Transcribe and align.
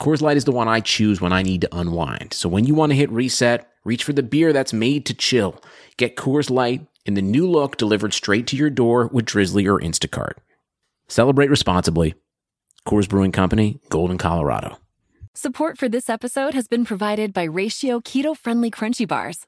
Coors 0.00 0.22
Light 0.22 0.36
is 0.36 0.44
the 0.44 0.52
one 0.52 0.68
I 0.68 0.78
choose 0.78 1.20
when 1.20 1.32
I 1.32 1.42
need 1.42 1.62
to 1.62 1.76
unwind. 1.76 2.32
So 2.32 2.48
when 2.48 2.64
you 2.64 2.74
want 2.74 2.90
to 2.90 2.96
hit 2.96 3.10
reset, 3.10 3.68
reach 3.84 4.04
for 4.04 4.12
the 4.12 4.22
beer 4.22 4.52
that's 4.52 4.72
made 4.72 5.04
to 5.06 5.14
chill. 5.14 5.60
Get 5.96 6.14
Coors 6.14 6.50
Light 6.50 6.86
in 7.04 7.14
the 7.14 7.22
new 7.22 7.50
look 7.50 7.76
delivered 7.76 8.14
straight 8.14 8.46
to 8.48 8.56
your 8.56 8.70
door 8.70 9.08
with 9.08 9.24
Drizzly 9.24 9.66
or 9.66 9.80
Instacart. 9.80 10.34
Celebrate 11.08 11.50
responsibly. 11.50 12.14
Coors 12.86 13.08
Brewing 13.08 13.32
Company, 13.32 13.80
Golden, 13.88 14.18
Colorado. 14.18 14.78
Support 15.34 15.78
for 15.78 15.88
this 15.88 16.08
episode 16.08 16.54
has 16.54 16.68
been 16.68 16.84
provided 16.84 17.32
by 17.32 17.42
Ratio 17.44 17.98
Keto 17.98 18.36
Friendly 18.36 18.70
Crunchy 18.70 19.06
Bars. 19.06 19.47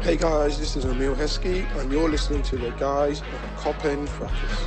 Hey 0.00 0.16
guys, 0.16 0.58
this 0.58 0.76
is 0.76 0.84
Emile 0.84 1.16
Heskey, 1.16 1.64
and 1.80 1.90
you're 1.90 2.08
listening 2.08 2.42
to 2.44 2.56
the 2.56 2.70
guys 2.72 3.22
of 3.22 3.26
Coppen 3.56 4.06
Fracas. 4.06 4.66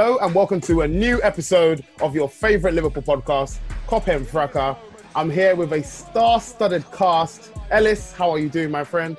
Hello 0.00 0.16
and 0.22 0.34
welcome 0.34 0.62
to 0.62 0.80
a 0.80 0.88
new 0.88 1.20
episode 1.22 1.84
of 2.00 2.14
your 2.14 2.26
favorite 2.26 2.72
Liverpool 2.72 3.02
podcast, 3.02 3.58
Cop 3.86 4.08
and 4.08 4.26
Fracas. 4.26 4.74
I'm 5.14 5.28
here 5.28 5.54
with 5.54 5.74
a 5.74 5.82
star-studded 5.82 6.90
cast. 6.90 7.52
Ellis, 7.70 8.10
how 8.10 8.30
are 8.30 8.38
you 8.38 8.48
doing, 8.48 8.70
my 8.70 8.82
friend? 8.82 9.18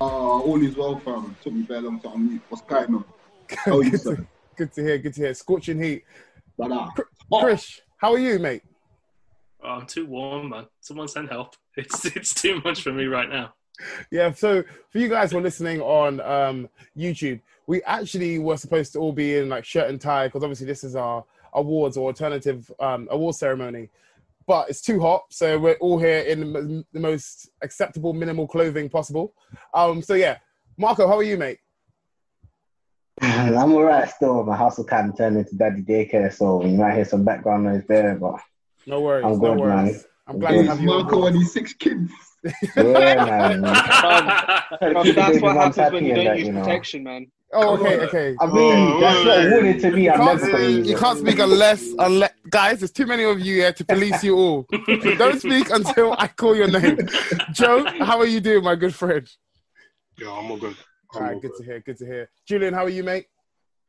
Uh, 0.00 0.04
all 0.06 0.62
is 0.62 0.74
well, 0.74 0.98
fam. 1.00 1.36
Took 1.42 1.52
me 1.52 1.64
very 1.64 1.82
long 1.82 2.00
to 2.00 2.08
unmute. 2.08 2.40
What's 2.48 2.62
going 2.62 2.94
on? 2.94 3.04
How 3.50 3.76
are 3.76 3.84
you, 3.84 3.90
good, 3.90 4.00
sir? 4.00 4.16
to, 4.16 4.26
good 4.56 4.72
to 4.72 4.82
hear. 4.82 4.96
Good 4.96 5.14
to 5.16 5.20
hear. 5.20 5.34
Scorching 5.34 5.82
heat. 5.82 6.04
Brother. 6.56 6.86
Chris, 7.30 7.82
how 7.98 8.14
are 8.14 8.18
you, 8.18 8.38
mate? 8.38 8.62
Oh, 9.62 9.68
I'm 9.68 9.86
too 9.86 10.06
warm, 10.06 10.48
man. 10.48 10.64
Someone 10.80 11.08
send 11.08 11.28
help. 11.28 11.56
It's 11.76 12.06
it's 12.06 12.32
too 12.32 12.62
much 12.64 12.80
for 12.80 12.92
me 12.92 13.04
right 13.04 13.28
now. 13.28 13.52
Yeah. 14.10 14.32
So 14.32 14.62
for 14.90 14.98
you 14.98 15.08
guys 15.08 15.32
who 15.32 15.38
are 15.38 15.42
listening 15.42 15.80
on 15.80 16.20
um, 16.20 16.68
YouTube, 16.96 17.40
we 17.66 17.82
actually 17.84 18.38
were 18.38 18.56
supposed 18.56 18.92
to 18.94 18.98
all 18.98 19.12
be 19.12 19.36
in 19.36 19.48
like 19.48 19.64
shirt 19.64 19.88
and 19.88 20.00
tie 20.00 20.26
because 20.28 20.42
obviously 20.42 20.66
this 20.66 20.84
is 20.84 20.96
our 20.96 21.24
awards 21.54 21.96
or 21.96 22.06
alternative 22.08 22.70
um, 22.80 23.08
award 23.10 23.34
ceremony. 23.36 23.88
But 24.46 24.68
it's 24.70 24.80
too 24.80 25.00
hot, 25.00 25.22
so 25.30 25.56
we're 25.58 25.74
all 25.74 25.98
here 26.00 26.18
in 26.18 26.52
the, 26.52 26.84
the 26.92 26.98
most 27.00 27.50
acceptable 27.62 28.12
minimal 28.12 28.48
clothing 28.48 28.88
possible. 28.88 29.32
Um, 29.72 30.02
so 30.02 30.14
yeah, 30.14 30.38
Marco, 30.76 31.06
how 31.06 31.16
are 31.18 31.22
you, 31.22 31.36
mate? 31.36 31.58
I'm 33.22 33.72
alright 33.74 34.10
still. 34.10 34.42
My 34.44 34.56
hustle 34.56 34.82
will 34.84 34.88
kind 34.88 35.10
of 35.10 35.16
turn 35.16 35.36
into 35.36 35.54
daddy 35.54 35.82
daycare, 35.82 36.32
so 36.32 36.64
you 36.64 36.76
might 36.76 36.94
hear 36.94 37.04
some 37.04 37.24
background 37.24 37.64
noise 37.64 37.84
there, 37.88 38.16
but 38.16 38.40
No 38.86 39.00
worries. 39.00 39.24
I'm 39.24 39.32
no 39.32 39.38
good, 39.38 39.58
worries. 39.60 39.92
man. 39.92 40.04
I'm 40.26 40.38
glad 40.38 40.50
to 40.52 40.58
He's 40.58 40.66
have 40.68 40.80
you. 40.80 40.90
on 40.90 41.02
Marco 41.02 41.26
and 41.26 41.36
his 41.36 41.52
six 41.52 41.72
kids. 41.74 42.10
Yeah, 42.44 42.82
man. 43.24 43.62
Bruv, 43.62 45.14
that's 45.14 45.40
what 45.40 45.54
Mum's 45.54 45.76
happens 45.76 45.92
when 45.92 46.04
happy 46.04 46.06
you 46.06 46.14
don't 46.14 46.24
that, 46.24 46.38
use 46.38 46.46
you 46.46 46.52
know. 46.52 46.60
protection, 46.60 47.04
man. 47.04 47.26
Oh, 47.54 47.76
okay, 47.78 48.00
okay. 48.06 48.36
I 48.40 48.46
mean, 48.46 48.54
oh, 48.56 49.00
that's 49.00 49.24
what 49.26 49.46
awarded 49.46 49.80
to 49.80 49.90
me. 49.90 50.04
You 50.04 50.10
I'm 50.12 50.16
can't 50.18 50.40
never 50.40 50.52
gonna 50.52 50.72
speak. 50.72 50.86
You 50.86 50.96
can't 50.96 51.18
speak 51.18 51.38
unless, 51.38 51.86
unless, 51.98 52.32
guys. 52.48 52.80
There's 52.80 52.90
too 52.92 53.06
many 53.06 53.24
of 53.24 53.40
you 53.40 53.56
here 53.56 53.72
to 53.74 53.84
police 53.84 54.24
you 54.24 54.36
all. 54.36 54.66
Don't 55.18 55.38
speak 55.38 55.70
until 55.70 56.14
I 56.18 56.28
call 56.28 56.56
your 56.56 56.68
name. 56.68 56.98
Joe, 57.52 57.84
how 57.98 58.18
are 58.18 58.26
you 58.26 58.40
doing, 58.40 58.64
my 58.64 58.74
good 58.74 58.94
friend? 58.94 59.28
Yeah, 60.18 60.32
I'm 60.32 60.50
all 60.50 60.56
good. 60.56 60.76
All 61.14 61.20
right, 61.20 61.40
good 61.40 61.54
to 61.58 61.64
hear. 61.64 61.80
Good 61.80 61.98
to 61.98 62.06
hear. 62.06 62.30
Julian, 62.46 62.72
how 62.72 62.84
are 62.84 62.88
you, 62.88 63.04
mate? 63.04 63.26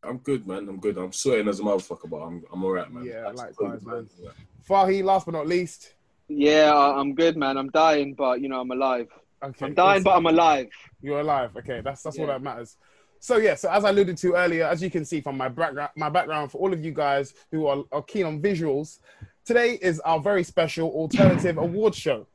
I'm 0.03 0.17
good, 0.17 0.45
man. 0.45 0.67
I'm 0.67 0.79
good. 0.81 0.97
I'm 0.97 1.13
sweating 1.13 1.47
as 1.47 1.61
a 1.61 1.63
motherfucker, 1.63 2.09
but 2.09 2.17
I'm 2.17 2.43
I'm 2.51 2.63
alright, 2.65 2.91
man. 2.91 3.05
Yeah, 3.05 3.21
That's 3.27 3.37
likewise, 3.37 3.79
good, 3.81 3.87
man. 3.87 4.09
Yeah. 4.21 4.29
Fahi, 4.67 5.01
last 5.03 5.25
but 5.25 5.31
not 5.31 5.47
least. 5.47 5.93
Yeah, 6.27 6.73
I'm 6.73 7.15
good, 7.15 7.37
man. 7.37 7.57
I'm 7.57 7.69
dying, 7.69 8.13
but 8.13 8.41
you 8.41 8.49
know 8.49 8.61
I'm 8.61 8.71
alive. 8.71 9.07
Okay, 9.43 9.65
I'm 9.65 9.73
dying, 9.73 10.03
but 10.03 10.15
I'm 10.15 10.25
alive. 10.25 10.69
You're 11.01 11.19
alive. 11.19 11.55
Okay, 11.57 11.81
that's 11.81 12.03
that's 12.03 12.17
all 12.17 12.27
that 12.27 12.41
matters. 12.41 12.77
So 13.19 13.37
yeah, 13.37 13.55
so 13.55 13.69
as 13.69 13.85
I 13.85 13.89
alluded 13.89 14.17
to 14.17 14.33
earlier, 14.33 14.65
as 14.65 14.81
you 14.81 14.89
can 14.89 15.05
see 15.05 15.21
from 15.21 15.37
my 15.37 15.47
background, 15.47 15.91
my 15.95 16.09
background 16.09 16.51
for 16.51 16.57
all 16.57 16.73
of 16.73 16.83
you 16.83 16.91
guys 16.91 17.33
who 17.51 17.67
are, 17.67 17.83
are 17.91 18.01
keen 18.01 18.25
on 18.25 18.41
visuals, 18.41 18.99
Today 19.45 19.77
is 19.81 19.99
our 20.01 20.21
very 20.21 20.43
special 20.43 20.89
alternative 20.91 21.57
awards 21.61 21.97
show. 21.97 22.25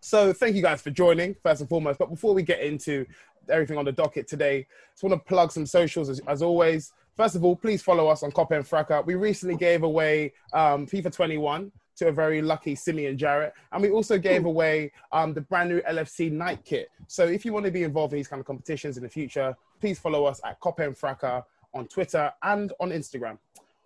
So 0.00 0.32
thank 0.32 0.54
you 0.54 0.62
guys 0.62 0.80
for 0.80 0.90
joining, 0.90 1.34
first 1.42 1.60
and 1.60 1.68
foremost. 1.68 1.98
But 1.98 2.10
before 2.10 2.32
we 2.32 2.44
get 2.44 2.60
into 2.60 3.04
everything 3.48 3.76
on 3.76 3.84
the 3.84 3.90
docket 3.90 4.28
today, 4.28 4.64
just 4.92 5.02
want 5.02 5.14
to 5.14 5.28
plug 5.28 5.50
some 5.50 5.66
socials 5.66 6.08
as, 6.08 6.20
as 6.28 6.40
always. 6.40 6.92
First 7.16 7.34
of 7.34 7.44
all, 7.44 7.56
please 7.56 7.82
follow 7.82 8.06
us 8.06 8.22
on 8.22 8.30
Cop 8.30 8.52
and 8.52 8.64
Fracas. 8.64 9.04
We 9.04 9.16
recently 9.16 9.56
gave 9.56 9.82
away 9.82 10.32
um, 10.52 10.86
FIFA 10.86 11.12
21 11.12 11.72
to 11.98 12.08
a 12.08 12.12
very 12.12 12.40
lucky 12.40 12.74
Simeon 12.74 13.18
Jarrett. 13.18 13.52
And 13.72 13.82
we 13.82 13.90
also 13.90 14.18
gave 14.18 14.44
away 14.44 14.92
um, 15.12 15.34
the 15.34 15.40
brand 15.40 15.68
new 15.68 15.80
LFC 15.82 16.30
night 16.32 16.64
kit. 16.64 16.88
So 17.06 17.24
if 17.24 17.44
you 17.44 17.52
want 17.52 17.66
to 17.66 17.72
be 17.72 17.82
involved 17.82 18.12
in 18.12 18.18
these 18.18 18.28
kind 18.28 18.40
of 18.40 18.46
competitions 18.46 18.96
in 18.96 19.02
the 19.02 19.08
future, 19.08 19.56
please 19.80 19.98
follow 19.98 20.24
us 20.24 20.40
at 20.44 20.58
Cop 20.60 20.78
and 20.80 20.96
Fracas 20.96 21.42
on 21.74 21.86
Twitter 21.88 22.32
and 22.42 22.72
on 22.80 22.90
Instagram. 22.90 23.38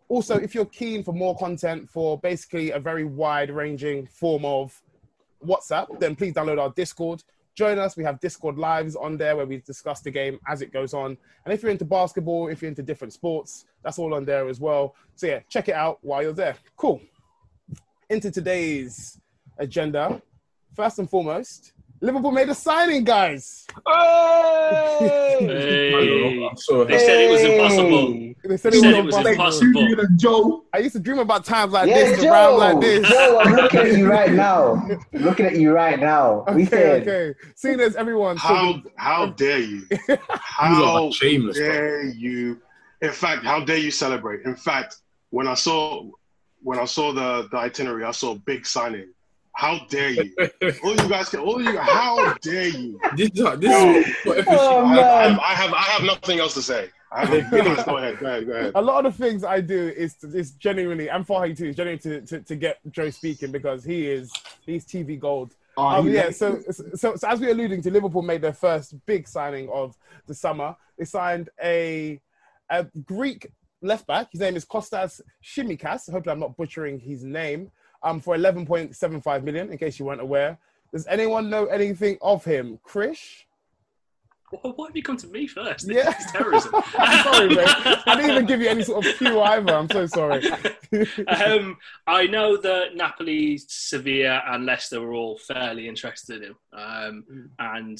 Also, 0.08 0.36
if 0.36 0.54
you're 0.54 0.66
keen 0.66 1.02
for 1.02 1.12
more 1.12 1.36
content 1.38 1.88
for 1.88 2.18
basically 2.18 2.70
a 2.72 2.78
very 2.78 3.04
wide 3.04 3.50
ranging 3.50 4.06
form 4.06 4.44
of 4.44 4.78
WhatsApp, 5.44 5.98
then 6.00 6.14
please 6.14 6.34
download 6.34 6.60
our 6.60 6.70
Discord. 6.70 7.22
Join 7.54 7.78
us. 7.78 7.96
We 7.96 8.04
have 8.04 8.20
Discord 8.20 8.58
lives 8.58 8.96
on 8.96 9.16
there 9.16 9.36
where 9.36 9.46
we 9.46 9.58
discuss 9.58 10.00
the 10.00 10.10
game 10.10 10.38
as 10.48 10.62
it 10.62 10.72
goes 10.72 10.94
on. 10.94 11.16
And 11.44 11.52
if 11.52 11.62
you're 11.62 11.72
into 11.72 11.84
basketball, 11.84 12.48
if 12.48 12.62
you're 12.62 12.68
into 12.68 12.82
different 12.82 13.12
sports, 13.12 13.66
that's 13.82 13.98
all 13.98 14.14
on 14.14 14.24
there 14.24 14.48
as 14.48 14.60
well. 14.60 14.94
So 15.16 15.26
yeah, 15.26 15.40
check 15.48 15.68
it 15.68 15.74
out 15.74 15.98
while 16.02 16.22
you're 16.22 16.32
there. 16.32 16.56
Cool. 16.76 17.00
Into 18.12 18.30
today's 18.30 19.18
agenda. 19.56 20.20
First 20.76 20.98
and 20.98 21.08
foremost, 21.08 21.72
Liverpool 22.02 22.30
made 22.30 22.46
a 22.50 22.54
signing, 22.54 23.04
guys. 23.04 23.66
Hey. 25.00 26.44
I'm 26.50 26.56
so 26.58 26.84
They 26.84 26.98
said 26.98 27.20
it 27.22 27.30
was 27.30 27.40
impossible. 27.42 28.34
They 28.44 28.56
said 28.58 28.72
They 28.74 28.78
it 28.78 28.82
said 28.82 29.04
was 29.06 29.16
it 29.16 29.22
was 29.22 29.26
impossible. 29.28 29.80
impossible. 29.86 30.16
Joe. 30.16 30.64
I 30.74 30.78
used 30.80 30.92
to 30.94 31.00
dream 31.00 31.20
about 31.20 31.46
times 31.46 31.72
like 31.72 31.88
Yeah, 31.88 31.94
this, 32.04 32.18
the 32.18 32.24
Joe. 32.24 32.30
round 32.32 32.58
like 32.58 32.80
this. 32.82 33.08
Joe, 33.08 33.40
I'm 33.42 33.52
looking 33.54 33.80
at 33.80 33.96
you 33.96 34.10
right 34.10 34.32
now. 34.32 34.86
Looking 35.14 35.46
at 35.46 35.56
you 35.56 35.72
right 35.72 35.98
now. 35.98 36.44
We 36.54 36.64
Okay, 36.64 36.66
said, 36.66 37.08
okay. 37.08 37.34
Seeing 37.54 37.80
as 37.80 37.96
everyone, 37.96 38.36
How 38.36 38.82
how 38.96 39.22
oh. 39.22 39.30
dare 39.32 39.60
you? 39.60 39.86
You 40.08 40.18
How 40.28 40.82
lot 40.82 41.02
are 41.08 41.12
shameless, 41.12 41.56
bro. 41.56 41.66
dare 41.66 42.04
you? 42.04 42.60
In 43.00 43.12
fact, 43.12 43.42
how 43.46 43.64
dare 43.64 43.78
you 43.78 43.90
celebrate? 43.90 44.44
In 44.44 44.54
fact, 44.54 44.96
when 45.30 45.48
I 45.48 45.54
saw 45.54 46.10
when 46.62 46.78
I 46.78 46.84
saw 46.84 47.12
the, 47.12 47.48
the 47.50 47.56
itinerary, 47.56 48.04
I 48.04 48.12
saw 48.12 48.32
a 48.32 48.38
big 48.38 48.66
signing. 48.66 49.08
How 49.54 49.80
dare 49.90 50.10
you? 50.10 50.34
all 50.82 50.96
you 50.96 51.08
guys 51.08 51.28
can 51.28 51.40
all 51.40 51.60
you 51.62 51.76
how 51.78 52.32
dare 52.40 52.68
you? 52.68 52.98
This, 53.16 53.30
this 53.30 53.42
is 53.42 53.66
Oh, 53.66 54.78
I, 54.78 55.26
I, 55.26 55.28
man. 55.28 55.38
I 55.42 55.54
have 55.54 55.72
I 55.74 55.82
have 55.82 56.02
nothing 56.04 56.40
else 56.40 56.54
to 56.54 56.62
say. 56.62 56.88
I 57.12 57.26
have, 57.26 57.50
go 57.50 57.58
ahead, 57.58 58.18
go 58.18 58.26
ahead, 58.26 58.46
go 58.46 58.52
ahead. 58.52 58.72
a 58.74 58.80
lot 58.80 59.04
of 59.04 59.16
the 59.16 59.22
things 59.22 59.44
I 59.44 59.60
do 59.60 59.88
is 59.94 60.14
to, 60.16 60.28
is 60.28 60.52
genuinely, 60.52 61.10
and 61.10 61.26
Fahi 61.26 61.54
too, 61.54 61.66
is 61.66 61.76
genuinely 61.76 61.98
to, 61.98 62.20
to, 62.22 62.40
to 62.40 62.56
get 62.56 62.78
Joe 62.90 63.10
speaking 63.10 63.52
because 63.52 63.84
he 63.84 64.06
is 64.06 64.32
he's 64.64 64.86
TV 64.86 65.20
gold. 65.20 65.54
Oh, 65.76 65.86
Um, 65.86 66.08
yeah, 66.08 66.30
so, 66.30 66.62
so 66.70 67.16
so 67.16 67.28
as 67.28 67.40
we 67.40 67.46
were 67.46 67.52
alluding 67.52 67.82
to, 67.82 67.90
Liverpool 67.90 68.22
made 68.22 68.40
their 68.40 68.54
first 68.54 68.94
big 69.04 69.28
signing 69.28 69.68
of 69.70 69.94
the 70.26 70.34
summer. 70.34 70.74
They 70.98 71.04
signed 71.04 71.50
a 71.62 72.20
a 72.70 72.84
Greek 73.04 73.48
left 73.82 74.06
back. 74.06 74.30
His 74.32 74.40
name 74.40 74.56
is 74.56 74.64
Kostas 74.64 75.20
Tsimikas. 75.44 76.10
Hopefully, 76.10 76.32
I'm 76.32 76.40
not 76.40 76.56
butchering 76.56 76.98
his 77.00 77.24
name. 77.24 77.70
Um, 78.04 78.18
for 78.20 78.36
11.75 78.36 79.44
million. 79.44 79.70
In 79.70 79.78
case 79.78 79.98
you 80.00 80.04
weren't 80.06 80.20
aware, 80.20 80.58
does 80.92 81.06
anyone 81.06 81.48
know 81.48 81.66
anything 81.66 82.18
of 82.20 82.44
him? 82.44 82.80
Krish? 82.84 83.44
Why 84.50 84.70
why 84.74 84.88
have 84.88 84.96
you 84.96 85.02
come 85.04 85.16
to 85.18 85.28
me 85.28 85.46
first? 85.46 85.86
This 85.86 85.96
Yeah. 85.98 86.18
is 86.18 86.32
terrorism. 86.32 86.72
I'm 86.98 87.22
sorry, 87.22 87.54
man. 87.54 87.64
I 88.06 88.16
didn't 88.16 88.30
even 88.32 88.46
give 88.46 88.60
you 88.60 88.68
any 88.68 88.82
sort 88.82 89.06
of 89.06 89.16
cue 89.18 89.40
either. 89.40 89.72
I'm 89.72 89.88
so 89.88 90.06
sorry. 90.06 90.44
um, 91.28 91.76
I 92.08 92.26
know 92.26 92.56
that 92.56 92.96
Napoli, 92.96 93.56
Sevilla, 93.58 94.42
and 94.48 94.66
Leicester 94.66 95.00
were 95.00 95.14
all 95.14 95.38
fairly 95.38 95.86
interested 95.88 96.42
in 96.42 96.48
him. 96.50 96.56
Um, 96.72 97.24
Mm. 97.32 97.48
and 97.60 97.98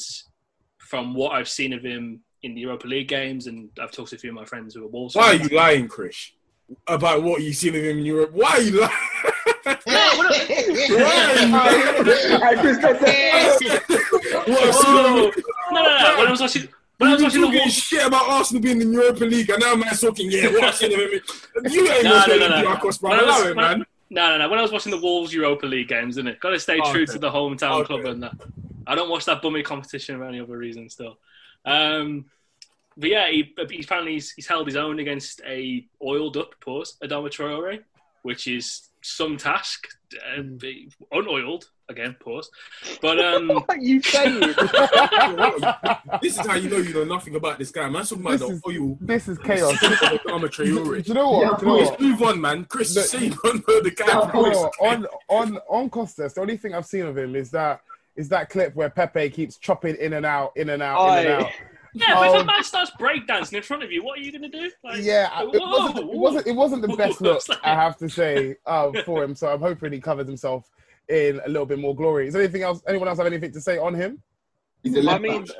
from 0.78 1.14
what 1.14 1.30
I've 1.32 1.48
seen 1.48 1.72
of 1.72 1.82
him 1.84 2.22
in 2.42 2.54
the 2.54 2.60
Europa 2.60 2.86
League 2.86 3.08
games, 3.08 3.46
and 3.46 3.68
I've 3.80 3.90
talked 3.92 4.10
to 4.10 4.16
a 4.16 4.18
few 4.18 4.30
of 4.30 4.34
my 4.34 4.44
friends 4.44 4.74
who 4.74 4.84
are 4.84 4.88
Wolves 4.88 5.14
Why 5.14 5.28
are 5.28 5.34
you 5.34 5.48
lying, 5.48 5.88
Chris? 5.88 6.32
About 6.86 7.22
what 7.22 7.42
you've 7.42 7.56
seen 7.56 7.74
of 7.76 7.82
him 7.84 7.98
in 7.98 8.04
Europe? 8.04 8.32
Why 8.32 8.50
are 8.52 8.60
you 8.62 8.80
lying? 8.80 8.92
Hey, 11.22 12.56
Chris, 12.60 12.78
get 12.78 13.00
that. 13.00 14.42
What 14.46 14.62
I've 14.62 14.74
seen 14.74 14.96
of 14.96 15.04
Whoa. 15.04 15.30
him? 15.30 15.32
No, 15.72 15.82
no, 15.82 15.98
no. 15.98 16.18
When 16.18 16.26
I 16.26 16.30
was 16.30 16.40
watching, 16.40 16.68
when 16.98 17.10
I 17.10 17.12
was 17.14 17.20
You 17.20 17.24
watching 17.26 17.40
the 17.42 17.46
talking 17.46 17.60
Wolves, 17.60 17.74
shit 17.74 18.06
about 18.06 18.28
Arsenal 18.28 18.62
being 18.62 18.80
in 18.80 18.92
the 18.92 18.94
Europa 19.00 19.24
League, 19.24 19.50
and 19.50 19.60
now 19.60 19.74
man's 19.74 20.00
talking, 20.00 20.30
yeah, 20.30 20.48
what 20.48 20.64
I've 20.64 20.74
seen 20.74 20.92
of 20.92 20.98
him. 21.00 21.20
You 21.70 21.88
ain't 21.90 22.04
No, 22.04 22.10
no, 22.10 22.26
no, 22.26 22.36
no, 22.36 22.48
no, 22.48 22.62
no. 22.62 22.76
Bro. 22.80 22.90
When 23.00 23.12
I 23.12 23.22
was- 23.22 23.40
Allow 23.40 23.48
it, 23.50 23.56
when 23.56 23.64
I- 23.64 23.74
man. 23.76 23.86
No, 24.10 24.28
no, 24.30 24.38
no. 24.38 24.48
When 24.50 24.58
I 24.58 24.62
was 24.62 24.72
watching 24.72 24.90
the 24.90 24.98
Wolves 25.00 25.32
Europa 25.32 25.64
League 25.66 25.88
games, 25.88 26.14
isn't 26.18 26.26
it? 26.28 26.38
Got 26.40 26.50
to 26.50 26.60
stay 26.60 26.78
Oh, 26.82 26.92
true 26.92 27.02
okay. 27.04 27.12
to 27.14 27.18
the 27.18 27.30
hometown 27.30 27.80
Okay. 27.80 27.86
club 27.86 28.04
and 28.06 28.22
that. 28.22 28.32
I 28.86 28.94
don't 28.94 29.08
watch 29.08 29.24
that 29.26 29.40
bummy 29.40 29.62
competition 29.62 30.18
for 30.18 30.24
any 30.24 30.40
other 30.40 30.56
reason 30.58 30.88
still. 30.90 31.18
Um, 31.64 32.26
but 32.96 33.08
yeah, 33.08 33.28
he, 33.30 33.54
he 33.70 33.82
apparently 33.82 34.14
he's, 34.14 34.32
he's 34.32 34.46
held 34.46 34.66
his 34.66 34.76
own 34.76 34.98
against 34.98 35.40
a 35.46 35.86
oiled 36.02 36.36
up 36.36 36.54
pause 36.60 36.96
Adama 37.02 37.28
Traore, 37.30 37.80
which 38.22 38.46
is 38.46 38.88
some 39.02 39.36
task. 39.36 39.86
Uh, 40.36 40.42
be- 40.42 40.90
unoiled 41.10 41.70
again, 41.88 42.14
pause. 42.20 42.50
But 43.00 43.18
um, 43.24 43.48
What 43.48 43.64
are 43.70 43.78
you 43.78 44.02
saying? 44.02 44.40
This 46.20 46.38
is 46.38 46.46
how 46.46 46.54
you 46.56 46.68
know 46.68 46.76
you 46.76 46.92
know 46.92 47.04
nothing 47.04 47.34
about 47.34 47.58
this 47.58 47.70
guy, 47.70 47.88
man. 47.88 48.04
Talking 48.04 48.20
about 48.26 48.32
This 48.38 48.40
the 48.48 48.54
is- 48.54 48.62
oil. 48.68 48.98
This 49.00 49.28
is 49.28 49.38
chaos. 49.38 49.72
Obama 49.78 50.54
Do 50.54 50.64
you 50.64 50.74
know 50.74 51.30
what? 51.30 51.58
Do 51.60 51.66
you 51.66 51.72
know 51.72 51.78
Let's 51.78 51.90
what? 51.92 52.00
move 52.00 52.22
on, 52.22 52.40
man. 52.40 52.64
Chris, 52.66 52.94
Look- 52.94 53.06
say 53.06 53.24
you 53.24 53.30
the 53.30 53.94
guy. 53.96 54.12
On 54.12 55.06
on 55.28 55.58
on 55.68 55.88
Costas, 55.90 56.34
the 56.34 56.40
only 56.42 56.58
thing 56.58 56.74
I've 56.74 56.86
seen 56.86 57.06
of 57.06 57.16
him 57.16 57.34
is 57.34 57.50
that 57.52 57.80
is 58.16 58.28
that 58.30 58.50
clip 58.50 58.74
where 58.74 58.90
Pepe 58.90 59.30
keeps 59.30 59.56
chopping 59.56 59.96
in 59.96 60.12
and 60.14 60.26
out, 60.26 60.52
in 60.56 60.70
and 60.70 60.82
out, 60.82 61.18
in 61.18 61.26
and 61.26 61.42
out. 61.44 61.50
yeah, 61.94 62.14
but 62.14 62.28
if 62.28 62.34
a 62.34 62.38
Um, 62.38 62.46
man 62.46 62.62
starts 62.64 62.90
breakdancing 63.00 63.54
in 63.54 63.62
front 63.62 63.82
of 63.82 63.90
you, 63.92 64.02
what 64.04 64.18
are 64.18 64.22
you 64.22 64.32
going 64.32 64.50
to 64.50 64.58
do? 64.60 64.70
Like, 64.84 65.02
Yeah, 65.02 65.28
it 65.42 65.48
wasn't, 65.48 65.98
it 65.98 66.06
wasn't. 66.06 66.46
It 66.46 66.52
wasn't 66.56 66.82
the 66.82 66.88
best 66.96 67.20
look, 67.20 67.46
like- 67.48 67.58
I 67.64 67.74
have 67.74 67.96
to 67.98 68.08
say, 68.08 68.56
uh, 68.66 68.90
for 69.04 69.22
him. 69.24 69.34
So 69.34 69.48
I'm 69.48 69.60
hoping 69.60 69.92
he 69.92 70.00
covers 70.00 70.26
himself 70.26 70.68
in 71.08 71.40
a 71.44 71.48
little 71.48 71.66
bit 71.66 71.78
more 71.78 71.94
glory. 71.94 72.26
Is 72.28 72.34
there 72.34 72.42
anything 72.42 72.62
else? 72.62 72.82
Anyone 72.86 73.08
else 73.08 73.18
have 73.18 73.26
anything 73.26 73.52
to 73.52 73.60
say 73.60 73.78
on 73.78 73.94
him? 73.94 74.22
He's 74.82 74.94
a 74.96 75.00
I 75.00 75.02
left 75.02 75.22
mean, 75.22 75.44
back. 75.44 75.56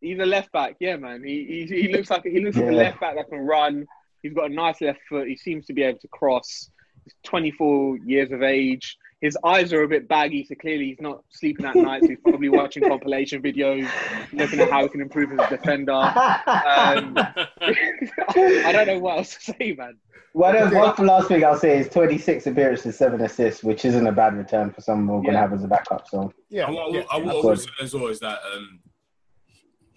he's 0.00 0.18
a 0.18 0.26
left 0.26 0.52
back. 0.52 0.76
Yeah, 0.80 0.96
man. 0.96 1.22
He 1.24 1.66
he, 1.68 1.82
he 1.82 1.92
looks 1.92 2.10
like 2.10 2.22
he 2.24 2.40
looks 2.44 2.56
like 2.56 2.66
a 2.68 2.72
left 2.72 3.00
back 3.00 3.14
that 3.16 3.28
can 3.28 3.40
run. 3.40 3.86
He's 4.22 4.32
got 4.32 4.50
a 4.50 4.54
nice 4.54 4.80
left 4.80 5.00
foot. 5.08 5.28
He 5.28 5.36
seems 5.36 5.66
to 5.66 5.72
be 5.74 5.82
able 5.82 5.98
to 5.98 6.08
cross. 6.08 6.70
He's 7.04 7.14
24 7.24 7.98
years 8.06 8.32
of 8.32 8.42
age. 8.42 8.96
His 9.24 9.38
eyes 9.42 9.72
are 9.72 9.84
a 9.84 9.88
bit 9.88 10.06
baggy, 10.06 10.44
so 10.44 10.54
clearly 10.54 10.88
he's 10.88 11.00
not 11.00 11.24
sleeping 11.30 11.64
at 11.64 11.74
night. 11.74 12.02
So 12.02 12.08
he's 12.08 12.18
probably 12.22 12.50
watching 12.50 12.86
compilation 12.86 13.40
videos, 13.40 13.88
looking 14.34 14.60
at 14.60 14.70
how 14.70 14.82
he 14.82 14.88
can 14.90 15.00
improve 15.00 15.32
as 15.32 15.46
a 15.46 15.56
defender. 15.56 15.92
Um, 15.94 16.04
I 17.16 18.70
don't 18.70 18.86
know 18.86 18.98
what 18.98 19.16
else 19.16 19.34
to 19.36 19.54
say, 19.54 19.74
man. 19.78 19.96
One, 20.34 20.54
of, 20.56 20.70
one 20.74 21.06
last 21.06 21.28
thing 21.28 21.42
I'll 21.42 21.56
say 21.56 21.78
is 21.78 21.88
26 21.88 22.46
appearances, 22.48 22.98
seven 22.98 23.22
assists, 23.22 23.64
which 23.64 23.86
isn't 23.86 24.06
a 24.06 24.12
bad 24.12 24.36
return 24.36 24.70
for 24.70 24.82
someone 24.82 25.16
we're 25.16 25.22
going 25.22 25.32
to 25.32 25.40
have 25.40 25.54
as 25.54 25.64
a 25.64 25.68
backup. 25.68 26.06
So 26.06 26.30
Yeah, 26.50 26.66
I, 26.66 26.70
yeah. 26.90 27.16
Will 27.16 27.56
say 27.56 27.70
as 27.80 27.94
well 27.94 28.08
is 28.08 28.20
that 28.20 28.40
um, 28.54 28.80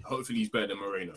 hopefully 0.06 0.40
he's 0.40 0.50
better 0.50 0.68
than 0.68 0.80
Moreno. 0.80 1.16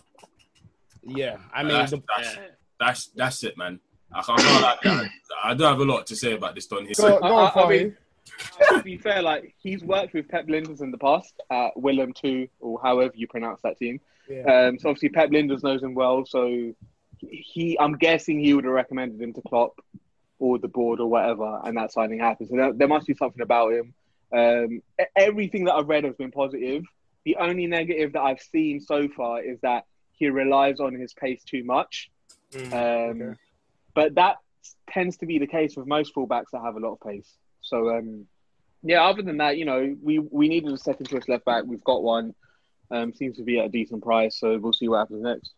yeah. 1.04 1.36
I 1.54 1.62
mean, 1.62 1.74
that's, 1.74 1.92
the, 1.92 2.02
that's, 2.16 2.38
that's 2.80 3.06
that's 3.14 3.44
it, 3.44 3.56
man. 3.56 3.78
I 4.12 4.22
can't 4.22 4.62
like 4.62 4.80
that. 4.82 5.10
I 5.42 5.54
don't 5.54 5.68
have 5.68 5.80
a 5.80 5.84
lot 5.84 6.06
to 6.08 6.16
say 6.16 6.32
about 6.34 6.54
this 6.54 6.66
Don 6.66 6.84
here. 6.84 6.94
go, 6.96 7.18
go 7.18 7.26
I- 7.26 7.30
on, 7.30 7.52
I- 7.54 7.62
I 7.62 7.68
mean- 7.68 7.96
to 8.68 8.82
be 8.82 8.96
fair, 8.96 9.22
like 9.22 9.54
he's 9.58 9.82
worked 9.82 10.14
with 10.14 10.28
Pep 10.28 10.46
Lijnders 10.46 10.80
in 10.82 10.90
the 10.90 10.98
past 10.98 11.34
at 11.50 11.70
Willem 11.76 12.12
Two 12.12 12.48
or 12.60 12.80
however 12.82 13.12
you 13.14 13.26
pronounce 13.26 13.60
that 13.62 13.76
team. 13.78 14.00
Yeah. 14.28 14.42
Um, 14.68 14.78
so 14.78 14.88
obviously 14.90 15.08
Pep 15.10 15.30
Lijnders 15.30 15.62
knows 15.62 15.82
him 15.82 15.94
well. 15.94 16.24
So 16.24 16.72
he, 17.18 17.76
I'm 17.78 17.94
guessing 17.96 18.38
he 18.40 18.54
would 18.54 18.64
have 18.64 18.72
recommended 18.72 19.20
him 19.20 19.32
to 19.34 19.42
Klopp 19.42 19.80
or 20.38 20.58
the 20.58 20.68
board 20.68 21.00
or 21.00 21.08
whatever, 21.08 21.60
and 21.64 21.76
that 21.76 21.92
signing 21.92 22.20
happened. 22.20 22.48
So 22.50 22.56
there, 22.56 22.72
there 22.72 22.88
must 22.88 23.06
be 23.06 23.14
something 23.14 23.42
about 23.42 23.72
him. 23.72 23.94
Um, 24.32 24.82
everything 25.16 25.64
that 25.64 25.74
I've 25.74 25.88
read 25.88 26.04
has 26.04 26.14
been 26.14 26.30
positive. 26.30 26.84
The 27.24 27.36
only 27.36 27.66
negative 27.66 28.12
that 28.14 28.22
I've 28.22 28.40
seen 28.40 28.80
so 28.80 29.08
far 29.08 29.42
is 29.42 29.58
that 29.60 29.84
he 30.12 30.28
relies 30.30 30.80
on 30.80 30.94
his 30.94 31.12
pace 31.12 31.42
too 31.44 31.64
much. 31.64 32.10
Mm, 32.52 32.72
Um, 32.72 33.22
okay. 33.22 33.38
But 33.94 34.14
that 34.14 34.36
tends 34.90 35.16
to 35.18 35.26
be 35.26 35.38
the 35.38 35.46
case 35.46 35.76
with 35.76 35.86
most 35.86 36.14
fullbacks 36.14 36.50
that 36.52 36.62
have 36.62 36.76
a 36.76 36.80
lot 36.80 36.92
of 36.92 37.00
pace. 37.00 37.30
So 37.60 37.90
um, 37.96 38.26
yeah, 38.82 39.04
other 39.04 39.22
than 39.22 39.38
that, 39.38 39.56
you 39.58 39.64
know, 39.64 39.96
we 40.02 40.18
we 40.18 40.48
needed 40.48 40.72
a 40.72 40.78
second 40.78 41.06
choice 41.08 41.28
left 41.28 41.44
back. 41.44 41.64
We've 41.66 41.84
got 41.84 42.02
one. 42.02 42.34
Um, 42.92 43.12
seems 43.14 43.36
to 43.36 43.44
be 43.44 43.58
at 43.60 43.66
a 43.66 43.68
decent 43.68 44.02
price, 44.02 44.36
so 44.40 44.58
we'll 44.58 44.72
see 44.72 44.88
what 44.88 44.98
happens 44.98 45.22
next. 45.22 45.52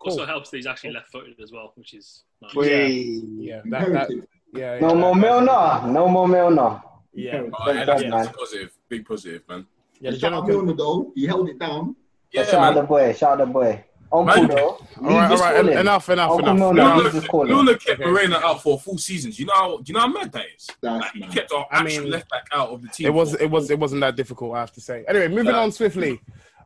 Also 0.00 0.26
helps 0.26 0.50
that 0.50 0.56
he's 0.58 0.66
actually 0.66 0.92
left-footed 0.92 1.40
as 1.40 1.52
well, 1.52 1.72
which 1.76 1.94
is 1.94 2.24
nice. 2.42 2.54
Wait. 2.54 3.22
Yeah, 3.38 3.60
that, 3.66 3.92
that, 3.92 4.10
yeah, 4.52 4.78
no 4.80 4.88
yeah, 4.88 4.94
more 4.94 5.14
Milner. 5.14 5.86
No 5.92 6.08
more 6.08 6.28
Milner. 6.28 6.80
Yeah, 7.12 7.42
Oh, 7.58 7.70
yeah, 7.72 7.84
that's, 7.84 8.02
Yeah. 8.02 8.10
that's 8.10 8.36
positive, 8.36 8.72
big 8.88 9.06
positive, 9.06 9.42
man. 9.48 9.66
yeah. 10.00 10.10
The 10.10 10.18
general 10.18 10.42
Milner 10.42 10.74
though. 10.74 11.12
He 11.14 11.26
held 11.26 11.48
it 11.48 11.58
down. 11.58 11.96
Yeah, 12.32 12.44
shout 12.44 12.54
out 12.62 12.74
the 12.74 12.82
boy. 12.82 13.12
Shout 13.14 13.40
out 13.40 13.46
the 13.46 13.52
boy. 13.52 13.84
Uncle 14.12 14.24
Man- 14.24 14.48
though. 14.48 14.56
All 15.02 15.02
right, 15.02 15.30
all 15.30 15.38
right. 15.38 15.56
en- 15.56 15.68
Enough, 15.78 16.08
enough, 16.08 16.30
Uncle 16.30 16.38
enough. 16.48 16.58
Milner, 16.58 16.80
enough. 16.82 17.02
leave 17.04 17.12
this 17.12 17.26
call. 17.28 17.44
Milner 17.44 17.74
kept 17.76 18.00
Okay. 18.00 18.10
Moreno 18.10 18.36
out 18.38 18.62
for 18.62 18.78
four 18.80 18.98
seasons. 18.98 19.38
You 19.38 19.46
know, 19.46 19.52
how, 19.54 19.80
you 19.84 19.94
know 19.94 20.00
how 20.00 20.08
mad 20.08 20.32
that 20.32 20.44
is. 20.56 20.68
Like, 20.82 21.12
he 21.12 21.20
kept 21.22 21.52
our 21.52 21.66
I 21.70 21.80
actual 21.80 22.02
mean, 22.04 22.10
left 22.12 22.30
back 22.30 22.46
out 22.52 22.68
of 22.70 22.82
the 22.82 22.88
team. 22.88 23.06
It 23.08 23.14
was 23.14 23.34
it 23.34 23.50
was 23.50 23.70
it 23.70 23.78
wasn't 23.78 24.00
that 24.02 24.16
difficult, 24.16 24.54
I 24.54 24.60
have 24.60 24.72
to 24.72 24.80
say. 24.80 25.04
Anyway, 25.08 25.28
moving 25.28 25.46
Yeah. 25.46 25.60
on 25.60 25.72
swiftly. 25.72 26.20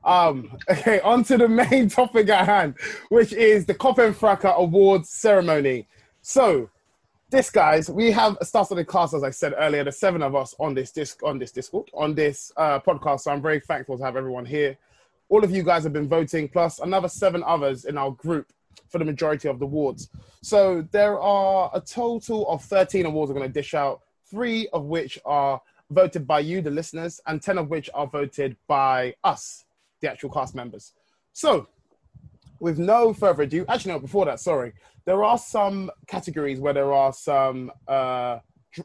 Um, 0.04 0.56
okay, 0.70 1.00
on 1.00 1.24
to 1.24 1.36
the 1.38 1.48
main 1.48 1.88
topic 1.98 2.28
at 2.28 2.46
hand, 2.46 2.74
which 3.08 3.32
is 3.32 3.66
the 3.66 3.74
Coppen 3.74 4.14
Fracas 4.14 4.52
Awards 4.56 5.08
ceremony. 5.10 5.88
So, 6.22 6.70
this 7.30 7.48
guys, 7.50 7.88
we 7.88 8.10
have 8.10 8.36
started 8.42 8.74
the 8.74 8.84
class 8.84 9.14
as 9.14 9.22
I 9.22 9.30
said 9.30 9.54
earlier. 9.56 9.84
The 9.84 9.92
seven 9.92 10.20
of 10.22 10.34
us 10.34 10.54
on 10.58 10.74
this 10.74 10.90
disc 10.90 11.22
on 11.22 11.38
this 11.38 11.52
Discord 11.52 11.88
on 11.94 12.14
this 12.14 12.50
uh, 12.56 12.80
podcast. 12.80 13.20
So 13.20 13.30
I'm 13.30 13.40
very 13.42 13.60
thankful 13.60 13.96
to 13.98 14.04
have 14.04 14.16
everyone 14.16 14.44
here. 14.44 14.76
All 15.30 15.42
of 15.44 15.50
you 15.50 15.62
guys 15.62 15.84
have 15.84 15.92
been 15.92 16.08
voting, 16.08 16.48
plus 16.48 16.80
another 16.80 17.08
seven 17.08 17.42
others 17.46 17.86
in 17.86 17.96
our 17.96 18.10
group 18.10 18.52
for 18.88 18.98
the 18.98 19.04
majority 19.04 19.48
of 19.48 19.58
the 19.58 19.64
awards. 19.64 20.10
So 20.42 20.86
there 20.90 21.18
are 21.20 21.70
a 21.72 21.80
total 21.80 22.48
of 22.48 22.62
13 22.64 23.06
awards 23.06 23.30
we're 23.30 23.38
going 23.38 23.48
to 23.48 23.52
dish 23.52 23.72
out, 23.72 24.00
three 24.28 24.68
of 24.72 24.84
which 24.84 25.18
are 25.24 25.62
voted 25.90 26.26
by 26.26 26.40
you, 26.40 26.60
the 26.60 26.70
listeners, 26.70 27.20
and 27.26 27.40
10 27.40 27.58
of 27.58 27.70
which 27.70 27.88
are 27.94 28.08
voted 28.08 28.56
by 28.66 29.14
us, 29.24 29.64
the 30.00 30.10
actual 30.10 30.30
cast 30.30 30.54
members. 30.54 30.92
So, 31.32 31.68
with 32.58 32.78
no 32.78 33.12
further 33.14 33.44
ado, 33.44 33.64
actually, 33.68 33.92
no, 33.92 34.00
before 34.00 34.26
that, 34.26 34.40
sorry, 34.40 34.72
there 35.04 35.24
are 35.24 35.38
some 35.38 35.90
categories 36.06 36.60
where 36.60 36.74
there 36.74 36.92
are 36.92 37.12
some 37.12 37.70
uh, 37.88 38.38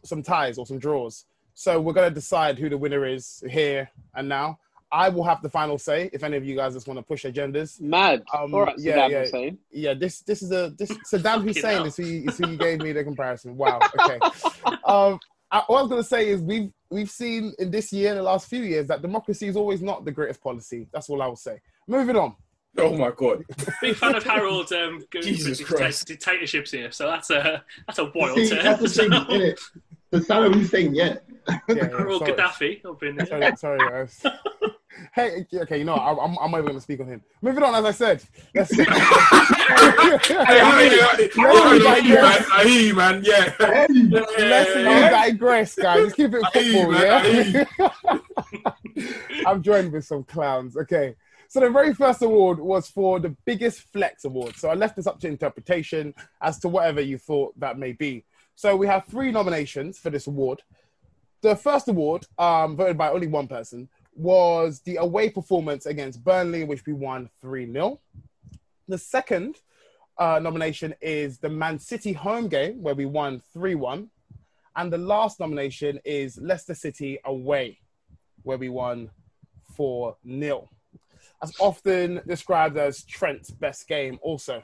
some 0.03 0.23
ties 0.23 0.57
or 0.57 0.65
some 0.65 0.79
draws. 0.79 1.25
So 1.53 1.79
we're 1.79 1.93
going 1.93 2.09
to 2.09 2.13
decide 2.13 2.59
who 2.59 2.69
the 2.69 2.77
winner 2.77 3.05
is 3.05 3.43
here 3.49 3.89
and 4.13 4.27
now. 4.27 4.59
I 4.95 5.09
will 5.09 5.25
have 5.25 5.41
the 5.41 5.49
final 5.49 5.77
say 5.77 6.09
if 6.13 6.23
any 6.23 6.37
of 6.37 6.45
you 6.45 6.55
guys 6.55 6.73
just 6.73 6.87
want 6.87 6.97
to 6.97 7.03
push 7.03 7.25
agendas. 7.25 7.81
Mad. 7.81 8.23
Um, 8.33 8.55
All 8.55 8.61
right, 8.61 8.75
yeah, 8.77 8.95
Saddam 8.95 9.11
yeah, 9.11 9.19
Hussein. 9.19 9.57
yeah. 9.69 9.93
This 9.93 10.21
this 10.21 10.41
is 10.41 10.53
a 10.53 10.73
this 10.77 10.89
Saddam 11.11 11.23
Fucking 11.23 11.47
Hussein 11.47 11.85
is 11.85 11.97
who, 11.97 12.03
you, 12.03 12.29
is 12.29 12.37
who 12.37 12.49
you 12.51 12.57
gave 12.57 12.79
me 12.79 12.93
the 12.93 13.03
comparison. 13.03 13.57
Wow. 13.57 13.81
Okay. 13.99 14.19
um, 14.85 15.19
I, 15.51 15.63
what 15.67 15.79
I 15.79 15.81
was 15.81 15.89
going 15.89 16.01
to 16.01 16.07
say 16.07 16.29
is 16.29 16.41
we've 16.41 16.71
we've 16.89 17.09
seen 17.09 17.53
in 17.59 17.71
this 17.71 17.91
year, 17.91 18.15
the 18.15 18.23
last 18.23 18.47
few 18.49 18.61
years, 18.61 18.87
that 18.87 19.01
democracy 19.01 19.47
is 19.49 19.57
always 19.57 19.81
not 19.81 20.05
the 20.05 20.11
greatest 20.11 20.41
policy. 20.41 20.87
That's 20.93 21.09
all 21.09 21.21
I 21.21 21.27
will 21.27 21.35
say. 21.35 21.59
Moving 21.87 22.15
on. 22.15 22.33
Oh 22.77 22.95
my 22.95 23.11
god. 23.11 23.43
Big 23.81 23.97
fan 23.97 24.15
of 24.15 24.23
Harold 24.23 24.71
um, 24.71 25.03
Jesus 25.11 25.59
for 25.59 25.65
dicta- 25.65 25.75
Christ. 25.75 26.07
dictatorships 26.07 26.71
here, 26.71 26.91
so 26.91 27.07
that's 27.07 27.29
a 27.31 27.63
that's 27.85 27.99
a 27.99 28.11
wild 28.15 28.37
See, 28.37 28.49
term. 28.49 28.63
that's 28.63 28.81
the 28.81 28.89
thing, 28.89 29.11
innit? 29.11 29.59
The 30.11 30.19
Saddam 30.19 30.53
Hussein, 30.53 30.95
yeah. 30.95 31.17
Harold 31.67 32.21
sorry. 32.21 32.33
Gaddafi 32.33 32.85
up 32.85 33.03
in 33.03 33.25
Sorry, 33.25 33.55
sorry 33.57 33.79
guys. 33.79 34.23
Hey, 35.15 35.47
okay, 35.53 35.77
you 35.77 35.85
know, 35.85 35.93
I, 35.93 36.11
I'm, 36.11 36.37
I'm 36.39 36.51
not 36.51 36.57
even 36.57 36.65
going 36.65 36.75
to 36.75 36.81
speak 36.81 36.99
on 36.99 37.07
him. 37.07 37.21
Moving 37.41 37.63
on, 37.63 37.73
as 37.73 37.85
I 37.85 37.91
said. 37.91 38.21
Let's, 38.53 38.75
Hey, 38.75 38.85
I, 40.37 40.89
hear 41.95 42.03
you, 42.03 42.15
man. 42.15 42.45
I 42.51 42.63
hear 42.65 42.81
you, 42.81 42.95
man. 42.95 43.23
Yeah. 43.23 43.53
Let's 43.59 44.75
Yeah. 44.75 45.09
digress, 45.09 45.75
guys. 45.75 46.03
Let's 46.03 46.15
keep 46.15 46.33
it 46.33 46.43
I 46.43 46.49
hear 46.59 46.63
you, 46.63 46.73
football, 46.73 46.91
man. 46.91 47.67
I 47.79 48.19
yeah? 48.99 49.45
I'm 49.47 49.63
joined 49.63 49.93
with 49.93 50.03
some 50.03 50.25
clowns. 50.25 50.75
Okay. 50.75 51.15
So 51.47 51.61
the 51.61 51.69
very 51.69 51.93
first 51.93 52.21
award 52.21 52.59
was 52.59 52.89
for 52.89 53.21
the 53.21 53.29
biggest 53.45 53.83
flex 53.93 54.25
award. 54.25 54.57
So 54.57 54.67
I 54.69 54.73
left 54.73 54.97
this 54.97 55.07
up 55.07 55.21
to 55.21 55.29
interpretation 55.29 56.13
as 56.41 56.59
to 56.59 56.67
whatever 56.67 56.99
you 56.99 57.17
thought 57.17 57.57
that 57.61 57.79
may 57.79 57.93
be. 57.93 58.25
So 58.55 58.75
we 58.75 58.87
have 58.87 59.05
three 59.05 59.31
nominations 59.31 59.97
for 59.97 60.09
this 60.09 60.27
award. 60.27 60.61
The 61.41 61.55
first 61.55 61.87
award, 61.87 62.25
um, 62.37 62.75
voted 62.75 62.97
by 62.97 63.11
only 63.11 63.27
one 63.27 63.47
person, 63.47 63.87
was 64.15 64.79
the 64.81 64.95
away 64.97 65.29
performance 65.29 65.85
against 65.85 66.23
Burnley, 66.23 66.63
which 66.63 66.85
we 66.85 66.93
won 66.93 67.29
3 67.41 67.71
0. 67.71 67.99
The 68.87 68.97
second 68.97 69.59
uh, 70.17 70.39
nomination 70.41 70.95
is 71.01 71.37
the 71.37 71.49
Man 71.49 71.79
City 71.79 72.13
home 72.13 72.47
game, 72.47 72.81
where 72.81 72.95
we 72.95 73.05
won 73.05 73.41
3 73.53 73.75
1. 73.75 74.09
And 74.77 74.91
the 74.91 74.97
last 74.97 75.39
nomination 75.39 75.99
is 76.03 76.37
Leicester 76.37 76.75
City 76.75 77.19
away, 77.25 77.79
where 78.43 78.57
we 78.57 78.69
won 78.69 79.09
4 79.75 80.15
0. 80.27 80.69
That's 81.41 81.59
often 81.59 82.21
described 82.27 82.77
as 82.77 83.03
Trent's 83.03 83.51
best 83.51 83.87
game, 83.87 84.19
also. 84.21 84.63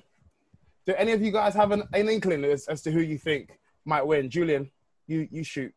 Do 0.86 0.96
any 0.96 1.12
of 1.12 1.22
you 1.22 1.32
guys 1.32 1.54
have 1.54 1.72
an, 1.72 1.84
an 1.94 2.10
inkling 2.10 2.44
as, 2.46 2.68
as 2.68 2.82
to 2.84 2.92
who 2.92 3.02
you 3.02 3.18
think 3.18 3.60
might 3.86 4.06
win? 4.06 4.30
Julian, 4.30 4.72
you, 5.08 5.28
you 5.30 5.44
shoot. 5.44 5.74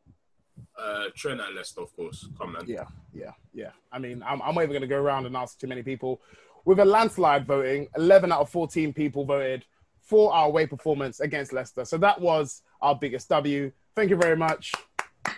Uh, 0.79 1.05
Trent 1.15 1.41
at 1.41 1.55
Leicester, 1.55 1.81
of 1.83 1.95
course. 1.97 2.29
Come 2.39 2.57
on. 2.57 2.67
Yeah, 2.67 2.85
yeah, 3.13 3.33
yeah. 3.53 3.71
I 3.93 3.99
mean, 3.99 4.23
I'm, 4.27 4.43
I'm 4.43 4.55
not 4.55 4.63
even 4.63 4.71
going 4.71 4.81
to 4.83 4.87
go 4.89 5.01
around 5.01 5.27
and 5.27 5.37
ask 5.37 5.59
too 5.59 5.67
many 5.67 5.83
people. 5.83 6.21
With 6.65 6.81
a 6.81 6.85
landslide 6.85 7.47
voting, 7.47 7.89
11 7.97 8.33
out 8.33 8.41
of 8.41 8.51
14 8.51 8.93
people 8.93 9.25
voted 9.25 9.65
for 10.01 10.33
our 10.33 10.47
away 10.47 10.67
performance 10.67 11.21
against 11.21 11.53
Leicester. 11.53 11.85
So 11.85 11.97
that 11.99 12.21
was 12.21 12.63
our 12.81 12.95
biggest 12.95 13.29
W. 13.29 13.71
Thank 13.95 14.11
you 14.11 14.17
very 14.17 14.37
much. 14.37 14.73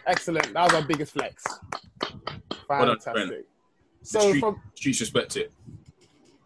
Excellent. 0.06 0.52
That 0.54 0.64
was 0.64 0.74
our 0.74 0.86
biggest 0.86 1.12
flex. 1.12 1.44
Well 2.68 2.86
done, 2.86 2.98
Fantastic. 2.98 3.46
So 4.02 4.18
the 4.18 4.28
street, 4.28 4.40
from 4.40 4.60
streets 4.74 5.00
respect 5.00 5.36
it. 5.36 5.52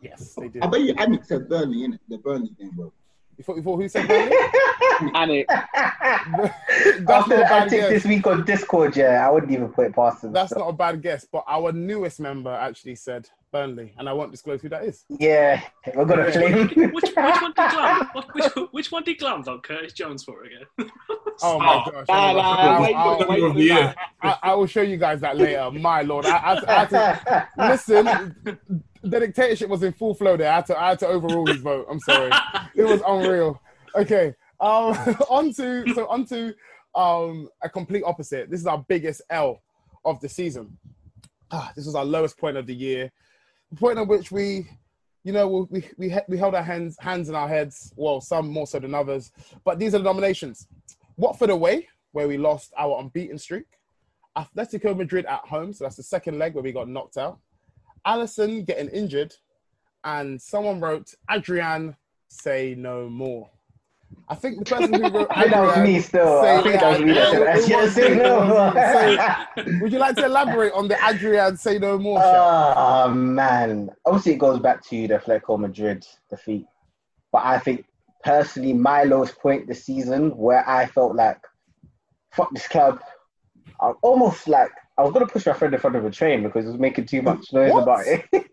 yes, 0.00 0.34
they 0.34 0.48
did. 0.48 0.62
I 0.62 0.66
bet 0.66 0.80
you 0.80 0.94
Anik 0.94 1.24
said 1.26 1.48
Burnley, 1.48 1.86
innit? 1.86 1.98
The 2.08 2.18
Burnley 2.18 2.50
game, 2.58 2.70
bro. 2.70 2.92
You 3.36 3.44
thought, 3.44 3.56
you 3.56 3.62
thought 3.62 3.76
who 3.76 3.88
said 3.88 4.08
Burnley? 4.08 4.36
Anik. 5.14 5.46
That's 6.36 7.00
After 7.00 7.02
not 7.02 7.26
a 7.26 7.28
the 7.28 7.36
bad 7.42 7.62
antics 7.62 7.70
guess. 7.82 7.90
this 7.90 8.04
week 8.04 8.26
on 8.26 8.44
Discord, 8.44 8.96
yeah, 8.96 9.26
I 9.26 9.30
wouldn't 9.30 9.52
even 9.52 9.68
put 9.68 9.86
it 9.86 9.94
past 9.94 10.22
them. 10.22 10.32
That's 10.32 10.52
not 10.54 10.66
a 10.68 10.72
bad 10.72 11.02
guess. 11.02 11.26
But 11.30 11.44
our 11.48 11.72
newest 11.72 12.20
member 12.20 12.50
actually 12.50 12.94
said 12.94 13.28
Burnley, 13.52 13.92
and 13.98 14.08
I 14.08 14.12
won't 14.12 14.30
disclose 14.30 14.62
who 14.62 14.68
that 14.68 14.84
is. 14.84 15.04
Yeah, 15.08 15.60
we're 15.94 16.04
gonna 16.04 16.26
Yeah. 16.26 16.30
flame. 16.30 16.68
which, 16.92 17.02
which 17.02 17.16
one 17.16 17.52
did 17.56 17.70
Glam? 17.70 18.08
what- 18.12 18.34
Which, 18.34 18.52
which 18.72 18.92
one 18.92 19.02
did 19.02 19.18
Glam 19.18 19.42
vote 19.42 19.62
Curtis 19.62 19.92
Jones 19.92 20.22
for 20.24 20.44
again? 20.44 20.66
Oh 21.42 21.58
my 21.58 21.82
oh, 21.86 21.90
gosh! 21.90 22.04
Nah, 22.06 22.32
nah, 22.32 22.40
I'll- 22.40 22.94
I'll- 22.94 23.28
wait, 23.28 23.54
wait, 23.54 23.64
Yeah. 23.64 23.86
wait. 23.86 23.96
I, 24.22 24.36
I 24.42 24.54
will 24.54 24.66
show 24.66 24.82
you 24.82 24.98
guys 24.98 25.22
that 25.22 25.38
later. 25.38 25.70
My 25.70 26.02
lord, 26.02 26.26
I, 26.26 26.36
I, 26.36 26.52
I 26.68 26.84
had 26.84 26.90
to, 26.90 27.48
listen. 27.56 28.36
The 29.02 29.20
dictatorship 29.20 29.70
was 29.70 29.82
in 29.82 29.94
full 29.94 30.12
flow 30.14 30.36
there. 30.36 30.52
I 30.52 30.56
had 30.56 30.66
to, 30.66 30.78
I 30.78 30.88
had 30.90 30.98
to 30.98 31.06
overrule 31.06 31.46
his 31.46 31.56
vote. 31.62 31.86
I'm 31.90 31.98
sorry, 32.00 32.30
it 32.74 32.82
was 32.84 33.00
unreal. 33.06 33.58
Okay, 33.96 34.34
um, 34.60 34.92
on 35.30 35.52
to 35.54 35.94
so 35.94 36.06
on 36.08 36.24
to 36.26 36.54
um, 36.94 37.48
a 37.62 37.68
complete 37.68 38.02
opposite. 38.04 38.50
This 38.50 38.60
is 38.60 38.66
our 38.66 38.84
biggest 38.88 39.22
L 39.30 39.62
of 40.04 40.20
the 40.20 40.28
season. 40.28 40.76
Ah, 41.50 41.72
this 41.74 41.86
was 41.86 41.94
our 41.94 42.04
lowest 42.04 42.38
point 42.38 42.56
of 42.56 42.66
the 42.66 42.74
year, 42.74 43.10
the 43.70 43.76
point 43.76 43.98
at 43.98 44.06
which 44.06 44.30
we, 44.30 44.68
you 45.24 45.32
know, 45.32 45.66
we 45.70 45.84
we 45.96 46.14
we 46.28 46.38
held 46.38 46.54
our 46.54 46.62
hands 46.62 46.96
hands 47.00 47.28
in 47.28 47.34
our 47.34 47.48
heads. 47.48 47.92
Well, 47.96 48.20
some 48.20 48.48
more 48.48 48.66
so 48.66 48.78
than 48.78 48.94
others. 48.94 49.32
But 49.64 49.78
these 49.78 49.94
are 49.94 49.98
the 49.98 50.04
nominations: 50.04 50.68
Watford 51.16 51.50
away, 51.50 51.88
where 52.12 52.28
we 52.28 52.38
lost 52.38 52.72
our 52.78 53.00
unbeaten 53.00 53.38
streak. 53.38 53.66
Atletico 54.38 54.96
Madrid 54.96 55.26
at 55.26 55.40
home, 55.40 55.72
so 55.72 55.84
that's 55.84 55.96
the 55.96 56.04
second 56.04 56.38
leg 56.38 56.54
where 56.54 56.62
we 56.62 56.72
got 56.72 56.88
knocked 56.88 57.16
out. 57.16 57.38
Alisson 58.06 58.64
getting 58.64 58.88
injured, 58.88 59.34
and 60.04 60.40
someone 60.40 60.80
wrote 60.80 61.14
Adrian, 61.30 61.96
say 62.28 62.74
no 62.78 63.08
more. 63.08 63.50
I 64.28 64.34
think 64.36 64.58
the 64.60 64.64
person 64.64 64.94
who 64.94 65.10
wrote 65.10 65.26
I 65.30 65.48
that 65.48 65.82
me 65.82 66.00
still. 66.00 66.40
I 66.40 66.62
think 66.62 66.80
that 66.80 66.90
was 66.90 67.00
me 67.00 67.12
that 67.14 67.30
said, 67.32 67.42
it 67.42 67.64
"Adrian, 67.64 67.80
was 67.80 67.94
say 67.94 68.14
no 68.14 68.44
more." 68.44 69.64
So, 69.64 69.78
would 69.80 69.92
you 69.92 69.98
like 69.98 70.16
to 70.16 70.26
elaborate 70.26 70.72
on 70.72 70.86
the 70.86 70.96
Adrian 71.04 71.56
say 71.56 71.78
no 71.78 71.98
more? 71.98 72.20
show? 72.20 72.74
Oh 72.76 73.08
man, 73.10 73.90
obviously 74.06 74.34
it 74.34 74.38
goes 74.38 74.60
back 74.60 74.86
to 74.88 75.08
the 75.08 75.18
Atletico 75.18 75.58
Madrid 75.58 76.06
defeat, 76.28 76.66
but 77.32 77.44
I 77.44 77.58
think 77.58 77.86
personally 78.22 78.72
my 78.72 79.02
lowest 79.02 79.38
point 79.38 79.66
this 79.66 79.84
season 79.84 80.36
where 80.36 80.68
I 80.68 80.86
felt 80.86 81.16
like 81.16 81.40
fuck 82.32 82.52
this 82.52 82.68
club. 82.68 83.00
I'm 83.80 83.94
almost 84.02 84.46
like 84.46 84.70
I 85.00 85.02
was 85.04 85.12
gonna 85.12 85.26
push 85.26 85.46
my 85.46 85.52
friend 85.54 85.72
in 85.74 85.80
front 85.80 85.96
of 85.96 86.04
a 86.04 86.10
train 86.10 86.42
because 86.42 86.66
it 86.66 86.70
was 86.70 86.78
making 86.78 87.06
too 87.06 87.22
much 87.22 87.52
noise 87.52 87.72
What? 87.72 87.82
about 87.82 88.06
it. 88.06 88.24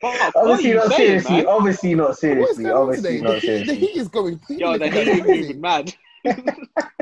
What, 0.00 0.18
what 0.34 0.36
obviously 0.36 0.72
not 0.72 0.86
saying, 0.92 0.96
seriously. 1.20 1.36
man? 1.36 1.46
Obviously 1.46 1.94
not 1.94 2.16
seriously. 2.16 2.70
Obviously 2.70 3.18
today? 3.18 3.22
not 3.22 3.32
The 3.34 3.40
heat, 3.40 3.46
the 3.46 3.46
seriously. 3.66 3.76
heat 3.76 3.96
is 3.96 4.08
going. 4.08 4.40
the 4.48 4.54
heat 4.54 4.60
Yo, 4.60 4.72
is 4.72 4.78
the 4.78 4.88
going 4.88 5.06
heat 5.06 5.12
is 5.12 5.26
moving 5.48 5.60
mad. 5.60 5.94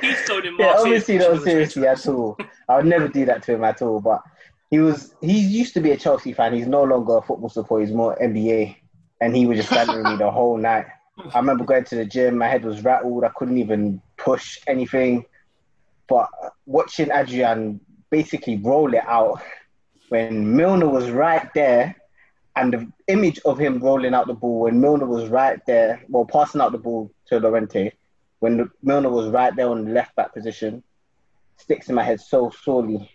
He's 0.00 0.28
going 0.28 0.47
in 0.47 0.57
Yeah, 0.59 0.75
obviously 0.78 1.18
not 1.18 1.42
seriously 1.42 1.87
at 1.87 2.07
all. 2.09 2.37
I 2.68 2.76
would 2.76 2.87
never 2.87 3.07
do 3.09 3.25
that 3.26 3.42
to 3.45 3.54
him 3.54 3.62
at 3.62 3.83
all. 3.83 4.00
But 4.00 4.23
he 4.71 4.78
was 4.80 5.14
he 5.21 5.38
used 5.38 5.75
to 5.75 5.80
be 5.80 5.92
a 5.92 5.97
Chelsea 5.97 6.33
fan. 6.33 6.54
He's 6.54 6.66
no 6.66 6.83
longer 6.83 7.18
a 7.18 7.23
football 7.23 7.49
supporter. 7.49 7.85
He's 7.87 7.95
more 7.95 8.16
NBA, 8.21 8.75
and 9.21 9.37
he 9.37 9.47
was 9.47 9.59
just 9.59 9.71
standing 9.71 9.97
with 9.99 10.07
me 10.07 10.16
the 10.16 10.30
whole 10.30 10.57
night. 10.57 10.87
I 11.35 11.38
remember 11.38 11.64
going 11.64 11.85
to 11.85 11.95
the 11.95 12.04
gym. 12.04 12.37
My 12.38 12.49
head 12.49 12.64
was 12.64 12.83
rattled. 12.83 13.23
I 13.23 13.28
couldn't 13.28 13.59
even 13.59 14.02
push 14.16 14.59
anything. 14.66 15.25
But 16.09 16.28
watching 16.66 17.11
Adrian 17.12 17.80
basically 18.11 18.57
roll 18.57 18.95
it 18.95 19.05
out 19.07 19.43
when 20.09 20.57
Milner 20.57 20.88
was 20.88 21.11
right 21.11 21.49
there, 21.55 21.97
and 22.57 22.73
the 22.73 22.93
image 23.07 23.38
of 23.45 23.59
him 23.59 23.79
rolling 23.79 24.15
out 24.15 24.27
the 24.27 24.35
ball 24.35 24.61
when 24.61 24.81
Milner 24.81 25.07
was 25.07 25.29
right 25.29 25.61
there, 25.67 26.03
well, 26.09 26.25
passing 26.25 26.61
out 26.61 26.73
the 26.73 26.79
ball 26.79 27.11
to 27.27 27.38
Llorente, 27.38 27.93
when 28.41 28.71
Milner 28.83 29.11
was 29.11 29.29
right 29.29 29.55
there 29.55 29.69
on 29.69 29.85
the 29.85 29.93
left 29.93 30.17
back 30.17 30.35
position, 30.35 30.83
sticks 31.57 31.88
in 31.88 31.95
my 31.95 32.03
head 32.03 32.21
so 32.21 32.50
sorely. 32.50 33.11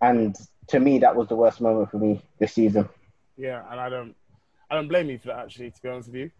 And 0.00 0.36
to 0.68 0.78
me, 0.78 0.98
that 0.98 1.16
was 1.16 1.28
the 1.28 1.36
worst 1.36 1.60
moment 1.60 1.90
for 1.90 1.98
me 1.98 2.22
this 2.38 2.52
season. 2.52 2.88
Yeah, 3.36 3.64
and 3.70 3.80
I 3.80 3.88
don't, 3.88 4.14
I 4.70 4.74
don't 4.74 4.88
blame 4.88 5.10
you 5.10 5.18
for 5.18 5.28
that, 5.28 5.38
actually, 5.38 5.70
to 5.70 5.82
be 5.82 5.88
honest 5.88 6.08
with 6.08 6.16
you. 6.16 6.30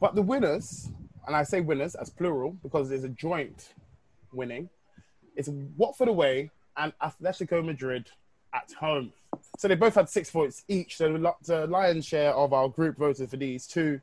But 0.00 0.14
the 0.14 0.22
winners, 0.22 0.88
and 1.26 1.36
I 1.36 1.42
say 1.42 1.60
winners 1.60 1.94
as 1.94 2.08
plural 2.08 2.56
because 2.62 2.90
it's 2.90 3.04
a 3.04 3.08
joint 3.08 3.74
winning, 4.32 4.68
it's 5.36 5.48
Watford 5.76 6.08
away 6.08 6.50
and 6.76 6.92
Atletico 7.02 7.64
Madrid 7.64 8.10
at 8.52 8.72
home. 8.72 9.12
So 9.58 9.68
they 9.68 9.74
both 9.74 9.94
had 9.94 10.08
six 10.08 10.30
points 10.30 10.64
each. 10.68 10.96
So 10.96 11.34
the 11.42 11.66
lion's 11.66 12.06
share 12.06 12.32
of 12.32 12.52
our 12.52 12.68
group 12.68 12.96
voted 12.98 13.30
for 13.30 13.36
these 13.36 13.66
two. 13.66 14.00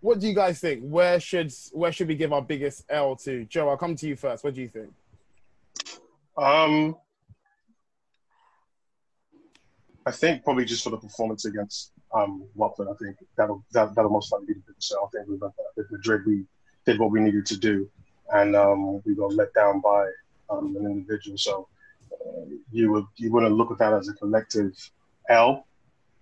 What 0.00 0.20
do 0.20 0.26
you 0.26 0.34
guys 0.34 0.60
think? 0.60 0.82
Where 0.82 1.20
should 1.20 1.52
where 1.72 1.92
should 1.92 2.08
we 2.08 2.14
give 2.14 2.32
our 2.32 2.40
biggest 2.42 2.84
L 2.88 3.16
to? 3.16 3.44
Joe, 3.44 3.68
I'll 3.68 3.76
come 3.76 3.96
to 3.96 4.06
you 4.06 4.16
first. 4.16 4.42
What 4.42 4.54
do 4.54 4.62
you 4.62 4.68
think? 4.68 4.92
Um, 6.38 6.96
I 10.06 10.10
think 10.10 10.42
probably 10.42 10.64
just 10.64 10.82
for 10.82 10.90
the 10.90 10.96
performance 10.96 11.44
against 11.44 11.92
um, 12.14 12.44
Watford, 12.54 12.88
I 12.88 12.94
think 12.94 13.16
that'll 13.36 13.62
that, 13.72 13.94
that'll 13.94 14.10
most 14.10 14.32
likely 14.32 14.46
be 14.46 14.54
the 14.54 14.62
biggest. 14.68 14.94
I 14.94 15.06
think 15.12 15.28
with 15.28 15.90
Madrid, 15.90 16.22
we 16.26 16.44
did 16.86 16.98
what 16.98 17.10
we 17.10 17.20
needed 17.20 17.44
to 17.46 17.58
do, 17.58 17.88
and 18.32 18.56
um, 18.56 19.02
we 19.04 19.14
got 19.14 19.34
let 19.34 19.52
down 19.52 19.80
by 19.80 20.06
um, 20.50 20.76
an 20.76 20.86
individual. 20.86 21.38
So 21.38 21.68
uh, 22.12 22.44
you 22.70 22.92
would 22.92 23.06
you 23.16 23.32
wouldn't 23.32 23.54
look 23.54 23.70
at 23.70 23.78
that 23.78 23.92
as 23.92 24.08
a 24.08 24.14
collective 24.14 24.72
L 25.28 25.66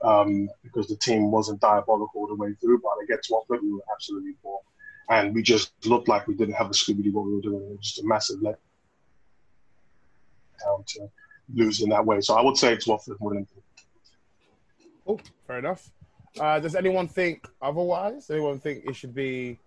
um, 0.02 0.49
because 0.62 0.87
the 0.87 0.97
team 0.97 1.30
wasn't 1.30 1.61
diabolical 1.61 2.20
all 2.20 2.28
the 2.28 2.35
way 2.35 2.54
through. 2.61 2.80
But 2.80 3.02
against 3.02 3.30
Watford, 3.30 3.61
we 3.62 3.73
were 3.73 3.85
absolutely 3.92 4.35
poor, 4.42 4.61
and 5.11 5.35
we 5.35 5.42
just 5.42 5.73
looked 5.87 6.08
like 6.08 6.26
we 6.26 6.35
didn't 6.35 6.54
have 6.54 6.68
a 6.68 6.75
Scooby 6.75 7.12
what 7.12 7.26
we 7.26 7.35
were 7.35 7.40
doing. 7.40 7.62
It 7.62 7.76
was 7.76 7.80
just 7.80 8.04
a 8.04 8.06
massive 8.06 8.42
let 8.42 8.58
down 10.64 10.85
to 10.87 11.08
lose 11.54 11.80
in 11.82 11.90
that 11.90 12.04
way. 12.04 12.20
So 12.20 12.35
I 12.35 12.42
would 12.42 12.56
say 12.56 12.73
it's 12.73 12.87
Watford 12.87 13.16
more 13.20 13.30
than 13.30 13.38
anything. 13.38 13.62
Oh, 15.06 15.18
fair 15.47 15.58
enough. 15.58 15.90
Uh, 16.38 16.61
does 16.61 16.75
anyone 16.75 17.08
think 17.08 17.49
otherwise? 17.62 18.30
Anyone 18.30 18.58
think 18.58 18.85
it 18.85 18.94
should 18.94 19.14
be 19.14 19.58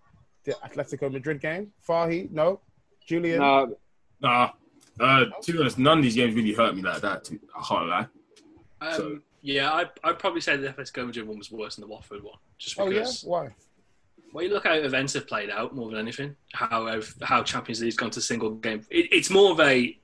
the 0.44 0.54
Atletico 0.64 1.12
Madrid 1.12 1.42
game? 1.42 1.72
Fahi? 1.88 2.30
No? 2.32 2.60
Julian? 3.06 3.40
Nah, 3.40 3.68
Nah. 4.22 4.52
Uh, 5.00 5.26
to 5.42 5.52
be 5.54 5.60
honest, 5.60 5.80
none 5.80 5.98
of 6.00 6.04
these 6.04 6.16
games 6.16 6.36
really 6.36 6.54
hurt 6.54 6.76
me 6.76 6.82
like 6.82 7.02
that. 7.02 7.24
To, 7.26 7.40
I 7.58 7.66
can't 7.68 7.88
lie. 7.88 8.08
Um, 8.82 8.94
So- 8.94 9.20
Yeah, 9.42 9.72
I, 9.72 9.86
I'd 10.04 10.20
probably 10.20 10.42
say 10.42 10.56
the 10.58 10.68
Atletico 10.70 11.06
Madrid 11.08 11.28
one 11.28 11.38
was 11.38 11.52
worse 11.52 11.76
than 11.76 11.82
the 11.82 11.88
Watford 11.88 12.24
one. 12.24 12.36
Just 12.60 12.76
because. 12.76 12.88
Oh, 12.88 12.92
yeah? 12.92 13.00
because. 13.00 13.24
Why? 13.24 13.50
Well, 14.34 14.44
you 14.46 14.54
look 14.54 14.66
how 14.66 14.74
events 14.74 15.14
have 15.14 15.28
played 15.28 15.50
out 15.50 15.76
more 15.76 15.90
than 15.90 16.00
anything. 16.00 16.36
How 16.54 16.86
ev- 16.88 17.16
how 17.24 17.42
Champions 17.44 17.82
League's 17.82 17.96
gone 17.98 18.12
to 18.12 18.22
single 18.22 18.52
game. 18.52 18.82
It, 18.90 19.08
it's 19.12 19.30
more 19.30 19.52
of 19.52 19.60
a 19.60 19.98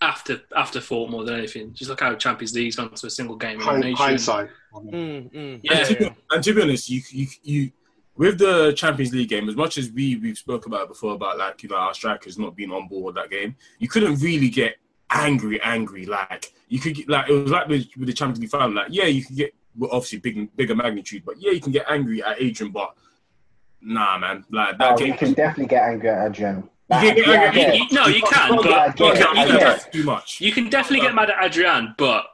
after 0.00 0.40
after 0.56 0.80
thought 0.80 1.10
more 1.10 1.24
than 1.24 1.34
anything. 1.34 1.74
Just 1.74 1.90
look 1.90 2.00
how 2.00 2.14
Champions 2.14 2.54
League's 2.54 2.76
gone 2.76 2.90
to 2.94 3.06
a 3.06 3.10
single 3.10 3.36
game. 3.36 3.58
Hind- 3.60 3.84
elimination. 3.84 3.96
hindsight. 4.06 4.48
Mm, 4.74 5.30
mm. 5.32 5.60
Yeah. 5.62 5.72
And 5.78 5.86
to, 5.88 5.96
be, 5.96 6.10
and 6.30 6.44
to 6.44 6.54
be 6.54 6.62
honest, 6.62 6.88
you, 6.88 7.02
you 7.10 7.26
you 7.42 7.72
with 8.16 8.38
the 8.38 8.72
Champions 8.76 9.12
League 9.14 9.28
game, 9.28 9.48
as 9.48 9.56
much 9.56 9.78
as 9.78 9.90
we 9.90 10.16
we've 10.16 10.38
spoke 10.38 10.66
about 10.66 10.88
before 10.88 11.14
about 11.14 11.38
like 11.38 11.62
you 11.62 11.68
know 11.68 11.76
our 11.76 11.94
strikers 11.94 12.38
not 12.38 12.56
being 12.56 12.72
on 12.72 12.88
board 12.88 13.14
that 13.16 13.30
game, 13.30 13.56
you 13.78 13.88
couldn't 13.88 14.16
really 14.20 14.48
get 14.48 14.76
angry, 15.10 15.60
angry. 15.62 16.06
Like 16.06 16.52
you 16.68 16.78
could 16.80 16.94
get, 16.94 17.08
like 17.08 17.28
it 17.28 17.32
was 17.32 17.50
like 17.50 17.68
with, 17.68 17.86
with 17.96 18.08
the 18.08 18.14
Champions 18.14 18.40
League 18.40 18.50
final. 18.50 18.72
Like 18.72 18.88
yeah, 18.90 19.04
you 19.04 19.24
can 19.24 19.36
get 19.36 19.54
well, 19.76 19.90
obviously 19.92 20.18
big 20.18 20.56
bigger 20.56 20.74
magnitude, 20.74 21.22
but 21.24 21.34
yeah, 21.38 21.52
you 21.52 21.60
can 21.60 21.72
get 21.72 21.86
angry 21.88 22.22
at 22.22 22.40
Adrian, 22.40 22.72
but 22.72 22.94
nah, 23.80 24.18
man, 24.18 24.44
like 24.50 24.78
that 24.78 24.92
Oh, 24.92 24.96
game. 24.96 25.08
you 25.08 25.14
can 25.18 25.32
definitely 25.34 25.66
get 25.66 25.82
angry 25.82 26.08
at 26.08 26.30
Adrian. 26.30 26.68
You 26.88 26.98
can 27.00 27.14
get 27.16 27.26
Yeah, 27.26 27.32
angry- 27.34 27.60
get 27.60 27.74
You- 27.74 27.82
you- 27.82 27.88
no, 27.92 28.06
you 28.06 28.22
can, 28.22 28.54
Yeah, 28.64 28.92
but 28.96 28.98
you 28.98 29.12
can- 29.24 29.36
I 29.36 29.44
you 29.44 29.58
can- 29.58 29.76
it. 29.76 29.88
too 29.92 30.04
much. 30.04 30.40
You 30.40 30.52
can 30.52 30.70
definitely 30.70 31.00
get 31.06 31.14
mad 31.14 31.30
at 31.30 31.44
Adrian, 31.44 31.94
but 31.98 32.26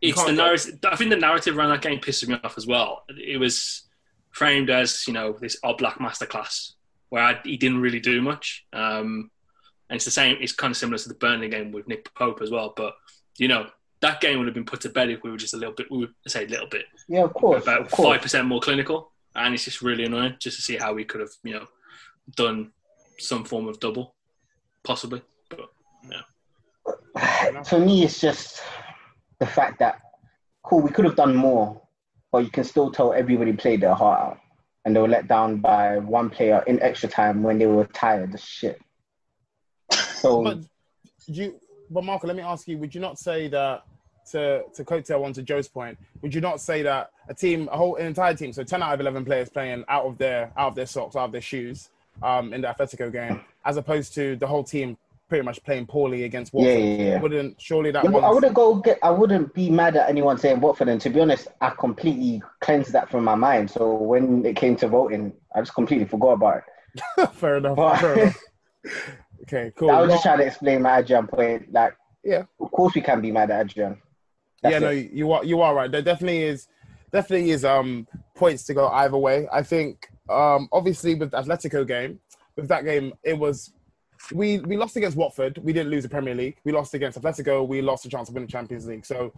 it's 0.00 0.22
the 0.24 0.32
narrative. 0.32 0.78
I 0.84 0.96
think 0.96 1.10
the 1.10 1.16
narrative 1.16 1.56
around 1.56 1.70
that 1.70 1.82
game 1.82 2.00
pisses 2.00 2.26
me 2.28 2.38
off 2.42 2.56
as 2.58 2.66
well. 2.66 3.04
It 3.08 3.38
was 3.38 3.82
framed 4.36 4.68
as 4.68 5.06
you 5.06 5.14
know 5.14 5.32
this 5.40 5.58
Oblak 5.64 5.94
masterclass 5.94 6.72
where 7.08 7.22
I, 7.22 7.40
he 7.42 7.56
didn't 7.56 7.80
really 7.80 8.00
do 8.00 8.20
much. 8.20 8.66
Um, 8.72 9.30
and 9.88 9.96
it's 9.96 10.04
the 10.04 10.10
same. 10.10 10.36
It's 10.40 10.52
kind 10.52 10.70
of 10.70 10.76
similar 10.76 10.98
to 10.98 11.08
the 11.08 11.14
Burnley 11.14 11.48
game 11.48 11.72
with 11.72 11.88
Nick 11.88 12.12
Pope 12.14 12.42
as 12.42 12.50
well. 12.50 12.74
But 12.76 12.94
you 13.38 13.48
know 13.48 13.66
that 14.00 14.20
game 14.20 14.38
would 14.38 14.46
have 14.46 14.54
been 14.54 14.66
put 14.66 14.82
to 14.82 14.90
bed 14.90 15.08
if 15.08 15.22
we 15.22 15.30
were 15.30 15.38
just 15.38 15.54
a 15.54 15.56
little 15.56 15.74
bit. 15.74 15.90
We 15.90 15.98
would 15.98 16.12
say 16.28 16.44
a 16.44 16.48
little 16.48 16.66
bit 16.68 16.84
Yeah, 17.08 17.24
of 17.24 17.32
course. 17.32 17.62
about 17.62 17.90
five 17.90 18.20
percent 18.20 18.46
more 18.46 18.60
clinical, 18.60 19.10
and 19.34 19.54
it's 19.54 19.64
just 19.64 19.80
really 19.80 20.04
annoying 20.04 20.36
just 20.38 20.56
to 20.56 20.62
see 20.62 20.76
how 20.76 20.92
we 20.92 21.04
could 21.04 21.20
have 21.22 21.30
you 21.42 21.54
know 21.54 21.66
done 22.36 22.72
some 23.18 23.44
form 23.44 23.68
of 23.68 23.80
double, 23.80 24.14
possibly. 24.84 25.22
But 25.48 25.70
yeah. 26.10 27.62
For 27.64 27.78
me, 27.78 28.04
it's 28.04 28.20
just 28.20 28.60
the 29.38 29.46
fact 29.46 29.78
that, 29.78 30.00
cool, 30.62 30.82
we 30.82 30.90
could 30.90 31.06
have 31.06 31.16
done 31.16 31.34
more, 31.34 31.80
but 32.36 32.44
you 32.44 32.50
can 32.50 32.64
still 32.64 32.90
tell 32.90 33.14
everybody 33.14 33.54
played 33.54 33.80
their 33.80 33.94
heart 33.94 34.20
out. 34.20 34.40
And 34.84 34.94
they 34.94 35.00
were 35.00 35.08
let 35.08 35.26
down 35.26 35.56
by 35.60 35.96
one 35.96 36.28
player 36.28 36.62
in 36.66 36.82
extra 36.82 37.08
time 37.08 37.42
when 37.42 37.58
they 37.58 37.64
were 37.64 37.86
tired 37.86 38.34
as 38.34 38.44
shit. 38.44 38.78
So, 39.90 40.42
But 40.42 40.58
you, 41.26 41.58
but 41.90 42.04
Marco, 42.04 42.26
let 42.26 42.36
me 42.36 42.42
ask 42.42 42.68
you: 42.68 42.76
Would 42.76 42.94
you 42.94 43.00
not 43.00 43.18
say 43.18 43.48
that 43.48 43.84
to 44.32 44.64
to 44.74 44.84
coattail 44.84 45.24
on 45.24 45.32
to 45.32 45.42
Joe's 45.42 45.66
point? 45.66 45.96
Would 46.20 46.34
you 46.34 46.42
not 46.42 46.60
say 46.60 46.82
that 46.82 47.10
a 47.26 47.32
team, 47.32 47.70
a 47.72 47.76
whole 47.78 47.96
an 47.96 48.06
entire 48.06 48.34
team, 48.34 48.52
so 48.52 48.62
ten 48.62 48.82
out 48.82 48.92
of 48.92 49.00
eleven 49.00 49.24
players 49.24 49.48
playing 49.48 49.82
out 49.88 50.04
of 50.04 50.18
their 50.18 50.52
out 50.58 50.68
of 50.68 50.74
their 50.74 50.86
socks, 50.86 51.16
out 51.16 51.24
of 51.24 51.32
their 51.32 51.40
shoes, 51.40 51.88
um, 52.22 52.52
in 52.52 52.60
the 52.60 52.68
Atletico 52.68 53.10
game, 53.10 53.40
as 53.64 53.78
opposed 53.78 54.14
to 54.16 54.36
the 54.36 54.46
whole 54.46 54.62
team 54.62 54.98
pretty 55.28 55.44
much 55.44 55.62
playing 55.64 55.86
poorly 55.86 56.24
against 56.24 56.52
Yeah, 56.54 56.60
Watford? 56.60 56.80
yeah, 56.84 57.04
yeah. 57.06 57.20
Wouldn't 57.20 57.60
surely 57.60 57.90
that 57.90 58.04
Yeah, 58.04 58.16
I 58.18 58.30
wouldn't 58.30 58.54
go 58.54 58.76
get. 58.76 58.98
I 59.02 59.10
wouldn't 59.10 59.52
be 59.54 59.70
mad 59.70 59.96
at 59.96 60.08
anyone 60.08 60.38
saying 60.38 60.60
Watford. 60.60 60.88
And 60.88 61.00
to 61.00 61.10
be 61.10 61.20
honest, 61.20 61.48
I 61.60 61.70
completely 61.70 62.42
cleansed 62.60 62.92
that 62.92 63.10
from 63.10 63.24
my 63.24 63.34
mind. 63.34 63.70
So 63.70 63.94
when 63.94 64.44
it 64.44 64.56
came 64.56 64.76
to 64.76 64.88
voting, 64.88 65.32
I 65.54 65.60
just 65.60 65.74
completely 65.74 66.06
forgot 66.06 66.32
about 66.32 66.62
it. 67.18 67.26
fair 67.34 67.56
enough. 67.58 67.76
But- 67.76 67.98
fair 68.00 68.18
enough. 68.20 68.42
Okay, 69.42 69.70
cool. 69.76 69.90
I 69.90 70.00
was 70.00 70.10
just 70.10 70.22
trying 70.24 70.38
to 70.38 70.46
explain 70.46 70.82
my 70.82 70.98
Adrian 70.98 71.26
point. 71.28 71.72
Like, 71.72 71.96
yeah, 72.24 72.44
of 72.58 72.70
course 72.72 72.94
we 72.94 73.00
can 73.00 73.20
be 73.20 73.30
mad 73.30 73.50
at 73.50 73.66
Adrian. 73.66 74.00
That's 74.62 74.72
yeah, 74.72 74.78
no, 74.80 74.88
it. 74.90 75.12
you 75.12 75.30
are 75.32 75.44
you 75.44 75.60
are 75.60 75.72
right. 75.74 75.90
There 75.90 76.02
definitely 76.02 76.42
is 76.42 76.66
definitely 77.12 77.50
is 77.50 77.64
um 77.64 78.08
points 78.34 78.64
to 78.64 78.74
go 78.74 78.88
either 78.88 79.16
way. 79.16 79.46
I 79.52 79.62
think 79.62 80.08
um 80.28 80.68
obviously 80.72 81.14
with 81.14 81.30
the 81.30 81.36
Atletico 81.42 81.86
game, 81.86 82.18
with 82.56 82.66
that 82.68 82.84
game, 82.84 83.12
it 83.22 83.38
was 83.38 83.72
we 84.32 84.58
we 84.60 84.76
lost 84.76 84.96
against 84.96 85.16
Watford. 85.16 85.58
We 85.58 85.72
didn't 85.72 85.90
lose 85.90 86.02
the 86.02 86.08
Premier 86.08 86.34
League. 86.34 86.56
We 86.64 86.72
lost 86.72 86.94
against 86.94 87.20
Atletico. 87.20 87.66
We 87.66 87.80
lost 87.82 88.04
a 88.06 88.08
chance 88.08 88.28
of 88.28 88.34
winning 88.34 88.46
the 88.46 88.52
Champions 88.52 88.86
League. 88.86 89.04
So 89.06 89.32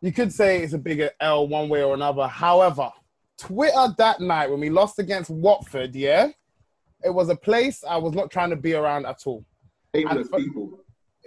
you 0.00 0.12
could 0.12 0.32
say 0.32 0.62
it's 0.62 0.72
a 0.72 0.78
bigger 0.78 1.10
L 1.20 1.48
one 1.48 1.68
way 1.68 1.82
or 1.82 1.94
another. 1.94 2.26
However, 2.26 2.90
Twitter 3.38 3.94
that 3.98 4.20
night 4.20 4.50
when 4.50 4.60
we 4.60 4.70
lost 4.70 4.98
against 4.98 5.30
Watford, 5.30 5.94
yeah, 5.94 6.28
it 7.04 7.10
was 7.10 7.28
a 7.28 7.36
place 7.36 7.84
I 7.88 7.96
was 7.96 8.14
not 8.14 8.30
trying 8.30 8.50
to 8.50 8.56
be 8.56 8.74
around 8.74 9.06
at 9.06 9.22
all. 9.26 9.44
Shameless 9.94 10.28
And- 10.32 10.44
people. 10.44 10.80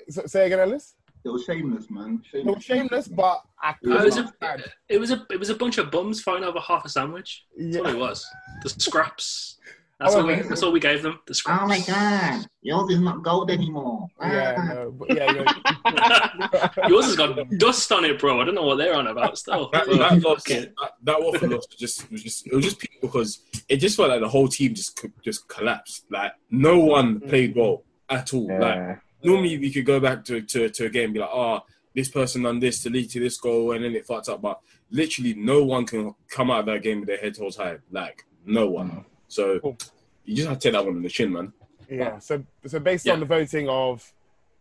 So, 0.09 0.25
say 0.25 0.47
again, 0.47 0.59
Ellis. 0.59 0.95
They 1.23 1.29
were 1.29 1.39
shameless, 1.39 1.89
man. 1.91 2.23
It 2.33 2.45
was 2.45 2.63
shameless, 2.63 3.09
but 3.09 3.41
I 3.61 3.75
It 3.83 3.87
was 3.89 4.15
couldn't 4.15 4.33
a 4.41 4.57
it 4.87 4.99
was 4.99 5.11
a 5.11 5.25
it 5.29 5.37
was 5.37 5.49
a 5.49 5.55
bunch 5.55 5.77
of 5.77 5.91
bums 5.91 6.21
fighting 6.21 6.45
over 6.45 6.59
half 6.59 6.85
a 6.85 6.89
sandwich. 6.89 7.45
That's 7.57 7.75
Yeah. 7.75 7.81
all 7.81 7.87
it 7.87 7.97
was. 7.97 8.25
The 8.63 8.69
scraps. 8.69 9.57
That's 9.99 10.15
all 10.15 10.25
we 10.25 10.35
that's 10.35 10.63
all 10.63 10.71
we 10.71 10.79
gave 10.79 11.03
them. 11.03 11.19
The 11.27 11.33
scraps. 11.33 11.61
Oh 11.61 11.67
my 11.67 11.81
god, 11.81 12.45
yours 12.61 12.89
is 12.89 13.01
not 13.01 13.21
gold 13.21 13.51
anymore. 13.51 14.07
Yeah, 14.21 14.55
no, 14.73 14.87
ah. 14.87 14.91
but 14.91 15.13
yeah, 15.13 15.31
no. 15.31 16.87
Yours 16.87 17.05
has 17.05 17.15
got 17.17 17.49
dust 17.57 17.91
on 17.91 18.05
it, 18.05 18.17
bro. 18.17 18.39
I 18.39 18.45
don't 18.45 18.55
know 18.55 18.63
what 18.63 18.77
they're 18.77 18.95
on 18.95 19.07
about 19.07 19.37
still. 19.37 19.69
That, 19.73 19.87
But 19.87 19.97
that, 19.97 20.21
loss, 20.21 20.43
fuck 20.43 20.57
that, 20.57 20.73
that 21.03 21.21
Watford 21.21 21.49
loss 21.49 21.67
was 21.67 21.77
just 21.77 22.09
was 22.09 22.23
just 22.23 22.47
it 22.47 22.55
was 22.55 22.63
just 22.63 22.79
people 22.79 23.09
because 23.09 23.39
it 23.67 23.77
just 23.77 23.97
felt 23.97 24.09
like 24.09 24.21
the 24.21 24.29
whole 24.29 24.47
team 24.47 24.73
just 24.73 25.05
just 25.21 25.47
collapsed. 25.49 26.05
Like 26.09 26.31
no 26.49 26.79
one 26.79 27.19
mm. 27.19 27.27
played 27.27 27.55
well 27.55 27.83
at 28.09 28.33
all. 28.33 28.47
Like 28.57 28.99
normally 29.23 29.57
we 29.57 29.71
could 29.71 29.85
go 29.85 29.99
back 29.99 30.23
to, 30.25 30.41
to, 30.41 30.69
to 30.69 30.85
a 30.85 30.89
game 30.89 31.05
and 31.05 31.13
be 31.13 31.19
like, 31.19 31.29
oh, 31.31 31.61
this 31.93 32.09
person 32.09 32.43
done 32.43 32.59
this 32.59 32.83
to 32.83 32.89
lead 32.89 33.09
to 33.09 33.19
this 33.19 33.37
goal 33.37 33.73
and 33.73 33.83
then 33.83 33.95
it 33.95 34.05
fucked 34.05 34.29
up. 34.29 34.41
But 34.41 34.59
literally 34.91 35.33
no 35.33 35.63
one 35.63 35.85
can 35.85 36.15
come 36.29 36.51
out 36.51 36.61
of 36.61 36.65
that 36.67 36.83
game 36.83 36.99
with 37.01 37.09
their 37.09 37.17
head 37.17 37.35
held 37.37 37.55
high. 37.55 37.77
Like 37.91 38.25
no 38.45 38.69
one. 38.69 38.91
Mm. 38.91 39.05
So 39.29 39.77
you 40.25 40.35
just 40.35 40.49
have 40.49 40.59
to 40.59 40.63
take 40.63 40.73
that 40.73 40.85
one 40.85 40.95
on 40.97 41.01
the 41.01 41.09
chin, 41.09 41.31
man. 41.31 41.53
Yeah. 41.89 42.19
So 42.19 42.43
so 42.67 42.79
based 42.79 43.07
on 43.07 43.19
the 43.19 43.25
voting 43.25 43.69
of 43.69 44.11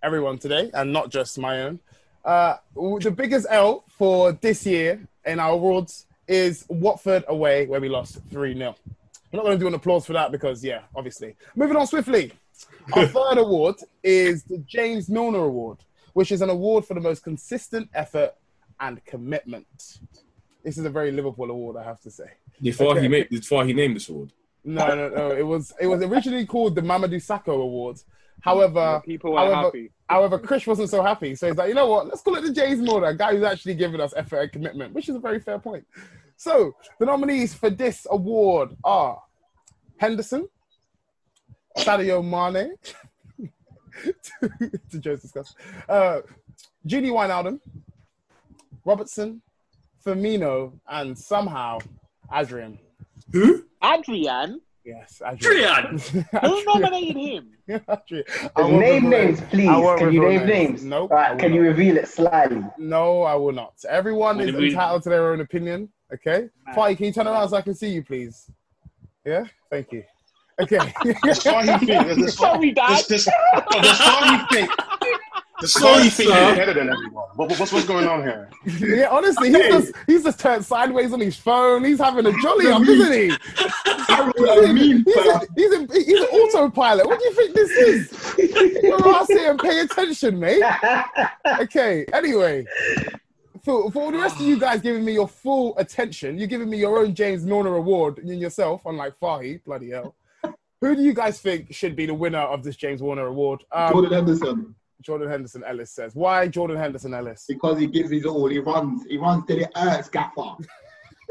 everyone 0.02 0.38
today, 0.38 0.70
and 0.74 0.92
not 0.92 1.10
just 1.10 1.38
my 1.38 1.62
own, 1.62 1.80
uh, 2.24 2.56
the 2.74 3.10
biggest 3.14 3.46
L 3.50 3.84
for 3.88 4.32
this 4.32 4.64
year 4.64 5.00
in 5.24 5.40
our 5.40 5.52
awards 5.52 6.06
is 6.28 6.64
Watford 6.68 7.24
away, 7.28 7.66
where 7.66 7.80
we 7.80 7.88
lost 7.88 8.18
three 8.30 8.54
0 8.54 8.74
I'm 9.30 9.36
not 9.36 9.44
going 9.44 9.58
to 9.58 9.62
do 9.62 9.66
an 9.66 9.74
applause 9.74 10.06
for 10.06 10.14
that 10.14 10.32
because, 10.32 10.64
yeah, 10.64 10.82
obviously. 10.96 11.34
Moving 11.54 11.76
on 11.76 11.86
swiftly. 11.86 12.32
Our 12.94 13.06
third 13.16 13.38
award 13.38 13.76
is 14.02 14.42
the 14.44 14.58
James 14.58 15.10
Milner 15.10 15.44
Award, 15.44 15.78
which 16.14 16.32
is 16.32 16.40
an 16.40 16.48
award 16.48 16.86
for 16.86 16.94
the 16.94 17.00
most 17.00 17.22
consistent 17.22 17.90
effort 17.92 18.34
and 18.80 19.04
commitment. 19.04 19.98
This 20.64 20.78
is 20.78 20.84
a 20.86 20.90
very 20.90 21.12
Liverpool 21.12 21.50
award, 21.50 21.76
I 21.76 21.84
have 21.84 22.00
to 22.02 22.10
say. 22.10 22.30
Before 22.62 22.92
Okay. 22.92 23.02
he 23.02 23.08
made 23.08 23.28
before 23.28 23.64
he 23.66 23.72
named 23.74 23.96
this 23.96 24.08
award. 24.08 24.32
No, 24.64 24.86
no, 24.88 25.08
no. 25.08 25.30
It 25.32 25.46
was 25.46 25.72
it 25.80 25.86
was 25.86 26.02
originally 26.02 26.46
called 26.46 26.74
the 26.74 26.82
Mamadou 26.82 27.16
Sakho 27.16 27.62
Awards. 27.62 28.04
However, 28.40 29.02
people 29.04 29.32
were 29.32 29.38
however, 29.38 29.54
happy. 29.62 29.90
however, 30.08 30.38
Chris 30.38 30.66
wasn't 30.66 30.90
so 30.90 31.02
happy. 31.02 31.34
So 31.34 31.48
he's 31.48 31.56
like, 31.56 31.68
you 31.68 31.74
know 31.74 31.88
what? 31.88 32.06
Let's 32.06 32.22
call 32.22 32.36
it 32.36 32.42
the 32.42 32.52
James 32.52 32.80
Milner, 32.80 33.08
a 33.08 33.16
guy 33.16 33.34
who's 33.34 33.42
actually 33.42 33.74
giving 33.74 34.00
us 34.00 34.14
effort 34.16 34.38
and 34.40 34.52
commitment, 34.52 34.94
which 34.94 35.08
is 35.08 35.16
a 35.16 35.18
very 35.18 35.40
fair 35.40 35.58
point. 35.58 35.84
So 36.36 36.76
the 37.00 37.06
nominees 37.06 37.52
for 37.54 37.68
this 37.68 38.06
award 38.08 38.76
are 38.84 39.20
Henderson, 39.96 40.48
Sadio 41.78 42.22
Mane, 42.22 42.76
to, 44.02 44.70
to 44.90 44.98
Joe's 44.98 45.22
discuss, 45.22 45.54
uh, 45.88 46.20
Gini 46.86 47.10
Wijnaldum, 47.10 47.58
Robertson, 48.84 49.42
Firmino, 50.04 50.78
and 50.88 51.18
somehow 51.18 51.78
Adrian. 52.32 52.78
Who? 53.32 53.64
Adrian. 53.88 54.60
Yes, 54.84 55.20
Adrian. 55.26 55.98
Who 56.42 56.64
nominated 56.64 57.16
him? 57.16 57.50
Adrian. 57.68 58.24
Name 58.78 59.10
names, 59.10 59.40
please. 59.50 59.68
Can 59.98 60.12
you 60.12 60.20
name 60.20 60.46
names? 60.46 60.84
Nope. 60.84 61.10
All 61.10 61.16
right, 61.16 61.38
can 61.38 61.52
you 61.52 61.62
reveal 61.62 61.96
it 61.96 62.08
slightly? 62.08 62.62
No, 62.78 63.22
I 63.22 63.34
will 63.34 63.52
not. 63.52 63.74
Everyone 63.88 64.40
is 64.40 64.54
entitled 64.54 65.02
to 65.04 65.10
their 65.10 65.32
own 65.32 65.40
opinion. 65.40 65.90
Okay. 66.12 66.48
Fai, 66.74 66.94
can 66.94 67.06
you 67.06 67.12
turn 67.12 67.26
around 67.26 67.50
so 67.50 67.56
I 67.56 67.60
can 67.62 67.74
see 67.74 67.90
you, 67.90 68.02
please? 68.02 68.50
Yeah. 69.26 69.44
Thank 69.70 69.92
you. 69.92 70.04
Okay. 70.60 70.78
That's 71.22 71.44
why 71.44 71.78
he 71.78 71.86
think. 71.86 72.08
That's 72.08 72.34
Sorry, 72.34 72.72
Dad. 72.72 72.90
That's, 72.90 73.06
that's, 73.06 73.24
that's 73.26 74.00
why 74.00 74.46
he 75.60 75.66
think. 75.66 75.72
That's 75.74 75.82
why 75.82 76.02
he 76.02 76.10
think 76.10 76.32
he's 76.32 76.56
better 76.56 76.74
than 76.74 76.90
everyone. 76.90 77.24
What, 77.34 77.58
what's 77.58 77.72
what's 77.72 77.86
going 77.86 78.06
on 78.06 78.22
here? 78.22 78.50
yeah, 78.78 79.08
honestly, 79.10 79.50
he's 79.50 79.66
just 79.66 79.92
he's 80.06 80.24
just 80.24 80.40
turned 80.40 80.64
sideways 80.64 81.12
on 81.12 81.20
his 81.20 81.36
phone. 81.36 81.84
He's 81.84 81.98
having 81.98 82.26
a 82.26 82.32
jolly 82.40 82.66
up, 82.68 82.82
isn't 82.82 83.12
he? 83.12 83.32
He's, 84.08 84.48
in, 84.48 84.76
he's, 84.76 85.16
in, 85.16 85.48
he's, 85.54 85.72
in, 85.72 85.88
he's 85.90 86.20
an 86.20 86.26
autopilot. 86.26 87.06
What 87.06 87.18
do 87.18 87.24
you 87.26 87.34
think 87.34 87.54
this 87.54 87.70
is? 87.70 88.82
You're 88.82 89.08
out 89.14 89.26
here 89.28 89.50
and 89.50 89.60
pay 89.60 89.80
attention, 89.80 90.38
mate. 90.40 90.62
Okay. 91.60 92.04
Anyway, 92.12 92.64
for 93.64 93.90
for 93.90 94.10
the 94.10 94.18
rest 94.18 94.36
of 94.36 94.42
you 94.42 94.58
guys 94.58 94.80
giving 94.80 95.04
me 95.04 95.12
your 95.12 95.28
full 95.28 95.76
attention, 95.78 96.38
you're 96.38 96.48
giving 96.48 96.68
me 96.68 96.78
your 96.78 96.98
own 96.98 97.14
James 97.14 97.44
Milner 97.44 97.76
award 97.76 98.18
in 98.18 98.38
yourself, 98.38 98.82
unlike 98.86 99.14
Fahi. 99.20 99.62
Bloody 99.64 99.90
hell. 99.90 100.14
Who 100.80 100.94
do 100.94 101.02
you 101.02 101.12
guys 101.12 101.40
think 101.40 101.74
should 101.74 101.96
be 101.96 102.06
the 102.06 102.14
winner 102.14 102.38
of 102.38 102.62
this 102.62 102.76
James 102.76 103.02
Warner 103.02 103.26
award? 103.26 103.64
Um, 103.72 103.92
Jordan 103.92 104.12
Henderson. 104.12 104.74
Jordan 105.02 105.28
Henderson 105.30 105.62
Ellis 105.64 105.90
says. 105.92 106.14
Why 106.14 106.48
Jordan 106.48 106.76
Henderson 106.76 107.14
Ellis? 107.14 107.44
Because 107.48 107.78
he 107.78 107.86
gives 107.86 108.10
his 108.10 108.24
all. 108.26 108.48
He 108.48 108.58
runs. 108.58 109.04
He 109.08 109.16
runs 109.18 109.44
till 109.46 109.58
it 109.58 109.70
hurts, 109.76 110.08
Gaffer. 110.08 110.56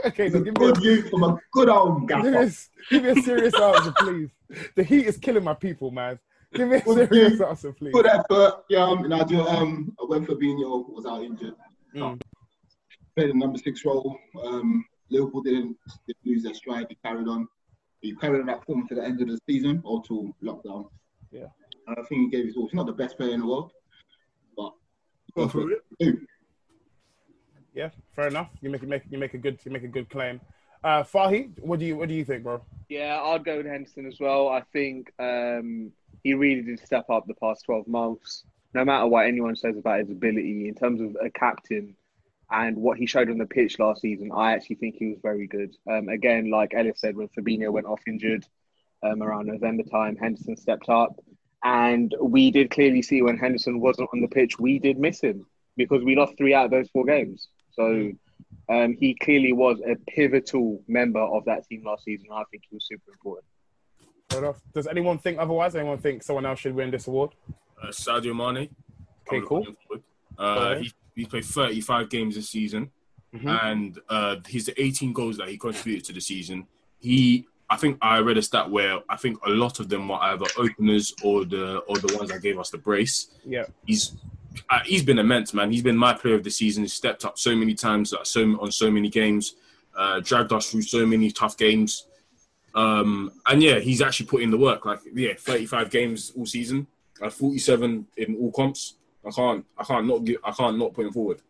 Okay, 0.06 0.30
so 0.30 0.40
give 0.40 0.56
me 0.60 0.68
a, 0.68 0.72
good 0.74 0.84
youth 0.84 1.10
from 1.10 1.24
a 1.24 1.40
good 1.52 1.70
home, 1.70 2.06
give 2.06 2.18
me 2.20 2.32
Gaffer. 2.32 2.44
a, 2.44 2.52
give 2.92 3.04
me 3.04 3.10
a 3.10 3.16
serious 3.24 3.54
answer, 3.60 3.92
please. 3.98 4.30
The 4.76 4.84
heat 4.84 5.08
is 5.08 5.18
killing 5.18 5.44
my 5.44 5.56
people, 5.56 5.90
man. 5.90 6.20
Give 6.54 6.68
me 6.70 6.76
a 6.76 6.84
serious 6.84 7.42
answer, 7.42 7.74
please. 7.74 7.94
Good 7.94 8.06
effort. 8.06 8.64
Yeah, 8.70 8.84
um, 8.84 9.06
and 9.06 9.14
I 9.16 9.24
do. 9.24 9.42
Um, 9.42 9.92
when 10.06 10.24
Fabinho 10.28 10.88
was 10.94 11.08
out 11.08 11.24
injured, 11.24 11.56
Mm. 11.96 12.22
played 13.16 13.32
the 13.32 13.34
number 13.34 13.58
six 13.58 13.84
role. 13.86 14.16
Um, 14.44 14.86
Liverpool 15.10 15.42
didn't, 15.42 15.76
didn't 16.06 16.26
lose 16.26 16.44
their 16.44 16.54
stride. 16.54 16.86
They 16.90 16.98
carried 17.04 17.28
on. 17.28 17.48
He 18.02 18.16
carried 18.18 18.42
on 18.42 18.46
that 18.46 18.64
form 18.66 18.88
to 18.90 18.94
the 18.94 19.04
end 19.04 19.20
of 19.22 19.28
the 19.30 19.40
season 19.50 19.82
or 19.84 20.04
to 20.04 20.32
lockdown. 20.44 20.90
Yeah. 21.32 21.48
And 21.88 21.98
I 21.98 22.04
think 22.04 22.22
he 22.22 22.38
gave 22.38 22.46
his 22.46 22.58
all. 22.58 22.68
He's 22.68 22.74
not 22.74 22.86
the 22.86 22.92
best 22.92 23.18
player 23.18 23.34
in 23.34 23.40
the 23.40 23.48
world, 23.48 23.72
but 24.56 24.74
Go 25.36 25.48
for 25.48 25.72
it. 25.72 26.16
Yeah, 27.74 27.90
fair 28.16 28.28
enough. 28.28 28.50
You 28.62 28.72
make 28.72 28.82
you 28.82 28.88
make 28.88 29.04
you 29.10 29.18
make 29.20 29.34
a 29.36 29.38
good 29.38 29.60
you 29.64 29.72
make 29.72 29.84
a 29.84 29.88
good 29.88 30.10
claim. 30.10 30.42
Uh, 30.84 31.04
Fahi, 31.04 31.52
what 31.60 31.80
do 31.80 31.86
you 31.86 31.96
what 31.96 32.10
do 32.10 32.16
you 32.16 32.26
think, 32.26 32.44
bro? 32.44 32.62
Yeah, 32.90 33.22
I'd 33.22 33.46
go 33.46 33.58
with 33.58 33.68
Henderson 33.68 34.08
as 34.08 34.20
well. 34.20 34.48
I 34.50 34.62
think 34.74 35.12
um, 35.20 35.92
he 36.24 36.34
really 36.34 36.64
did 36.64 36.80
step 36.80 37.10
up 37.12 37.28
the 37.28 37.36
past 37.36 37.66
12 37.66 37.88
months. 37.88 38.46
No 38.74 38.84
matter 38.84 39.06
what 39.06 39.28
anyone 39.28 39.56
says 39.56 39.78
about 39.78 40.00
his 40.00 40.10
ability 40.10 40.68
in 40.68 40.74
terms 40.74 41.02
of 41.02 41.16
a 41.24 41.30
captain 41.30 41.96
and 42.50 42.78
what 42.78 42.98
he 42.98 43.06
showed 43.06 43.30
on 43.30 43.38
the 43.38 43.46
pitch 43.46 43.78
last 43.78 44.02
season, 44.02 44.32
I 44.34 44.54
actually 44.54 44.78
think 44.78 44.96
he 44.96 45.10
was 45.10 45.20
very 45.22 45.46
good. 45.46 45.76
Um, 45.88 46.10
again, 46.10 46.50
like 46.50 46.74
Ellis 46.74 47.00
said, 47.00 47.16
when 47.16 47.28
Fabinho 47.30 47.72
went 47.72 47.86
off 47.86 48.02
injured 48.08 48.46
um, 49.04 49.22
around 49.22 49.48
November 49.48 49.84
time, 49.84 50.16
Henderson 50.16 50.58
stepped 50.58 50.90
up. 50.90 51.20
And 51.64 52.14
we 52.22 52.52
did 52.52 52.70
clearly 52.72 53.02
see 53.02 53.22
when 53.22 53.38
Henderson 53.38 53.80
wasn't 53.80 54.10
on 54.14 54.22
the 54.22 54.28
pitch, 54.28 54.60
we 54.60 54.80
did 54.80 55.00
miss 55.00 55.22
him 55.22 55.46
because 55.76 56.04
we 56.04 56.16
lost 56.16 56.38
three 56.38 56.54
out 56.54 56.66
of 56.66 56.72
those 56.72 56.90
four 56.90 57.06
games. 57.06 57.48
So 57.72 58.12
um, 58.70 58.96
he 59.00 59.16
clearly 59.16 59.54
was 59.54 59.80
a 59.86 59.96
pivotal 60.12 60.82
member 60.88 61.20
of 61.22 61.46
that 61.46 61.68
team 61.68 61.84
last 61.84 62.04
season. 62.04 62.28
I 62.32 62.44
think 62.52 62.64
he 62.70 62.76
was 62.76 62.88
super 62.88 63.12
important. 63.12 63.46
Fair 64.30 64.40
enough. 64.44 64.62
Does 64.74 64.88
anyone 64.88 65.18
think 65.18 65.40
otherwise? 65.40 65.76
Anyone 65.76 65.98
think 66.00 66.22
someone 66.24 66.46
else 66.46 66.60
should 66.60 66.76
win 66.76 66.92
this 66.92 67.08
award? 67.08 67.32
Uh, 67.82 67.88
Sadio 67.88 68.36
Mane. 68.36 68.70
Okay, 69.28 69.46
cool. 69.46 69.66
Uh, 70.38 70.42
Alright. 70.42 70.82
he, 70.82 70.94
he's 71.16 71.28
played 71.28 71.46
35 71.46 72.10
games 72.10 72.36
this 72.36 72.50
season, 72.50 72.92
Mhm. 73.36 73.64
and 73.64 74.00
uh, 74.10 74.36
the 74.36 74.74
18 74.78 75.12
goals 75.14 75.38
that 75.38 75.50
he 75.50 75.58
contributed 75.58 76.06
to 76.06 76.14
the 76.14 76.22
season. 76.22 76.66
He, 77.00 77.46
I 77.70 77.76
think 77.76 77.98
I 78.02 78.20
read 78.20 78.38
a 78.38 78.42
stat 78.42 78.70
where 78.70 79.00
I 79.10 79.18
think 79.18 79.40
a 79.46 79.50
lot 79.50 79.80
of 79.80 79.90
them 79.90 80.08
were 80.08 80.16
either 80.16 80.46
openers 80.58 81.14
or 81.24 81.44
the 81.44 81.80
or 81.80 81.98
the 81.98 82.16
ones 82.16 82.30
that 82.30 82.42
gave 82.42 82.58
us 82.58 82.70
the 82.70 82.78
brace. 82.78 83.28
Yeah. 83.46 83.66
He's 83.86 84.16
uh, 84.70 84.80
he's 84.86 85.04
been 85.04 85.20
immense, 85.20 85.54
man. 85.54 85.72
He's 85.72 85.84
been 85.84 85.98
my 85.98 86.14
player 86.14 86.36
of 86.36 86.44
the 86.44 86.50
season. 86.50 86.84
He's 86.84 86.94
stepped 86.94 87.26
up 87.26 87.38
so 87.38 87.56
many 87.56 87.74
times, 87.74 88.14
uh, 88.14 88.24
so 88.24 88.42
on 88.60 88.72
so 88.72 88.90
many 88.90 89.10
games, 89.10 89.56
uh, 89.96 90.22
dragged 90.22 90.54
us 90.54 90.72
through 90.72 90.84
so 90.84 91.06
many 91.06 91.30
tough 91.32 91.58
games. 91.58 92.08
Um, 92.74 93.32
and 93.46 93.62
yeah, 93.62 93.80
he's 93.80 94.02
actually 94.02 94.28
put 94.28 94.42
in 94.42 94.52
the 94.52 94.58
work. 94.58 94.86
Like 94.86 95.00
yeah, 95.14 95.34
35 95.38 95.90
games 95.90 96.32
all 96.38 96.46
season, 96.46 96.88
uh, 97.22 97.30
47 97.30 98.08
in 98.18 98.36
all 98.38 98.52
comps. 98.52 98.96
I 99.26 99.32
can't, 99.32 99.66
I 99.78 99.84
can't 99.84 100.08
not 100.08 100.24
give, 100.24 100.38
I 100.44 100.52
can't 100.52 100.78
not 100.78 100.94
put 100.94 101.06
him 101.06 101.12
forward. 101.12 101.42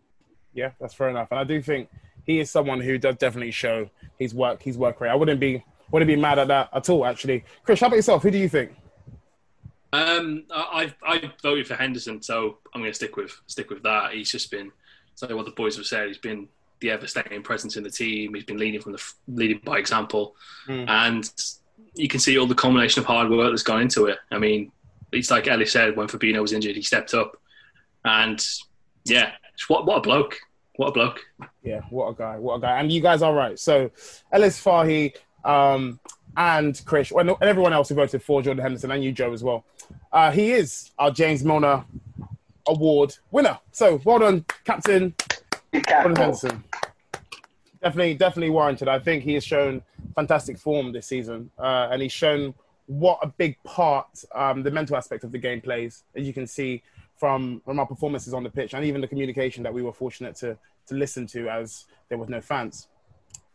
Yeah, 0.53 0.71
that's 0.79 0.95
fair 0.95 1.09
enough. 1.09 1.27
And 1.29 1.39
I 1.39 1.43
do 1.43 1.61
think 1.61 1.89
he 2.25 2.39
is 2.39 2.49
someone 2.49 2.81
who 2.81 2.97
does 2.97 3.17
definitely 3.17 3.51
show 3.51 3.89
his 4.17 4.33
work, 4.33 4.63
his 4.63 4.77
work 4.77 4.99
rate. 4.99 5.11
I 5.11 5.15
wouldn't 5.15 5.39
be 5.39 5.63
wouldn't 5.91 6.07
be 6.07 6.15
mad 6.15 6.39
at 6.39 6.47
that 6.49 6.69
at 6.73 6.89
all, 6.89 7.05
actually. 7.05 7.43
Chris, 7.63 7.79
how 7.79 7.87
about 7.87 7.95
yourself? 7.97 8.23
Who 8.23 8.31
do 8.31 8.37
you 8.37 8.49
think? 8.49 8.71
Um, 9.93 10.43
I 10.51 10.93
I 11.03 11.31
voted 11.41 11.65
for 11.67 11.75
Henderson, 11.75 12.21
so 12.21 12.57
I'm 12.73 12.81
going 12.81 12.91
to 12.91 12.95
stick 12.95 13.15
with 13.15 13.31
stick 13.47 13.69
with 13.69 13.83
that. 13.83 14.13
He's 14.13 14.29
just 14.31 14.51
been, 14.51 14.71
so 15.15 15.33
what 15.35 15.45
the 15.45 15.51
boys 15.51 15.77
have 15.77 15.85
said, 15.85 16.07
he's 16.07 16.17
been 16.17 16.47
the 16.79 16.91
ever-staying 16.91 17.41
presence 17.41 17.77
in 17.77 17.83
the 17.83 17.89
team. 17.89 18.33
He's 18.33 18.43
been 18.43 18.57
leading 18.57 18.81
from 18.81 18.91
the 18.91 19.03
leading 19.27 19.59
by 19.63 19.77
example, 19.77 20.35
Mm. 20.67 20.89
and 20.89 21.31
you 21.95 22.07
can 22.09 22.19
see 22.19 22.37
all 22.37 22.45
the 22.47 22.53
combination 22.53 22.99
of 22.99 23.05
hard 23.07 23.29
work 23.29 23.49
that's 23.51 23.63
gone 23.63 23.81
into 23.81 24.05
it. 24.07 24.19
I 24.29 24.37
mean, 24.37 24.71
it's 25.13 25.31
like 25.31 25.47
Ellie 25.47 25.65
said 25.65 25.95
when 25.95 26.07
Fabinho 26.07 26.41
was 26.41 26.51
injured, 26.53 26.75
he 26.75 26.81
stepped 26.81 27.13
up, 27.13 27.37
and 28.03 28.45
yeah, 29.05 29.31
what 29.69 29.85
what 29.85 29.97
a 29.99 30.01
bloke, 30.01 30.37
what 30.75 30.89
a 30.89 30.91
bloke. 30.91 31.21
Yeah, 31.63 31.79
what 31.89 32.09
a 32.09 32.13
guy, 32.13 32.37
what 32.37 32.55
a 32.55 32.59
guy. 32.59 32.79
And 32.79 32.91
you 32.91 33.01
guys 33.01 33.21
are 33.21 33.33
right. 33.33 33.57
So 33.57 33.89
Ellis 34.33 34.61
Fahi 34.61 35.15
um, 35.47 35.99
and 36.35 36.79
Chris, 36.85 37.11
and 37.11 37.35
everyone 37.41 37.73
else 37.73 37.89
who 37.89 37.95
voted 37.95 38.21
for 38.21 38.41
Jordan 38.43 38.61
Henderson 38.61 38.91
and 38.91 39.03
you, 39.03 39.11
Joe, 39.11 39.33
as 39.33 39.43
well. 39.43 39.65
Uh, 40.11 40.29
he 40.29 40.51
is 40.51 40.91
our 40.99 41.09
James 41.09 41.43
Milner 41.43 41.83
Award 42.67 43.15
winner. 43.31 43.57
So 43.71 43.99
well 44.03 44.19
done, 44.19 44.45
Captain 44.65 45.15
Jordan 45.73 46.15
Henderson. 46.15 46.63
Definitely, 47.81 48.15
definitely 48.15 48.49
warranted. 48.49 48.87
I 48.87 48.99
think 48.99 49.23
he 49.23 49.33
has 49.35 49.43
shown 49.43 49.81
fantastic 50.15 50.57
form 50.57 50.91
this 50.91 51.07
season, 51.07 51.49
uh, 51.57 51.89
and 51.91 52.01
he's 52.01 52.11
shown 52.11 52.53
what 52.87 53.19
a 53.21 53.27
big 53.27 53.57
part 53.63 54.07
um, 54.35 54.63
the 54.63 54.71
mental 54.71 54.95
aspect 54.95 55.23
of 55.23 55.31
the 55.31 55.37
game 55.37 55.61
plays, 55.61 56.03
as 56.15 56.27
you 56.27 56.33
can 56.33 56.45
see 56.45 56.83
from 57.15 57.61
from 57.65 57.79
our 57.79 57.85
performances 57.85 58.33
on 58.33 58.43
the 58.43 58.49
pitch, 58.49 58.73
and 58.73 58.83
even 58.85 59.01
the 59.01 59.07
communication 59.07 59.63
that 59.63 59.73
we 59.73 59.81
were 59.81 59.93
fortunate 59.93 60.35
to 60.35 60.57
to 60.87 60.95
listen 60.95 61.25
to, 61.27 61.49
as 61.49 61.85
there 62.09 62.17
was 62.17 62.29
no 62.29 62.41
fans. 62.41 62.87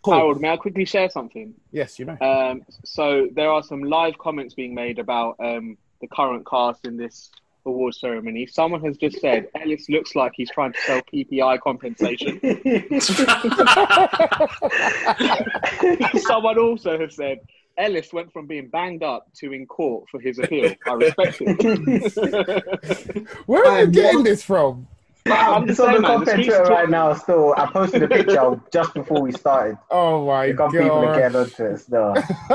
Cool. 0.02 0.14
Harold, 0.14 0.40
may 0.40 0.50
I 0.50 0.56
quickly 0.56 0.84
share 0.84 1.08
something? 1.08 1.54
Yes, 1.70 1.98
you 1.98 2.06
may. 2.06 2.18
Um, 2.18 2.62
so 2.84 3.28
there 3.32 3.50
are 3.50 3.62
some 3.62 3.84
live 3.84 4.18
comments 4.18 4.54
being 4.54 4.74
made 4.74 4.98
about 4.98 5.36
um, 5.38 5.78
the 6.00 6.08
current 6.08 6.44
cast 6.44 6.84
in 6.84 6.96
this 6.96 7.30
award 7.64 7.94
ceremony. 7.94 8.46
Someone 8.46 8.82
has 8.84 8.96
just 8.96 9.20
said 9.20 9.46
Ellis 9.54 9.88
looks 9.88 10.16
like 10.16 10.32
he's 10.34 10.50
trying 10.50 10.72
to 10.72 10.80
sell 10.80 11.00
PPI 11.02 11.60
compensation. 11.60 12.40
Someone 16.22 16.58
also 16.58 16.98
has 16.98 17.14
said 17.14 17.38
Ellis 17.78 18.12
went 18.12 18.32
from 18.32 18.46
being 18.46 18.68
banged 18.68 19.02
up 19.02 19.32
to 19.34 19.52
in 19.52 19.66
court 19.66 20.08
for 20.10 20.20
his 20.20 20.38
appeal. 20.38 20.74
I 20.86 20.92
respect 20.94 21.36
it. 21.40 23.28
Where 23.46 23.64
are 23.64 23.82
you 23.82 23.86
getting 23.86 24.24
this 24.24 24.42
from? 24.42 24.88
I'm 25.26 25.66
just 25.66 25.80
on 25.80 25.92
the 25.92 26.00
saying, 26.00 26.02
man, 26.02 26.24
the 26.24 26.32
Twitter 26.35 26.62
right 26.64 26.90
now. 26.90 27.14
Still, 27.14 27.54
I 27.56 27.66
posted 27.66 28.02
a 28.02 28.08
picture 28.16 28.61
just 28.72 28.94
before 28.94 29.22
we 29.22 29.32
started. 29.32 29.78
Oh 29.90 30.26
my 30.26 30.46
You 30.46 30.54
got 30.54 30.72
people 30.72 31.00
to 31.00 31.06
god, 31.06 31.16
get 31.16 31.37
onto 31.37 31.64
it. 31.64 31.78
Still. 31.78 32.14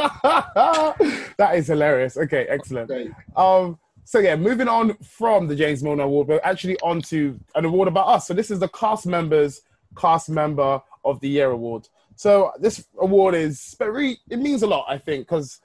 that 1.38 1.52
is 1.56 1.68
hilarious. 1.68 2.18
Okay, 2.18 2.46
excellent. 2.50 2.92
Um, 3.36 3.80
so 4.04 4.20
yeah, 4.20 4.36
moving 4.36 4.68
on 4.68 4.98
from 4.98 5.48
the 5.48 5.56
James 5.56 5.84
Milner 5.84 6.04
Award, 6.04 6.28
but 6.28 6.42
actually 6.44 6.80
onto 6.80 7.40
an 7.56 7.66
award 7.66 7.88
about 7.88 8.08
us. 8.08 8.28
So 8.28 8.34
this 8.34 8.52
is 8.52 8.60
the 8.60 8.70
cast 8.70 9.06
members 9.06 9.62
cast 9.98 10.30
member 10.30 10.82
of 11.04 11.20
the 11.20 11.30
year 11.30 11.52
award. 11.52 11.88
So 12.16 12.52
this 12.60 12.86
award 13.00 13.36
is 13.36 13.76
very 13.78 14.18
it 14.30 14.40
means 14.40 14.64
a 14.64 14.68
lot, 14.68 14.86
I 14.88 14.98
think, 14.98 15.28
because 15.28 15.60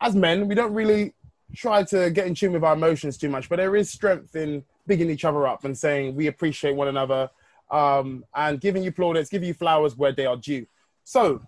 as 0.00 0.14
men 0.14 0.48
we 0.48 0.54
don't 0.54 0.74
really 0.74 1.14
try 1.54 1.82
to 1.84 2.10
get 2.10 2.26
in 2.26 2.34
tune 2.34 2.52
with 2.52 2.64
our 2.64 2.74
emotions 2.74 3.16
too 3.16 3.28
much, 3.28 3.48
but 3.48 3.56
there 3.56 3.76
is 3.76 3.90
strength 3.90 4.36
in 4.36 4.64
bigging 4.86 5.10
each 5.10 5.24
other 5.24 5.46
up 5.46 5.64
and 5.64 5.76
saying 5.76 6.14
we 6.14 6.26
appreciate 6.28 6.74
one 6.74 6.88
another 6.88 7.30
um, 7.70 8.24
and 8.34 8.60
giving 8.60 8.82
you 8.82 8.92
plaudits, 8.92 9.28
giving 9.28 9.48
you 9.48 9.54
flowers 9.54 9.96
where 9.96 10.12
they 10.12 10.26
are 10.26 10.36
due. 10.36 10.66
So 11.04 11.42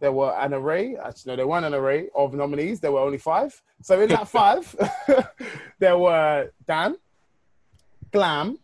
there 0.00 0.12
were 0.12 0.34
an 0.38 0.52
array. 0.54 0.96
Actually, 0.96 1.32
no, 1.32 1.36
there 1.36 1.46
weren't 1.46 1.64
an 1.64 1.74
array 1.74 2.08
of 2.14 2.34
nominees. 2.34 2.80
There 2.80 2.92
were 2.92 3.00
only 3.00 3.18
five. 3.18 3.60
So 3.82 4.00
in 4.00 4.08
that 4.10 4.28
five, 4.38 4.74
there 5.78 5.98
were 5.98 6.50
Dan, 6.66 6.96
Glam, 8.12 8.58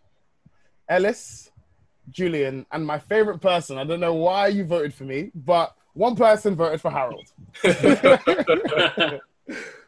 Ellis, 0.89 1.51
Julian, 2.11 2.67
and 2.73 2.87
my 2.87 2.99
favorite 2.99 3.41
person. 3.41 3.79
I 3.79 3.85
don't 3.85 4.01
know 4.01 4.15
why 4.15 4.49
you 4.49 4.65
voted 4.65 4.93
for 4.93 5.05
me, 5.05 5.31
but 5.35 5.75
one 5.95 6.17
person 6.17 6.55
voted 6.57 6.81
for 6.81 6.91
Harold. 6.91 7.33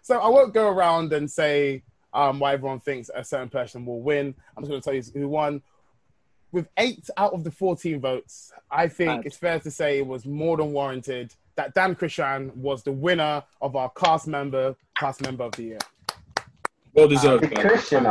so 0.03 0.18
I 0.18 0.29
won't 0.29 0.55
go 0.55 0.68
around 0.68 1.12
and 1.12 1.31
say 1.31 1.83
um, 2.14 2.38
why 2.38 2.53
everyone 2.53 2.81
thinks 2.81 3.11
a 3.14 3.25
certain 3.25 3.48
person 3.48 3.85
will 3.87 4.01
win. 4.03 4.35
I'm 4.57 4.62
just 4.62 4.70
going 4.70 4.81
to 4.81 4.85
tell 4.85 4.94
you 4.94 5.03
who 5.14 5.29
won. 5.29 5.62
With 6.53 6.68
eight 6.77 7.09
out 7.16 7.33
of 7.33 7.44
the 7.44 7.51
14 7.51 7.98
votes, 8.01 8.53
I 8.70 8.87
think 8.88 9.25
it's 9.25 9.37
fair 9.37 9.59
to 9.61 9.70
say 9.70 9.98
it 9.98 10.07
was 10.07 10.27
more 10.27 10.59
than 10.59 10.72
warranted 10.72 11.35
that 11.57 11.75
Dan 11.75 11.94
Christian 11.94 12.53
was 12.55 12.83
the 12.83 12.92
winner 12.92 13.42
of 13.62 13.75
our 13.75 13.88
cast 13.90 14.27
member, 14.27 14.77
cast 14.98 15.22
member 15.22 15.44
of 15.44 15.53
the 15.53 15.62
year. 15.62 15.79
Well 16.94 17.09
deserved. 17.09 17.44
The 17.44 17.57
Christian. 17.57 18.05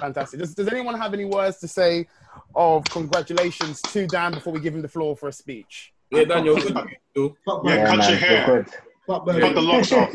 Fantastic. 0.00 0.40
Does, 0.40 0.54
does 0.54 0.68
anyone 0.68 0.98
have 0.98 1.12
any 1.12 1.26
words 1.26 1.58
to 1.58 1.68
say 1.68 2.06
of 2.54 2.84
congratulations 2.84 3.82
to 3.82 4.06
Dan 4.06 4.32
before 4.32 4.54
we 4.54 4.60
give 4.60 4.74
him 4.74 4.80
the 4.80 4.88
floor 4.88 5.14
for 5.14 5.28
a 5.28 5.32
speech? 5.32 5.92
Yeah, 6.10 6.24
Dan, 6.24 6.44
you're 6.44 6.56
good. 6.56 6.74
Yeah, 6.74 6.84
Yeah, 7.14 7.28
cut 7.46 7.64
man, 7.64 7.98
your 7.98 8.18
hair. 8.18 8.46
you're 8.46 8.62
good. 8.62 8.72
Cut 9.06 9.24
the 9.26 9.60
locks 9.60 9.92
off. 9.92 10.14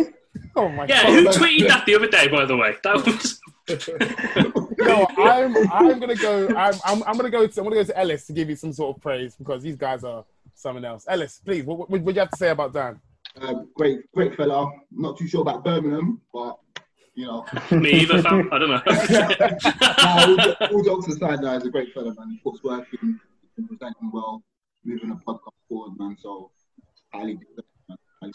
Oh 0.55 0.69
my 0.69 0.85
Yeah, 0.87 1.03
god. 1.03 1.11
who 1.13 1.25
tweeted 1.27 1.67
that 1.67 1.85
the 1.85 1.95
other 1.95 2.07
day, 2.07 2.27
by 2.27 2.45
the 2.45 2.55
way? 2.57 2.75
That 2.83 2.95
was. 3.05 3.39
no, 4.79 5.05
I'm 5.17 5.55
I'm 5.71 5.99
gonna 5.99 6.15
go. 6.15 6.47
I'm, 6.55 6.73
I'm 6.85 7.03
I'm 7.03 7.17
gonna 7.17 7.29
go 7.29 7.45
to 7.45 7.59
I'm 7.59 7.65
gonna 7.65 7.75
go 7.75 7.83
to 7.83 7.97
Ellis 7.99 8.25
to 8.27 8.33
give 8.33 8.49
you 8.49 8.55
some 8.55 8.71
sort 8.73 8.95
of 8.95 9.01
praise 9.01 9.35
because 9.35 9.61
these 9.63 9.75
guys 9.75 10.03
are 10.03 10.23
someone 10.53 10.85
else. 10.85 11.05
Ellis, 11.09 11.41
please, 11.43 11.63
what 11.65 11.77
what, 11.77 11.89
what 11.89 12.05
do 12.05 12.11
you 12.13 12.19
have 12.19 12.29
to 12.31 12.37
say 12.37 12.49
about 12.49 12.73
Dan? 12.73 12.99
Um, 13.41 13.69
great, 13.75 14.09
great 14.13 14.35
fella. 14.35 14.71
Not 14.91 15.17
too 15.17 15.27
sure 15.27 15.41
about 15.41 15.63
Birmingham, 15.65 16.21
but 16.33 16.57
you 17.13 17.25
know. 17.25 17.45
Me 17.71 17.91
either, 18.01 18.21
fam. 18.21 18.49
I 18.51 18.57
don't 18.59 18.69
know. 18.69 18.81
Nah, 19.97 20.25
all, 20.25 20.37
jo- 20.37 20.55
all 20.71 20.83
jokes 20.83 21.07
aside, 21.07 21.41
nah, 21.41 21.53
he's 21.55 21.65
a 21.65 21.69
great 21.69 21.93
fella, 21.93 22.13
man. 22.17 22.29
He 22.31 22.37
puts 22.43 22.63
work 22.63 22.87
in, 23.01 23.19
he's 23.41 23.51
been 23.55 23.67
presenting 23.67 24.11
well, 24.13 24.43
moving 24.85 25.09
the 25.09 25.15
podcast 25.15 25.51
forward, 25.67 25.97
man. 25.99 26.15
So 26.21 26.51
highly 27.13 27.33
deserved, 27.35 27.67
man. 27.89 28.31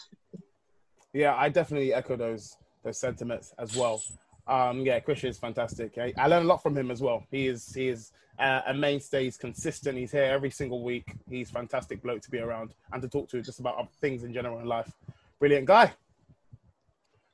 Yeah, 1.13 1.35
I 1.35 1.49
definitely 1.49 1.93
echo 1.93 2.15
those 2.15 2.57
those 2.83 2.97
sentiments 2.97 3.53
as 3.57 3.75
well. 3.75 4.01
Um, 4.47 4.81
yeah, 4.81 4.99
Christian 4.99 5.29
is 5.29 5.37
fantastic. 5.37 5.97
I, 5.97 6.13
I 6.17 6.27
learned 6.27 6.45
a 6.45 6.47
lot 6.47 6.61
from 6.61 6.75
him 6.75 6.91
as 6.91 7.01
well. 7.01 7.23
He 7.31 7.47
is 7.47 7.73
he 7.73 7.87
is 7.87 8.11
uh, 8.39 8.61
a 8.67 8.73
mainstay. 8.73 9.25
He's 9.25 9.37
consistent. 9.37 9.97
He's 9.97 10.11
here 10.11 10.23
every 10.23 10.49
single 10.49 10.83
week. 10.83 11.13
He's 11.29 11.49
fantastic 11.49 12.01
bloke 12.01 12.21
to 12.23 12.31
be 12.31 12.39
around 12.39 12.73
and 12.91 13.01
to 13.01 13.07
talk 13.07 13.29
to 13.29 13.41
just 13.41 13.59
about 13.59 13.93
things 14.01 14.23
in 14.23 14.33
general 14.33 14.59
in 14.59 14.65
life. 14.65 14.91
Brilliant 15.39 15.65
guy. 15.65 15.93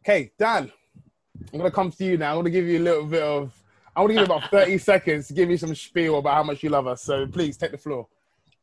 Okay, 0.04 0.32
Dan, 0.38 0.72
I'm 1.52 1.60
gonna 1.60 1.72
come 1.72 1.92
to 1.92 2.06
you 2.06 2.18
now. 2.18 2.32
I'm 2.32 2.39
gonna 2.39 2.50
give 2.50 2.65
you 2.65 2.80
a 2.80 2.86
little 2.86 3.06
bit 3.06 3.24
of. 3.24 3.56
I 3.96 4.02
want 4.02 4.12
to 4.12 4.13
give 4.15 4.28
you 4.28 4.36
about 4.36 4.50
30 4.52 4.78
seconds 4.92 5.28
to 5.28 5.34
give 5.34 5.50
you 5.50 5.58
some 5.58 5.74
spiel 5.76 6.20
about 6.20 6.36
how 6.36 6.44
much 6.44 6.63
you 6.63 6.70
love 6.70 6.88
us. 6.88 7.02
So 7.02 7.26
please 7.26 7.58
take 7.58 7.72
the 7.72 7.78
floor. 7.78 8.08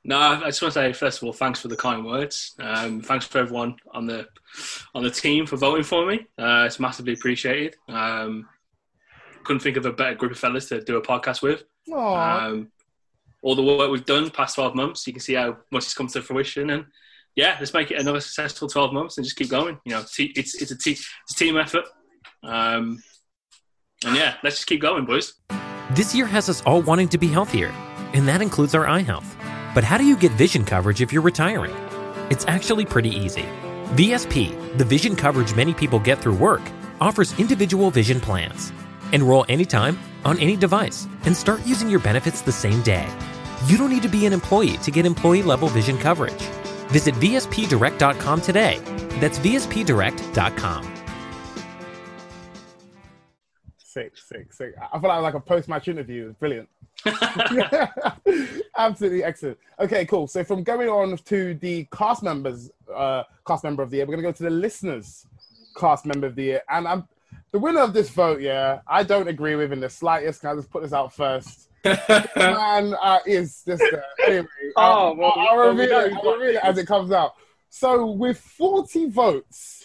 No, 0.09 0.21
I 0.21 0.47
just 0.47 0.63
want 0.63 0.73
to 0.75 0.81
say 0.81 0.93
first 0.93 1.19
of 1.19 1.25
all, 1.27 1.33
thanks 1.33 1.61
for 1.61 1.67
the 1.67 1.77
kind 1.77 2.07
words. 2.07 2.55
Um, 2.61 3.01
thanks 3.01 3.27
for 3.27 3.39
everyone 3.39 3.75
on 3.93 4.07
the 4.07 4.29
on 4.95 5.03
the 5.03 5.11
team 5.11 5.47
for 5.47 5.57
voting 5.57 5.83
for 5.83 6.07
me. 6.07 6.21
Uh, 6.39 6.63
it's 6.65 6.79
massively 6.79 7.15
appreciated. 7.15 7.75
Um, 7.89 8.49
couldn't 9.43 9.61
think 9.61 9.77
of 9.77 9.85
a 9.85 9.93
better 9.93 10.15
group 10.15 10.31
of 10.31 10.39
fellas 10.39 10.69
to 10.69 10.81
do 10.81 10.97
a 10.97 11.03
podcast 11.03 11.43
with. 11.43 11.65
Um, 11.93 12.71
all 13.43 13.57
the 13.57 13.63
work 13.63 13.91
we've 13.91 14.05
done 14.07 14.31
past 14.31 14.55
twelve 14.55 14.77
months, 14.77 15.05
you 15.09 15.13
can 15.13 15.21
see 15.21 15.35
how 15.35 15.57
much 15.73 15.83
it's 15.83 15.95
come 15.95 16.07
to 16.07 16.23
fruition. 16.23 16.71
And 16.71 16.85
yeah, 17.35 17.57
let's 17.59 17.75
make 17.75 17.91
it 17.91 18.01
another 18.01 18.21
successful 18.21 18.69
twelve 18.69 18.93
months 18.93 19.19
and 19.19 19.25
just 19.25 19.37
keep 19.37 19.51
going. 19.51 19.81
You 19.85 19.93
know, 19.93 20.01
it's 20.03 20.19
it's 20.21 20.71
a, 20.71 20.79
te- 20.79 20.93
it's 20.93 21.33
a 21.33 21.35
team 21.35 21.57
effort. 21.57 21.85
Um, 22.45 23.03
and 24.05 24.15
yeah, 24.15 24.37
let's 24.45 24.57
just 24.57 24.69
keep 24.69 24.81
going, 24.81 25.05
boys. 25.05 25.35
This 25.91 26.15
year 26.15 26.27
has 26.27 26.49
us 26.49 26.63
all 26.63 26.81
wanting 26.83 27.09
to 27.09 27.19
be 27.19 27.27
healthier, 27.27 27.73
and 28.13 28.29
that 28.29 28.41
includes 28.41 28.73
our 28.73 28.87
eye 28.87 29.03
health. 29.03 29.37
But 29.77 29.85
how 29.85 29.99
do 29.99 30.05
you 30.05 30.17
get 30.17 30.33
vision 30.33 30.65
coverage 30.65 31.03
if 31.03 31.13
you're 31.13 31.21
retiring? 31.21 31.77
It's 32.31 32.47
actually 32.47 32.87
pretty 32.87 33.11
easy. 33.11 33.45
VSP, 33.93 34.79
the 34.79 34.87
vision 34.87 35.15
coverage 35.15 35.55
many 35.55 35.75
people 35.75 35.99
get 35.99 36.19
through 36.19 36.37
work, 36.37 36.63
offers 36.99 37.39
individual 37.39 37.91
vision 37.91 38.19
plans. 38.19 38.73
Enroll 39.13 39.45
anytime, 39.51 39.99
on 40.25 40.39
any 40.39 40.57
device, 40.57 41.07
and 41.27 41.37
start 41.37 41.61
using 41.67 41.91
your 41.91 42.01
benefits 42.01 42.41
the 42.41 42.53
same 42.53 42.81
day. 42.85 43.07
You 43.67 43.77
don't 43.77 43.91
need 43.91 44.05
to 44.05 44.09
be 44.09 44.25
an 44.25 44.33
employee 44.33 44.79
to 44.79 44.91
get 44.91 45.05
employee 45.05 45.43
level 45.43 45.69
vision 45.69 45.99
coverage. 45.99 46.43
Visit 46.89 47.15
VSPDirect.com 47.17 48.41
today. 48.41 48.81
That's 49.21 49.39
VSPDirect.com. 49.41 50.96
Sick, 53.97 54.13
sick, 54.15 54.53
sick. 54.53 54.75
I 54.93 54.99
feel 55.01 55.09
like 55.09 55.23
like 55.23 55.33
a 55.33 55.41
post-match 55.41 55.89
interview. 55.89 56.25
It 56.25 56.27
was 56.27 56.35
brilliant. 56.35 56.69
Absolutely 58.77 59.25
excellent. 59.25 59.57
Okay, 59.81 60.05
cool. 60.05 60.27
So 60.27 60.45
from 60.45 60.63
going 60.63 60.91
on 60.91 61.17
to 61.17 61.55
the 61.55 61.89
cast 61.91 62.23
members, 62.23 62.71
uh, 62.95 63.23
cast 63.47 63.65
member 63.65 63.83
of 63.83 63.89
the 63.89 63.97
year, 63.97 64.05
we're 64.05 64.13
gonna 64.13 64.23
go 64.23 64.33
to 64.33 64.43
the 64.43 64.51
listeners' 64.51 65.27
cast 65.79 66.05
member 66.05 66.27
of 66.27 66.35
the 66.35 66.43
year, 66.43 66.63
and 66.69 66.87
I'm 66.87 67.09
the 67.53 67.59
winner 67.59 67.81
of 67.81 67.95
this 67.95 68.11
vote. 68.11 68.43
Yeah, 68.43 68.81
I 68.87 69.03
don't 69.03 69.29
agree 69.29 69.55
with 69.55 69.73
in 69.73 69.81
the 69.81 69.89
slightest. 69.89 70.43
Can 70.43 70.51
I 70.51 70.57
just 70.57 70.69
put 70.69 70.83
this 70.83 70.93
out 70.93 71.15
first? 71.15 71.71
Man 72.37 72.95
uh, 73.01 73.21
is 73.25 73.63
just 73.67 73.83
uh, 73.83 73.97
anyway. 74.27 74.47
Oh, 74.77 74.83
I'll, 74.83 75.17
well, 75.17 75.33
I'll 75.37 75.75
we 75.75 75.81
reveal 75.81 76.01
it. 76.01 76.13
I'll 76.13 76.37
reveal 76.37 76.57
it 76.57 76.61
as 76.63 76.77
it 76.77 76.87
comes 76.87 77.13
out. 77.13 77.33
So 77.71 78.11
with 78.11 78.39
40 78.39 79.09
votes, 79.09 79.76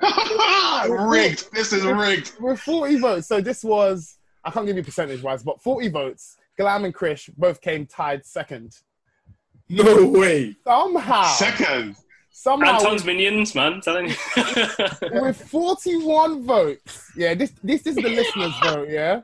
rigged. 0.88 1.52
This 1.52 1.72
is 1.72 1.84
rigged. 1.84 2.32
with 2.40 2.60
40 2.60 2.98
votes. 2.98 3.26
So 3.26 3.40
this 3.40 3.62
was, 3.64 4.16
I 4.44 4.50
can't 4.50 4.66
give 4.66 4.76
you 4.76 4.82
percentage 4.82 5.22
wise, 5.22 5.42
but 5.42 5.60
40 5.62 5.88
votes. 5.88 6.36
Glam 6.58 6.84
and 6.84 6.94
Krish 6.94 7.30
both 7.36 7.60
came 7.60 7.86
tied 7.86 8.24
second. 8.24 8.76
No 9.68 10.06
way. 10.08 10.56
Somehow. 10.64 11.24
Second. 11.34 11.96
Somehow. 12.30 12.78
Anton's 12.78 13.04
minions, 13.04 13.54
man. 13.54 13.80
Telling 13.80 14.08
you. 14.36 15.20
with 15.20 15.40
41 15.48 16.44
votes. 16.44 17.10
Yeah, 17.16 17.34
this 17.34 17.52
this 17.62 17.86
is 17.86 17.96
the 17.96 18.02
listeners' 18.08 18.54
vote, 18.62 18.88
yeah. 18.88 19.20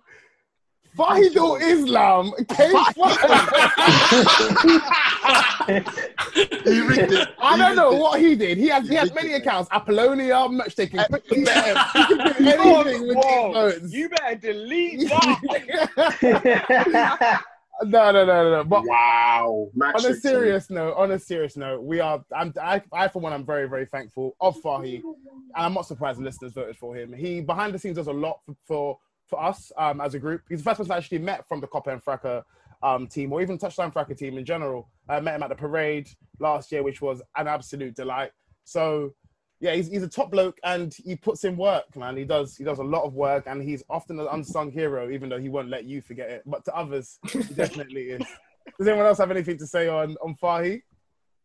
Fahidul 0.97 1.61
Islam 1.61 2.33
came 2.49 2.73
first. 2.73 2.97
I 7.39 7.57
don't 7.59 7.77
know 7.77 7.93
what 7.93 8.19
he 8.21 8.35
did. 8.35 8.57
He 8.57 8.69
has 8.69 8.89
he 8.89 8.95
had 8.95 9.15
many 9.15 9.35
accounts. 9.35 9.69
Apollonia, 9.71 10.49
much 10.49 10.75
taking. 10.77 11.01
He 11.01 11.07
could 11.07 11.23
do 11.25 11.47
anything 11.47 13.09
with 13.09 13.17
these 13.17 13.53
votes. 13.53 13.93
You 13.93 14.09
better 14.09 14.37
delete 14.37 15.01
that. 15.11 17.43
No, 17.85 18.11
no, 18.11 18.25
no, 18.25 18.27
no, 18.43 18.51
no. 18.51 18.65
But 18.65 18.85
wow. 18.87 19.69
on 19.79 20.07
a 20.07 20.15
serious 20.15 20.71
note, 20.71 20.95
on 20.97 21.11
a 21.11 21.19
serious 21.19 21.59
note, 21.59 21.83
we 21.83 22.01
are. 22.01 22.25
I'm. 22.35 22.55
I, 22.61 22.81
I 22.91 23.09
for 23.09 23.21
one, 23.21 23.35
I'm 23.35 23.45
very, 23.45 23.69
very 23.69 23.85
thankful 23.85 24.35
of 24.41 24.57
Fahi, 24.63 25.03
and 25.03 25.15
I'm 25.55 25.75
not 25.75 25.87
surprised 25.87 26.19
the 26.19 26.25
listeners 26.25 26.53
voted 26.53 26.79
for 26.79 26.97
him. 26.97 27.13
He 27.13 27.43
behind 27.43 27.75
the 27.75 27.79
scenes 27.79 27.97
does 27.97 28.07
a 28.07 28.13
lot 28.13 28.41
for 28.47 28.57
for, 28.65 28.99
for 29.27 29.43
us 29.43 29.73
um, 29.77 30.01
as 30.01 30.15
a 30.15 30.19
group. 30.19 30.43
He's 30.49 30.59
the 30.59 30.65
first 30.65 30.79
person 30.79 30.93
I 30.93 30.97
actually 30.97 31.19
met 31.19 31.47
from 31.49 31.61
the 31.61 31.67
Copper 31.67 31.91
and 31.91 32.05
Fracker 32.05 32.43
um, 32.83 33.07
team, 33.07 33.33
or 33.33 33.43
even 33.43 33.59
Touchdown 33.59 33.93
Fracker 33.93 34.17
team 34.17 34.39
in 34.39 34.45
general. 34.45 34.89
I 35.09 35.21
met 35.21 35.37
him 35.37 35.43
at 35.43 35.49
the 35.49 35.55
parade 35.55 36.09
last 36.39 36.71
year, 36.73 36.83
which 36.83 37.01
was 37.01 37.23
an 37.37 37.49
absolute 37.49 37.95
delight. 37.95 38.31
So. 38.65 39.15
Yeah, 39.59 39.75
he's, 39.75 39.89
he's 39.89 40.03
a 40.03 40.09
top 40.09 40.31
bloke 40.31 40.59
and 40.65 40.95
he 41.03 41.17
puts 41.17 41.45
in 41.45 41.57
work, 41.57 41.97
man. 41.97 42.15
He 42.15 42.25
does 42.25 42.59
he 42.59 42.63
does 42.63 42.79
a 42.79 42.85
lot 42.85 43.05
of 43.05 43.15
work 43.15 43.45
and 43.47 43.63
he's 43.63 43.83
often 43.89 44.21
an 44.21 44.27
unsung 44.31 44.71
hero, 44.71 45.11
even 45.11 45.31
though 45.31 45.39
he 45.39 45.49
won't 45.49 45.71
let 45.71 45.87
you 45.87 46.03
forget 46.03 46.29
it. 46.29 46.43
But 46.45 46.67
to 46.67 46.77
others, 46.77 47.19
he 47.33 47.43
definitely 47.55 48.03
is. 48.03 48.23
Does 48.79 48.87
anyone 48.89 49.07
else 49.07 49.17
have 49.17 49.31
anything 49.31 49.57
to 49.59 49.67
say 49.67 49.89
on 49.89 50.17
on 50.23 50.35
Fahi? 50.35 50.83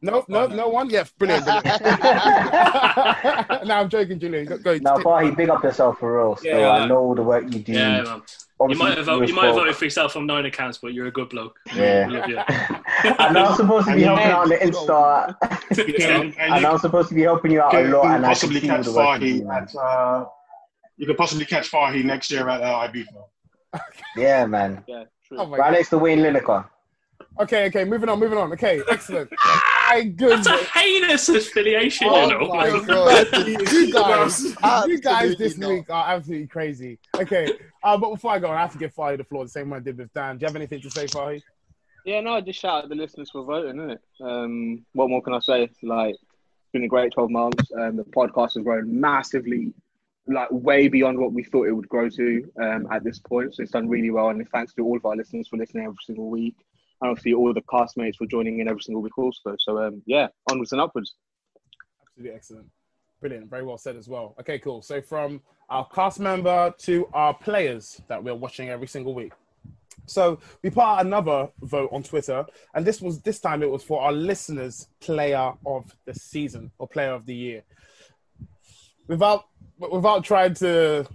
No, 0.03 0.25
no, 0.27 0.47
no 0.47 0.67
one. 0.67 0.89
Yes, 0.89 1.11
brilliant. 1.11 1.45
brilliant. 1.45 1.63
no, 3.65 3.75
I'm 3.75 3.87
joking, 3.89 4.19
Julian. 4.19 4.45
Go. 4.47 4.57
go 4.57 4.77
Now, 4.77 4.97
Fahi, 4.97 5.35
big 5.37 5.49
up 5.49 5.63
yourself 5.63 5.99
for 5.99 6.17
real. 6.17 6.35
So 6.37 6.47
Yeah, 6.47 6.69
I 6.69 6.79
man. 6.79 6.89
know 6.89 6.97
all 6.97 7.13
the 7.15 7.21
work 7.21 7.43
you 7.53 7.59
do. 7.59 7.71
Yeah, 7.73 8.01
man. 8.01 8.21
You 8.69 8.75
might 8.77 8.97
have 8.97 9.05
voted, 9.07 9.29
you 9.29 9.35
might 9.35 9.45
have 9.45 9.55
for- 9.55 9.61
voted 9.61 9.75
for 9.75 9.85
yourself 9.85 10.15
on 10.15 10.25
nine 10.27 10.45
accounts, 10.45 10.77
but 10.79 10.93
you're 10.93 11.07
a 11.07 11.11
good 11.11 11.29
bloke. 11.29 11.57
Yeah. 11.75 12.07
Love 12.09 12.29
you. 12.29 12.37
I 12.47 13.31
know 13.31 13.45
I'm 13.45 13.55
supposed 13.55 13.87
to 13.87 13.95
be 13.95 14.03
And 14.03 14.17
helping 14.19 14.31
out 14.31 14.41
on 14.43 14.49
the 14.49 14.55
Insta. 14.57 15.35
And 16.11 16.35
and 16.39 16.65
I'm 16.65 16.77
supposed 16.79 17.09
to 17.09 17.15
be 17.15 17.21
helping 17.21 17.51
you 17.51 17.61
out 17.61 17.73
a 17.73 17.81
lot, 17.83 18.05
and 18.05 18.13
I 18.13 18.17
can 18.17 18.23
possibly 18.23 18.61
catch 18.61 18.85
the 18.85 18.91
Fahi 18.91 19.47
at. 19.55 19.75
Uh, 19.75 20.25
you 20.97 21.07
could 21.07 21.17
possibly 21.17 21.45
catch 21.45 21.71
Fahi 21.71 22.03
next 22.03 22.29
year 22.31 22.47
at 22.49 22.61
uh, 22.61 22.87
Ibiza. 22.87 23.23
Yeah, 24.17 24.45
man. 24.45 24.83
Yeah, 24.87 25.05
true. 25.27 25.37
Oh 25.39 25.45
my 25.47 25.57
Right 25.57 25.67
God. 25.69 25.77
next 25.77 25.89
to 25.89 25.97
Wayne 25.97 26.19
Lineker. 26.19 26.65
Okay, 27.39 27.65
okay, 27.67 27.85
moving 27.85 28.09
on, 28.09 28.19
moving 28.19 28.37
on. 28.37 28.51
Okay, 28.53 28.81
excellent. 28.91 29.31
My 29.91 30.03
goodness. 30.03 30.47
That's 30.47 30.61
a 30.61 30.79
heinous 30.79 31.29
affiliation, 31.29 32.07
Oh 32.09 32.29
you 32.29 32.47
my 32.47 32.69
God. 32.87 33.47
you 33.47 33.91
guys, 33.91 34.43
you 34.87 34.99
guys 34.99 35.35
this 35.37 35.57
week 35.57 35.89
are 35.89 36.15
absolutely 36.15 36.47
crazy. 36.47 36.97
Okay, 37.17 37.51
uh, 37.83 37.97
but 37.97 38.11
before 38.11 38.31
I 38.31 38.39
go, 38.39 38.49
I 38.49 38.61
have 38.61 38.71
to 38.71 38.77
give 38.77 38.93
Fahi 38.95 39.17
the 39.17 39.23
floor 39.25 39.43
the 39.43 39.49
same 39.49 39.69
way 39.69 39.77
I 39.77 39.81
did 39.81 39.97
with 39.97 40.13
Dan. 40.13 40.37
Do 40.37 40.43
you 40.43 40.47
have 40.47 40.55
anything 40.55 40.81
to 40.81 40.89
say, 40.89 41.05
Fahi? 41.07 41.41
Yeah, 42.05 42.21
no, 42.21 42.33
I 42.35 42.41
just 42.41 42.59
shout 42.59 42.83
out 42.83 42.89
the 42.89 42.95
listeners 42.95 43.29
for 43.31 43.43
voting, 43.43 43.77
isn't 43.79 43.91
it? 43.91 44.01
Um, 44.21 44.85
what 44.93 45.09
more 45.09 45.21
can 45.21 45.33
I 45.33 45.39
say? 45.39 45.69
Like, 45.83 46.15
it's 46.15 46.71
been 46.71 46.83
a 46.85 46.87
great 46.87 47.11
12 47.13 47.29
months. 47.29 47.69
and 47.71 47.99
the 47.99 48.03
podcast 48.05 48.55
has 48.55 48.63
grown 48.63 48.99
massively, 48.99 49.73
like 50.25 50.47
way 50.51 50.87
beyond 50.87 51.19
what 51.19 51.33
we 51.33 51.43
thought 51.43 51.67
it 51.67 51.73
would 51.73 51.89
grow 51.89 52.07
to 52.09 52.51
um, 52.61 52.87
at 52.91 53.03
this 53.03 53.19
point. 53.19 53.55
So 53.55 53.63
it's 53.63 53.71
done 53.71 53.89
really 53.89 54.09
well. 54.09 54.29
And 54.29 54.47
thanks 54.49 54.73
to 54.75 54.85
all 54.85 54.95
of 54.97 55.05
our 55.05 55.15
listeners 55.17 55.47
for 55.49 55.57
listening 55.57 55.83
every 55.83 55.97
single 56.05 56.29
week. 56.29 56.55
And 57.01 57.09
obviously 57.09 57.33
all 57.33 57.53
the 57.53 57.61
castmates 57.61 58.15
for 58.15 58.27
joining 58.27 58.59
in 58.59 58.67
every 58.67 58.81
single 58.81 59.01
week 59.01 59.17
also. 59.17 59.55
So 59.59 59.83
um, 59.83 60.01
yeah, 60.05 60.27
onwards 60.49 60.71
and 60.71 60.81
upwards. 60.81 61.15
Absolutely 62.07 62.35
excellent. 62.35 62.67
Brilliant. 63.19 63.49
Very 63.49 63.63
well 63.63 63.77
said 63.77 63.95
as 63.95 64.07
well. 64.07 64.35
Okay, 64.39 64.59
cool. 64.59 64.81
So 64.81 65.01
from 65.01 65.41
our 65.69 65.87
cast 65.87 66.19
member 66.19 66.73
to 66.79 67.07
our 67.13 67.33
players 67.33 68.01
that 68.07 68.23
we're 68.23 68.35
watching 68.35 68.69
every 68.69 68.87
single 68.87 69.13
week. 69.13 69.31
So 70.05 70.39
we 70.63 70.69
put 70.69 70.83
out 70.83 71.05
another 71.05 71.49
vote 71.61 71.89
on 71.93 72.03
Twitter, 72.03 72.45
and 72.73 72.85
this 72.85 73.01
was 73.01 73.21
this 73.21 73.39
time 73.39 73.63
it 73.63 73.69
was 73.69 73.83
for 73.83 74.01
our 74.01 74.11
listeners' 74.11 74.87
player 74.99 75.53
of 75.65 75.95
the 76.05 76.13
season 76.13 76.71
or 76.79 76.87
player 76.87 77.11
of 77.11 77.25
the 77.25 77.35
year. 77.35 77.63
Without 79.07 79.45
without 79.77 80.23
trying 80.23 80.55
to 80.55 81.07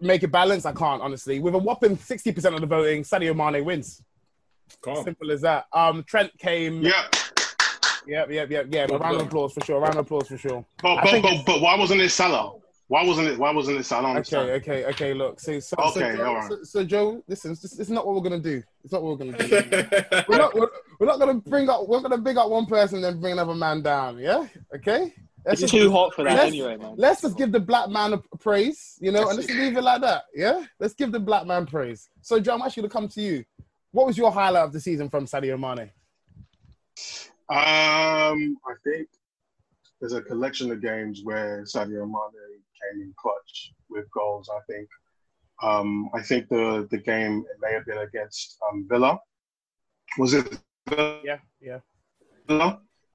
make 0.00 0.22
it 0.22 0.30
balanced, 0.30 0.66
I 0.66 0.72
can't 0.72 1.02
honestly. 1.02 1.40
With 1.40 1.54
a 1.54 1.58
whopping 1.58 1.98
sixty 1.98 2.32
percent 2.32 2.54
of 2.54 2.60
the 2.60 2.66
voting, 2.66 3.02
Sadio 3.02 3.34
Mane 3.34 3.64
wins. 3.64 4.02
Calm. 4.80 5.04
Simple 5.04 5.30
as 5.30 5.40
that. 5.42 5.66
Um, 5.72 6.04
Trent 6.04 6.36
came. 6.38 6.82
Yeah. 6.82 7.06
Yep, 8.06 8.30
yep, 8.30 8.50
yep, 8.50 8.66
yeah. 8.70 8.86
But 8.86 9.00
round 9.00 9.16
of 9.16 9.26
applause 9.26 9.52
for 9.52 9.62
sure. 9.64 9.80
Round 9.80 9.96
of 9.96 10.06
applause 10.06 10.28
for 10.28 10.38
sure. 10.38 10.64
But 10.82 10.96
I 10.96 11.20
but, 11.20 11.22
but, 11.22 11.46
but 11.46 11.60
why 11.60 11.76
wasn't 11.76 12.00
it 12.00 12.08
Salah? 12.08 12.58
Why 12.86 13.04
wasn't 13.04 13.28
it? 13.28 13.38
Why 13.38 13.50
wasn't 13.50 13.78
it 13.78 13.84
Salah? 13.84 14.08
Okay, 14.08 14.16
understand. 14.16 14.50
okay, 14.50 14.84
okay. 14.86 15.14
Look, 15.14 15.40
so 15.40 15.60
so, 15.60 15.76
Okay, 15.78 16.12
so, 16.12 16.16
Joe, 16.16 16.24
all 16.24 16.34
right. 16.36 16.50
so, 16.50 16.62
so 16.62 16.84
Joe, 16.84 17.22
listen, 17.28 17.50
this, 17.50 17.60
this 17.60 17.78
is 17.78 17.90
not 17.90 18.06
what 18.06 18.16
we're 18.16 18.22
gonna 18.22 18.40
do. 18.40 18.62
It's 18.82 18.94
not 18.94 19.02
what 19.02 19.18
we're 19.18 19.26
gonna 19.26 19.46
do. 19.46 19.86
we're 20.28 20.38
not, 20.38 20.54
we're, 20.54 20.68
we're 20.98 21.06
not 21.06 21.18
gonna 21.18 21.34
bring 21.34 21.68
up. 21.68 21.86
We're 21.86 22.00
gonna 22.00 22.16
big 22.16 22.38
up 22.38 22.48
one 22.48 22.64
person 22.64 22.96
and 22.96 23.04
then 23.04 23.20
bring 23.20 23.34
another 23.34 23.54
man 23.54 23.82
down. 23.82 24.18
Yeah, 24.18 24.46
okay. 24.74 25.12
It's 25.44 25.70
too 25.70 25.90
hot 25.90 26.14
for 26.14 26.24
that 26.24 26.46
anyway, 26.46 26.76
man. 26.76 26.94
Let's 26.96 27.22
just 27.22 27.36
give 27.36 27.52
the 27.52 27.60
black 27.60 27.88
man 27.90 28.14
a 28.14 28.18
praise, 28.38 28.98
you 29.00 29.12
know, 29.12 29.28
and 29.28 29.36
let's 29.36 29.50
leave 29.50 29.76
it 29.76 29.82
like 29.82 30.00
that. 30.00 30.24
Yeah, 30.34 30.64
let's 30.80 30.94
give 30.94 31.12
the 31.12 31.20
black 31.20 31.46
man 31.46 31.66
praise. 31.66 32.08
So, 32.22 32.40
Joe, 32.40 32.54
I'm 32.54 32.62
actually 32.62 32.82
gonna 32.84 32.92
come 32.92 33.08
to 33.08 33.20
you. 33.20 33.44
What 33.98 34.06
was 34.06 34.16
your 34.16 34.30
highlight 34.30 34.62
of 34.62 34.72
the 34.72 34.78
season 34.78 35.08
from 35.08 35.26
Sadio 35.26 35.58
Mane? 35.58 35.90
Um, 37.50 38.56
I 38.64 38.74
think 38.84 39.08
there's 39.98 40.12
a 40.12 40.22
collection 40.22 40.70
of 40.70 40.80
games 40.80 41.22
where 41.24 41.64
Sadio 41.64 42.06
Mane 42.06 42.62
came 42.80 43.02
in 43.02 43.12
clutch 43.20 43.72
with 43.90 44.04
goals. 44.12 44.48
I 44.54 44.60
think. 44.72 44.88
Um, 45.64 46.10
I 46.14 46.22
think 46.22 46.48
the 46.48 46.86
the 46.92 46.98
game 46.98 47.44
it 47.50 47.56
may 47.60 47.72
have 47.72 47.86
been 47.86 47.98
against 47.98 48.56
um, 48.70 48.86
Villa. 48.88 49.18
Was 50.16 50.32
it 50.32 50.56
Villa? 50.88 51.20
Yeah, 51.24 51.38
yeah. 51.60 51.80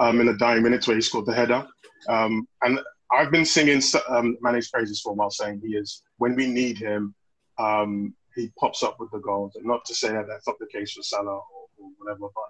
Um, 0.01 0.19
in 0.19 0.25
the 0.25 0.33
dying 0.33 0.63
minutes 0.63 0.85
where 0.85 0.97
he 0.97 1.01
scored 1.01 1.27
the 1.27 1.33
header. 1.33 1.65
Um, 2.09 2.45
and 2.61 2.81
I've 3.09 3.31
been 3.31 3.45
singing 3.45 3.81
um, 4.09 4.37
Mane's 4.41 4.67
praises 4.67 4.99
for 4.99 5.13
a 5.13 5.15
while, 5.15 5.29
saying 5.29 5.61
he 5.63 5.77
is 5.77 6.03
when 6.17 6.35
we 6.35 6.45
need 6.45 6.77
him, 6.77 7.15
um, 7.57 8.13
he 8.35 8.51
pops 8.59 8.83
up 8.83 8.99
with 8.99 9.11
the 9.11 9.19
goals. 9.19 9.55
And 9.55 9.65
not 9.65 9.85
to 9.85 9.95
say 9.95 10.09
that 10.09 10.27
that's 10.27 10.47
not 10.47 10.59
the 10.59 10.67
case 10.67 10.93
for 10.93 11.03
Salah 11.03 11.31
or, 11.31 11.67
or 11.79 11.89
whatever, 11.97 12.27
but 12.33 12.49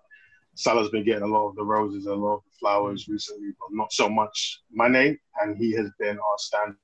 Salah's 0.56 0.90
been 0.90 1.04
getting 1.04 1.24
a 1.24 1.28
lot 1.28 1.50
of 1.50 1.56
the 1.56 1.64
roses, 1.64 2.06
and 2.06 2.16
a 2.16 2.18
lot 2.18 2.36
of 2.36 2.44
the 2.46 2.58
flowers 2.60 3.08
recently, 3.08 3.50
but 3.60 3.76
not 3.76 3.92
so 3.92 4.08
much 4.08 4.62
Mane, 4.72 5.18
and 5.42 5.58
he 5.58 5.72
has 5.74 5.90
been 6.00 6.18
our 6.18 6.38
stand 6.38 6.76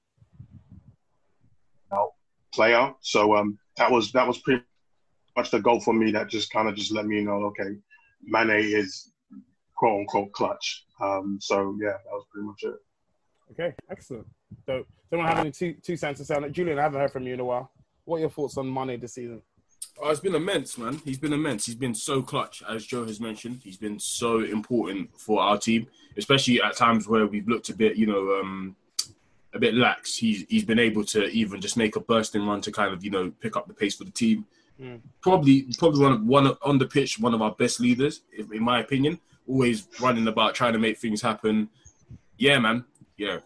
out 1.94 2.14
player. 2.54 2.94
So 3.02 3.36
um, 3.36 3.60
that 3.78 3.92
was 3.92 4.12
that 4.14 4.28
was 4.28 4.40
pretty 4.40 4.64
much 5.36 5.52
the 5.52 5.60
goal 5.60 5.80
for 5.80 5.94
me. 5.94 6.12
That 6.12 6.30
just 6.30 6.52
kind 6.52 6.68
of 6.68 6.76
just 6.76 6.92
let 6.92 7.06
me 7.06 7.22
know, 7.22 7.46
okay, 7.46 7.78
Mane 8.24 8.50
is 8.50 9.12
quote 9.76 10.00
unquote 10.00 10.32
clutch. 10.32 10.86
Um, 11.00 11.38
so 11.40 11.78
yeah, 11.80 11.92
that 11.92 12.12
was 12.12 12.26
pretty 12.32 12.48
much 12.48 12.64
it. 12.64 12.76
Okay, 13.52 13.76
excellent. 13.90 14.28
So, 14.66 14.86
don't 15.12 15.26
have 15.26 15.40
any 15.40 15.52
two 15.52 15.74
two 15.84 15.96
cents 15.96 16.20
to 16.20 16.26
say 16.26 16.36
on 16.36 16.44
it. 16.44 16.52
Julian, 16.52 16.80
I 16.80 16.84
haven't 16.84 17.00
heard 17.00 17.12
from 17.12 17.28
you 17.28 17.34
in 17.34 17.40
a 17.40 17.46
while. 17.46 17.72
What 18.10 18.18
are 18.18 18.22
your 18.22 18.32
thoughts 18.32 18.58
on 18.58 18.74
Mane 18.74 19.00
this 19.00 19.14
season? 19.14 19.44
Oh, 20.02 20.10
it's 20.10 20.20
been 20.20 20.34
immense, 20.34 20.80
man. 20.80 21.00
He's 21.06 21.20
been 21.20 21.32
immense. 21.32 21.68
He's 21.68 21.76
been 21.76 21.94
so 21.94 22.24
clutch, 22.24 22.64
as 22.68 22.84
Joe 22.84 23.06
has 23.06 23.20
mentioned. 23.20 23.62
He's 23.64 23.78
been 23.78 24.00
so 24.00 24.40
important 24.40 25.16
for 25.16 25.40
our 25.40 25.60
team, 25.60 25.86
especially 26.18 26.60
at 26.60 26.76
times 26.76 27.08
where 27.08 27.28
we've 27.28 27.48
looked 27.48 27.70
a 27.70 27.76
bit, 27.76 27.98
you 27.98 28.08
know, 28.08 28.40
um, 28.40 28.76
a 29.54 29.60
bit 29.60 29.76
lax. 29.76 30.16
He's 30.16 30.44
he's 30.50 30.66
been 30.66 30.80
able 30.80 31.04
to 31.06 31.26
even 31.28 31.62
just 31.62 31.78
make 31.78 31.98
a 31.98 32.00
bursting 32.00 32.48
run 32.48 32.62
to 32.62 32.72
kind 32.72 32.92
of, 32.92 33.04
you 33.04 33.12
know, 33.12 33.32
pick 33.42 33.56
up 33.56 33.68
the 33.68 33.76
pace 33.76 33.96
for 33.96 34.06
the 34.06 34.12
team. 34.12 34.48
Mm. 34.82 35.02
Probably, 35.22 35.68
probably 35.78 36.02
one 36.02 36.12
of, 36.14 36.26
one 36.26 36.48
of, 36.48 36.58
on 36.64 36.80
the 36.80 36.88
pitch, 36.88 37.20
one 37.20 37.36
of 37.36 37.44
our 37.44 37.52
best 37.52 37.80
leaders, 37.80 38.22
if, 38.32 38.52
in 38.52 38.64
my 38.64 38.80
opinion. 38.80 39.20
Always 39.48 39.88
running 40.02 40.28
about, 40.28 40.56
trying 40.56 40.74
to 40.74 40.80
make 40.80 40.98
things 40.98 41.22
happen. 41.22 41.70
Yeah, 42.40 42.58
man. 42.58 42.86
Yeah, 43.18 43.38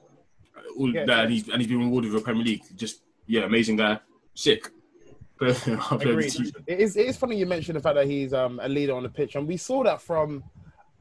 all 0.77 0.93
Yeah. 0.95 1.03
that, 1.03 1.25
and 1.25 1.33
he's 1.33 1.49
and 1.49 1.61
he's 1.61 1.67
been 1.67 1.79
rewarded 1.79 2.13
with 2.13 2.21
a 2.21 2.23
Premier 2.23 2.45
League. 2.45 2.63
Just 2.77 3.01
yeah, 3.27 3.41
amazing 3.41 3.75
guy. 3.75 3.99
Sick. 4.33 4.69
Player 5.39 5.51
of 5.51 5.99
the 5.99 6.09
Agreed. 6.11 6.33
It 6.67 6.79
is, 6.79 6.95
it 6.95 7.07
is 7.07 7.17
funny 7.17 7.37
you 7.37 7.45
mentioned 7.45 7.75
the 7.75 7.81
fact 7.81 7.95
that 7.95 8.05
he's 8.07 8.33
um, 8.33 8.59
a 8.61 8.69
leader 8.69 8.93
on 8.93 9.03
the 9.03 9.09
pitch, 9.09 9.35
and 9.35 9.47
we 9.47 9.57
saw 9.57 9.83
that 9.83 10.01
from 10.01 10.43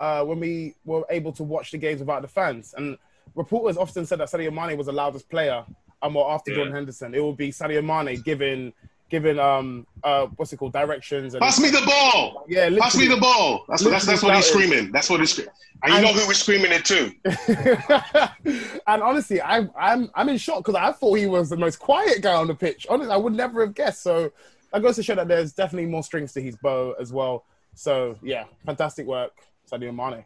uh, 0.00 0.24
when 0.24 0.40
we 0.40 0.74
were 0.84 1.04
able 1.10 1.32
to 1.32 1.44
watch 1.44 1.70
the 1.70 1.78
games 1.78 2.00
without 2.00 2.22
the 2.22 2.28
fans. 2.28 2.74
And 2.76 2.98
reporters 3.34 3.76
often 3.76 4.04
said 4.06 4.18
that 4.20 4.28
Sadio 4.28 4.52
Mane 4.52 4.76
was 4.76 4.86
the 4.86 4.92
loudest 4.92 5.28
player, 5.28 5.64
um, 6.02 6.16
or 6.16 6.30
after 6.30 6.50
Yeah. 6.50 6.56
Jordan 6.58 6.74
Henderson, 6.74 7.14
it 7.14 7.22
would 7.22 7.36
be 7.36 7.50
Sadio 7.50 7.84
Mane 7.84 8.20
giving 8.22 8.72
giving 9.12 9.38
um 9.38 9.86
uh 10.02 10.26
what's 10.36 10.52
it 10.54 10.56
called 10.56 10.72
directions. 10.72 11.34
And 11.34 11.42
Pass 11.42 11.60
me 11.60 11.70
the 11.70 11.82
ball. 11.84 12.46
Yeah, 12.48 12.70
Pass 12.80 12.96
me 12.96 13.06
the 13.06 13.18
ball. 13.18 13.66
That's 13.68 13.84
what 13.84 13.90
that's, 13.90 14.06
that's 14.06 14.22
what 14.22 14.34
he's 14.34 14.46
screaming. 14.46 14.90
That's 14.90 15.08
what 15.10 15.20
he's 15.20 15.32
screaming. 15.32 15.52
And 15.84 15.94
you 15.94 16.00
know 16.00 16.12
who 16.14 16.26
was 16.26 16.38
screaming 16.38 16.72
it 16.72 16.84
too? 16.84 17.12
and 18.86 19.02
honestly, 19.02 19.40
I, 19.40 19.58
am 19.58 19.70
I'm 19.78 20.10
I'm 20.14 20.28
in 20.30 20.38
shock 20.38 20.58
because 20.58 20.76
I 20.76 20.92
thought 20.92 21.14
he 21.14 21.26
was 21.26 21.50
the 21.50 21.58
most 21.58 21.78
quiet 21.78 22.22
guy 22.22 22.34
on 22.34 22.46
the 22.46 22.54
pitch. 22.54 22.86
Honestly, 22.88 23.12
I 23.12 23.16
would 23.18 23.34
never 23.34 23.60
have 23.66 23.74
guessed. 23.74 24.02
So 24.02 24.32
that 24.72 24.80
goes 24.80 24.96
to 24.96 25.02
show 25.02 25.14
that 25.14 25.28
there's 25.28 25.52
definitely 25.52 25.90
more 25.90 26.02
strings 26.02 26.32
to 26.32 26.40
his 26.40 26.56
bow 26.56 26.94
as 26.98 27.12
well. 27.12 27.44
So 27.74 28.16
yeah, 28.22 28.44
fantastic 28.64 29.06
work, 29.06 29.32
Sadio 29.70 29.94
Mane. 29.94 30.24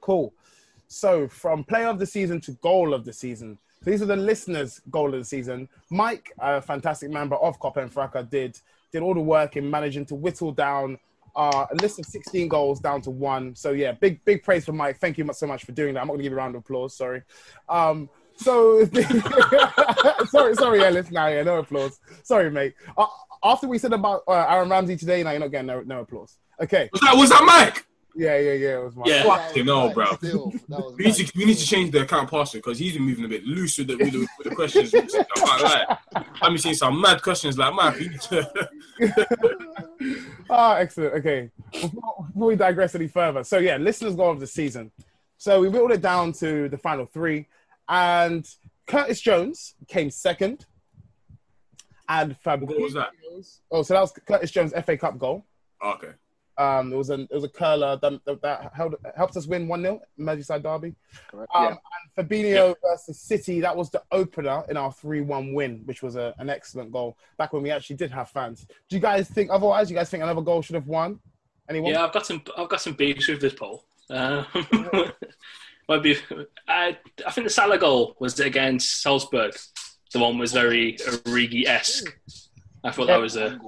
Cool. 0.00 0.34
So 0.88 1.28
from 1.28 1.62
player 1.62 1.86
of 1.86 2.00
the 2.00 2.06
season 2.06 2.40
to 2.42 2.52
goal 2.52 2.92
of 2.92 3.04
the 3.04 3.12
season. 3.12 3.58
These 3.84 4.02
are 4.02 4.06
the 4.06 4.16
listeners' 4.16 4.80
goal 4.90 5.12
of 5.12 5.20
the 5.20 5.24
season. 5.24 5.68
Mike, 5.90 6.32
a 6.38 6.60
fantastic 6.60 7.10
member 7.10 7.36
of 7.36 7.58
Copper 7.60 7.80
and 7.80 7.92
Fracca, 7.92 8.28
did 8.28 8.58
did 8.92 9.02
all 9.02 9.14
the 9.14 9.20
work 9.20 9.56
in 9.56 9.68
managing 9.68 10.06
to 10.06 10.14
whittle 10.14 10.52
down 10.52 10.98
uh, 11.36 11.66
a 11.70 11.74
list 11.76 11.98
of 11.98 12.06
16 12.06 12.48
goals 12.48 12.80
down 12.80 13.00
to 13.02 13.10
one. 13.10 13.54
So 13.54 13.72
yeah, 13.72 13.92
big 13.92 14.24
big 14.24 14.42
praise 14.42 14.64
for 14.64 14.72
Mike. 14.72 14.98
Thank 14.98 15.18
you 15.18 15.28
so 15.32 15.46
much 15.46 15.64
for 15.64 15.72
doing 15.72 15.94
that. 15.94 16.00
I'm 16.00 16.06
not 16.06 16.14
gonna 16.14 16.22
give 16.22 16.32
you 16.32 16.38
a 16.38 16.40
round 16.40 16.54
of 16.54 16.60
applause. 16.60 16.96
Sorry. 16.96 17.22
Um, 17.68 18.08
so 18.36 18.84
sorry, 20.26 20.54
sorry, 20.54 20.84
Ellis. 20.84 21.10
Now, 21.10 21.28
yeah, 21.28 21.42
no 21.42 21.58
applause. 21.58 22.00
Sorry, 22.22 22.50
mate. 22.50 22.74
Uh, 22.96 23.06
after 23.42 23.68
we 23.68 23.78
said 23.78 23.92
about 23.92 24.22
uh, 24.26 24.46
Aaron 24.48 24.68
Ramsey 24.68 24.96
today, 24.96 25.22
now 25.22 25.30
you're 25.32 25.40
not 25.40 25.50
getting 25.50 25.66
no, 25.66 25.82
no 25.82 26.00
applause. 26.00 26.38
Okay. 26.60 26.88
Was 26.92 27.00
that 27.00 27.16
was 27.16 27.30
that 27.30 27.44
Mike? 27.44 27.86
Yeah, 28.16 28.38
yeah, 28.38 28.52
yeah. 28.52 28.78
It 28.78 28.84
was 28.84 28.96
Mike. 28.96 29.08
Yeah, 29.08 29.22
fucking 29.24 29.66
hell, 29.66 29.92
bro. 29.92 30.06
Still, 30.16 30.52
that 30.68 30.78
was 30.78 30.94
We 30.98 31.04
need 31.06 31.14
to 31.14 31.32
we 31.36 31.44
need 31.46 31.56
to 31.56 31.66
change 31.66 31.90
the 31.90 32.02
account 32.02 32.30
password 32.30 32.62
because 32.62 32.78
he's 32.78 32.94
been 32.94 33.02
moving 33.02 33.24
a 33.24 33.28
bit 33.28 33.44
loose 33.44 33.78
with 33.78 33.88
the 33.88 33.96
with 33.96 34.12
the, 34.12 34.18
with 34.38 34.48
the 34.48 34.54
questions. 34.54 34.94
I 34.94 35.96
can't. 36.14 36.26
I've 36.40 36.48
been 36.50 36.58
seeing 36.58 36.74
some 36.74 37.00
mad 37.00 37.22
questions 37.22 37.58
like, 37.58 37.74
man, 37.74 37.94
you 38.00 38.18
to. 38.18 38.68
Ah, 40.50 40.76
excellent. 40.76 41.14
Okay. 41.14 41.50
Before, 41.72 42.26
before 42.26 42.46
we 42.48 42.56
digress 42.56 42.94
any 42.94 43.08
further, 43.08 43.42
so 43.42 43.58
yeah, 43.58 43.76
listeners' 43.76 44.14
goal 44.14 44.30
of 44.30 44.40
the 44.40 44.46
season. 44.46 44.92
So 45.36 45.60
we 45.60 45.68
whittled 45.68 45.92
it 45.92 46.02
down 46.02 46.32
to 46.34 46.68
the 46.68 46.78
final 46.78 47.06
three, 47.06 47.48
and 47.88 48.46
Curtis 48.86 49.20
Jones 49.20 49.74
came 49.88 50.10
second, 50.10 50.66
and 52.08 52.36
Fabio. 52.38 52.68
What 52.68 52.80
was 52.80 52.94
that? 52.94 53.10
Oh, 53.70 53.82
so 53.82 53.94
that 53.94 54.00
was 54.00 54.12
Curtis 54.12 54.50
Jones' 54.50 54.72
FA 54.84 54.96
Cup 54.96 55.18
goal. 55.18 55.44
Okay. 55.84 56.12
Um, 56.56 56.92
it 56.92 56.96
was 56.96 57.10
an 57.10 57.26
it 57.30 57.34
was 57.34 57.44
a 57.44 57.48
curler 57.48 57.98
that, 58.00 58.24
that, 58.24 58.42
that 58.42 58.72
held, 58.74 58.94
helped 59.16 59.36
us 59.36 59.46
win 59.46 59.66
one 59.66 59.82
0 59.82 60.00
Merseyside 60.18 60.62
derby. 60.62 60.94
Um, 61.32 61.46
yeah. 61.54 61.74
And 62.16 62.28
Fabinho 62.28 62.74
versus 62.82 63.18
City, 63.18 63.60
that 63.60 63.76
was 63.76 63.90
the 63.90 64.02
opener 64.12 64.62
in 64.68 64.76
our 64.76 64.92
three 64.92 65.20
one 65.20 65.52
win, 65.52 65.82
which 65.84 66.02
was 66.02 66.16
a, 66.16 66.34
an 66.38 66.48
excellent 66.50 66.92
goal 66.92 67.16
back 67.38 67.52
when 67.52 67.62
we 67.62 67.70
actually 67.70 67.96
did 67.96 68.10
have 68.12 68.30
fans. 68.30 68.66
Do 68.88 68.96
you 68.96 69.00
guys 69.00 69.28
think 69.28 69.50
otherwise? 69.50 69.90
You 69.90 69.96
guys 69.96 70.10
think 70.10 70.22
another 70.22 70.42
goal 70.42 70.62
should 70.62 70.74
have 70.74 70.86
won? 70.86 71.18
Anyone? 71.68 71.92
Yeah, 71.92 72.04
I've 72.04 72.12
got 72.12 72.26
some. 72.26 72.42
I've 72.56 72.68
got 72.68 72.80
some 72.80 72.92
beefs 72.92 73.28
with 73.28 73.40
this 73.40 73.54
poll. 73.54 73.84
Uh, 74.08 74.44
might 75.88 76.02
be. 76.02 76.16
I, 76.68 76.96
I 77.26 77.30
think 77.30 77.46
the 77.46 77.50
Salah 77.50 77.78
goal 77.78 78.16
was 78.20 78.38
against 78.38 79.02
Salzburg. 79.02 79.56
The 80.12 80.20
one 80.20 80.38
was 80.38 80.52
very 80.52 80.94
Origi 80.98 81.66
esque. 81.66 82.16
I 82.84 82.90
thought 82.90 83.06
that 83.06 83.20
was 83.20 83.36
a 83.36 83.58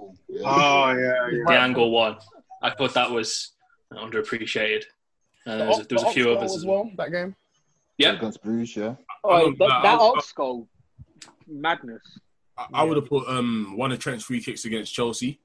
Oh 0.44 0.90
yeah, 0.92 1.28
yeah. 1.30 1.44
the 1.46 1.52
angle 1.52 1.90
one. 1.90 2.16
I 2.62 2.70
thought 2.70 2.94
that 2.94 3.10
was 3.10 3.52
underappreciated. 3.92 4.84
Uh, 5.46 5.56
there 5.58 5.66
was, 5.68 5.86
there 5.86 5.96
was 5.96 6.02
a 6.04 6.10
few 6.10 6.22
Ox 6.24 6.26
goal 6.30 6.36
others 6.38 6.50
as 6.52 6.56
as 6.58 6.64
well. 6.66 6.84
well. 6.84 6.92
That 6.96 7.12
game. 7.12 7.36
Yeah, 7.98 8.12
against 8.12 8.42
Bruges, 8.42 8.76
yeah. 8.76 8.94
Oh, 9.24 9.38
don't- 9.44 9.58
that, 9.58 9.70
I- 9.70 9.82
that 9.82 9.98
Ox 10.00 10.32
goal, 10.32 10.68
madness. 11.46 12.02
I, 12.58 12.66
I 12.74 12.82
would 12.84 12.96
have 12.96 13.06
put 13.06 13.28
um 13.28 13.74
one 13.76 13.92
of 13.92 13.98
Trent's 13.98 14.24
free 14.24 14.40
kicks 14.40 14.64
against 14.64 14.92
Chelsea 14.94 15.38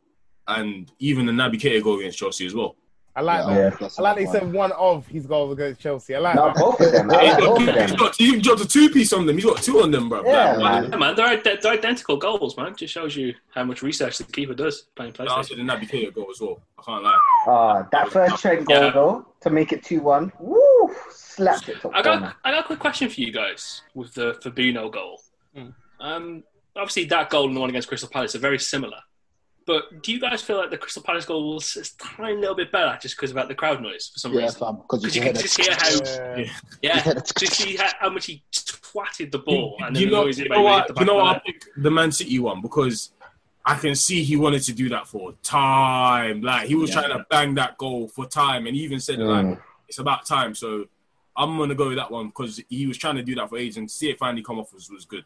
and 0.47 0.89
even 0.99 1.26
the 1.26 1.32
Naby 1.34 1.55
Keita 1.59 1.84
goal 1.84 1.99
against 1.99 2.18
Chelsea 2.18 2.45
as 2.45 2.53
well. 2.55 2.76
I 3.16 3.22
like 3.22 3.45
Yeah, 3.47 3.70
that. 3.72 3.80
that's 3.80 3.99
I 3.99 4.03
like 4.03 4.16
that 4.16 4.22
a 4.24 4.26
he 4.26 4.32
said 4.32 4.53
one 4.53 4.72
of 4.74 5.05
his 5.07 5.26
goals 5.26 5.51
against 5.53 5.82
Chelsea. 5.82 6.16
I 6.16 6.20
like 6.20 6.36
No, 6.36 6.45
that. 6.45 6.55
both 6.55 6.80
of 6.80 6.91
them. 6.93 7.12
I 7.12 7.14
like 7.16 7.38
got, 7.39 7.39
both 7.41 7.59
of 7.59 7.66
he's 7.76 7.76
them. 7.89 7.95
got, 7.97 8.16
he 8.16 8.39
dropped 8.39 8.62
a 8.62 8.68
two 8.68 8.89
piece 8.89 9.12
on 9.12 9.26
them. 9.26 9.36
He's 9.38 9.45
got 9.45 9.62
two 9.62 9.82
on 9.82 9.91
them, 9.91 10.07
bro. 10.07 10.24
Yeah, 10.26 10.53
Like, 10.53 10.82
man. 10.84 10.91
Yeah, 10.91 10.97
man, 10.97 11.16
they're, 11.16 11.41
they're 11.57 11.72
identical 11.74 12.16
goals, 12.18 12.55
man. 12.55 12.74
Just 12.76 12.93
shows 12.93 13.16
you 13.16 13.34
how 13.53 13.64
much 13.66 13.82
research 13.82 14.18
the 14.18 14.24
keeper 14.24 14.53
does 14.53 14.84
playing 14.95 15.14
I 15.20 15.26
said 15.43 15.57
PlayStation. 15.57 15.57
the 15.57 15.64
Naby 15.74 15.89
Keita 15.89 16.14
goal 16.16 16.28
as 16.32 16.39
well. 16.39 16.62
I 16.80 16.84
can't 16.84 17.03
lie. 17.03 17.20
Ah, 17.47 17.88
that 17.91 18.09
first 18.09 18.41
Trent 18.41 18.66
goal 18.66 18.78
Yeah. 18.78 18.91
though 18.91 19.26
to 19.41 19.49
make 19.49 19.74
it 19.74 19.84
two 19.84 19.99
one. 20.01 20.32
Woo! 20.39 20.89
Slapped 21.12 21.68
it 21.70 21.82
top 21.82 21.91
I 21.93 22.01
corner. 22.01 22.20
got, 22.22 22.36
I 22.45 22.51
got 22.51 22.64
a 22.64 22.68
quick 22.68 22.80
question 22.80 23.09
for 23.09 23.20
you 23.20 23.32
guys 23.32 23.82
with 23.93 24.14
the 24.14 24.34
Fabinho 24.43 24.91
goal. 24.91 25.20
Hmm. 25.55 25.68
Um, 25.99 26.43
obviously, 26.76 27.05
that 27.05 27.30
goal 27.30 27.47
and 27.47 27.55
the 27.55 27.59
one 27.59 27.70
against 27.70 27.88
Crystal 27.89 28.09
Palace 28.09 28.36
are 28.36 28.39
very 28.39 28.57
similar. 28.59 28.97
But 29.68 30.01
do 30.01 30.12
you 30.12 30.20
guys 30.20 30.41
feel 30.41 30.57
like 30.57 30.72
the 30.72 30.78
Crystal 30.78 31.03
Palace 31.03 31.26
goal 31.26 31.53
was 31.53 31.76
a 31.76 32.03
tiny 32.03 32.36
little 32.38 32.55
bit 32.55 32.72
better 32.72 32.97
just 33.01 33.16
because 33.16 33.32
about 33.32 33.47
the 33.47 33.55
crowd 33.55 33.82
noise 33.82 34.09
for 34.14 34.20
some 34.20 34.34
Yeah, 34.34 34.41
reason? 34.41 34.59
fam. 34.59 34.76
Because 34.78 35.01
Because 35.03 35.16
you 35.16 35.22
you 35.22 35.28
can 35.28 35.34
can 35.34 35.36
hear 35.36 35.41
just 35.41 35.62
hear 35.62 35.76
how, 35.76 36.41
Yeah. 36.41 37.03
yeah, 37.05 37.14
just 37.38 37.53
see 37.55 37.76
how, 37.76 37.89
how 37.99 38.09
much 38.09 38.26
he 38.26 38.43
twatted 38.53 39.32
the 39.32 39.38
ball 39.39 39.78
and 39.86 39.95
then 39.95 40.01
you 40.03 40.09
the 40.09 40.16
know, 40.16 40.24
noise 40.24 40.39
you 40.39 40.49
know 40.49 40.62
what? 40.64 40.88
the 40.88 40.99
You 40.99 41.05
know 41.05 41.16
what? 41.16 41.24
the 41.26 41.30
I 41.36 41.39
pick 41.45 41.64
the 41.78 41.91
Man 41.91 42.12
City 42.12 42.39
one 42.39 42.62
because 42.62 43.14
I 43.64 43.76
can 43.76 43.93
see 43.93 44.24
he 44.24 44.36
wanted 44.36 44.64
to 44.64 44.74
do 44.74 44.89
that 44.89 45.07
for 45.07 45.34
time. 45.43 46.41
Like 46.41 46.68
he 46.68 46.74
was 46.76 46.89
Yeah. 46.89 47.01
trying 47.01 47.18
to 47.18 47.26
bang 47.30 47.53
that 47.55 47.78
goal 47.78 48.07
for 48.07 48.26
time, 48.26 48.66
and 48.66 48.76
he 48.76 48.82
even 48.84 48.99
said 48.99 49.20
Mm. 49.20 49.28
like 49.51 49.59
it's 49.88 49.99
about 49.99 50.26
time. 50.26 50.55
So 50.55 50.86
I'm 51.38 51.57
gonna 51.57 51.76
go 51.76 51.89
with 51.89 51.97
that 51.97 52.09
one 52.09 52.28
because 52.28 52.59
he 52.68 52.88
was 52.88 52.97
trying 52.97 53.16
to 53.18 53.24
do 53.24 53.36
that 53.36 53.49
for 53.49 53.57
ages, 53.59 53.78
and 53.78 53.89
see 53.89 54.09
it 54.09 54.18
finally 54.18 54.41
come 54.41 54.57
off 54.59 54.74
was, 54.74 54.89
was 54.89 55.05
good. 55.05 55.24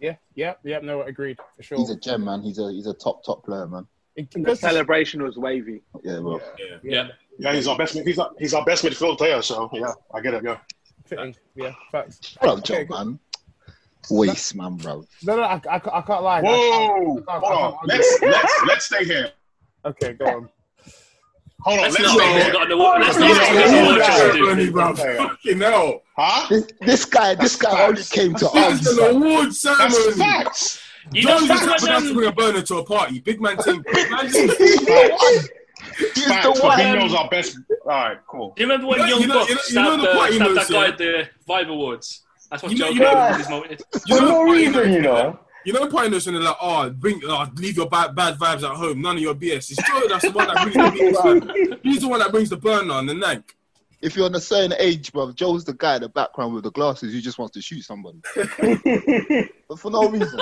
Yeah, 0.00 0.16
yeah, 0.34 0.54
yeah. 0.64 0.78
No, 0.80 1.02
agreed 1.02 1.38
for 1.56 1.62
sure. 1.62 1.78
He's 1.78 1.90
a 1.90 1.96
gem, 1.96 2.24
man. 2.24 2.42
He's 2.42 2.58
a 2.58 2.70
he's 2.72 2.86
a 2.86 2.94
top 2.94 3.24
top 3.24 3.44
player, 3.44 3.66
man. 3.66 3.86
The 4.16 4.54
celebration 4.54 5.22
was 5.22 5.36
wavy. 5.36 5.82
Yeah, 6.04 6.20
bro. 6.20 6.40
Yeah. 6.58 6.76
Yeah. 6.82 7.08
Yeah, 7.38 7.52
he's 7.54 7.66
our 7.66 7.76
best. 7.76 7.94
He's 7.94 8.18
our, 8.18 8.30
he's 8.38 8.54
our 8.54 8.64
best 8.64 8.84
midfield 8.84 9.18
player. 9.18 9.42
So 9.42 9.68
yeah, 9.72 9.92
I 10.14 10.20
get 10.20 10.34
it. 10.34 10.44
Yeah. 10.44 10.58
fitting. 11.06 11.34
Yeah, 11.56 11.72
facts. 11.90 12.36
Bro, 12.40 12.52
Okay, 12.52 12.62
Joe, 12.62 12.86
cool. 12.86 13.04
man. 13.04 13.18
Waste, 14.10 14.54
man, 14.54 14.76
bro. 14.76 15.04
No, 15.22 15.36
no, 15.36 15.42
I, 15.42 15.54
I, 15.68 15.76
I 15.76 16.00
can't 16.02 16.22
lie. 16.22 16.38
I 16.40 16.42
Whoa! 16.42 17.14
can't- 17.16 17.24
I 17.28 17.32
Hold 17.38 17.42
can't- 17.42 17.44
I 17.44 17.54
on. 17.54 17.72
can't- 17.72 17.88
Let's 17.88 18.22
let's 18.22 18.54
let's 18.68 18.84
stay 18.84 19.04
here. 19.04 19.30
Okay, 19.86 20.12
go 20.12 20.26
on. 20.26 20.48
Hold 21.60 21.78
on. 21.78 21.84
Let's 21.84 21.98
Let's 21.98 22.08
not 22.08 22.18
stay 22.18 22.28
all 22.28 22.34
here. 22.42 22.52
got 22.52 22.62
on 22.62 22.68
the 22.68 22.76
wall. 22.76 22.98
Let's 23.00 23.18
not 23.18 23.28
Yeah, 23.28 23.34
all 23.34 23.54
yeah, 23.54 23.54
got 23.54 23.64
on 23.64 23.70
the 23.70 23.76
yeah, 23.76 23.84
wall. 23.86 23.98
yeah. 23.98 24.06
Just 24.06 24.32
do 24.34 24.44
Bernie, 24.46 24.62
it. 24.64 24.72
bro. 24.72 24.88
Okay. 24.90 25.16
Fucking 25.16 25.60
hell. 25.60 26.02
Huh? 26.16 26.46
This, 26.50 26.66
this 26.80 27.04
guy, 27.06 27.34
this 27.34 27.56
guy 27.56 27.86
only 27.86 28.02
came 28.02 28.34
to 28.34 28.48
This 28.52 28.80
is 28.82 28.88
answer. 28.98 29.04
an 29.10 29.16
award 29.16 29.46
That's 29.46 29.60
ceremony. 29.60 30.12
facts. 30.18 30.80
You 31.12 31.24
know, 31.24 31.36
Jones 31.38 31.48
back 31.48 31.76
is 31.76 31.82
when, 31.82 31.90
going 31.92 32.08
to 32.08 32.14
bring 32.14 32.28
a 32.28 32.32
burner 32.32 32.62
to 32.62 32.76
a 32.78 32.84
party. 32.84 33.20
Big 33.20 33.40
man 33.40 33.56
team. 33.58 33.82
Big 33.92 34.10
man 34.10 34.30
team. 34.30 34.48
He's 34.58 34.76
the 34.84 35.18
one. 35.18 35.48
He's 36.14 36.24
Facts. 36.26 36.46
the 36.46 36.60
But 36.62 36.78
he 36.80 36.92
knows 36.92 37.14
our 37.14 37.28
best. 37.28 37.58
All 37.84 37.90
right, 37.90 38.18
cool. 38.26 38.52
Do 38.56 38.62
you 38.62 38.68
remember 38.70 38.86
when 38.88 39.00
You 39.00 39.04
know- 39.04 39.10
Young 39.10 39.20
you 39.20 39.26
know- 39.28 39.34
Buck 39.34 39.48
you 39.48 39.54
know- 39.54 39.60
you 39.68 39.74
know 39.74 40.02
the 40.02 40.10
uh, 40.10 40.64
stabbed 40.64 40.68
that 40.68 40.68
guy 40.72 40.82
yeah? 40.82 40.88
at 40.88 40.98
the 40.98 41.28
Vibe 41.48 41.68
Awards? 41.68 42.22
That's 42.50 42.62
what 42.62 42.72
You 42.72 42.78
know- 42.78 42.86
Joe 42.88 42.92
you 42.92 43.00
got 43.00 43.14
know- 43.14 43.20
at 43.20 43.38
this 43.38 43.48
moment. 43.50 43.82
You 44.06 44.16
For 44.16 44.22
know 44.22 44.28
no 44.28 44.42
reason, 44.52 44.92
you 44.92 45.00
know. 45.02 45.38
You 45.64 45.72
know 45.72 45.84
the 45.84 45.90
party 45.90 46.10
notes 46.10 46.26
when 46.26 46.34
they're 46.34 46.44
like, 46.44 46.56
oh, 46.60 46.90
bring, 46.90 47.20
oh, 47.24 47.48
leave 47.56 47.76
your 47.76 47.88
bad, 47.88 48.14
bad 48.14 48.38
vibes 48.38 48.62
at 48.62 48.76
home. 48.76 49.00
None 49.00 49.16
of 49.16 49.22
your 49.22 49.34
BS. 49.34 49.70
It's 49.70 49.76
Joe 49.76 50.02
that's 50.08 50.24
the 50.24 50.30
one 50.30 50.46
that 50.46 50.62
brings 50.62 50.74
the 50.74 51.60
big. 51.66 51.80
He's 51.82 52.02
the 52.02 52.08
one 52.08 52.20
that 52.20 52.30
brings 52.30 52.50
the 52.50 52.56
burner 52.56 52.94
and 52.94 53.08
the 53.08 53.14
nank. 53.14 53.44
If 54.02 54.16
you're 54.16 54.26
on 54.26 54.34
a 54.34 54.40
certain 54.40 54.74
age, 54.78 55.12
bro, 55.12 55.32
Joe's 55.32 55.64
the 55.64 55.72
guy 55.72 55.96
in 55.96 56.02
the 56.02 56.10
background 56.10 56.54
with 56.54 56.64
the 56.64 56.70
glasses 56.70 57.14
who 57.14 57.20
just 57.22 57.38
wants 57.38 57.54
to 57.54 57.62
shoot 57.62 57.82
somebody. 57.82 58.20
but 59.68 59.78
for 59.78 59.90
no 59.90 60.10
reason. 60.10 60.38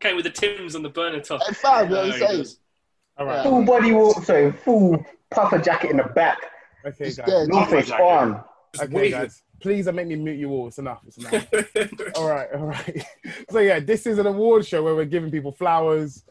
Came 0.00 0.16
with 0.16 0.24
the 0.24 0.30
Tims 0.30 0.74
on 0.74 0.82
the 0.82 0.88
burner 0.88 1.20
top. 1.20 1.40
Hey, 1.46 1.54
fam, 1.54 1.84
you 1.84 1.90
know 1.90 1.96
what 1.96 2.06
I'm 2.06 2.12
he 2.12 2.18
saying? 2.18 2.38
does. 2.38 2.58
All 3.18 3.26
right. 3.26 3.42
full 3.44 3.64
body 3.64 3.92
walk, 3.92 4.24
sorry, 4.24 4.50
full 4.50 5.04
puffer 5.30 5.58
jacket 5.58 5.90
in 5.90 5.98
the 5.98 6.04
back. 6.04 6.38
Okay, 6.84 7.04
He's 7.04 7.18
guys. 7.18 7.26
dead. 7.28 7.48
No 7.48 7.58
on. 7.58 8.42
Okay, 8.80 9.10
guys. 9.10 9.42
Please 9.60 9.84
don't 9.86 9.94
make 9.94 10.06
me 10.06 10.16
mute 10.16 10.38
you 10.38 10.50
all. 10.50 10.68
It's 10.68 10.78
enough. 10.78 11.02
It's 11.06 11.18
enough. 11.18 11.46
all 12.16 12.28
right, 12.28 12.48
all 12.54 12.66
right. 12.66 13.04
So 13.50 13.58
yeah, 13.58 13.80
this 13.80 14.06
is 14.06 14.18
an 14.18 14.26
award 14.26 14.66
show 14.66 14.82
where 14.82 14.94
we're 14.94 15.04
giving 15.04 15.30
people 15.30 15.52
flowers, 15.52 16.24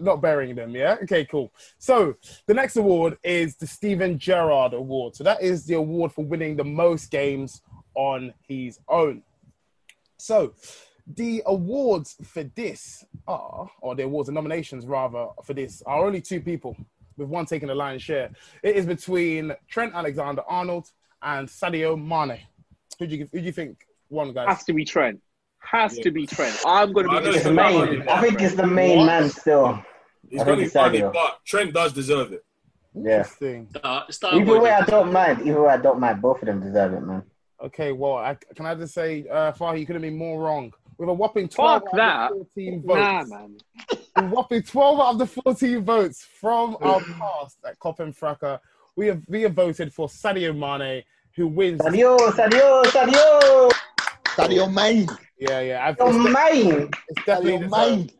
not 0.00 0.20
burying 0.20 0.54
them. 0.54 0.70
Yeah. 0.74 0.96
Okay. 1.02 1.24
Cool. 1.24 1.52
So 1.78 2.14
the 2.46 2.54
next 2.54 2.76
award 2.76 3.18
is 3.22 3.56
the 3.56 3.66
Steven 3.66 4.18
Gerrard 4.18 4.74
Award. 4.74 5.16
So 5.16 5.24
that 5.24 5.42
is 5.42 5.64
the 5.66 5.74
award 5.74 6.12
for 6.12 6.24
winning 6.24 6.56
the 6.56 6.64
most 6.64 7.10
games 7.10 7.62
on 7.94 8.32
his 8.46 8.78
own. 8.88 9.22
So 10.18 10.54
the 11.16 11.42
awards 11.46 12.16
for 12.24 12.42
this 12.42 13.04
are, 13.26 13.70
or 13.80 13.94
the 13.94 14.04
awards 14.04 14.28
and 14.28 14.34
nominations 14.34 14.86
rather 14.86 15.28
for 15.44 15.54
this 15.54 15.82
are 15.86 16.04
only 16.04 16.20
two 16.20 16.40
people, 16.40 16.76
with 17.16 17.28
one 17.28 17.46
taking 17.46 17.68
the 17.68 17.74
lion's 17.74 18.02
share. 18.02 18.30
It 18.62 18.76
is 18.76 18.86
between 18.86 19.54
Trent 19.68 19.94
Alexander 19.94 20.42
Arnold 20.48 20.90
and 21.22 21.48
Sadio 21.48 21.96
Mane. 21.96 22.40
Who 22.98 23.06
do 23.06 23.16
you 23.16 23.28
who 23.32 23.38
do 23.40 23.44
you 23.46 23.52
think 23.52 23.78
won, 24.10 24.32
guys? 24.32 24.48
Has 24.48 24.64
to 24.64 24.72
be 24.72 24.84
Trent. 24.84 25.20
Has 25.60 25.98
to 25.98 26.10
be 26.10 26.26
Trent. 26.26 26.56
I'm 26.66 26.92
going 26.92 27.06
to 27.06 27.20
be 27.20 27.28
It's 27.28 27.44
the 27.44 27.50
disappointed. 27.50 27.98
main. 28.00 28.08
I 28.08 28.20
think 28.20 28.40
it's 28.40 28.54
the 28.54 28.66
main 28.66 28.98
What? 28.98 29.06
man 29.06 29.28
still. 29.30 29.82
He's 30.28 30.40
I 30.40 30.44
going 30.44 30.58
to 30.58 30.64
think 30.68 30.72
be 30.92 31.00
funny, 31.00 31.12
but 31.12 31.38
Trent 31.44 31.72
does 31.74 31.92
deserve 31.92 32.32
it. 32.32 32.44
Yeah. 32.94 33.18
Interesting. 33.18 33.68
Star, 33.76 34.04
Star 34.10 34.34
Either 34.34 34.60
way, 34.60 34.70
I 34.70 34.82
don't 34.84 35.12
mind. 35.12 35.46
Either 35.46 35.62
way, 35.62 35.68
I 35.68 35.76
don't 35.78 36.00
mind. 36.00 36.20
Both 36.22 36.42
of 36.42 36.46
them 36.46 36.60
deserve 36.60 36.94
it, 36.94 37.00
man. 37.00 37.22
Okay, 37.62 37.92
well, 37.92 38.14
I, 38.18 38.36
can 38.54 38.66
I 38.66 38.74
just 38.74 38.94
say, 38.94 39.26
uh, 39.28 39.52
Fahi, 39.52 39.80
you 39.80 39.86
couldn't 39.86 40.02
be 40.02 40.10
more 40.10 40.40
wrong. 40.40 40.72
With 40.96 41.08
a 41.08 41.12
whopping 41.12 41.48
12 41.48 41.82
Fuck 41.82 41.94
out 41.94 41.96
that. 41.96 42.32
of 42.32 42.46
the 42.54 42.80
14 42.80 42.82
Nah, 42.84 43.18
votes. 43.24 43.30
man. 43.30 43.56
a 44.16 44.22
whopping 44.28 44.62
12 44.62 45.00
out 45.00 45.12
of 45.12 45.18
the 45.18 45.26
14 45.26 45.84
votes 45.84 46.26
from 46.40 46.76
our 46.80 47.00
cast 47.00 47.58
at 47.66 47.78
Cop 47.78 48.00
and 48.00 48.16
Fracker, 48.16 48.58
we 48.96 49.06
have, 49.06 49.22
we 49.28 49.42
have 49.42 49.54
voted 49.54 49.92
for 49.94 50.08
Sadio 50.08 50.52
Mane, 50.56 51.04
who 51.38 51.46
wins. 51.48 51.80
Sadio, 51.80 52.18
Sadio, 52.32 52.82
Sadio. 52.84 53.72
Sadio 54.36 54.72
Mane. 54.72 55.06
Yeah, 55.38 55.60
yeah. 55.60 55.86
I've, 55.86 55.96
Your 55.98 56.08
it's, 56.10 56.34
main. 56.34 56.90
it's 57.08 57.24
definitely 57.24 57.52
Sadio 57.52 57.70
deserved. 57.70 57.70
Mane. 57.70 58.10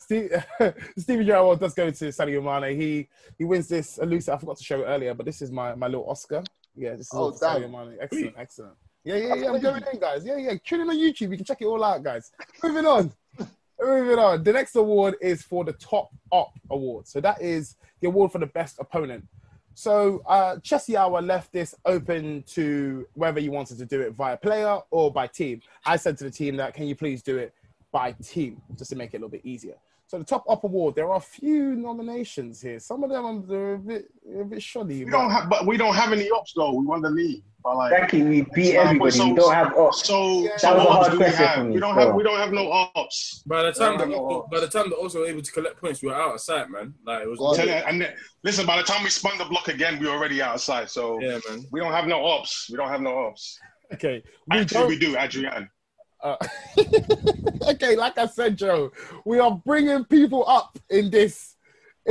Steve, 0.00 0.44
Stevie 0.98 1.24
Gerrard 1.24 1.60
does 1.60 1.74
go 1.74 1.90
to 1.90 2.04
Sadio 2.08 2.42
Mane. 2.42 2.78
He 2.78 3.08
he 3.38 3.44
wins 3.44 3.68
this 3.68 3.98
elusive. 3.98 4.34
I 4.34 4.38
forgot 4.38 4.56
to 4.58 4.64
show 4.64 4.80
it 4.82 4.84
earlier, 4.86 5.14
but 5.14 5.24
this 5.26 5.40
is 5.40 5.50
my, 5.50 5.74
my 5.74 5.86
little 5.86 6.08
Oscar. 6.10 6.42
Yeah, 6.74 6.90
this 6.92 7.06
is 7.06 7.10
Oh, 7.12 7.18
all 7.18 7.32
for 7.32 7.44
Sadio 7.46 7.60
damn. 7.62 7.72
Mane. 7.72 7.96
Excellent, 8.00 8.34
excellent. 8.38 8.74
Yeah, 9.04 9.16
yeah, 9.16 9.34
yeah. 9.36 9.50
I'm 9.52 9.60
going 9.60 9.82
in, 9.92 10.00
guys. 10.00 10.24
Yeah, 10.24 10.36
yeah. 10.36 10.54
Tune 10.64 10.80
in 10.82 10.90
on 10.90 10.96
YouTube. 10.96 11.30
You 11.30 11.36
can 11.36 11.44
check 11.44 11.62
it 11.62 11.66
all 11.66 11.82
out, 11.82 12.02
guys. 12.02 12.30
Moving 12.62 12.84
on. 12.86 13.12
Moving 13.80 14.18
on. 14.18 14.42
The 14.42 14.52
next 14.52 14.74
award 14.76 15.14
is 15.20 15.42
for 15.42 15.64
the 15.64 15.72
Top 15.74 16.10
Up 16.32 16.50
Award. 16.70 17.06
So 17.06 17.20
that 17.20 17.40
is 17.40 17.76
the 18.00 18.08
award 18.08 18.32
for 18.32 18.38
the 18.38 18.46
best 18.46 18.76
opponent. 18.80 19.24
So 19.78 20.24
uh, 20.26 20.56
Hour 20.96 21.22
left 21.22 21.52
this 21.52 21.72
open 21.84 22.42
to 22.48 23.06
whether 23.14 23.38
you 23.38 23.52
wanted 23.52 23.78
to 23.78 23.86
do 23.86 24.00
it 24.00 24.12
via 24.14 24.36
player 24.36 24.80
or 24.90 25.12
by 25.12 25.28
team. 25.28 25.60
I 25.86 25.94
said 25.94 26.18
to 26.18 26.24
the 26.24 26.32
team 26.32 26.56
that 26.56 26.74
can 26.74 26.88
you 26.88 26.96
please 26.96 27.22
do 27.22 27.38
it 27.38 27.54
by 27.92 28.10
team 28.10 28.60
just 28.76 28.90
to 28.90 28.96
make 28.96 29.14
it 29.14 29.18
a 29.18 29.20
little 29.20 29.28
bit 29.28 29.42
easier. 29.44 29.76
So 30.08 30.16
the 30.18 30.24
top 30.24 30.44
up 30.48 30.64
award, 30.64 30.94
there 30.94 31.10
are 31.10 31.18
a 31.18 31.20
few 31.20 31.74
nominations 31.76 32.62
here. 32.62 32.80
Some 32.80 33.04
of 33.04 33.10
them 33.10 33.26
um, 33.26 33.46
are 33.50 33.74
a 33.74 33.78
bit 33.78 34.06
a 34.40 34.44
bit 34.44 34.62
shoddy. 34.62 35.04
We 35.04 35.10
but- 35.10 35.18
don't 35.18 35.30
have, 35.30 35.50
but 35.50 35.66
we 35.66 35.76
don't 35.76 35.94
have 35.94 36.12
any 36.12 36.30
ops 36.30 36.54
though. 36.56 36.72
We 36.72 36.86
won 36.86 37.02
the 37.02 37.10
league. 37.10 37.42
But 37.62 37.76
like, 37.76 37.92
Exactly, 37.92 38.22
we 38.22 38.46
beat 38.54 38.72
so- 38.72 38.80
everybody. 38.80 39.10
so- 39.10 39.28
we 39.28 39.34
don't 39.34 39.52
have 39.52 39.74
ops. 39.76 40.06
So, 40.06 40.44
That 40.44 40.60
so 40.60 40.74
was 40.76 40.86
a 40.86 40.90
hard 40.90 40.98
ops 41.00 41.08
do 41.10 41.12
we 41.12 41.24
question 41.24 41.44
have? 41.46 41.54
for 41.58 41.64
me, 41.64 41.74
We 41.74 41.80
don't 41.80 41.94
so. 41.94 42.00
have, 42.06 42.14
we 42.14 42.22
don't 42.22 42.38
have 42.38 42.52
no 42.52 42.72
ops. 42.72 43.42
By 43.46 43.62
the 43.64 43.72
time 43.72 43.98
the 43.98 44.06
no. 44.06 44.48
by 44.50 44.60
the 44.60 44.68
time 44.68 44.88
they're 44.88 44.98
also 44.98 45.26
able 45.26 45.42
to 45.42 45.52
collect 45.52 45.78
points, 45.78 46.00
we 46.02 46.08
were 46.08 46.14
out 46.14 46.34
of 46.36 46.40
sight, 46.40 46.70
man. 46.70 46.94
Like 47.04 47.24
it 47.24 47.28
was. 47.28 47.38
God. 47.38 47.66
You- 47.66 47.70
and 47.72 48.00
then- 48.00 48.14
listen, 48.42 48.64
by 48.64 48.78
the 48.78 48.84
time 48.84 49.04
we 49.04 49.10
spun 49.10 49.36
the 49.36 49.44
block 49.44 49.68
again, 49.68 49.98
we 50.00 50.06
were 50.06 50.14
already 50.14 50.40
outside. 50.40 50.88
So 50.88 51.20
Yeah, 51.20 51.38
man. 51.50 51.66
we 51.70 51.80
don't 51.80 51.92
have 51.92 52.06
no 52.06 52.24
ops. 52.24 52.68
We 52.70 52.76
don't 52.78 52.88
have 52.88 53.02
no 53.02 53.14
ops. 53.26 53.58
Okay. 53.92 54.22
We 54.50 54.60
Actually, 54.60 54.86
we 54.86 54.98
do, 54.98 55.18
Adrian. 55.18 55.68
Uh, 56.20 56.36
okay, 57.68 57.96
like 57.96 58.18
I 58.18 58.26
said, 58.26 58.56
Joe, 58.56 58.90
we 59.24 59.38
are 59.38 59.60
bringing 59.64 60.04
people 60.04 60.44
up 60.48 60.78
in 60.90 61.10
this 61.10 61.54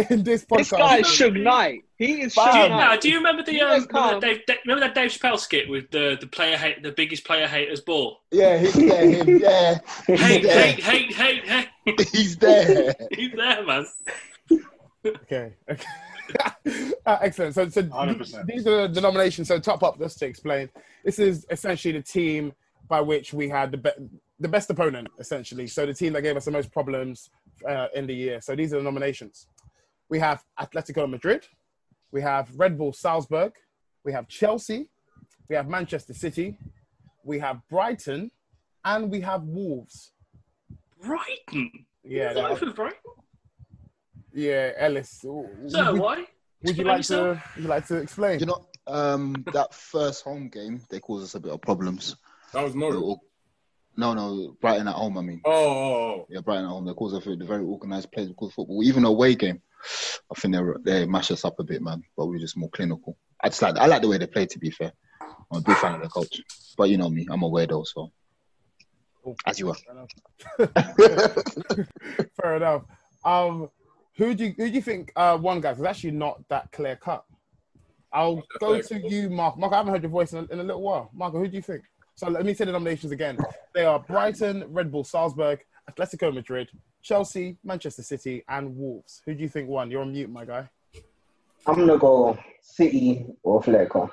in 0.10 0.24
this 0.24 0.46
podcast. 0.46 0.58
This 0.58 0.72
guy 0.72 0.98
is 0.98 1.08
Suge 1.08 1.42
Knight. 1.42 1.84
He 1.98 2.22
is 2.22 2.36
Do 2.36 2.42
you, 2.42 2.48
Suge 2.48 2.70
nah, 2.70 2.78
Knight. 2.78 3.02
do 3.02 3.10
you 3.10 3.18
remember 3.18 3.44
the 3.44 3.54
You 3.54 3.66
um, 3.66 3.88
remember, 3.88 3.92
that. 3.92 4.22
Dave, 4.22 4.46
Dave- 4.46 4.58
remember 4.66 4.88
that 4.88 4.96
Dave 4.96 5.12
Chappelle 5.12 5.40
skit 5.40 5.68
with 5.68 5.90
the 5.92 6.18
the 6.20 6.28
player 6.28 6.56
hate 6.56 6.84
the 6.84 6.92
biggest 6.92 7.26
player 7.26 7.48
haters 7.48 7.82
ball? 7.82 8.22
Yeah, 8.32 8.58
he, 8.58 8.88
yeah, 8.88 9.02
him, 9.02 9.38
yeah. 9.42 9.80
Hate, 10.06 10.44
there. 10.44 10.72
hate, 10.74 10.84
hate, 10.84 11.14
hate, 11.14 11.68
hate. 11.86 12.10
He's 12.12 12.38
there. 12.38 12.94
He's 13.12 13.32
there, 13.34 13.66
man. 13.66 13.86
Okay. 15.06 15.54
okay. 15.70 15.84
uh, 17.06 17.18
excellent. 17.22 17.56
So, 17.56 17.70
so 17.70 17.84
100%. 17.84 18.46
these 18.46 18.68
are 18.68 18.88
the 18.88 19.00
nominations. 19.00 19.48
So, 19.48 19.60
top 19.60 19.84
up, 19.84 19.98
just 19.98 20.20
to 20.20 20.26
explain, 20.26 20.70
this 21.06 21.18
is 21.20 21.46
essentially 21.50 21.94
the 21.94 22.02
team 22.02 22.54
by 22.88 23.02
which 23.02 23.34
we 23.34 23.50
had 23.50 23.72
the 23.72 23.78
be- 23.78 24.10
the 24.40 24.48
best 24.48 24.70
opponent, 24.70 25.08
essentially. 25.20 25.68
So, 25.68 25.86
the 25.86 25.94
team 25.94 26.14
that 26.14 26.22
gave 26.22 26.38
us 26.38 26.46
the 26.46 26.52
most 26.52 26.72
problems 26.72 27.30
uh, 27.68 27.88
in 27.96 28.06
the 28.08 28.14
year. 28.14 28.40
So, 28.42 28.56
these 28.56 28.74
are 28.74 28.78
the 28.78 28.84
nominations. 28.84 29.48
We 30.10 30.20
have 30.20 30.44
Atletico 30.60 31.10
Madrid, 31.10 31.48
we 32.12 32.22
have 32.22 32.50
Red 32.56 32.78
Bull 32.78 32.94
Salzburg, 32.94 33.54
we 34.04 34.14
have 34.14 34.28
Chelsea, 34.28 34.88
we 35.50 35.56
have 35.56 35.68
Manchester 35.68 36.14
City, 36.14 36.58
we 37.24 37.40
have 37.40 37.62
Brighton, 37.70 38.32
and 38.86 39.12
we 39.12 39.20
have 39.22 39.44
Wolves. 39.44 40.12
Brighton. 41.02 41.72
Yeah, 42.04 42.30
Is 42.30 42.36
that 42.36 42.50
that- 42.50 42.60
for 42.60 42.72
Brighton? 42.72 43.00
Yeah, 44.34 44.72
Ellis. 44.78 45.10
So 45.22 45.50
would, 45.62 46.00
why? 46.00 46.26
Would 46.64 46.78
you 46.78 46.84
like 46.84 46.98
yourself. 46.98 47.38
to? 47.38 47.44
Would 47.56 47.64
you 47.64 47.70
like 47.70 47.88
to 47.88 47.96
explain? 47.98 48.40
You 48.40 48.46
know, 48.46 48.66
um, 48.86 49.44
that 49.54 49.74
first 49.94 50.24
home 50.24 50.50
game 50.50 50.82
they 50.90 51.00
caused 51.00 51.24
us 51.24 51.36
a 51.36 51.40
bit 51.40 51.52
of 51.52 51.62
problems. 51.62 52.16
That 52.54 52.64
was 52.64 52.76
Norwich. 52.76 53.18
No, 53.96 54.14
no, 54.14 54.56
Brighton 54.62 54.88
at 54.88 54.96
home. 54.96 55.18
I 55.18 55.22
mean. 55.22 55.42
Oh, 55.44 55.52
oh, 55.52 55.96
oh. 55.96 56.28
Yeah, 56.30 56.42
Brighton 56.42 56.66
at 56.66 56.70
home. 56.70 56.86
They 56.86 56.94
caused 56.94 57.16
us 57.16 57.26
a 57.26 57.46
very 57.46 57.64
organised 57.64 58.12
play 58.12 58.28
because 58.28 58.54
football. 58.54 58.84
Even 58.84 59.06
away 59.06 59.36
game, 59.36 59.62
I 60.32 60.40
think 60.40 60.56
they 60.56 60.62
they 60.84 61.06
mash 61.06 61.32
us 61.32 61.46
up 61.46 61.60
a 61.60 61.64
bit, 61.64 61.82
man. 61.82 62.04
But 62.16 62.28
we're 62.28 62.40
just 62.40 62.58
more 62.58 62.70
clinical. 62.70 63.18
I 63.42 63.50
just 63.50 63.62
like 63.62 63.78
I 63.78 63.88
like 63.88 64.02
the 64.02 64.08
way 64.08 64.18
they 64.18 64.28
play. 64.28 64.46
To 64.46 64.60
be 64.60 64.70
fair, 64.70 64.92
I'm 65.52 65.60
a 65.60 65.62
big 65.62 65.78
fan 65.78 65.96
of 65.96 66.02
the 66.02 66.10
coach. 66.10 66.42
But 66.78 66.90
you 66.90 66.98
know 66.98 67.10
me, 67.10 67.28
I'm 67.30 67.44
a 67.44 67.50
weirdo, 67.50 67.86
so 67.88 68.12
as 69.46 69.60
you 69.60 69.70
are. 69.70 69.76
Fair 72.42 72.56
enough. 72.56 72.84
Um, 73.26 73.70
who 74.16 74.34
do 74.34 74.46
you, 74.46 74.54
who 74.58 74.70
do 74.70 74.76
you 74.76 74.82
think 74.82 75.12
uh, 75.16 75.38
won, 75.40 75.62
guys? 75.62 75.78
It's 75.78 75.88
actually 75.88 76.12
not 76.12 76.42
that 76.50 76.72
clear 76.72 76.96
cut. 76.96 77.24
I'll 78.12 78.44
go 78.60 78.82
to 78.82 79.08
you, 79.08 79.30
Mark. 79.30 79.58
Mark, 79.58 79.74
I 79.74 79.78
haven't 79.78 79.94
heard 79.94 80.04
your 80.04 80.12
voice 80.12 80.34
in 80.34 80.40
a, 80.40 80.54
in 80.54 80.60
a 80.60 80.64
little 80.64 80.82
while. 80.82 81.10
Mark, 81.14 81.34
who 81.34 81.48
do 81.48 81.56
you 81.56 81.62
think? 81.62 81.84
So 82.18 82.28
let 82.30 82.48
me 82.48 82.56
say 82.56 82.66
the 82.66 82.72
nominations 82.72 83.12
again. 83.12 83.38
They 83.76 83.86
are 83.86 84.00
Brighton, 84.00 84.66
Red 84.70 84.92
Bull 84.92 85.04
Salzburg, 85.04 85.64
Atletico 85.88 86.34
Madrid, 86.34 86.68
Chelsea, 87.04 87.58
Manchester 87.64 88.02
City, 88.02 88.44
and 88.50 88.76
Wolves. 88.76 89.22
Who 89.26 89.36
do 89.36 89.44
you 89.44 89.48
think 89.48 89.70
won? 89.70 89.92
You're 89.92 90.02
on 90.02 90.12
mute, 90.12 90.28
my 90.32 90.44
guy. 90.44 90.68
I'm 91.68 91.76
gonna 91.76 91.96
go 91.96 92.36
City 92.60 93.24
or 93.44 93.62
Atletico. 93.62 94.10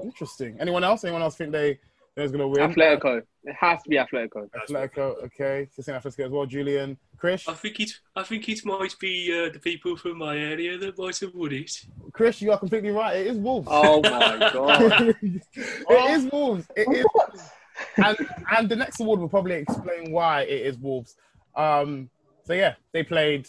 Interesting. 0.00 0.56
Anyone 0.60 0.84
else? 0.84 1.02
Anyone 1.02 1.22
else 1.22 1.34
think 1.34 1.50
they 1.50 1.80
they're 2.14 2.28
going 2.28 2.40
to 2.40 2.48
win? 2.48 2.72
Atletico. 2.72 3.22
It 3.44 3.54
has 3.58 3.82
to 3.82 3.88
be 3.88 3.96
Atletico. 3.96 4.48
Atletico. 4.68 5.24
Okay. 5.24 5.68
So 5.72 5.82
saying 5.82 5.98
Atletico 5.98 6.26
as 6.26 6.30
well. 6.30 6.46
Julian, 6.46 6.98
Chris. 7.16 7.48
I 7.48 7.54
think 7.54 7.80
it. 7.80 7.90
I 8.14 8.22
think 8.22 8.48
it 8.48 8.64
might 8.64 8.94
be 8.98 9.32
uh, 9.32 9.52
the 9.52 9.58
people 9.58 9.96
from 9.96 10.18
my 10.18 10.36
area 10.36 10.76
that 10.78 10.98
might 10.98 11.18
have 11.20 11.34
won 11.34 11.52
it. 11.52 11.70
Chris, 12.12 12.42
you 12.42 12.52
are 12.52 12.58
completely 12.58 12.90
right. 12.90 13.16
It 13.16 13.28
is 13.28 13.38
Wolves. 13.38 13.68
Oh 13.70 14.00
my 14.02 14.50
god! 14.52 15.16
it 15.22 16.10
is 16.10 16.30
Wolves. 16.30 16.66
It 16.76 16.88
is. 16.88 17.06
Wolves. 17.14 17.50
And 17.96 18.16
and 18.56 18.68
the 18.68 18.76
next 18.76 19.00
award 19.00 19.18
will 19.18 19.30
probably 19.30 19.54
explain 19.56 20.12
why 20.12 20.42
it 20.42 20.66
is 20.66 20.78
Wolves. 20.78 21.16
Um, 21.56 22.10
so 22.44 22.52
yeah, 22.52 22.74
they 22.92 23.02
played 23.02 23.48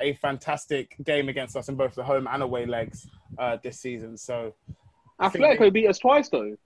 a 0.00 0.14
fantastic 0.14 0.94
game 1.04 1.28
against 1.28 1.56
us 1.56 1.68
in 1.68 1.74
both 1.74 1.94
the 1.94 2.04
home 2.04 2.28
and 2.30 2.42
away 2.42 2.66
legs 2.66 3.08
uh, 3.36 3.58
this 3.62 3.80
season. 3.80 4.16
So 4.16 4.54
I 5.18 5.28
think 5.28 5.44
Atletico 5.44 5.72
beat 5.72 5.88
us 5.88 5.98
twice 5.98 6.28
though. 6.28 6.56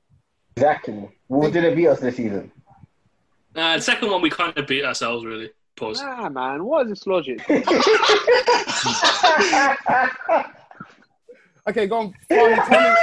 Exactly. 0.57 1.09
Who 1.29 1.51
didn't 1.51 1.77
beat 1.77 1.89
us 1.89 2.01
this 2.01 2.17
season? 2.17 2.51
Uh, 3.55 3.77
the 3.77 3.83
second 3.83 4.11
one 4.11 4.23
we 4.23 4.31
kind 4.31 4.57
of 4.57 4.67
beat 4.67 4.85
ourselves 4.85 5.25
really. 5.25 5.51
Pause. 5.77 6.03
Nah, 6.03 6.29
man. 6.29 6.65
What 6.65 6.87
is 6.87 6.91
this 6.91 7.07
logic? 7.07 7.41
Okay, 11.69 11.87
go 11.87 11.99
on. 12.01 12.15
Fine, 12.29 12.57
tell 12.67 12.95
me- 12.95 13.01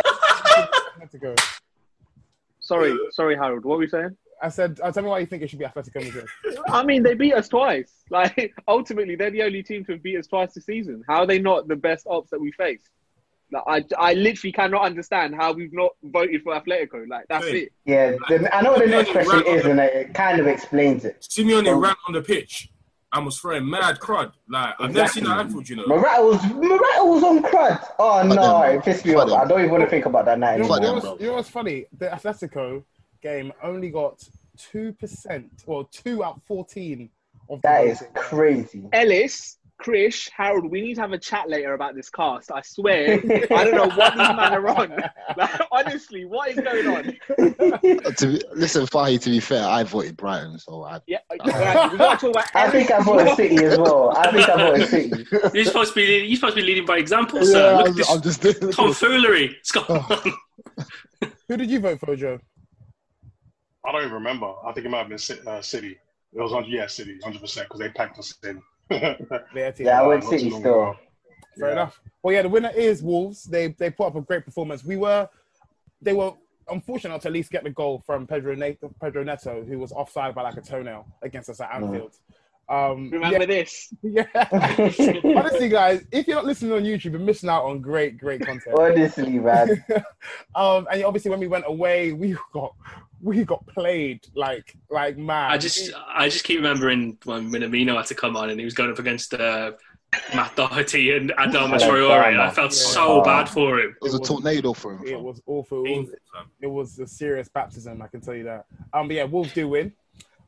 Atletico. 1.01 1.39
sorry, 2.59 2.93
sorry, 3.11 3.35
Harold. 3.37 3.63
What 3.63 3.77
were 3.77 3.83
you 3.85 3.89
saying? 3.89 4.17
I 4.41 4.49
said, 4.49 4.79
uh, 4.83 4.91
tell 4.91 5.03
me 5.03 5.09
why 5.09 5.19
you 5.19 5.25
think 5.25 5.43
it 5.43 5.49
should 5.49 5.59
be 5.59 5.65
Atletico 5.65 6.03
Madrid. 6.03 6.25
I 6.67 6.83
mean, 6.83 7.01
they 7.03 7.13
beat 7.13 7.33
us 7.33 7.47
twice. 7.47 7.93
Like, 8.11 8.55
ultimately, 8.67 9.15
they're 9.15 9.29
the 9.29 9.43
only 9.43 9.61
team 9.61 9.85
to 9.85 9.91
have 9.93 10.01
beat 10.01 10.17
us 10.17 10.25
twice 10.25 10.55
this 10.55 10.65
season. 10.65 11.03
How 11.07 11.19
are 11.19 11.27
they 11.27 11.37
not 11.37 11.67
the 11.67 11.75
best 11.75 12.07
ops 12.09 12.31
that 12.31 12.41
we 12.41 12.51
faced? 12.51 12.89
Like, 13.51 13.63
I, 13.97 14.11
I 14.11 14.13
literally 14.13 14.51
cannot 14.51 14.83
understand 14.83 15.35
how 15.35 15.53
we've 15.53 15.73
not 15.73 15.91
voted 16.03 16.43
for 16.43 16.53
Atletico. 16.53 17.07
Like, 17.07 17.25
that's 17.29 17.45
it. 17.47 17.71
Yeah, 17.85 18.11
the, 18.27 18.49
I 18.55 18.61
know 18.61 18.71
what 18.73 18.81
the 18.81 18.87
next 18.87 19.11
question 19.11 19.43
is, 19.47 19.65
and 19.65 19.79
it 19.79 20.13
kind 20.13 20.39
of 20.39 20.47
explains 20.47 21.05
it. 21.05 21.21
Simeone 21.21 21.65
So- 21.65 21.79
ran 21.79 21.95
on 22.07 22.13
the 22.13 22.21
pitch 22.21 22.69
and 23.11 23.25
was 23.25 23.39
throwing 23.39 23.67
mad 23.67 23.97
crud. 23.99 24.31
Like 24.47 24.75
I've 24.79 24.93
never 24.93 25.07
seen 25.07 25.23
that 25.23 25.39
at 25.39 25.45
Anfield, 25.47 25.67
you 25.67 25.77
know. 25.77 25.87
Morata 25.87 26.21
was 26.23 26.43
Morata 26.53 27.03
was 27.05 27.23
on 27.23 27.41
crud. 27.41 27.83
Oh 27.97 28.21
no, 28.23 28.61
it 28.63 28.83
pissed 28.83 29.03
me 29.03 29.15
off. 29.15 29.31
I 29.31 29.47
don't 29.47 29.59
even 29.61 29.71
want 29.71 29.83
to 29.83 29.89
think 29.89 30.05
about 30.05 30.25
that 30.25 30.37
night 30.37 30.59
You 30.59 30.67
know, 30.67 30.75
anymore. 30.75 30.79
you 30.79 31.01
know 31.01 31.09
what's, 31.09 31.21
you 31.21 31.27
know 31.29 31.33
what's 31.33 31.49
funny? 31.49 31.85
The 31.97 32.05
Atletico 32.09 32.83
game 33.23 33.51
only 33.63 33.89
got 33.89 34.21
two 34.57 34.93
percent, 34.93 35.49
or 35.65 35.87
two 35.91 36.23
out 36.23 36.35
of 36.37 36.43
fourteen 36.43 37.09
of 37.49 37.63
the 37.63 37.67
That 37.67 37.85
is 37.85 38.03
crazy. 38.13 38.83
Ellis, 38.93 39.57
Krish, 39.80 40.30
Harold, 40.36 40.69
we 40.69 40.82
need 40.82 40.95
to 40.95 41.01
have 41.01 41.13
a 41.13 41.17
chat 41.17 41.49
later 41.49 41.73
about 41.73 41.95
this 41.95 42.09
cast. 42.09 42.51
I 42.51 42.61
swear, 42.61 43.13
I 43.13 43.63
don't 43.63 43.75
know 43.75 43.95
what 43.95 44.11
these 44.13 44.27
men 44.27 44.53
are 44.53 44.67
on. 44.67 45.03
Like, 45.38 45.61
honestly, 45.71 46.25
what 46.25 46.49
is 46.49 46.59
going 46.59 46.88
on? 46.88 47.03
to 48.15 48.27
be, 48.27 48.41
listen, 48.53 48.86
Fahy, 48.88 49.17
To 49.21 49.30
be 49.30 49.39
fair, 49.39 49.65
I 49.65 49.84
voted 49.84 50.17
Brighton, 50.17 50.59
so 50.59 50.84
I. 50.84 50.99
Yeah, 51.07 51.19
yeah, 51.45 51.89
we 51.91 51.97
got 51.97 52.19
to 52.19 52.32
talk 52.32 52.32
about. 52.32 52.45
I 52.55 52.69
think 52.69 52.91
I 52.91 53.01
voted 53.01 53.36
City 53.36 53.63
as 53.63 53.77
well. 53.77 54.11
I 54.17 54.32
think 54.32 54.49
I 54.49 54.57
voted 54.57 54.88
City. 54.89 55.25
You're 55.53 55.65
supposed 55.65 55.93
to 55.93 55.95
be. 55.95 56.07
leading, 56.07 56.30
You're 56.30 56.36
supposed 56.36 56.55
to 56.57 56.61
be 56.61 56.67
leading 56.67 56.86
by 56.86 56.97
example, 56.97 57.39
Yeah, 57.39 57.45
sir. 57.45 57.77
Look 57.77 57.86
I'm, 57.86 57.91
at 57.91 57.95
this 57.95 58.09
I'm 58.11 58.21
just 58.21 58.41
doing 58.41 58.73
tomfoolery. 58.73 59.55
It's. 59.59 59.71
Who 61.47 61.57
did 61.57 61.71
you 61.71 61.80
vote 61.80 61.99
for, 62.01 62.15
Joe? 62.15 62.39
I 63.86 63.91
don't 63.93 64.01
even 64.01 64.13
remember. 64.13 64.53
I 64.65 64.73
think 64.73 64.86
it 64.86 64.89
might 64.89 64.99
have 64.99 65.09
been 65.09 65.17
Ci- 65.17 65.39
uh, 65.47 65.61
City. 65.61 65.97
It 66.34 66.41
was 66.41 66.53
on, 66.53 66.65
yeah, 66.67 66.86
City, 66.88 67.17
hundred 67.23 67.41
percent, 67.41 67.67
because 67.67 67.80
they 67.80 67.89
packed 67.89 68.19
us 68.19 68.36
in. 68.43 68.61
Yeah, 68.89 70.01
I 70.01 70.07
went 70.07 70.23
City 70.23 70.49
long 70.49 70.61
still. 70.61 70.73
ago. 70.73 70.97
Fair 71.59 71.71
enough. 71.71 71.99
Well, 72.23 72.33
yeah, 72.33 72.41
the 72.41 72.49
winner 72.49 72.71
is 72.75 73.03
Wolves. 73.03 73.43
They 73.43 73.67
they 73.67 73.89
put 73.89 74.07
up 74.07 74.15
a 74.15 74.21
great 74.21 74.45
performance. 74.45 74.83
We 74.83 74.97
were, 74.97 75.27
they 76.01 76.13
were 76.13 76.33
unfortunate 76.69 77.11
not 77.11 77.21
to 77.21 77.27
at 77.27 77.33
least 77.33 77.51
get 77.51 77.63
the 77.63 77.69
goal 77.69 78.01
from 78.05 78.27
Pedro 78.27 78.55
Neto, 78.55 78.93
Pedro 79.01 79.23
Neto, 79.23 79.63
who 79.63 79.79
was 79.79 79.91
offside 79.91 80.35
by 80.35 80.43
like 80.43 80.57
a 80.57 80.61
toenail 80.61 81.05
against 81.21 81.49
us 81.49 81.59
at 81.61 81.73
Anfield. 81.73 82.15
Um, 82.69 83.09
Remember 83.09 83.39
yeah, 83.39 83.45
this? 83.45 83.93
yeah. 84.03 84.25
Honestly, 85.23 85.69
guys, 85.69 86.05
if 86.11 86.27
you're 86.27 86.35
not 86.35 86.45
listening 86.45 86.73
on 86.73 86.83
YouTube, 86.83 87.11
you're 87.11 87.19
missing 87.19 87.49
out 87.49 87.65
on 87.65 87.81
great, 87.81 88.17
great 88.17 88.41
content. 88.41 88.77
Honestly, 88.77 89.39
man. 89.39 89.83
um, 90.55 90.87
and 90.91 91.03
obviously, 91.03 91.31
when 91.31 91.39
we 91.39 91.47
went 91.47 91.65
away, 91.67 92.13
we 92.13 92.37
got 92.53 92.75
we 93.22 93.43
got 93.43 93.65
played 93.67 94.26
like 94.36 94.76
like 94.89 95.17
mad. 95.17 95.51
I 95.51 95.57
just, 95.57 95.91
I 96.07 96.30
just 96.30 96.43
keep 96.45 96.57
remembering 96.57 97.17
when 97.26 97.51
Minamino 97.51 97.95
had 97.97 98.05
to 98.07 98.15
come 98.15 98.36
on 98.38 98.49
and 98.49 98.59
he 98.59 98.65
was 98.65 98.74
going 98.74 98.91
up 98.91 98.99
against 98.99 99.34
uh, 99.34 99.72
Matt 100.34 100.55
Doherty 100.55 101.15
and 101.15 101.32
Adama 101.32 101.72
Like 101.72 101.82
Traore, 101.82 102.39
I 102.39 102.49
felt 102.49 102.72
Yeah. 102.72 102.78
so 102.78 103.22
bad 103.22 103.49
for 103.49 103.80
him. 103.80 103.95
It 104.01 104.03
was 104.03 104.15
a 104.15 104.20
tornado 104.20 104.74
for 104.74 104.93
him. 104.93 105.05
It 105.05 105.20
was 105.20 105.41
awful. 105.45 105.86
It 105.86 105.97
was, 105.99 106.09
it 106.61 106.67
was 106.67 106.99
a 106.99 107.07
serious 107.07 107.49
baptism, 107.49 108.01
I 108.01 108.07
can 108.07 108.22
tell 108.22 108.36
you 108.36 108.43
that. 108.45 108.65
Um, 108.93 109.07
but 109.07 109.15
yeah, 109.17 109.26
Wolves 109.26 109.53
do 109.53 109.67
win. 109.67 109.93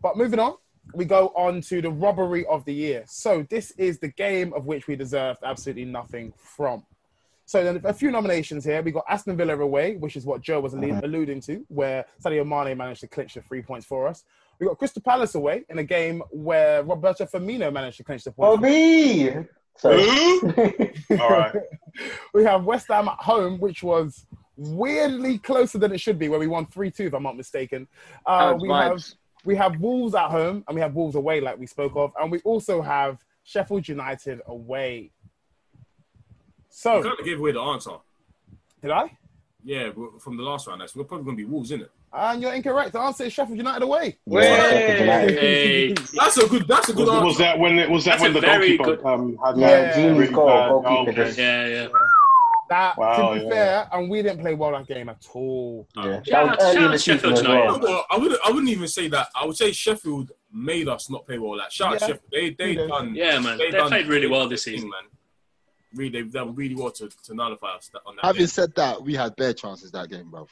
But 0.02 0.18
moving 0.18 0.40
on, 0.40 0.56
we 0.96 1.06
go 1.06 1.28
on 1.36 1.62
to 1.62 1.82
the 1.82 1.92
robbery 1.92 2.46
of 2.48 2.66
the 2.66 2.74
year. 2.74 3.04
So 3.08 3.46
this 3.50 3.72
is 3.72 4.00
the 4.00 4.08
game 4.08 4.52
of 4.54 4.66
which 4.66 4.88
we 4.88 4.96
deserved 4.96 5.40
absolutely 5.44 5.86
nothing 5.86 6.34
from. 6.38 6.84
So 7.52 7.66
then 7.66 7.82
a 7.84 7.94
few 7.94 8.12
nominations 8.12 8.64
here. 8.64 8.82
We 8.82 8.92
got 8.92 9.04
Aston 9.10 9.36
Villa 9.36 9.60
away, 9.60 9.98
which 9.98 10.16
is 10.16 10.26
what 10.26 10.40
Joe 10.40 10.62
was 10.62 10.74
allu- 10.74 11.04
alluding 11.04 11.42
to, 11.42 11.66
where 11.68 12.06
Sadio 12.24 12.48
Mane 12.48 12.78
managed 12.78 13.02
to 13.02 13.10
clinch 13.10 13.34
the 13.34 13.42
three 13.42 13.62
points 13.62 13.86
for 13.86 14.08
us. 14.08 14.24
We 14.58 14.68
got 14.68 14.78
Crystal 14.78 15.02
Palace 15.02 15.36
away 15.36 15.66
in 15.68 15.78
a 15.78 15.84
game 15.84 16.24
where 16.32 16.82
Roberto 16.82 17.26
Firmino 17.26 17.70
managed 17.74 17.98
to 17.98 18.06
clinch 18.06 18.24
the 18.24 18.32
points. 18.32 18.54
Oh, 18.54 18.56
me. 18.56 19.32
All 21.20 21.30
right. 21.30 21.54
we 22.34 22.46
have 22.46 22.64
West 22.64 22.88
Ham 22.88 23.10
at 23.10 23.20
home, 23.20 23.60
which 23.60 23.84
was 23.84 24.26
weirdly 24.56 25.38
closer 25.38 25.78
than 25.78 25.92
it 25.92 26.00
should 26.00 26.18
be, 26.18 26.30
where 26.30 26.40
we 26.40 26.48
won 26.48 26.68
3 26.68 26.90
2, 26.90 27.08
if 27.08 27.14
I'm 27.14 27.24
not 27.24 27.36
mistaken. 27.36 27.86
Uh, 28.26 28.58
we, 28.62 28.70
vibes. 28.70 28.90
have, 28.90 29.04
we 29.44 29.56
have 29.58 29.78
Wolves 29.82 30.16
at 30.16 30.30
home, 30.30 30.64
and 30.70 30.76
we 30.76 30.80
have 30.80 30.96
Wolves 30.96 31.16
away, 31.16 31.42
like 31.42 31.60
we 31.60 31.68
spoke 31.68 31.98
of. 31.98 32.14
And 32.18 32.32
we 32.32 32.40
also 32.46 32.82
have 32.82 33.22
Sheffield 33.44 33.90
United 33.90 34.40
away. 34.48 35.12
So, 36.72 36.98
You 36.98 37.04
kind 37.04 37.20
of 37.20 37.26
gave 37.26 37.40
away 37.40 37.52
the 37.52 37.60
answer. 37.62 37.92
did 38.82 38.92
I? 38.92 39.12
Yeah, 39.64 39.92
from 40.20 40.38
the 40.38 40.44
last 40.44 40.66
round. 40.68 40.82
That's 40.82 40.96
we're 40.96 41.04
probably 41.04 41.26
gonna 41.26 41.38
be 41.38 41.46
Wolves, 41.46 41.70
isn't 41.72 41.84
it? 41.84 41.92
And 42.14 42.42
you're 42.42 42.54
incorrect. 42.54 42.94
The 42.94 43.00
answer 43.00 43.26
is 43.26 43.34
Sheffield 43.34 43.58
United 43.58 43.84
away. 43.84 44.18
Hey. 44.30 45.94
That's 46.16 46.38
a 46.38 46.48
good. 46.48 46.68
That's 46.68 46.90
a 46.90 46.94
good 46.94 47.08
Was, 47.08 47.10
answer. 47.16 47.26
was 47.26 47.38
that 47.38 47.60
when 47.60 47.78
it 47.78 47.90
was 47.90 48.06
that 48.06 48.12
That's 48.20 48.24
when 48.24 48.34
the 48.34 48.42
very 48.42 48.78
goalkeeper 48.78 48.98
good- 49.04 49.06
um, 49.06 49.38
had 49.46 49.58
Yeah. 49.58 49.68
that 49.70 49.96
Genius 49.96 50.18
really 50.18 50.34
goal, 50.34 50.48
bad- 50.48 50.70
goalkeeper 50.70 51.12
okay. 51.12 51.24
just- 51.26 51.38
Yeah, 51.38 51.68
yeah. 51.68 51.88
That, 52.70 52.98
Wow, 52.98 53.34
to 53.34 53.40
be 53.40 53.46
yeah. 53.46 53.50
fair, 53.52 53.88
and 53.92 54.10
we 54.10 54.22
didn't 54.22 54.40
play 54.40 54.54
well 54.54 54.72
that 54.72 54.88
game 54.88 55.10
at 55.10 55.26
all. 55.34 55.86
Yeah, 55.98 56.04
Yeah, 56.04 56.10
that 56.10 56.22
was 56.24 56.28
shout 56.28 56.58
early 56.62 56.78
in 56.78 56.84
out 56.84 56.92
the 56.92 56.98
Sheffield 57.00 57.38
season 57.38 57.52
well. 57.52 57.80
Well, 57.82 58.06
I 58.10 58.18
wouldn't. 58.18 58.40
I 58.46 58.50
wouldn't 58.50 58.70
even 58.70 58.88
say 58.88 59.08
that. 59.10 59.28
I 59.36 59.46
would 59.46 59.58
say 59.58 59.72
Sheffield 59.74 60.32
made 60.54 60.88
us 60.88 61.10
not 61.10 61.26
play 61.26 61.38
well. 61.38 61.58
Like 61.58 61.70
shout 61.72 61.96
out 61.96 62.02
Yeah. 62.02 62.08
Sheffield. 62.08 62.32
They 62.32 62.50
they 62.52 62.72
Yeah. 62.72 62.88
done. 62.88 63.14
Yeah, 63.14 63.40
man. 63.40 63.58
They 63.58 63.72
done 63.72 63.90
played 63.90 64.08
really 64.08 64.28
well 64.28 64.48
this 64.48 64.64
season. 64.64 64.90
man. 64.90 65.02
Really, 65.94 66.10
they've 66.10 66.32
done 66.32 66.56
really 66.56 66.76
well 66.76 66.92
to, 66.92 67.10
to 67.26 67.34
nullify 67.36 67.76
us 67.76 67.90
on 68.06 68.16
that. 68.16 68.26
Having 68.26 68.40
game. 68.40 68.48
said 68.48 68.76
that, 68.76 69.02
we 69.02 69.14
had 69.14 69.36
bare 69.36 69.54
chances 69.54 69.92
that 69.92 70.10
game, 70.10 70.30
bro. 70.30 70.48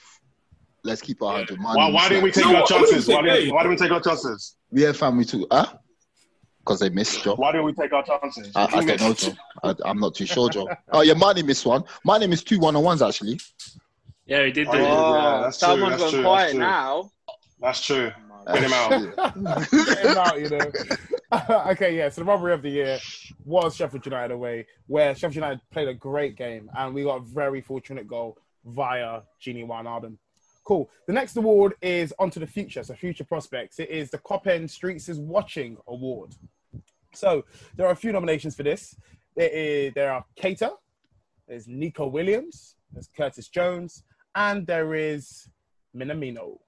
Let's 0.83 1.01
keep 1.01 1.21
our 1.21 1.33
hundred. 1.37 1.59
Why, 1.61 1.89
why 1.89 2.09
didn't 2.09 2.23
we 2.23 2.31
take 2.31 2.45
No, 2.45 2.57
our 2.57 2.65
chances? 2.65 3.05
say 3.05 3.13
Why 3.15 3.21
didn't, 3.21 3.53
why 3.53 3.63
didn't 3.63 3.71
we 3.71 3.77
take 3.77 3.91
our 3.91 4.01
chances? 4.01 4.55
We 4.71 4.81
had 4.81 4.95
family 4.95 5.25
too, 5.25 5.45
huh? 5.51 5.73
Because 6.59 6.79
they 6.79 6.89
missed, 6.89 7.23
Joe. 7.23 7.35
Why 7.35 7.51
didn't 7.51 7.65
we 7.65 7.73
take 7.73 7.91
our 7.93 8.03
chances? 8.03 8.51
I, 8.55 8.65
I 8.65 8.85
don't 8.85 8.99
know. 9.01 9.13
Joe. 9.13 9.31
I, 9.63 9.75
I'm 9.85 9.99
not 9.99 10.15
too 10.15 10.25
sure, 10.25 10.49
Joe. 10.49 10.67
Oh 10.91 11.01
yeah, 11.01 11.13
my 11.15 11.33
name 11.33 11.49
is 11.49 11.65
one. 11.65 11.83
My 12.05 12.17
name 12.17 12.31
is 12.31 12.43
two 12.43 12.59
one 12.59 12.75
on 12.75 12.83
ones 12.83 13.01
actually. 13.01 13.39
Yeah, 14.25 14.45
he 14.45 14.51
did 14.51 14.67
Oh, 14.67 14.73
it. 14.73 14.81
yeah, 14.81 15.39
that's 15.43 15.59
true, 15.59 15.67
someone's 15.67 15.91
that's 15.91 16.03
gone 16.03 16.11
true, 16.11 16.23
quiet 16.23 16.43
that's 16.45 16.51
true. 16.53 16.59
now. 16.59 17.11
That's 17.61 17.85
true. 17.85 18.11
Get 18.53 18.63
him 18.63 18.73
out. 18.73 19.71
Get 19.71 19.99
him 19.99 20.17
out, 20.17 20.39
you 20.39 20.49
know. 20.49 20.71
okay, 21.71 21.95
yeah. 21.95 22.09
So 22.09 22.21
the 22.21 22.25
robbery 22.25 22.53
of 22.53 22.61
the 22.61 22.69
year 22.69 22.99
was 23.45 23.75
Sheffield 23.75 24.05
United 24.05 24.33
away, 24.33 24.65
where 24.87 25.13
Sheffield 25.13 25.35
United 25.35 25.61
played 25.71 25.87
a 25.87 25.93
great 25.93 26.35
game, 26.35 26.69
and 26.77 26.93
we 26.93 27.03
got 27.03 27.17
a 27.17 27.25
very 27.25 27.61
fortunate 27.61 28.07
goal 28.07 28.37
via 28.65 29.21
Gini 29.41 29.65
Wijnaldum. 29.65 30.17
Cool. 30.63 30.89
The 31.07 31.13
next 31.13 31.35
award 31.37 31.73
is 31.81 32.13
onto 32.19 32.39
the 32.39 32.47
future, 32.47 32.83
so 32.83 32.93
future 32.93 33.23
prospects. 33.23 33.79
It 33.79 33.89
is 33.89 34.11
the 34.11 34.19
Kop 34.19 34.47
End 34.47 34.69
Streets 34.69 35.09
is 35.09 35.19
Watching 35.19 35.77
Award. 35.87 36.35
So 37.13 37.43
there 37.75 37.87
are 37.87 37.91
a 37.91 37.95
few 37.95 38.11
nominations 38.11 38.55
for 38.55 38.63
this. 38.63 38.95
There, 39.35 39.49
is, 39.49 39.93
there 39.95 40.11
are 40.11 40.25
Keita, 40.37 40.71
there's 41.47 41.67
Neco 41.67 42.07
Williams, 42.07 42.75
there's 42.93 43.09
Curtis 43.15 43.47
Jones, 43.47 44.03
and 44.35 44.67
there 44.67 44.93
is 44.93 45.49
Minamino. 45.95 46.59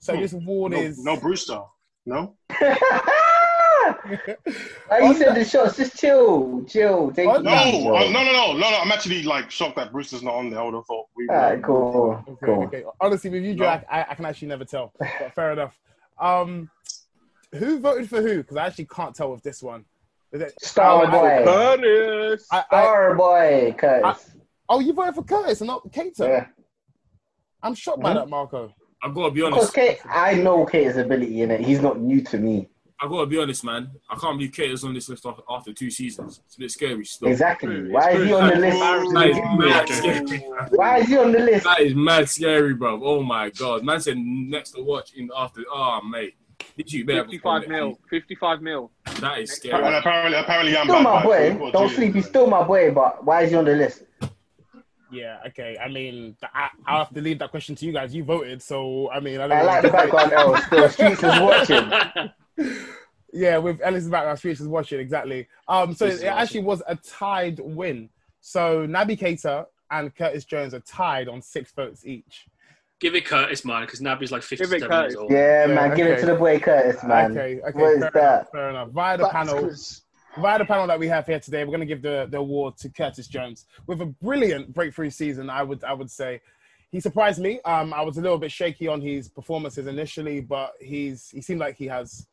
So 0.00 0.14
Hmm. 0.14 0.20
this 0.22 0.32
award 0.32 0.72
no, 0.72 0.78
is 0.78 1.04
no 1.04 1.16
Brewster. 1.16 1.60
No. 2.06 2.34
Like 2.50 2.78
you 5.02 5.14
said, 5.14 5.34
the 5.36 5.44
shots. 5.48 5.76
Just 5.76 5.96
chill, 5.98 6.64
chill. 6.66 7.10
Take 7.12 7.26
No, 7.26 7.34
it 7.36 7.66
easy, 7.74 7.86
uh, 7.86 7.90
bro. 7.90 7.98
no, 8.10 8.22
no, 8.24 8.32
no, 8.32 8.52
no, 8.54 8.58
no. 8.70 8.78
I'm 8.80 8.90
actually 8.92 9.22
like 9.22 9.50
shocked 9.50 9.76
that 9.76 9.92
Brewster's 9.92 10.22
not 10.22 10.34
on 10.34 10.50
there. 10.50 10.60
I 10.60 10.64
would 10.64 10.74
have 10.74 10.86
thought 10.86 11.06
we. 11.16 11.28
Alright, 11.28 11.62
cool, 11.62 12.24
Okay, 12.28 12.46
cool. 12.46 12.62
okay. 12.64 12.84
Honestly, 13.00 13.30
with 13.30 13.42
you, 13.44 13.54
Joe, 13.54 13.66
I, 13.90 14.06
I 14.10 14.14
can 14.14 14.24
actually 14.24 14.48
never 14.48 14.64
tell. 14.64 14.92
But 14.98 15.34
fair 15.34 15.52
enough. 15.52 15.78
Um, 16.18 16.70
who 17.54 17.78
voted 17.80 18.08
for 18.08 18.22
who? 18.22 18.38
Because 18.38 18.56
I 18.56 18.66
actually 18.66 18.86
can't 18.86 19.14
tell 19.14 19.30
with 19.32 19.42
this 19.42 19.62
one. 19.62 19.84
Is 20.32 20.40
it 20.40 20.54
Star 20.62 21.04
I- 21.06 21.10
boy. 21.10 21.44
Curtis. 21.44 22.46
I- 22.50 22.58
I- 22.58 22.62
Star 22.82 23.14
boy, 23.16 23.74
Curtis. 23.76 24.30
oh, 24.68 24.80
you 24.80 24.92
voted 24.92 25.14
for 25.14 25.24
Curtis 25.24 25.60
and 25.60 25.68
not 25.68 25.84
Keita. 25.92 26.20
Yeah. 26.28 26.46
I'm 27.62 27.74
shocked 27.74 28.00
by 28.00 28.12
Mhm. 28.12 28.14
that, 28.14 28.28
Marco. 28.28 28.72
I 29.02 29.08
gotta 29.08 29.30
be 29.30 29.40
Because 29.40 29.54
honest. 29.54 29.74
Kate, 29.74 29.98
I 30.08 30.34
know 30.34 30.66
Kate's 30.66 30.96
ability 30.96 31.42
in 31.42 31.50
it. 31.50 31.60
He's 31.60 31.80
not 31.80 32.00
new 32.00 32.20
to 32.22 32.38
me. 32.38 32.68
I 33.02 33.08
gotta 33.08 33.24
be 33.24 33.38
honest, 33.38 33.64
man. 33.64 33.90
I 34.10 34.16
can't 34.16 34.36
believe 34.38 34.52
Keita's 34.52 34.84
on 34.84 34.92
this 34.92 35.08
list 35.08 35.24
after, 35.24 35.40
after 35.48 35.72
two 35.72 35.90
seasons. 35.90 36.42
It's 36.44 36.56
a 36.56 36.58
bit 36.58 36.70
scary 36.70 37.04
still. 37.06 37.28
Exactly. 37.28 37.90
Why 37.90 38.10
is 38.10 38.26
he 38.26 38.32
on 38.34 38.50
the 38.50 38.56
list? 38.56 38.78
That 38.78 39.30
is 39.30 39.48
mad 39.58 39.88
scary. 39.88 40.38
Why 40.70 40.98
is 40.98 41.08
he 41.08 41.16
on 41.16 41.32
the 41.32 41.38
list? 41.38 41.64
That 41.64 41.80
is 41.80 41.94
mad 41.94 42.28
scary, 42.28 42.74
bro. 42.74 43.00
Oh 43.02 43.22
my 43.22 43.48
god. 43.50 43.84
Man 43.84 44.00
said 44.00 44.18
next 44.18 44.72
to 44.72 44.82
watch 44.82 45.14
in 45.14 45.30
after. 45.34 45.62
Oh 45.72 46.02
mate. 46.02 46.34
Did 46.76 46.92
you 46.92 47.06
55 47.06 47.68
mil. 47.68 47.98
55 48.10 48.60
mil. 48.60 48.90
That 49.20 49.38
is 49.38 49.48
And 49.50 49.58
scary. 49.58 49.94
apparently, 49.96 50.38
apparently, 50.38 50.76
I'm 50.76 50.84
Still 50.86 51.00
my 51.00 51.22
boy. 51.22 51.70
Don't 51.72 51.88
sleep. 51.90 52.14
He's 52.14 52.26
still 52.26 52.48
my 52.48 52.62
boy. 52.62 52.90
But 52.90 53.24
why 53.24 53.42
is 53.42 53.50
he 53.50 53.56
on 53.56 53.64
the 53.64 53.76
list? 53.76 54.02
Yeah, 55.12 55.38
okay. 55.48 55.76
I 55.82 55.88
mean, 55.88 56.36
I, 56.54 56.68
I'll 56.86 57.04
have 57.04 57.14
to 57.14 57.20
leave 57.20 57.38
that 57.40 57.50
question 57.50 57.74
to 57.74 57.84
you 57.86 57.92
guys. 57.92 58.14
You 58.14 58.22
voted, 58.24 58.62
so 58.62 59.10
I 59.10 59.20
mean, 59.20 59.40
I 59.40 59.48
don't 59.48 59.58
I 59.58 59.62
like 59.62 59.82
the 59.82 59.90
background. 59.90 60.32
L. 60.32 60.56
Still, 60.62 60.88
streets 60.88 61.22
is 61.22 61.40
watching. 61.40 62.30
Yeah, 63.32 63.58
with 63.58 63.80
Ellis 63.80 64.06
background, 64.08 64.38
Streets 64.38 64.60
is 64.60 64.66
watching 64.66 64.98
exactly. 64.98 65.46
Um, 65.68 65.94
so 65.94 66.06
This 66.06 66.16
is 66.16 66.22
it 66.22 66.26
actually 66.26 66.62
was 66.64 66.82
a 66.88 66.96
tied 66.96 67.60
win. 67.60 68.08
So 68.40 68.86
Naby 68.88 69.18
Keita 69.18 69.66
and 69.90 70.14
Curtis 70.14 70.44
Jones 70.44 70.74
are 70.74 70.80
tied 70.80 71.28
on 71.28 71.40
six 71.40 71.70
votes 71.72 72.04
each. 72.04 72.46
Give 72.98 73.14
it 73.14 73.24
Curtis, 73.24 73.64
man, 73.64 73.82
because 73.82 74.00
Naby's 74.00 74.32
like 74.32 74.42
57 74.42 74.88
Curtis. 74.88 75.12
years 75.12 75.16
old. 75.16 75.30
Yeah, 75.30 75.66
Yeah, 75.66 75.74
man. 75.74 75.96
Give 75.96 76.06
it 76.08 76.18
to 76.20 76.26
the 76.26 76.34
boy 76.34 76.58
Curtis, 76.58 77.02
man. 77.04 77.30
Okay, 77.30 77.60
okay, 77.60 77.78
What 77.78 77.92
is 77.92 78.00
fair 78.00 78.10
that? 78.14 78.22
enough. 78.40 78.48
Fair 78.50 78.70
enough. 78.70 78.88
Via 78.90 79.18
the 79.18 79.28
panel, 79.28 79.70
via 80.38 80.58
the 80.58 80.64
panel 80.64 80.86
that 80.86 80.98
we 80.98 81.08
have 81.08 81.26
here 81.26 81.40
today, 81.40 81.64
we're 81.64 81.70
going 81.70 81.80
to 81.80 81.86
give 81.86 82.02
the, 82.02 82.26
the 82.30 82.38
award 82.38 82.76
to 82.78 82.88
Curtis 82.88 83.26
Jones 83.26 83.66
with 83.86 84.00
a 84.00 84.06
brilliant 84.06 84.72
breakthrough 84.72 85.10
season. 85.10 85.50
I 85.50 85.62
would 85.62 85.82
I 85.84 85.92
would 85.92 86.10
say 86.10 86.40
he 86.90 87.00
surprised 87.00 87.40
me. 87.40 87.60
Um, 87.64 87.92
I 87.92 88.02
was 88.02 88.18
a 88.18 88.20
little 88.20 88.38
bit 88.38 88.52
shaky 88.52 88.88
on 88.88 89.00
his 89.00 89.28
performances 89.28 89.86
initially, 89.86 90.40
but 90.40 90.72
he's 90.80 91.30
he 91.30 91.40
seemed 91.40 91.60
like 91.60 91.76
he 91.76 91.86
has 91.86 92.26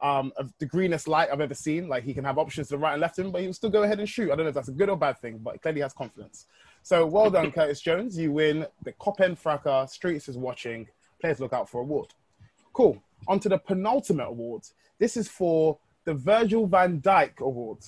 um, 0.00 0.32
the 0.58 0.66
greenest 0.66 1.08
light 1.08 1.28
I've 1.32 1.40
ever 1.40 1.54
seen. 1.54 1.88
Like 1.88 2.04
he 2.04 2.14
can 2.14 2.24
have 2.24 2.38
options 2.38 2.68
to 2.68 2.74
the 2.74 2.78
right 2.78 2.92
and 2.92 3.00
left 3.00 3.18
him, 3.18 3.30
but 3.30 3.40
he 3.40 3.46
will 3.46 3.54
still 3.54 3.70
go 3.70 3.82
ahead 3.82 3.98
and 3.98 4.08
shoot. 4.08 4.30
I 4.30 4.36
don't 4.36 4.44
know 4.44 4.50
if 4.50 4.54
that's 4.54 4.68
a 4.68 4.72
good 4.72 4.90
or 4.90 4.96
bad 4.96 5.18
thing, 5.18 5.38
but 5.38 5.60
clearly 5.62 5.80
has 5.80 5.92
confidence. 5.92 6.46
So 6.82 7.04
well 7.06 7.30
done, 7.30 7.50
Curtis 7.50 7.80
Jones. 7.80 8.16
You 8.16 8.32
win 8.32 8.66
the 8.84 8.92
Copen 8.92 9.36
Fracas 9.36 9.92
Streets 9.92 10.28
is 10.28 10.36
watching. 10.36 10.86
Players 11.20 11.40
look 11.40 11.52
out 11.52 11.68
for 11.68 11.80
award. 11.80 12.14
Cool. 12.72 13.02
On 13.26 13.40
to 13.40 13.48
the 13.48 13.58
penultimate 13.58 14.28
award. 14.28 14.62
This 14.98 15.16
is 15.16 15.28
for 15.28 15.78
the 16.06 16.14
Virgil 16.14 16.66
van 16.66 17.00
Dijk 17.00 17.40
Award. 17.40 17.78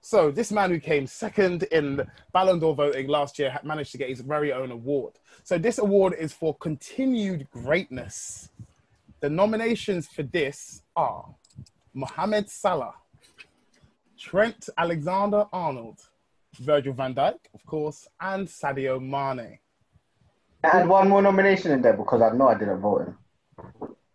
So 0.00 0.32
this 0.32 0.50
man 0.50 0.70
who 0.70 0.80
came 0.80 1.06
second 1.06 1.62
in 1.64 2.04
Ballon 2.32 2.58
d'Or 2.58 2.74
voting 2.74 3.06
last 3.06 3.38
year 3.38 3.56
managed 3.62 3.92
to 3.92 3.98
get 3.98 4.08
his 4.08 4.20
very 4.20 4.52
own 4.52 4.72
award. 4.72 5.12
So 5.44 5.58
this 5.58 5.78
award 5.78 6.14
is 6.18 6.32
for 6.32 6.56
continued 6.56 7.48
greatness. 7.50 8.48
The 9.20 9.30
nominations 9.30 10.08
for 10.08 10.24
this 10.24 10.82
are 10.96 11.26
Mohamed 11.94 12.50
Salah, 12.50 12.94
Trent 14.18 14.68
Alexander 14.76 15.44
Arnold, 15.52 16.00
Virgil 16.58 16.94
van 16.94 17.14
Dijk, 17.14 17.38
of 17.54 17.64
course, 17.66 18.08
and 18.20 18.48
Sadio 18.48 18.98
Mane. 18.98 19.58
I 20.64 20.68
had 20.68 20.88
one 20.88 21.08
more 21.08 21.22
nomination 21.22 21.70
in 21.70 21.82
there 21.82 21.96
because 21.96 22.22
I 22.22 22.30
know 22.34 22.48
I 22.48 22.54
didn't 22.54 22.80
vote. 22.80 23.14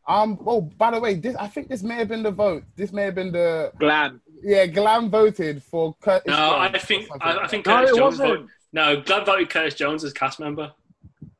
Um. 0.07 0.39
Oh, 0.45 0.61
by 0.61 0.91
the 0.91 0.99
way, 0.99 1.15
this 1.15 1.35
I 1.35 1.47
think 1.47 1.67
this 1.67 1.83
may 1.83 1.95
have 1.95 2.07
been 2.07 2.23
the 2.23 2.31
vote. 2.31 2.63
This 2.75 2.91
may 2.93 3.03
have 3.03 3.15
been 3.15 3.31
the 3.31 3.71
Glam. 3.79 4.21
yeah. 4.41 4.65
Glam 4.65 5.09
voted 5.09 5.61
for 5.63 5.95
Curtis. 6.01 6.27
No, 6.27 6.55
I 6.55 6.69
Jones 6.69 7.09
or 7.09 7.17
think 7.19 7.25
I, 7.25 7.37
I 7.39 7.47
think 7.47 7.65
that. 7.65 7.71
No, 7.71 7.75
Curtis 7.77 7.91
it 7.91 7.95
Jones 7.99 8.19
wasn't. 8.19 8.29
voted. 8.29 8.47
No, 8.73 9.01
Glad 9.01 9.25
voted 9.25 9.49
Curtis 9.49 9.73
Jones 9.75 10.03
as 10.03 10.13
cast 10.13 10.39
member. 10.39 10.71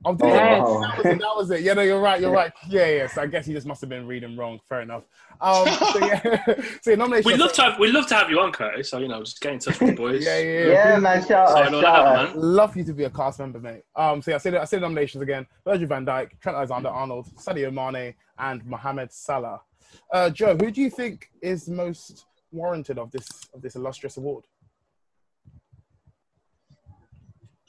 Oh, 0.10 0.16
did 0.16 0.28
Yes. 0.28 0.58
it? 0.60 0.62
That 0.62 0.98
was 0.98 1.06
it. 1.06 1.20
That 1.20 1.36
was 1.36 1.52
it. 1.52 1.62
Yeah, 1.62 1.74
no, 1.74 1.82
you're 1.82 2.00
right. 2.00 2.22
You're 2.22 2.32
right. 2.32 2.52
Yeah, 2.70 2.88
yeah. 2.88 3.08
So 3.08 3.22
I 3.22 3.28
guess 3.28 3.46
he 3.46 3.54
just 3.54 3.68
must 3.68 3.82
have 3.82 3.90
been 3.90 4.08
reading 4.08 4.38
wrong. 4.38 4.60
Fair 4.70 4.82
enough. 4.82 5.04
Um. 5.42 5.68
So 5.94 6.00
yeah. 6.06 6.22
so 6.82 6.92
your 6.92 6.98
nomination. 6.98 7.30
We'd 7.32 7.40
love 7.40 7.54
to 7.54 7.62
have 7.64 7.80
we'd 7.80 7.94
love 7.94 8.08
to 8.08 8.16
have 8.16 8.30
you 8.30 8.40
on, 8.40 8.52
Curtis. 8.52 8.90
So 8.90 9.00
you 9.00 9.08
know, 9.08 9.20
just 9.24 9.42
get 9.42 9.54
in 9.54 9.60
touch 9.60 9.80
with 9.80 9.90
the 9.90 9.96
boys. 10.04 10.26
Yeah, 10.26 10.40
yeah, 10.40 10.60
yeah. 10.66 10.68
Yeah, 10.94 11.00
man. 11.00 11.26
Shout 11.28 11.50
So 11.50 11.58
out, 11.58 11.74
I 11.74 11.82
shout 11.82 12.06
out. 12.08 12.36
man. 12.36 12.42
Love 12.42 12.76
you 12.78 12.84
to 12.86 12.94
be 12.94 13.04
a 13.04 13.10
cast 13.10 13.40
member, 13.40 13.60
mate. 13.60 13.84
Um, 13.96 14.22
so 14.22 14.32
yeah, 14.32 14.36
I 14.36 14.38
say 14.40 14.50
the, 14.52 14.62
I 14.62 14.66
say 14.66 14.78
the 14.78 14.82
nominations 14.82 15.22
again: 15.22 15.46
Virgil 15.66 15.88
Van 15.88 16.06
Dijk, 16.06 16.40
Trent 16.42 16.56
Alexander-Arnold, 16.58 17.28
Sadio 17.38 17.72
Mane, 17.74 18.14
and 18.40 18.66
Mohamed 18.66 19.12
Salah. 19.12 19.62
Uh, 20.12 20.30
Joe, 20.30 20.56
who 20.56 20.72
do 20.72 20.82
you 20.82 20.90
think 20.90 21.30
is 21.42 21.68
most 21.70 22.26
warranted 22.52 22.98
of 22.98 23.12
this 23.12 23.28
of 23.54 23.62
this 23.62 23.76
illustrious 23.76 24.18
award? 24.18 24.46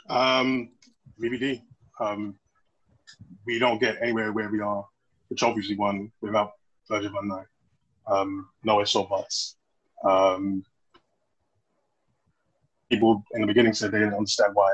Um, 0.09 0.71
VVD. 1.23 1.63
Um, 2.01 2.39
we 3.47 3.59
don't 3.59 3.81
get 3.81 3.97
anywhere 4.03 4.33
where 4.33 4.51
we 4.51 4.61
are. 4.61 4.85
Trophies 5.37 5.69
we 5.69 5.77
won 5.77 6.11
without 6.21 6.53
Virgil 6.89 7.13
van 7.13 7.31
Dijk. 7.31 7.47
Um, 8.07 8.49
no 8.65 8.81
ifs 8.81 8.95
or 8.95 9.07
buts. 9.09 9.57
Um, 10.05 10.65
people 12.91 13.23
in 13.35 13.43
the 13.43 13.47
beginning 13.47 13.75
said 13.75 13.93
they 13.93 13.99
didn't 13.99 14.15
understand 14.15 14.55
why 14.55 14.73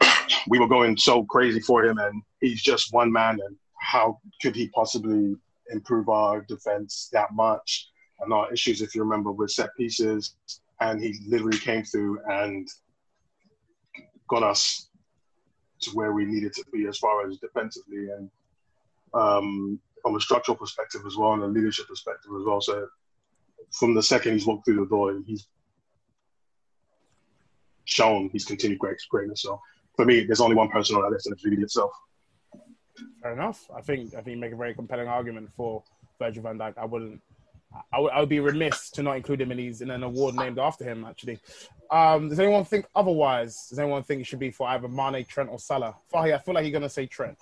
we 0.48 0.58
were 0.58 0.68
going 0.68 0.96
so 0.96 1.24
crazy 1.24 1.60
for 1.60 1.84
him, 1.84 1.98
and 1.98 2.22
he's 2.40 2.62
just 2.62 2.92
one 2.92 3.10
man, 3.10 3.38
and 3.46 3.56
how 3.80 4.18
could 4.42 4.54
he 4.54 4.68
possibly 4.68 5.34
improve 5.70 6.08
our 6.08 6.42
defense 6.42 7.08
that 7.12 7.32
much? 7.32 7.88
And 8.20 8.32
our 8.32 8.52
issues, 8.52 8.82
if 8.82 8.94
you 8.94 9.02
remember, 9.02 9.32
with 9.32 9.50
set 9.50 9.70
pieces, 9.76 10.36
and 10.80 11.00
he 11.00 11.18
literally 11.26 11.58
came 11.58 11.84
through 11.84 12.20
and 12.30 12.68
got 14.28 14.42
us 14.42 14.88
to 15.80 15.90
where 15.90 16.12
we 16.12 16.24
needed 16.24 16.52
to 16.54 16.64
be 16.72 16.86
as 16.86 16.98
far 16.98 17.26
as 17.28 17.38
defensively 17.38 18.08
and 18.16 18.30
um, 19.12 19.78
from 20.02 20.16
a 20.16 20.20
structural 20.20 20.56
perspective 20.56 21.02
as 21.06 21.16
well 21.16 21.32
and 21.34 21.42
a 21.42 21.46
leadership 21.46 21.86
perspective 21.88 22.30
as 22.38 22.44
well. 22.46 22.60
So 22.60 22.86
from 23.72 23.94
the 23.94 24.02
second 24.02 24.32
he's 24.32 24.46
walked 24.46 24.64
through 24.64 24.76
the 24.76 24.86
door, 24.86 25.20
he's 25.26 25.46
shown 27.84 28.30
he's 28.32 28.44
continued 28.44 28.78
great 28.78 28.96
greatness. 29.10 29.42
So 29.42 29.60
for 29.96 30.04
me, 30.04 30.24
there's 30.24 30.40
only 30.40 30.56
one 30.56 30.68
person 30.68 30.96
on 30.96 31.02
that 31.02 31.10
list, 31.10 31.26
and 31.26 31.34
it's 31.34 31.44
really 31.44 31.62
itself. 31.62 31.92
Fair 33.22 33.32
enough. 33.32 33.64
I 33.76 33.80
think 33.80 34.14
I 34.14 34.20
think 34.20 34.36
you 34.36 34.40
make 34.40 34.52
a 34.52 34.56
very 34.56 34.74
compelling 34.74 35.08
argument 35.08 35.50
for 35.56 35.82
Virgil 36.18 36.42
van 36.42 36.58
Dijk. 36.58 36.74
I 36.76 36.84
wouldn't. 36.84 37.20
I 37.92 38.00
would, 38.00 38.12
I 38.12 38.20
would 38.20 38.28
be 38.28 38.40
remiss 38.40 38.90
to 38.90 39.02
not 39.02 39.16
include 39.16 39.40
him 39.40 39.50
in 39.50 39.58
these 39.58 39.80
in 39.80 39.90
an 39.90 40.02
award 40.02 40.34
named 40.34 40.58
after 40.58 40.84
him. 40.84 41.04
Actually, 41.04 41.38
um, 41.90 42.28
does 42.28 42.38
anyone 42.38 42.64
think 42.64 42.86
otherwise? 42.94 43.66
Does 43.68 43.78
anyone 43.78 44.02
think 44.02 44.20
it 44.20 44.26
should 44.26 44.38
be 44.38 44.50
for 44.50 44.68
either 44.68 44.88
Mane, 44.88 45.24
Trent, 45.24 45.50
or 45.50 45.58
Salah? 45.58 45.96
Fahi, 46.12 46.34
I 46.34 46.38
feel 46.38 46.54
like 46.54 46.64
you're 46.64 46.72
gonna 46.72 46.88
say 46.88 47.06
Trent. 47.06 47.38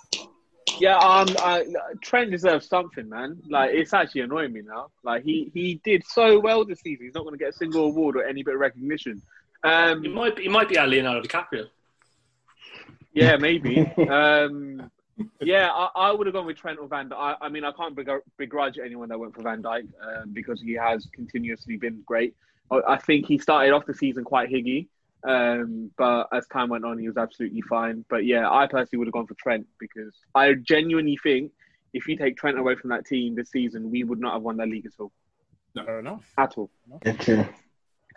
Yeah, 0.79 0.97
um, 0.97 1.27
uh, 1.43 1.61
Trent 2.01 2.31
deserves 2.31 2.67
something, 2.67 3.07
man. 3.07 3.41
Like 3.49 3.71
it's 3.73 3.93
actually 3.93 4.21
annoying 4.21 4.53
me 4.53 4.61
now. 4.65 4.89
Like 5.03 5.23
he 5.23 5.51
he 5.53 5.79
did 5.83 6.03
so 6.07 6.39
well 6.39 6.65
this 6.65 6.79
season. 6.81 7.05
He's 7.05 7.13
not 7.13 7.23
going 7.23 7.33
to 7.33 7.37
get 7.37 7.49
a 7.49 7.53
single 7.53 7.85
award 7.85 8.15
or 8.15 8.23
any 8.23 8.43
bit 8.43 8.55
of 8.55 8.59
recognition. 8.59 9.21
Um, 9.63 10.03
It 10.03 10.11
might 10.11 10.35
be, 10.35 10.45
it 10.45 10.51
might 10.51 10.67
be 10.69 10.77
our 10.77 10.87
Leonardo 10.87 11.21
DiCaprio. 11.21 11.67
yeah, 13.13 13.37
maybe. 13.37 13.79
um, 14.09 14.89
yeah, 15.41 15.69
I, 15.71 15.89
I 15.95 16.11
would 16.11 16.27
have 16.27 16.33
gone 16.33 16.45
with 16.45 16.57
Trent 16.57 16.79
or 16.79 16.87
Van 16.87 17.09
Dijk. 17.09 17.17
I, 17.17 17.35
I 17.41 17.49
mean, 17.49 17.63
I 17.63 17.71
can't 17.71 17.97
begrudge 18.37 18.77
anyone 18.77 19.09
that 19.09 19.19
went 19.19 19.35
for 19.35 19.43
Van 19.43 19.61
Dijk 19.61 19.87
um, 20.01 20.31
because 20.31 20.61
he 20.61 20.73
has 20.73 21.07
continuously 21.13 21.77
been 21.77 22.01
great. 22.05 22.35
I, 22.71 22.79
I 22.87 22.97
think 22.97 23.27
he 23.27 23.37
started 23.37 23.73
off 23.73 23.85
the 23.85 23.93
season 23.93 24.23
quite 24.23 24.49
higgy, 24.49 24.87
um, 25.23 25.91
but 25.97 26.27
as 26.31 26.47
time 26.47 26.69
went 26.69 26.85
on, 26.85 26.97
he 26.97 27.07
was 27.07 27.17
absolutely 27.17 27.61
fine. 27.61 28.05
But 28.09 28.25
yeah, 28.25 28.49
I 28.49 28.67
personally 28.67 28.99
would 28.99 29.07
have 29.07 29.13
gone 29.13 29.27
for 29.27 29.35
Trent 29.35 29.67
because 29.79 30.13
I 30.33 30.53
genuinely 30.53 31.17
think 31.21 31.51
if 31.93 32.07
you 32.07 32.17
take 32.17 32.37
Trent 32.37 32.57
away 32.57 32.75
from 32.75 32.89
that 32.89 33.05
team 33.05 33.35
this 33.35 33.51
season, 33.51 33.91
we 33.91 34.03
would 34.03 34.19
not 34.19 34.33
have 34.33 34.41
won 34.41 34.57
that 34.57 34.67
league 34.67 34.85
at 34.85 34.93
all. 34.99 35.11
Fair 35.75 35.99
enough. 35.99 36.23
At 36.37 36.57
all. 36.57 36.69
Yeah, 37.05 37.13
true. 37.13 37.45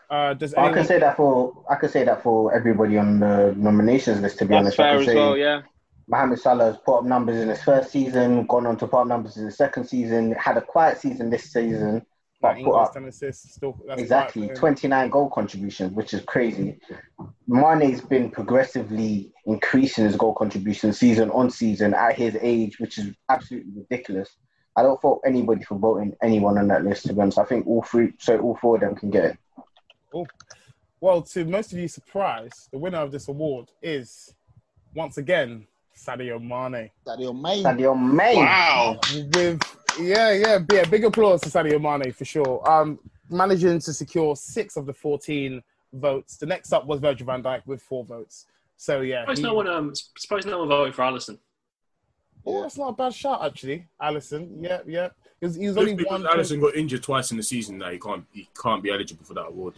Uh, 0.09 0.35
does 0.35 0.55
I 0.55 0.61
anyone... 0.61 0.75
can 0.75 0.87
say 0.87 0.99
that 1.01 1.17
for 1.17 1.65
I 1.69 1.75
can 1.75 1.89
say 1.89 2.05
that 2.05 2.23
for 2.23 2.55
everybody 2.55 2.97
on 2.97 3.19
the 3.19 3.55
nominations 3.57 4.21
list. 4.21 4.39
To 4.39 4.45
be 4.45 4.51
That's 4.51 4.79
honest, 4.79 4.81
I 4.81 4.83
fair 4.83 4.93
can 4.93 5.01
as 5.01 5.07
say 5.07 5.15
well. 5.15 5.37
Yeah. 5.37 5.63
Mohamed 6.09 6.39
Salah 6.39 6.65
has 6.67 6.77
put 6.79 6.99
up 6.99 7.05
numbers 7.05 7.41
in 7.41 7.49
his 7.49 7.63
first 7.63 7.91
season, 7.91 8.47
gone 8.47 8.67
on 8.67 8.77
to 8.79 8.87
put 8.87 9.01
up 9.01 9.07
numbers 9.09 9.37
in 9.37 9.45
the 9.45 9.51
second 9.51 9.85
season, 9.85 10.33
had 10.33 10.57
a 10.57 10.61
quiet 10.61 10.99
season 10.99 11.31
this 11.31 11.53
season, 11.53 12.07
but 12.41 12.57
put 12.63 12.75
up 12.75 12.97
assists, 12.97 13.55
still, 13.55 13.77
exactly 13.89 14.47
right. 14.47 14.57
29 14.57 15.11
goal 15.11 15.31
contributions, 15.31 15.93
which 15.93 16.15
is 16.15 16.23
crazy. 16.23 16.79
Mane's 17.49 18.01
been 18.01 18.31
progressively 18.31 19.33
increasing 19.47 20.05
his 20.05 20.17
goal 20.17 20.35
contribution 20.35 20.93
season 20.93 21.31
on 21.31 21.51
season 21.51 21.93
at 21.95 22.15
his 22.15 22.37
age, 22.41 22.79
which 22.79 22.99
is 22.99 23.15
absolutely 23.29 23.73
ridiculous. 23.75 24.37
I 24.77 24.83
don't 24.83 25.01
fault 25.01 25.23
anybody 25.25 25.65
for 25.65 25.79
voting 25.79 26.15
anyone 26.23 26.59
on 26.59 26.69
that 26.69 26.85
list, 26.85 27.07
to 27.07 27.15
be 27.15 27.21
honest. 27.21 27.39
I 27.39 27.45
think 27.45 27.67
all 27.67 27.83
three, 27.83 28.13
so 28.19 28.39
all 28.39 28.57
four 28.61 28.77
of 28.77 28.83
them 28.83 28.95
can 28.95 29.11
get 29.11 29.25
it. 29.25 29.39
Cool. 30.13 30.29
Well, 31.01 31.23
to 31.23 31.45
most 31.45 31.73
of 31.73 31.79
you 31.79 31.89
surprise, 31.89 32.69
the 32.71 32.79
winner 32.79 32.99
of 32.99 33.11
this 33.11 33.29
award 33.29 33.71
is 33.83 34.35
once 34.95 35.17
again 35.19 35.67
Sadio 35.97 36.41
Mane. 36.41 36.91
Sadio 37.07 37.33
Mane. 37.41 37.65
Sadio 37.65 37.95
Mane. 38.15 38.37
Wow. 38.37 38.99
With 39.35 39.61
yeah, 40.01 40.31
yeah, 40.33 40.59
yeah, 40.71 40.85
big 40.85 41.05
applause 41.05 41.41
to 41.43 41.49
Sadio 41.49 41.81
Mane 41.81 42.13
for 42.13 42.25
sure. 42.25 42.69
Um, 42.71 42.99
managing 43.31 43.79
to 43.81 43.93
secure 43.93 44.37
six 44.37 44.77
of 44.77 44.87
the 44.87 44.93
fourteen 44.93 45.63
votes. 45.93 46.37
The 46.37 46.47
next 46.47 46.73
up 46.73 46.87
was 46.87 47.01
Virgil 47.01 47.27
Van 47.27 47.43
Dijk 47.43 47.63
with 47.67 47.81
four 47.83 48.05
votes. 48.05 48.47
So 48.77 49.01
yeah, 49.01 49.23
Suppose 49.23 49.39
he- 49.39 49.45
no 49.45 49.55
one, 49.55 49.67
um, 49.69 49.93
suppose 50.19 50.45
no 50.45 50.59
one 50.59 50.69
voted 50.69 50.95
for 50.95 51.03
Alisson. 51.03 51.39
oh, 52.47 52.63
that's 52.63 52.77
not 52.77 52.89
a 52.89 52.93
bad 52.93 53.15
shot 53.15 53.45
actually. 53.45 53.87
Alisson, 54.03 54.51
yeah, 54.61 54.81
yeah. 54.87 55.09
He 55.41 55.47
was, 55.47 55.55
he 55.57 55.67
was 55.67 55.77
only 55.79 55.95
because 55.95 56.23
one. 56.23 56.25
Alisson 56.25 56.61
got 56.61 56.75
injured 56.75 57.03
twice 57.03 57.31
in 57.31 57.37
the 57.39 57.43
season 57.43 57.79
that 57.79 57.93
he 57.93 57.99
can't 57.99 58.25
he 58.33 58.49
can't 58.63 58.83
be 58.83 58.91
eligible 58.91 59.25
for 59.25 59.33
that 59.35 59.47
award. 59.47 59.75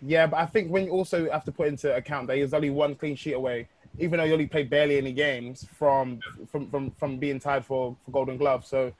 Yeah, 0.00 0.26
but 0.28 0.36
I 0.36 0.46
think 0.46 0.70
when 0.70 0.84
you 0.84 0.90
also 0.92 1.28
have 1.30 1.44
to 1.44 1.52
put 1.52 1.66
into 1.68 1.94
account 1.94 2.26
that 2.28 2.36
he 2.36 2.42
was 2.42 2.54
only 2.54 2.70
one 2.70 2.94
clean 2.94 3.16
sheet 3.16 3.32
away, 3.32 3.68
even 3.98 4.18
though 4.18 4.26
he 4.26 4.32
only 4.32 4.46
played 4.46 4.70
barely 4.70 4.98
any 4.98 5.12
games 5.12 5.66
from 5.76 6.20
from 6.50 6.68
from, 6.70 6.90
from 6.92 7.18
being 7.18 7.40
tied 7.40 7.64
for, 7.64 7.96
for 8.04 8.10
Golden 8.10 8.36
Glove. 8.36 8.66
So 8.66 8.92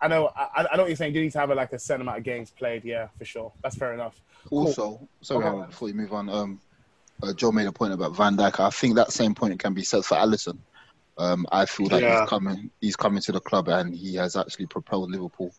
I 0.00 0.08
know 0.08 0.30
I, 0.36 0.66
I 0.70 0.76
know 0.76 0.82
what 0.82 0.88
you're 0.88 0.96
saying. 0.96 1.14
You 1.14 1.22
need 1.22 1.32
to 1.32 1.40
have 1.40 1.50
a, 1.50 1.54
like 1.54 1.72
a 1.72 1.78
certain 1.78 2.02
amount 2.02 2.18
of 2.18 2.24
games 2.24 2.50
played. 2.50 2.84
Yeah, 2.84 3.08
for 3.18 3.24
sure. 3.24 3.52
That's 3.62 3.76
fair 3.76 3.94
enough. 3.94 4.20
Also, 4.50 4.82
cool. 4.82 5.08
sorry 5.20 5.44
okay. 5.46 5.66
Before 5.66 5.88
you 5.88 5.94
move 5.94 6.12
on, 6.12 6.28
um, 6.28 6.60
uh, 7.22 7.32
Joe 7.32 7.52
made 7.52 7.66
a 7.66 7.72
point 7.72 7.92
about 7.92 8.16
Van 8.16 8.36
Dijk. 8.36 8.60
I 8.60 8.70
think 8.70 8.96
that 8.96 9.12
same 9.12 9.34
point 9.34 9.58
can 9.58 9.74
be 9.74 9.82
said 9.82 10.04
for 10.04 10.16
Alisson. 10.16 10.58
Um, 11.16 11.46
I 11.50 11.66
feel 11.66 11.88
that 11.88 12.00
yeah. 12.00 12.20
he's 12.20 12.28
coming. 12.28 12.70
He's 12.80 12.96
coming 12.96 13.20
to 13.22 13.32
the 13.32 13.40
club, 13.40 13.68
and 13.68 13.94
he 13.94 14.14
has 14.14 14.36
actually 14.36 14.66
propelled 14.66 15.10
Liverpool 15.10 15.52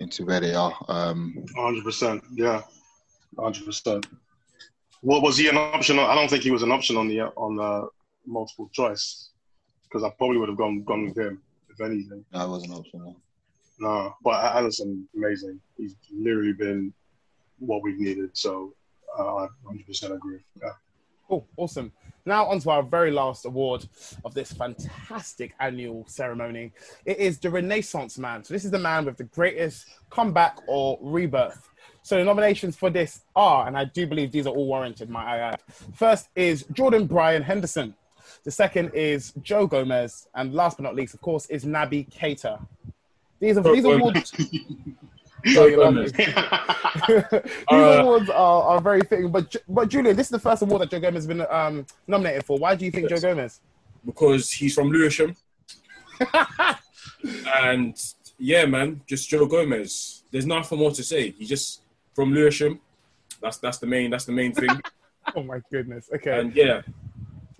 into 0.00 0.24
where 0.24 0.40
they 0.40 0.54
are. 0.54 0.74
Um, 0.88 1.34
100%. 1.56 2.22
Yeah, 2.34 2.62
100%. 3.36 4.04
Well, 5.02 5.20
was 5.20 5.36
he 5.36 5.48
an 5.48 5.56
option? 5.56 5.98
I 5.98 6.14
don't 6.14 6.30
think 6.30 6.44
he 6.44 6.50
was 6.50 6.62
an 6.62 6.72
option 6.72 6.96
on 6.96 7.08
the 7.08 7.20
on 7.20 7.56
the 7.56 7.88
multiple 8.24 8.70
choice 8.72 9.30
because 9.84 10.04
I 10.04 10.10
probably 10.10 10.38
would 10.38 10.48
have 10.48 10.58
gone 10.58 10.84
gone 10.84 11.06
with 11.06 11.18
him 11.18 11.42
if 11.68 11.80
anything. 11.80 12.24
That 12.32 12.48
was 12.48 12.64
an 12.64 12.72
option. 12.72 13.00
No, 13.00 13.16
no 13.80 14.14
but 14.22 14.54
Alisson, 14.54 15.04
amazing. 15.16 15.60
He's 15.76 15.96
literally 16.12 16.52
been 16.52 16.92
what 17.58 17.82
we've 17.82 17.98
needed. 17.98 18.30
So 18.32 18.74
uh, 19.18 19.36
I 19.36 19.48
100% 19.66 20.14
agree. 20.14 20.38
Yeah. 20.60 20.70
Cool, 21.28 21.46
awesome. 21.56 21.92
Now 22.24 22.46
on 22.46 22.60
to 22.60 22.70
our 22.70 22.82
very 22.82 23.10
last 23.10 23.46
award 23.46 23.86
of 24.24 24.34
this 24.34 24.52
fantastic 24.52 25.54
annual 25.58 26.06
ceremony. 26.06 26.72
It 27.04 27.18
is 27.18 27.38
the 27.38 27.50
Renaissance 27.50 28.18
Man. 28.18 28.44
So 28.44 28.54
this 28.54 28.64
is 28.64 28.70
the 28.70 28.78
man 28.78 29.06
with 29.06 29.16
the 29.16 29.24
greatest 29.24 29.86
comeback 30.10 30.58
or 30.68 30.98
rebirth. 31.00 31.68
So 32.02 32.16
the 32.18 32.24
nominations 32.24 32.76
for 32.76 32.90
this 32.90 33.20
are, 33.36 33.66
and 33.68 33.76
I 33.78 33.84
do 33.84 34.06
believe 34.06 34.32
these 34.32 34.46
are 34.46 34.54
all 34.54 34.66
warranted, 34.66 35.08
might 35.08 35.26
I 35.34 35.38
add. 35.38 35.62
First 35.94 36.28
is 36.34 36.64
Jordan 36.72 37.06
Bryan 37.06 37.42
Henderson. 37.42 37.94
The 38.44 38.50
second 38.50 38.90
is 38.92 39.32
Joe 39.42 39.66
Gomez, 39.68 40.26
and 40.34 40.52
last 40.52 40.78
but 40.78 40.82
not 40.82 40.96
least, 40.96 41.14
of 41.14 41.20
course, 41.20 41.46
is 41.46 41.64
Naby 41.64 42.10
Keita. 42.12 42.60
These 43.38 43.56
are 43.58 43.62
these 43.62 43.84
awards. 43.84 44.32
Love 45.46 45.96
it. 45.98 46.12
These 46.16 47.44
Uh, 47.68 47.98
awards 48.02 48.30
are, 48.30 48.62
are 48.62 48.80
very 48.80 49.00
fitting, 49.02 49.30
but 49.30 49.54
but 49.68 49.88
Julian, 49.88 50.16
this 50.16 50.26
is 50.26 50.30
the 50.30 50.38
first 50.38 50.62
award 50.62 50.82
that 50.82 50.90
Joe 50.90 51.00
Gomez 51.00 51.24
has 51.24 51.26
been 51.26 51.44
um, 51.50 51.86
nominated 52.06 52.44
for. 52.44 52.58
Why 52.58 52.74
do 52.76 52.84
you 52.84 52.90
think 52.90 53.08
Joe 53.08 53.18
Gomez? 53.20 53.60
because 54.04 54.50
he's 54.50 54.74
from 54.74 54.90
Lewisham. 54.90 55.36
and 57.62 57.96
yeah, 58.38 58.64
man, 58.66 59.00
just 59.06 59.28
Joe 59.28 59.46
Gomez. 59.46 60.21
There's 60.32 60.46
nothing 60.46 60.78
more 60.78 60.90
to 60.90 61.04
say. 61.04 61.30
He's 61.30 61.48
just 61.48 61.82
from 62.14 62.32
Lewisham. 62.32 62.80
That's 63.40 63.58
that's 63.58 63.78
the 63.78 63.86
main 63.86 64.10
that's 64.10 64.24
the 64.24 64.32
main 64.32 64.52
thing. 64.52 64.70
Oh 65.36 65.42
my 65.44 65.60
goodness. 65.70 66.10
Okay. 66.12 66.40
And 66.40 66.52
yeah. 66.56 66.82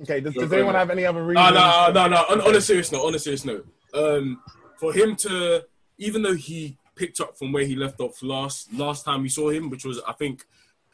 Okay. 0.00 0.18
Does, 0.18 0.34
does 0.34 0.52
anyone 0.52 0.74
have 0.74 0.90
any 0.90 1.06
other 1.06 1.20
No, 1.20 1.26
reasons? 1.26 1.54
no, 1.54 1.92
no, 1.94 2.08
no. 2.08 2.16
On, 2.28 2.40
on 2.40 2.56
a 2.56 2.60
serious 2.60 2.90
note, 2.90 3.06
on 3.06 3.14
a 3.14 3.20
serious 3.20 3.44
note, 3.44 3.64
um, 3.94 4.42
for 4.80 4.92
him 4.92 5.14
to, 5.16 5.64
even 5.96 6.22
though 6.22 6.34
he 6.34 6.76
picked 6.96 7.20
up 7.20 7.38
from 7.38 7.52
where 7.52 7.64
he 7.64 7.76
left 7.76 8.00
off 8.00 8.20
last 8.20 8.72
last 8.74 9.04
time 9.04 9.22
we 9.22 9.28
saw 9.28 9.48
him, 9.48 9.70
which 9.70 9.84
was 9.84 10.00
I 10.08 10.12
think 10.12 10.44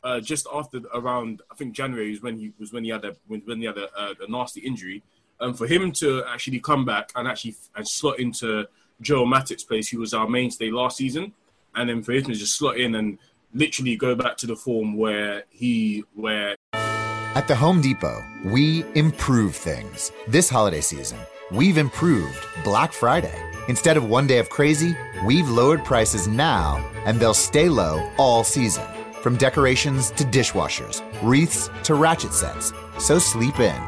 uh, 0.05 0.21
just 0.21 0.47
after 0.53 0.81
around 0.93 1.41
I 1.51 1.55
think 1.55 1.75
January 1.75 2.11
was 2.11 2.21
when 2.23 2.37
he 2.37 2.53
was 2.61 2.71
when 2.71 2.85
he 2.85 2.91
had 2.91 3.05
a 3.07 3.17
when, 3.27 3.41
when 3.47 3.61
he 3.61 3.65
had 3.65 3.79
a, 3.79 3.89
a, 3.99 4.15
a 4.27 4.31
nasty 4.31 4.61
injury. 4.61 5.03
Um, 5.41 5.55
for 5.55 5.67
him 5.67 5.91
to 5.93 6.23
actually 6.29 6.61
come 6.61 6.85
back 6.85 7.13
and 7.17 7.27
actually 7.27 7.57
and 7.77 7.89
slot 7.89 8.19
into 8.19 8.67
Joel 9.01 9.27
Matip's 9.27 9.65
place, 9.65 9.89
who 9.89 10.01
was 10.01 10.13
our 10.13 10.29
mainstay 10.29 10.71
last 10.71 10.99
season, 10.99 11.33
and 11.75 11.89
then 11.89 12.03
for 12.03 12.13
him 12.13 12.25
to 12.25 12.35
just 12.35 12.57
slot 12.57 12.79
in 12.79 12.95
and 12.95 13.19
literally 13.55 13.97
go 13.97 14.15
back 14.15 14.37
to 14.39 14.47
the 14.47 14.57
form 14.57 14.97
where 14.97 15.45
he 15.51 16.05
where 16.15 16.57
At 16.73 17.47
the 17.49 17.55
Home 17.55 17.81
Depot, 17.81 18.23
we 18.45 18.85
improve 18.95 19.55
things. 19.55 20.13
This 20.27 20.49
holiday 20.49 20.81
season, 20.81 21.19
we've 21.53 21.79
improved 21.79 22.47
Black 22.65 22.93
Friday. 22.93 23.45
Instead 23.69 23.97
of 23.97 24.09
one 24.09 24.27
day 24.27 24.39
of 24.39 24.49
crazy, 24.49 24.97
we've 25.27 25.49
lowered 25.49 25.85
prices 25.85 26.27
now, 26.27 26.77
and 27.05 27.21
they'll 27.21 27.35
stay 27.35 27.69
low 27.69 28.11
all 28.19 28.43
season. 28.43 28.85
From 29.23 29.37
decorations 29.37 30.11
to 30.13 30.25
dishwashers, 30.25 31.03
wreaths 31.23 31.69
to 31.85 31.95
ratchet 31.95 32.33
sets. 32.33 32.73
So 32.99 33.19
sleep 33.19 33.61
in. 33.61 33.81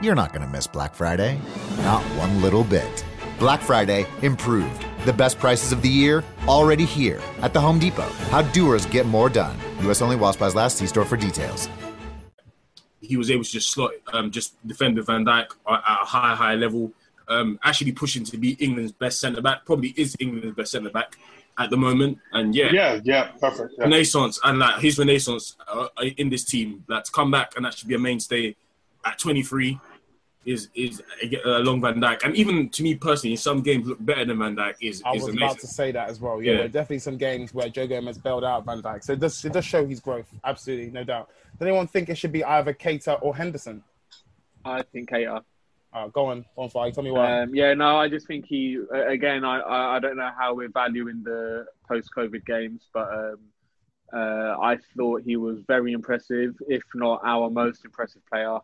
You're 0.00 0.14
not 0.14 0.32
going 0.32 0.46
to 0.46 0.52
miss 0.52 0.66
Black 0.66 0.94
Friday. 0.94 1.40
Not 1.78 2.02
one 2.16 2.40
little 2.40 2.64
bit. 2.64 3.04
Black 3.38 3.60
Friday 3.60 4.06
improved. 4.22 4.87
The 5.08 5.14
best 5.14 5.38
prices 5.38 5.72
of 5.72 5.80
the 5.80 5.88
year 5.88 6.22
already 6.46 6.84
here 6.84 7.18
at 7.40 7.54
the 7.54 7.60
Home 7.62 7.78
Depot. 7.78 8.10
How 8.28 8.42
doers 8.42 8.84
get 8.84 9.06
more 9.06 9.30
done. 9.30 9.56
US 9.80 10.02
only 10.02 10.16
while 10.16 10.34
supplies 10.34 10.54
last. 10.54 10.76
See 10.76 10.86
store 10.86 11.06
for 11.06 11.16
details. 11.16 11.66
he 13.00 13.16
was 13.16 13.30
able 13.30 13.42
to 13.42 13.50
just 13.50 13.70
slot, 13.70 13.92
um, 14.12 14.30
just 14.30 14.54
defend 14.66 14.98
with 14.98 15.06
Van 15.06 15.24
Dijk 15.24 15.46
at 15.66 15.72
at 15.72 16.02
a 16.02 16.04
high, 16.04 16.34
high 16.34 16.56
level. 16.56 16.92
Um, 17.26 17.58
actually 17.64 17.92
pushing 17.92 18.22
to 18.24 18.36
be 18.36 18.50
England's 18.60 18.92
best 18.92 19.18
centre 19.18 19.40
back. 19.40 19.64
Probably 19.64 19.94
is 19.96 20.14
England's 20.20 20.54
best 20.54 20.72
centre 20.72 20.90
back 20.90 21.16
at 21.56 21.70
the 21.70 21.78
moment. 21.78 22.18
And 22.32 22.54
yeah, 22.54 22.68
Yeah, 22.70 23.00
yeah, 23.02 23.28
perfect. 23.40 23.76
Yeah. 23.78 23.84
renaissance 23.84 24.38
and 24.44 24.58
like 24.58 24.82
his 24.82 24.98
renaissance 24.98 25.56
uh, 25.68 25.88
in 26.18 26.28
this 26.28 26.44
team. 26.44 26.84
Like 26.86 27.04
to 27.04 27.12
come 27.12 27.30
back 27.30 27.56
and 27.56 27.64
actually 27.64 27.88
be 27.88 27.94
a 27.94 27.98
mainstay 27.98 28.56
at 29.06 29.18
23 29.18 29.80
is 30.48 30.68
is 30.74 31.02
a 31.44 31.58
long 31.68 31.80
Van 31.80 32.00
Dijk, 32.00 32.24
And 32.24 32.34
even 32.34 32.68
to 32.70 32.82
me 32.82 32.94
personally, 32.94 33.36
some 33.36 33.60
games 33.62 33.86
look 33.86 33.98
better 34.10 34.24
than 34.24 34.38
Van 34.38 34.56
Dijk. 34.56 34.74
Is 34.80 35.02
I 35.04 35.12
is 35.12 35.22
was 35.22 35.28
amazing. 35.34 35.42
about 35.42 35.58
to 35.60 35.66
say 35.66 35.92
that 35.92 36.08
as 36.08 36.20
well. 36.20 36.36
Yeah, 36.42 36.50
Yeah. 36.52 36.56
there 36.58 36.64
are 36.66 36.76
definitely 36.78 37.00
some 37.00 37.18
games 37.18 37.52
where 37.52 37.68
Joe 37.68 37.86
Gomez 37.86 38.18
bailed 38.18 38.44
out 38.44 38.64
Van 38.64 38.80
Dijk, 38.82 39.04
So 39.04 39.12
it 39.12 39.20
does, 39.20 39.44
it 39.44 39.52
does 39.52 39.64
show 39.64 39.86
his 39.86 40.00
growth. 40.00 40.28
Absolutely, 40.44 40.90
no 40.90 41.04
doubt. 41.04 41.28
Does 41.58 41.66
anyone 41.68 41.86
think 41.86 42.08
it 42.08 42.16
should 42.16 42.32
be 42.32 42.44
either 42.44 42.72
Keita 42.72 43.18
or 43.22 43.36
Henderson? 43.36 43.82
I 44.64 44.82
think 44.82 45.10
Keita. 45.10 45.42
Uh, 45.92 46.06
go 46.08 46.26
on, 46.26 46.44
on 46.56 46.68
fire. 46.68 46.90
Tell 46.92 47.02
me 47.04 47.10
why. 47.10 47.42
Um, 47.42 47.54
yeah, 47.54 47.72
no, 47.74 47.96
I 47.96 48.08
just 48.08 48.26
think 48.26 48.44
he. 48.46 48.78
uh, 48.94 49.06
Again, 49.06 49.44
I, 49.44 49.60
I 49.60 49.96
I 49.96 49.98
don't 49.98 50.16
know 50.16 50.30
how 50.38 50.54
we're 50.54 50.68
valuing 50.68 51.22
the 51.24 51.66
post-COVID 51.88 52.44
games, 52.44 52.82
but 52.92 53.08
um, 53.12 53.38
uh, 54.12 54.52
I 54.60 54.76
thought 54.96 55.22
he 55.22 55.36
was 55.36 55.60
very 55.66 55.92
impressive, 55.92 56.54
if 56.68 56.82
not 56.94 57.20
our 57.24 57.48
most 57.50 57.84
impressive 57.86 58.22
player 58.30 58.58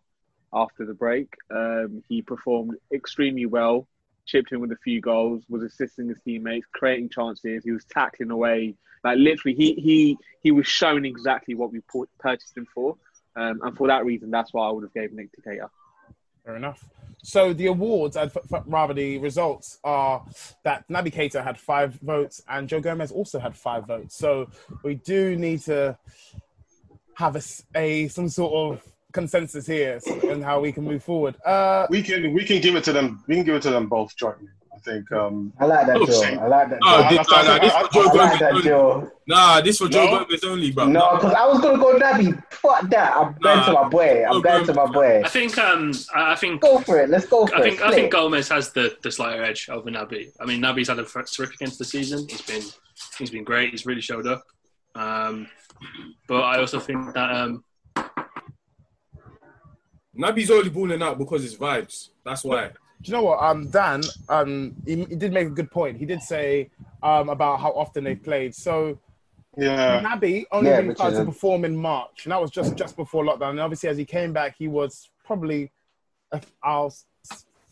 after 0.55 0.87
the 0.87 0.95
break. 0.95 1.35
Um, 1.51 2.03
he 2.09 2.23
performed 2.23 2.77
extremely 2.93 3.47
well, 3.47 3.87
chipped 4.27 4.53
in 4.53 4.61
with 4.61 4.73
a 4.73 4.79
few 4.85 5.01
goals, 5.01 5.45
was 5.49 5.63
assisting 5.63 6.09
his 6.09 6.19
teammates, 6.25 6.67
creating 6.73 7.11
chances. 7.11 7.65
He 7.65 7.73
was 7.73 7.85
tackling 7.85 8.31
away, 8.31 8.77
like 9.03 9.19
literally, 9.19 9.55
he 9.55 9.75
he 9.75 10.19
he 10.43 10.51
was 10.51 10.67
shown 10.67 11.05
exactly 11.05 11.55
what 11.55 11.73
we 11.73 11.81
purchased 12.19 12.57
him 12.57 12.67
for, 12.75 12.97
um, 13.37 13.61
and 13.63 13.77
for 13.77 13.89
that 13.89 14.05
reason, 14.05 14.31
that's 14.31 14.53
why 14.55 14.67
I 14.67 14.71
would 14.71 14.85
have 14.85 14.95
gave 14.95 15.13
Nick 15.13 15.29
Keita. 15.47 15.69
Fair 16.45 16.57
enough. 16.57 16.85
So 17.23 17.55
the 17.55 17.67
awards, 17.67 18.17
and 18.17 18.31
rather 18.67 18.93
the 18.93 19.19
results, 19.19 19.79
are 19.83 20.25
that 20.63 20.87
Naby 20.89 21.13
Keita 21.13 21.43
had 21.43 21.59
five 21.59 21.95
votes 21.95 22.43
and 22.49 22.69
Joe 22.69 22.81
Gomez 22.81 23.11
also 23.11 23.39
had 23.39 23.57
five 23.57 23.87
votes. 23.87 24.17
So 24.17 24.51
we 24.83 24.97
do 24.97 25.37
need 25.37 25.61
to 25.63 25.99
have 27.15 27.37
a 27.75 28.09
some 28.09 28.29
sort 28.29 28.53
of 28.53 28.94
consensus 29.15 29.67
here 29.67 29.99
and 30.31 30.45
how 30.45 30.61
we 30.61 30.73
can 30.73 30.85
move 30.85 31.03
forward. 31.03 31.35
Uh, 31.47 31.87
we 31.89 32.03
can 32.03 32.35
we 32.35 32.45
can 32.45 32.61
give 32.61 32.75
it 32.77 32.85
to 32.85 32.93
them. 32.93 33.25
We 33.29 33.37
can 33.37 33.45
give 33.45 33.55
it 33.55 33.63
to 33.63 33.71
them 33.71 33.87
both 33.89 34.15
jointly. 34.17 34.49
I 34.75 34.79
think. 34.79 35.11
Um, 35.13 35.53
I 35.61 35.67
like 35.67 35.87
that, 35.87 35.97
Oh, 35.97 36.05
Joe. 36.05 36.23
I 36.43 36.47
like 36.49 36.69
that. 36.71 36.79
Nah, 36.83 37.09
Joe. 37.09 37.17
this, 37.17 37.29
nah, 37.31 37.43
nah, 37.43 37.59
this 37.61 37.73
for 37.73 37.89
Joe 37.95 38.01
I 38.01 38.05
like 38.05 38.13
Gomez 38.13 38.39
that, 38.41 38.53
only. 38.53 38.63
Joe. 38.65 39.11
Nah, 39.29 39.61
this 39.61 39.79
for 39.79 39.89
Joe 39.89 40.05
No? 40.05 40.25
Gomez 40.25 40.45
only, 40.45 40.71
bro. 40.73 40.87
No, 40.87 41.11
because 41.15 41.33
I 41.33 41.47
was 41.47 41.61
gonna 41.61 41.79
go 41.79 41.99
Naby. 41.99 42.43
Fuck 42.53 42.91
that. 42.91 43.17
I'm 43.17 43.35
going 43.41 43.65
to 43.65 43.73
my 43.73 43.89
boy. 43.89 44.25
I'm 44.29 44.43
going 44.43 44.67
to 44.67 44.75
my 44.75 44.87
boy. 44.87 45.23
I 45.25 45.29
think 45.29 45.57
um 45.59 45.93
I 46.15 46.33
I 46.33 46.37
think 46.37 46.61
Go 46.61 46.81
for 46.81 47.01
it. 47.01 47.09
Let's 47.09 47.27
go 47.27 47.47
for 47.47 47.55
I 47.57 47.63
think 47.63 47.77
it. 47.81 47.83
I 47.83 47.93
think 47.93 48.13
Gomez 48.13 48.49
has 48.49 48.73
the, 48.73 48.97
the 49.03 49.11
slighter 49.13 49.43
edge 49.45 49.69
over 49.71 49.89
Naby. 49.91 50.33
I 50.41 50.45
mean 50.45 50.61
Naby's 50.61 50.89
had 50.89 50.99
a 50.99 51.05
terrific 51.05 51.63
end 51.63 51.71
to 51.73 51.79
the 51.79 51.85
season. 51.85 52.27
He's 52.29 52.43
been 52.43 52.63
he's 53.19 53.31
been 53.31 53.45
great. 53.45 53.71
He's 53.71 53.87
really 53.87 54.01
showed 54.03 54.27
up. 54.27 54.43
Um, 54.97 55.49
but 56.29 56.43
I 56.43 56.59
also 56.59 56.79
think 56.81 57.15
that 57.15 57.31
um, 57.31 57.65
Naby's 60.17 60.51
only 60.51 60.71
balling 60.71 61.03
out 61.03 61.19
because 61.19 61.45
it's 61.45 61.57
vibes. 61.57 62.11
That's 62.25 62.45
why. 62.45 62.69
Do 62.69 62.75
you 63.11 63.13
know 63.13 63.23
what? 63.25 63.43
Um, 63.43 63.69
Dan, 63.69 64.03
um, 64.29 64.75
he, 64.87 65.05
he 65.05 65.17
did 65.17 65.33
make 65.33 65.47
a 65.47 65.51
good 65.51 65.71
point. 65.71 65.99
He 65.99 66.07
did 66.07 66.23
say 66.23 66.71
um 67.03 67.29
about 67.29 67.61
how 67.61 67.71
often 67.73 68.05
they 68.05 68.15
played. 68.15 68.55
So 68.55 68.99
Yeah. 69.57 70.01
Naby 70.03 70.45
only 70.53 70.71
Yeah, 70.71 70.77
really 70.77 70.89
which 70.89 70.97
started 70.99 71.19
to 71.19 71.25
perform 71.27 71.65
in 71.65 71.77
March, 71.77 72.25
and 72.25 72.33
that 72.33 72.41
was 72.41 72.51
just 72.51 72.77
just 72.77 72.97
before 72.97 73.25
lockdown. 73.25 73.51
And 73.51 73.61
obviously, 73.61 73.89
as 73.89 73.99
he 73.99 74.05
came 74.05 74.33
back, 74.33 74.57
he 74.57 74.69
was 74.69 75.11
probably 75.25 75.71
uh, 76.33 76.41
our 76.63 76.91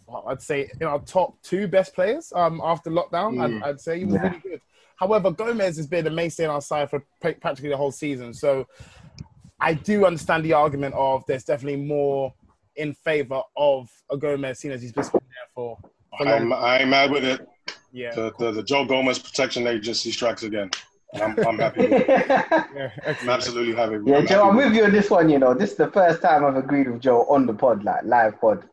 well, 0.06 0.24
I'd 0.26 0.42
say 0.42 0.68
in 0.80 0.86
our 0.86 0.98
top 1.00 1.40
two 1.42 1.66
best 1.68 1.94
players 1.94 2.32
um 2.34 2.60
after 2.62 2.90
lockdown. 2.90 3.36
Mm. 3.36 3.62
I'd, 3.62 3.68
I'd 3.70 3.80
say 3.80 3.98
he 4.00 4.04
was 4.04 4.14
Yeah. 4.14 4.22
really 4.24 4.40
good. 4.40 4.60
However, 4.96 5.30
Gomez 5.32 5.76
has 5.78 5.86
been 5.86 6.06
a 6.06 6.10
mainstay 6.10 6.44
on 6.44 6.54
our 6.54 6.60
side 6.60 6.90
for 6.90 7.02
practically 7.20 7.70
the 7.70 7.76
whole 7.76 7.90
season. 7.90 8.34
So 8.34 8.66
I 9.62 9.74
do 9.74 10.04
understand 10.04 10.44
the 10.44 10.52
argument 10.54 10.94
of 10.96 11.24
there's 11.26 11.44
definitely 11.44 11.80
more 11.80 12.34
in 12.76 12.94
favor 12.94 13.40
of 13.56 13.88
a 14.10 14.16
Gomez, 14.16 14.58
seeing 14.58 14.74
as 14.74 14.82
he's 14.82 14.92
just 14.92 15.12
been 15.12 15.20
there 15.22 15.48
for, 15.54 15.78
for. 16.18 16.26
I'm, 16.28 16.52
I 16.52 16.78
ain't 16.80 16.90
mad 16.90 17.12
with 17.12 17.24
it. 17.24 17.48
Yeah. 17.92 18.12
The, 18.14 18.32
the, 18.38 18.50
the 18.50 18.62
Joe 18.62 18.84
Gomez 18.84 19.18
Protection 19.20 19.66
Agency 19.68 20.10
strikes 20.10 20.42
again. 20.42 20.70
I'm, 21.14 21.38
I'm 21.46 21.58
happy 21.66 21.82
with 21.82 21.92
it. 21.92 22.08
Yeah, 22.08 22.90
I'm 23.20 23.28
absolutely 23.28 23.74
happy 23.74 23.98
with 23.98 24.08
Yeah, 24.08 24.16
I'm 24.18 24.26
Joe, 24.26 24.34
happy 24.34 24.48
I'm 24.48 24.56
with 24.56 24.66
with 24.66 24.74
you 24.76 24.84
on 24.84 24.92
this 24.92 25.10
one. 25.10 25.28
You 25.28 25.38
know, 25.38 25.54
this 25.54 25.72
is 25.72 25.76
the 25.76 25.90
first 25.90 26.22
time 26.22 26.44
I've 26.44 26.56
agreed 26.56 26.90
with 26.90 27.00
Joe 27.00 27.24
on 27.28 27.46
the 27.46 27.54
pod, 27.54 27.84
like 27.84 28.02
live 28.04 28.40
pod. 28.40 28.64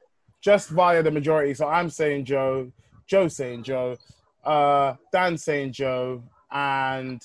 just 0.42 0.70
via 0.70 1.04
the 1.04 1.12
majority. 1.12 1.54
So 1.54 1.68
I'm 1.68 1.90
saying 1.90 2.26
Joe, 2.26 2.72
Joe 3.06 3.28
saying 3.28 3.64
Joe, 3.64 3.98
uh, 4.44 4.96
Dan 5.12 5.38
saying 5.38 5.74
Joe, 5.74 6.24
and 6.52 7.22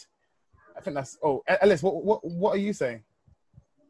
I 0.76 0.80
think 0.80 0.96
that's 0.96 1.16
oh 1.22 1.42
Ellis. 1.62 1.82
What 1.82 2.04
what 2.04 2.24
what 2.24 2.54
are 2.56 2.58
you 2.58 2.72
saying? 2.72 3.02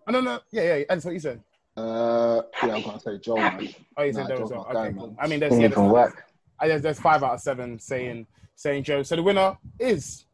Oh, 0.06 0.12
no, 0.12 0.20
no, 0.20 0.40
yeah, 0.50 0.76
yeah, 0.78 0.84
Ellis, 0.90 1.04
what 1.04 1.14
you 1.14 1.20
said? 1.20 1.40
Uh, 1.76 2.42
yeah, 2.62 2.74
I'm 2.76 2.82
gonna 2.82 3.00
say 3.00 3.18
Joe. 3.18 3.36
Man. 3.36 3.68
Oh, 3.96 4.02
you 4.04 4.12
Nah, 4.12 4.18
said 4.26 4.28
Joe. 4.28 4.36
Joe's 4.38 4.50
as 4.52 4.56
well. 4.56 4.68
guy, 4.72 4.86
Okay, 4.86 4.96
cool. 4.98 5.06
man. 5.08 5.16
I 5.20 5.26
mean, 5.26 5.40
there's, 5.40 5.52
yeah, 5.58 5.68
there's, 5.68 5.76
work. 5.76 6.24
I 6.60 6.68
guess 6.68 6.82
there's 6.82 7.00
five 7.00 7.22
out 7.22 7.34
of 7.34 7.40
seven 7.40 7.78
saying 7.78 8.26
saying 8.54 8.84
Joe. 8.84 9.02
So 9.02 9.16
the 9.16 9.22
winner 9.22 9.56
is 9.80 10.24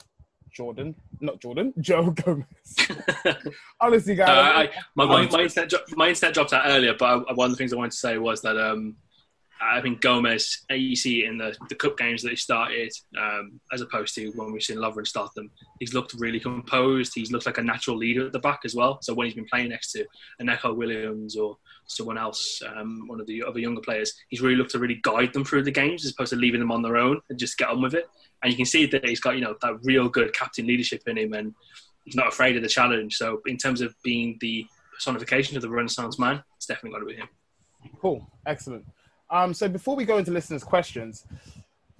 Jordan, 0.53 0.95
not 1.21 1.41
Jordan, 1.41 1.73
Joe 1.81 2.11
Gomez. 2.11 2.45
Honestly, 3.81 4.14
guys, 4.16 4.29
uh, 4.29 4.33
I, 4.33 4.71
my, 4.95 5.07
my, 5.07 5.14
I'm- 5.21 5.29
my, 5.33 5.41
internet, 5.43 5.71
dro- 5.71 5.79
my 5.97 6.09
internet 6.09 6.35
dropped 6.35 6.53
out 6.53 6.64
earlier, 6.66 6.95
but 6.99 7.25
I, 7.29 7.33
one 7.33 7.47
of 7.47 7.53
the 7.53 7.57
things 7.57 7.73
I 7.73 7.77
wanted 7.77 7.93
to 7.93 7.97
say 7.99 8.18
was 8.18 8.43
that 8.43 8.59
um, 8.59 8.97
I 9.63 9.81
think 9.83 10.01
Gomez, 10.01 10.65
you 10.71 10.97
see 10.97 11.25
in 11.27 11.37
the, 11.37 11.55
the 11.69 11.75
cup 11.75 11.99
games 11.99 12.23
that 12.23 12.31
he 12.31 12.37
started, 12.37 12.93
um, 13.19 13.61
as 13.73 13.83
opposed 13.83 14.15
to 14.15 14.31
when 14.31 14.53
we've 14.53 14.63
seen 14.63 14.79
Lovren 14.79 15.07
start 15.07 15.35
them, 15.35 15.51
he's 15.79 15.93
looked 15.93 16.15
really 16.15 16.41
composed. 16.41 17.13
He's 17.15 17.31
looked 17.31 17.45
like 17.45 17.59
a 17.59 17.63
natural 17.63 17.97
leader 17.97 18.27
at 18.27 18.33
the 18.33 18.39
back 18.39 18.61
as 18.65 18.75
well. 18.75 18.99
So 19.03 19.13
when 19.13 19.27
he's 19.27 19.35
been 19.35 19.47
playing 19.47 19.69
next 19.69 19.93
to 19.93 20.07
a 20.39 20.45
Neco 20.45 20.73
Williams 20.73 21.37
or 21.37 21.59
someone 21.87 22.17
else, 22.17 22.63
um, 22.75 23.07
one 23.07 23.21
of 23.21 23.27
the 23.27 23.43
other 23.43 23.59
younger 23.59 23.83
players, 23.83 24.15
he's 24.29 24.41
really 24.41 24.57
looked 24.57 24.71
to 24.71 24.79
really 24.79 25.01
guide 25.03 25.33
them 25.35 25.45
through 25.45 25.65
the 25.65 25.71
games 25.71 26.07
as 26.07 26.13
opposed 26.13 26.31
to 26.31 26.37
leaving 26.37 26.61
them 26.61 26.73
on 26.73 26.81
their 26.81 26.97
own 26.97 27.21
and 27.29 27.39
just 27.39 27.59
get 27.59 27.69
on 27.69 27.83
with 27.83 27.95
it. 27.95 28.09
And 28.43 28.51
you 28.51 28.57
can 28.57 28.67
see 28.67 28.87
that 28.87 29.07
he's 29.07 29.21
got 29.21 29.35
you 29.35 29.43
know 29.43 29.57
that 29.61 29.79
real 29.83 30.09
good 30.09 30.33
captain 30.33 30.67
leadership 30.67 31.03
in 31.07 31.19
him, 31.19 31.35
and 31.35 31.55
he's 32.05 32.17
not 32.17 32.29
afraid 32.29 32.57
of 32.57 32.63
the 32.63 32.69
challenge. 32.69 33.17
So 33.17 33.43
in 33.45 33.59
terms 33.59 33.83
of 33.83 33.95
being 34.03 34.39
the 34.41 34.67
personification 34.95 35.57
of 35.57 35.63
the 35.63 35.69
Renaissance 35.69 36.19
man, 36.19 36.43
it's 36.57 36.65
definitely 36.65 36.93
got 36.93 37.01
to 37.01 37.07
be 37.07 37.17
him. 37.17 37.29
Cool, 38.01 38.27
excellent. 38.47 38.87
Um, 39.31 39.55
so 39.55 39.68
before 39.68 39.97
we 39.97 40.05
go 40.05 40.18
into 40.18 40.31
listeners' 40.31 40.64
questions, 40.64 41.24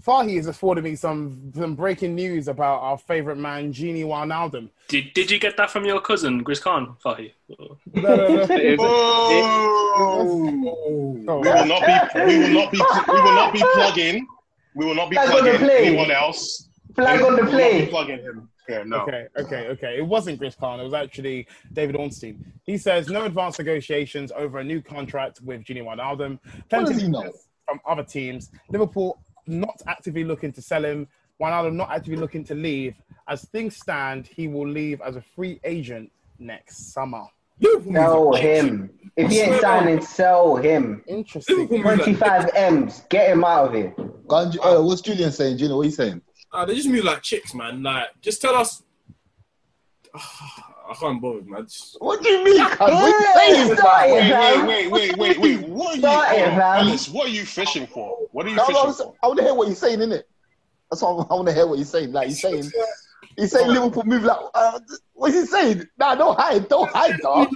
Fahi 0.05 0.37
has 0.37 0.47
afforded 0.47 0.83
me 0.85 0.97
some 0.97 1.53
some 1.55 1.75
breaking 1.75 2.15
news 2.15 2.49
about 2.49 2.81
our 2.81 2.97
favorite 2.99 3.37
man, 3.37 3.73
Gini 3.73 4.03
Wijnaldum. 4.05 4.71
Did, 4.89 5.13
did 5.13 5.31
you 5.31 5.39
get 5.39 5.57
that 5.59 5.71
from 5.71 5.85
your 5.85 6.01
cousin, 6.01 6.43
Gris 6.43 6.59
Khan, 6.59 6.97
Fahi? 7.05 7.33
No, 7.49 7.77
no, 7.95 8.47
no. 8.47 9.67
Oh. 10.03 11.41
We 11.41 11.49
will 11.49 11.67
not 11.67 11.83
be. 11.87 12.25
We 12.25 12.39
will 12.39 12.49
not 12.55 12.73
be. 12.73 12.81
We 13.09 13.21
will 13.21 13.35
not 13.35 13.53
be 13.53 13.63
plugging. 13.75 14.27
We 14.75 14.87
will 14.87 14.95
not 14.95 15.11
be 15.11 15.17
Flag 15.17 15.29
on 15.31 15.35
the 15.45 15.51
plugging 15.51 15.59
play. 15.67 15.87
anyone 15.89 16.11
else. 16.11 16.69
Flag 16.95 17.21
We 17.21 17.27
on 17.27 17.37
the 17.37 17.43
will 17.43 17.51
not 17.51 17.51
play. 17.53 17.81
be 17.85 17.91
plugging 17.91 18.19
him. 18.19 18.49
Yeah, 18.71 18.85
no. 18.85 19.01
Okay, 19.01 19.27
okay, 19.37 19.67
okay. 19.69 19.99
It 19.99 20.07
wasn't 20.07 20.39
Chris 20.39 20.55
Khan. 20.55 20.79
It 20.79 20.85
was 20.85 20.95
actually 20.95 21.49
David 21.73 21.97
Ornstein. 21.97 22.45
He 22.63 22.79
says 22.79 23.09
no 23.09 23.25
advanced 23.25 23.59
negotiations 23.59 24.31
over 24.35 24.59
a 24.59 24.65
new 24.65 24.81
contract 24.81 25.41
with 25.43 25.65
Gini 25.65 25.83
Wijnaldum. 25.83 26.39
Plenty 26.69 26.93
does 26.93 27.01
he 27.01 27.07
of 27.07 27.13
know? 27.13 27.33
from 27.67 27.81
other 27.87 28.05
teams. 28.05 28.51
Liverpool 28.71 29.19
not 29.47 29.83
actively 29.89 30.23
looking 30.25 30.53
to 30.53 30.63
sell 30.63 30.85
him. 30.85 31.09
Wijnaldum 31.41 31.75
not 31.75 31.91
actively 31.91 32.17
looking 32.17 32.45
to 32.45 32.55
leave. 32.55 32.95
As 33.27 33.45
things 33.47 33.77
stand, 33.77 34.29
he 34.29 34.47
will 34.47 34.69
leave 34.69 35.01
as 35.01 35.17
a 35.17 35.23
free 35.23 35.61
agent 35.65 36.13
next 36.39 36.93
summer. 36.93 37.25
Sell 37.93 38.33
him. 38.35 38.91
If 39.17 39.31
he 39.31 39.41
ain't 39.41 39.61
signing, 39.61 40.01
sell 40.01 40.57
him. 40.57 41.03
Interesting. 41.07 41.69
25 41.69 42.51
M's. 42.55 43.03
Get 43.09 43.31
him 43.31 43.45
out 43.45 43.69
of 43.69 43.75
here. 43.75 43.95
Ganj- 44.27 44.59
oh, 44.63 44.85
what's 44.85 45.01
Julian 45.01 45.33
saying? 45.33 45.59
Gino, 45.59 45.77
what 45.77 45.83
are 45.83 45.87
you 45.87 45.91
saying? 45.91 46.23
Uh, 46.53 46.65
they 46.65 46.75
just 46.75 46.89
move 46.89 47.05
like 47.05 47.23
chicks, 47.23 47.55
man. 47.55 47.83
Like, 47.83 48.09
just 48.21 48.41
tell 48.41 48.55
us. 48.57 48.83
I 50.15 50.95
can't 50.95 51.23
bother, 51.23 51.43
man. 51.43 51.63
Just... 51.65 51.97
What 52.01 52.23
do 52.23 52.29
you 52.29 52.45
mean? 52.45 52.65
cuz? 52.67 52.79
What 52.79 52.93
are 52.93 53.49
you 53.49 53.57
saying? 53.57 53.77
start 53.77 54.09
it, 54.09 54.67
Wait, 54.67 54.91
wait, 54.91 54.91
wait, 54.91 55.17
wait, 55.17 55.39
wait, 55.39 55.39
wait. 55.41 55.69
What 55.69 55.93
are 55.93 55.95
you? 55.95 56.01
Start 56.01 56.33
it, 56.33 56.39
hold 56.39 56.51
on, 56.51 56.59
fam. 56.59 56.87
Ellis, 56.87 57.09
what 57.09 57.27
are 57.27 57.31
you 57.31 57.45
fishing 57.45 57.87
for? 57.87 58.19
What 58.33 58.47
are 58.47 58.49
you 58.49 58.57
No, 58.57 58.67
fishing 58.67 58.83
no, 58.87 58.93
for? 58.93 59.15
I 59.23 59.27
want 59.29 59.39
to 59.39 59.45
hear 59.45 59.55
what 59.55 59.67
you're 59.69 59.77
saying, 59.77 60.01
innit? 60.01 60.23
That's 60.91 61.03
what 61.03 61.27
I 61.31 61.35
want 61.35 61.47
to 61.47 61.55
hear 61.55 61.67
what 61.69 61.79
you're 61.79 61.85
saying. 61.85 62.11
Like, 62.13 62.27
he's 62.29 62.41
saying, 62.43 62.69
he's 63.37 63.53
saying 63.53 63.69
Liverpool 63.69 64.03
move 64.05 64.25
like, 64.25 64.37
uh, 64.55 64.81
what's 65.13 65.35
he 65.35 65.47
saying? 65.47 65.87
Nah, 65.97 66.17
don't 66.17 66.37
hide, 66.37 66.69
don't 66.69 66.91
hide, 66.91 67.17
dog. 67.21 67.49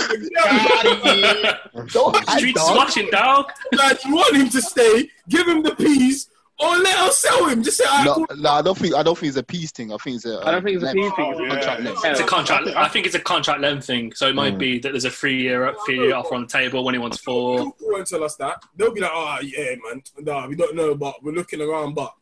don't 1.92 2.16
hide, 2.16 2.38
Street 2.38 2.55
dog. 2.55 2.88
swatching, 2.88 3.11
dog. 3.11 3.51
Like, 3.72 4.05
you 4.05 4.14
want 4.14 4.36
him 4.36 4.49
to 4.51 4.62
stay, 4.62 5.09
give 5.28 5.49
him 5.49 5.64
the 5.64 5.74
peas, 5.74 6.28
or 6.59 6.77
let 6.79 6.97
us 7.01 7.19
sell 7.19 7.47
him. 7.49 7.63
Just 7.63 7.79
say, 7.79 7.85
"Alright, 7.85 8.05
No, 8.07 8.15
cool." 8.15 8.27
no, 8.37 8.51
I 8.51 8.63
don't 8.63 8.79
think 8.79 8.95
I 8.95 9.03
don't 9.03 9.19
think 9.19 9.29
it's 9.29 9.37
a 9.39 9.43
peace 9.43 9.73
thing. 9.73 9.93
I 9.93 9.97
think 9.97 10.17
it's 10.17 10.25
a. 10.27 10.41
I 10.47 10.51
don't 10.53 10.63
think 10.63 10.77
it's 10.77 10.83
a 10.83 10.87
length. 10.87 10.97
peace 10.99 11.13
thing, 11.17 11.31
it's 11.33 11.41
a 11.41 11.47
Contract 11.49 11.81
Yeah. 11.83 11.89
length. 11.91 12.05
It's 12.05 12.21
a 12.21 12.25
contract. 12.25 12.67
I 12.69 12.89
think 12.89 13.07
it's 13.07 13.15
a 13.15 13.21
contract 13.21 13.61
length 13.61 13.87
thing. 13.87 14.13
So 14.15 14.29
it 14.29 14.35
might 14.35 14.57
be 14.59 14.79
that 14.79 14.91
there's 14.93 15.05
a 15.05 15.11
three 15.11 15.41
year 15.43 15.75
three 15.85 15.99
year 15.99 16.15
offer 16.15 16.35
on 16.35 16.43
the 16.43 16.47
table 16.49 16.85
when 16.85 16.95
he 16.95 16.99
wants 16.99 17.19
four. 17.19 17.59
Liverpool 17.59 17.75
won't 17.91 18.07
tell 18.07 18.23
us 18.25 18.37
that. 18.37 18.63
They'll 18.77 18.93
be 18.95 19.01
like, 19.01 19.11
oh, 19.13 19.39
yeah, 19.43 19.75
man. 19.89 20.03
Nah, 20.21 20.47
we 20.47 20.55
don't 20.55 20.75
know, 20.77 20.95
but 20.95 21.23
we're 21.23 21.33
looking 21.33 21.61
around. 21.61 21.95
But 21.95 22.13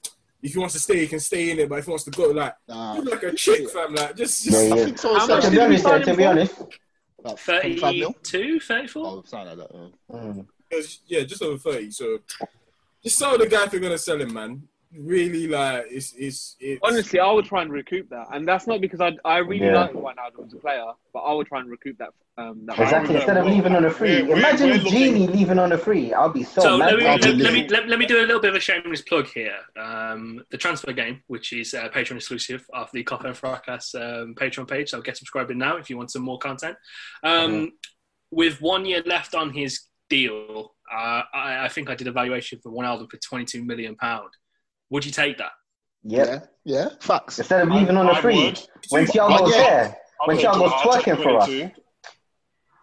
if 0.43 0.53
he 0.55 0.59
wants 0.59 0.75
to 0.75 0.81
stay, 0.81 1.01
he 1.01 1.07
can 1.07 1.21
stay 1.21 1.51
in 1.51 1.59
it. 1.59 1.69
But 1.69 1.81
if 1.81 1.85
he 1.85 1.91
wants 1.91 2.05
to 2.05 2.11
go, 2.11 2.29
like, 2.31 2.55
Nah. 2.69 2.95
you're 2.95 3.05
like 3.05 3.23
a 3.25 3.33
chick, 3.33 3.69
fam. 3.71 3.95
Like, 3.95 4.17
just, 4.17 4.45
just 4.45 4.47
Yeah, 4.69 4.75
I 4.75 4.79
yeah. 4.79 4.85
think 4.87 4.99
so. 4.99 5.19
How 5.19 5.27
much 5.27 5.45
To 5.45 5.51
did 5.51 5.57
be 5.57 5.63
honest, 5.63 5.83
sign 5.85 6.01
yeah, 6.01 6.07
to 6.07 6.17
be 6.17 6.25
honest. 6.25 6.55
About 7.21 7.39
25 7.39 7.95
mil? 7.95 8.13
32, 8.25 8.61
34? 8.61 9.07
Oh, 9.07 9.23
something 9.27 9.59
like 9.59 9.69
that. 9.69 9.77
uh. 9.77 10.17
Mm. 10.17 10.47
yeah, 11.07 11.23
just 11.23 11.43
over 11.43 11.59
30. 11.59 11.91
So 11.93 12.19
just 13.03 13.19
sell 13.19 13.37
the 13.39 13.47
guy 13.47 13.65
if 13.65 13.73
you're 13.73 13.81
going 13.81 13.93
to 13.93 13.99
sell 13.99 14.21
him, 14.21 14.33
man. 14.33 14.63
Really, 14.95 15.49
like, 15.49 15.87
it's, 15.91 16.13
it's, 16.19 16.55
it's 16.61 16.79
Honestly, 16.83 17.19
I 17.19 17.31
would 17.33 17.47
try 17.47 17.63
and 17.63 17.73
recoup 17.73 18.11
that, 18.11 18.27
and 18.33 18.47
that's 18.47 18.67
not 18.67 18.83
because 18.83 19.01
I 19.01 19.13
I 19.25 19.39
really 19.39 19.65
Yeah. 19.65 19.81
like 19.85 19.93
Wijnaldum 19.95 20.47
as 20.47 20.53
a 20.53 20.57
player, 20.59 20.85
but 21.15 21.21
I 21.21 21.33
would 21.33 21.47
try 21.47 21.61
and 21.61 21.71
recoup 21.71 21.97
that. 21.97 22.11
Um, 22.37 22.67
that 22.67 22.79
Exactly. 22.79 23.17
Instead 23.17 23.39
of 23.39 23.47
leaving 23.47 23.75
on 23.75 23.87
a 23.87 23.91
free. 23.91 24.21
We're- 24.23 24.25
we're- 24.29 24.39
Imagine 24.41 24.69
we're 24.71 24.79
Gini 24.81 25.33
leaving 25.35 25.59
on 25.59 25.73
a 25.73 25.79
free. 25.79 26.13
I'll 26.13 26.29
be 26.29 26.45
so, 26.45 26.61
So 26.61 26.79
mad. 26.79 26.95
let 26.99 27.23
me, 27.25 27.33
let, 27.43 27.53
me 27.55 27.69
let, 27.69 27.89
let 27.89 27.99
me 27.99 28.05
do 28.07 28.19
a 28.19 28.27
little 28.27 28.41
bit 28.41 28.51
of 28.51 28.57
a 28.57 28.61
shameless 28.61 29.01
plug 29.03 29.29
here. 29.29 29.57
Um, 29.81 30.43
the 30.51 30.59
transfer 30.59 30.93
game, 30.93 31.23
which 31.27 31.55
is 31.55 31.73
uh, 31.73 31.89
Patreon 31.89 32.17
exclusive 32.17 32.67
of 32.75 32.91
the 32.93 33.03
Copper 33.03 33.29
and 33.29 33.37
Fracas 33.37 33.95
um, 33.95 34.35
Patreon 34.35 34.69
page. 34.69 34.91
So 34.91 35.01
get 35.01 35.17
subscribing 35.17 35.57
now 35.59 35.77
if 35.79 35.89
you 35.89 35.97
want 35.97 36.11
some 36.11 36.23
more 36.23 36.39
content. 36.39 36.77
Um, 37.23 37.73
With 38.31 38.61
one 38.63 38.85
year 38.87 39.03
left 39.07 39.35
on 39.35 39.53
his 39.53 39.89
deal, 40.09 40.75
uh, 40.93 41.23
I, 41.35 41.65
I 41.65 41.69
think 41.69 41.91
I 41.91 41.95
did 41.95 42.07
a 42.09 42.13
valuation 42.13 42.59
for 42.63 42.71
Wijnaldum 42.73 43.11
for 43.11 43.17
twenty 43.19 43.45
two 43.45 43.65
million 43.65 43.97
pound. 43.97 44.31
Would 44.91 45.05
you 45.05 45.13
take 45.13 45.39
that? 45.39 45.53
Yep. 46.05 46.27
Yeah, 46.27 46.41
yeah, 46.65 46.89
facts. 47.01 47.39
Instead 47.39 47.63
of 47.63 47.69
leaving 47.71 47.97
on 47.97 48.07
a 48.07 48.13
I 48.13 48.21
free. 48.21 48.55
When 48.91 49.05
I 49.05 49.07
Thiago's 49.07 49.43
would. 49.43 49.53
there. 49.53 49.97
When 50.25 50.37
would. 50.37 50.45
Thiago's 50.45 50.73
I'll 50.75 50.93
twerking 50.93 51.23
for 51.23 51.39
us. 51.39 51.47
22. 51.47 51.71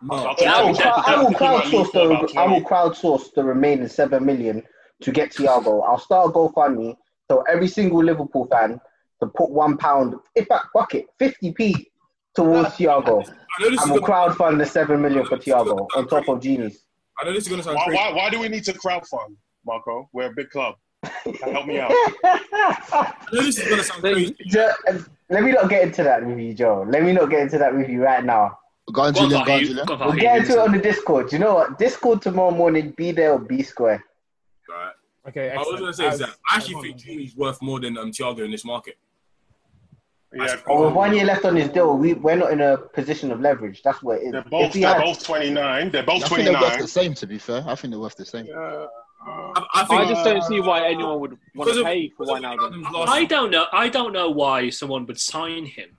no. 0.04 0.16
I'll 0.16 0.28
I 0.30 0.34
take 0.36 0.48
will, 0.48 0.74
22. 0.74 0.82
crowd, 0.82 1.04
I 1.06 1.24
will 1.24 1.32
crowdsource 1.32 1.92
the 1.92 2.40
I 2.40 2.48
will 2.48 2.62
crowdsource 2.62 3.34
the 3.36 3.44
remaining 3.44 3.88
seven 3.88 4.26
million 4.26 4.64
to 5.02 5.12
get 5.12 5.32
Thiago. 5.32 5.84
I'll 5.86 6.00
start 6.00 6.30
a 6.30 6.32
GoFundMe 6.32 6.96
so 7.30 7.44
every 7.50 7.68
single 7.68 8.04
Liverpool 8.04 8.48
fan 8.52 8.80
to 9.22 9.28
put 9.28 9.52
one 9.52 9.78
pound, 9.78 10.16
if 10.36 10.48
I 10.52 10.62
fuck 10.74 10.96
it, 10.96 11.06
fifty 11.20 11.52
p 11.52 11.92
towards 12.36 12.70
Thiago. 12.70 13.28
I 13.28 13.64
know 13.64 13.70
this 13.70 13.82
And 13.82 13.92
we'll 13.92 14.02
gonna, 14.02 14.34
crowdfund 14.34 14.58
the 14.60 14.66
seven 14.66 15.02
million 15.02 15.26
for 15.26 15.38
Thiago 15.38 15.88
on 15.96 16.08
top 16.08 16.28
of 16.30 16.42
genius. 16.42 16.86
I 17.20 17.26
know 17.26 17.34
this 17.34 17.44
is 17.44 17.50
going 17.50 17.60
to 17.60 17.64
sound 17.64 17.76
Why, 17.78 17.86
crazy. 17.86 17.98
why, 17.98 18.14
why 18.14 18.30
do 18.30 18.40
we 18.40 18.48
need 18.48 18.64
to 18.66 18.74
crowdfund, 18.74 19.36
Marco? 19.66 20.10
We're 20.14 20.32
a 20.32 20.34
big 20.34 20.50
club. 20.50 20.76
Help 21.04 21.66
me 21.66 21.80
out. 21.80 21.92
this 23.32 23.58
is 23.58 23.68
gonna 23.68 23.84
sound 23.84 24.02
crazy. 24.02 24.36
Jo- 24.48 24.72
let 25.30 25.44
me 25.44 25.52
not 25.52 25.70
get 25.70 25.84
into 25.84 26.04
that 26.04 26.26
with 26.26 26.40
you, 26.40 26.54
Joe. 26.54 26.86
Let 26.90 27.04
me 27.04 27.14
not 27.14 27.30
get 27.30 27.42
into 27.42 27.58
that 27.58 27.74
with 27.74 27.90
you 27.90 28.04
right 28.04 28.24
now. 28.24 28.58
Go 28.92 29.04
on, 29.04 29.14
Julian. 29.14 29.46
Go 29.46 29.54
on, 29.54 29.60
Julian. 29.64 29.88
We'll 29.88 30.12
get 30.14 30.38
into 30.40 30.54
it 30.54 30.60
on 30.60 30.72
the 30.74 30.80
Discord. 30.80 31.32
You 31.32 31.40
know 31.40 31.56
what? 31.56 31.80
Discord 31.80 32.22
tomorrow 32.22 32.52
morning. 32.52 32.92
Be 32.98 33.12
there 33.12 33.34
or 33.34 33.40
be 33.40 33.64
square. 33.64 34.04
Right. 34.68 34.92
Okay. 35.28 35.52
I 35.52 35.58
was 35.58 35.80
gonna 35.80 35.94
say 35.94 36.08
is 36.08 36.20
that 36.20 36.36
I 36.50 36.58
actually 36.58 36.82
think 36.82 36.98
Julian's 36.98 37.36
worth 37.36 37.62
more 37.62 37.80
than 37.80 37.98
um, 37.98 38.12
Thiago 38.12 38.40
in 38.40 38.52
this 38.52 38.66
market. 38.66 38.98
Yeah, 40.32 40.56
with 40.68 40.94
one 40.94 41.16
year 41.16 41.26
left 41.26 41.44
on 41.46 41.56
his 41.56 41.70
deal, 41.70 41.98
we 41.98 42.14
we're 42.14 42.36
not 42.36 42.52
in 42.52 42.62
a 42.62 42.78
position 42.78 43.32
of 43.32 43.40
leverage. 43.42 43.82
That's 43.84 44.04
what 44.04 44.18
it 44.20 44.26
is. 44.26 44.32
They're 44.34 44.44
both, 44.44 44.74
he 44.74 44.82
they're 44.82 44.94
had- 44.94 45.04
both 45.04 45.24
29. 45.24 45.90
They're 45.92 46.04
both 46.04 46.24
I 46.24 46.28
think 46.28 46.44
they're 46.44 46.54
worth 46.54 46.62
29. 46.62 46.82
the 46.82 46.88
same. 46.88 47.14
To 47.16 47.26
be 47.28 47.38
fair, 47.40 47.64
I 47.68 47.74
think 47.76 47.92
they're 47.94 48.00
worth 48.00 48.16
the 48.16 48.26
same. 48.26 48.48
Uh, 48.56 48.86
I, 49.26 49.86
I 49.90 50.06
just 50.06 50.24
don't 50.24 50.44
see 50.44 50.60
why 50.62 50.88
anyone 50.88 51.20
would 51.20 51.32
want 51.32 51.40
Because 51.56 51.74
to 51.76 51.80
of- 51.82 51.86
pay 51.88 52.10
for 52.10 52.26
because 52.26 52.38
of 52.38 52.44
Wijnaldum. 52.44 53.08
I 53.08 53.26
don't 53.26 53.50
know. 53.52 53.66
I 53.74 53.90
don't 53.90 54.14
know 54.14 54.30
why 54.30 54.70
someone 54.70 55.06
would 55.08 55.20
sign 55.20 55.66
him 55.66 55.98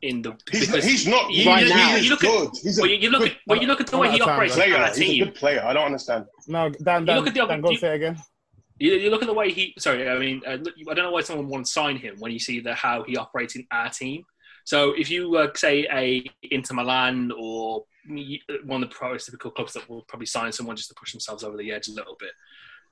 in 0.00 0.22
the. 0.22 0.36
He's, 0.50 0.66
because 0.66 0.84
he's 0.84 1.06
not. 1.06 1.30
You, 1.30 1.46
right 1.50 1.64
you, 1.64 1.68
now. 1.68 1.90
you, 1.90 1.96
he's 1.98 2.10
look 2.10 2.20
good. 2.20 2.48
at. 2.48 2.54
He's 2.62 2.78
a 2.78 2.80
well, 2.82 2.90
you, 2.90 2.96
you 2.96 3.10
look 3.10 3.20
good 3.22 3.30
at. 3.32 3.36
Well, 3.46 3.60
you 3.60 3.66
look 3.66 3.80
at 3.82 3.86
the 3.88 3.98
way 3.98 4.10
he 4.10 4.20
operates 4.22 4.54
bro. 4.56 4.64
in 4.64 4.70
player. 4.70 4.82
our 4.82 4.88
He's 4.88 4.96
a 4.96 5.00
team. 5.04 5.24
good 5.26 5.34
player. 5.34 5.62
I 5.64 5.72
don't 5.74 5.84
understand. 5.86 6.24
No, 6.48 6.70
Dan, 6.70 7.02
You 7.02 7.06
Dan, 7.06 7.16
look 7.18 7.26
at 7.28 7.34
the- 7.34 7.46
Dan, 7.46 7.60
go 7.60 7.70
you- 7.70 7.78
say 7.78 7.94
again. 7.94 8.16
You, 8.78 8.92
you 8.94 9.10
look 9.10 9.22
at 9.22 9.26
the 9.26 9.34
way 9.34 9.52
he. 9.52 9.74
Sorry, 9.78 10.08
I 10.08 10.18
mean, 10.18 10.42
uh, 10.46 10.54
look, 10.54 10.74
I 10.90 10.94
don't 10.94 11.04
know 11.04 11.12
why 11.12 11.22
someone 11.22 11.48
would 11.48 11.66
sign 11.66 11.96
him 11.96 12.16
when 12.18 12.32
you 12.32 12.38
see 12.38 12.60
the 12.60 12.74
how 12.74 13.04
he 13.04 13.16
operates 13.16 13.54
in 13.56 13.66
our 13.70 13.88
team. 13.90 14.24
So 14.64 14.92
if 14.92 15.10
you 15.10 15.36
uh, 15.36 15.48
say 15.54 15.86
a 15.92 16.24
Inter 16.50 16.74
Milan 16.74 17.30
or 17.38 17.84
one 18.64 18.82
of 18.82 18.90
the 18.90 18.94
prototypical 18.94 19.54
clubs 19.54 19.74
that 19.74 19.88
will 19.88 20.02
probably 20.08 20.26
sign 20.26 20.52
someone 20.52 20.76
just 20.76 20.88
to 20.88 20.94
push 20.94 21.12
themselves 21.12 21.44
over 21.44 21.56
the 21.56 21.70
edge 21.70 21.88
a 21.88 21.92
little 21.92 22.16
bit, 22.18 22.32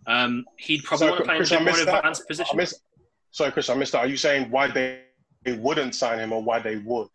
um, 0.06 0.44
he'd 0.58 0.84
probably 0.84 1.08
Sorry, 1.08 1.10
want 1.10 1.20
to 1.20 1.26
play 1.26 1.34
in 1.34 1.40
Chris, 1.40 1.50
a 1.50 1.54
I 1.54 1.64
bit 1.64 1.86
more 1.86 1.96
advanced 1.96 2.28
position. 2.28 2.56
missed, 2.56 2.82
sorry, 3.30 3.52
Chris, 3.52 3.68
I 3.68 3.74
missed 3.74 3.92
that. 3.92 3.98
Are 3.98 4.08
you 4.08 4.16
saying 4.16 4.50
why 4.50 4.70
they, 4.70 5.02
they 5.44 5.54
wouldn't 5.54 5.94
sign 5.94 6.18
him 6.18 6.32
or 6.32 6.42
why 6.42 6.60
they 6.60 6.76
would? 6.76 7.08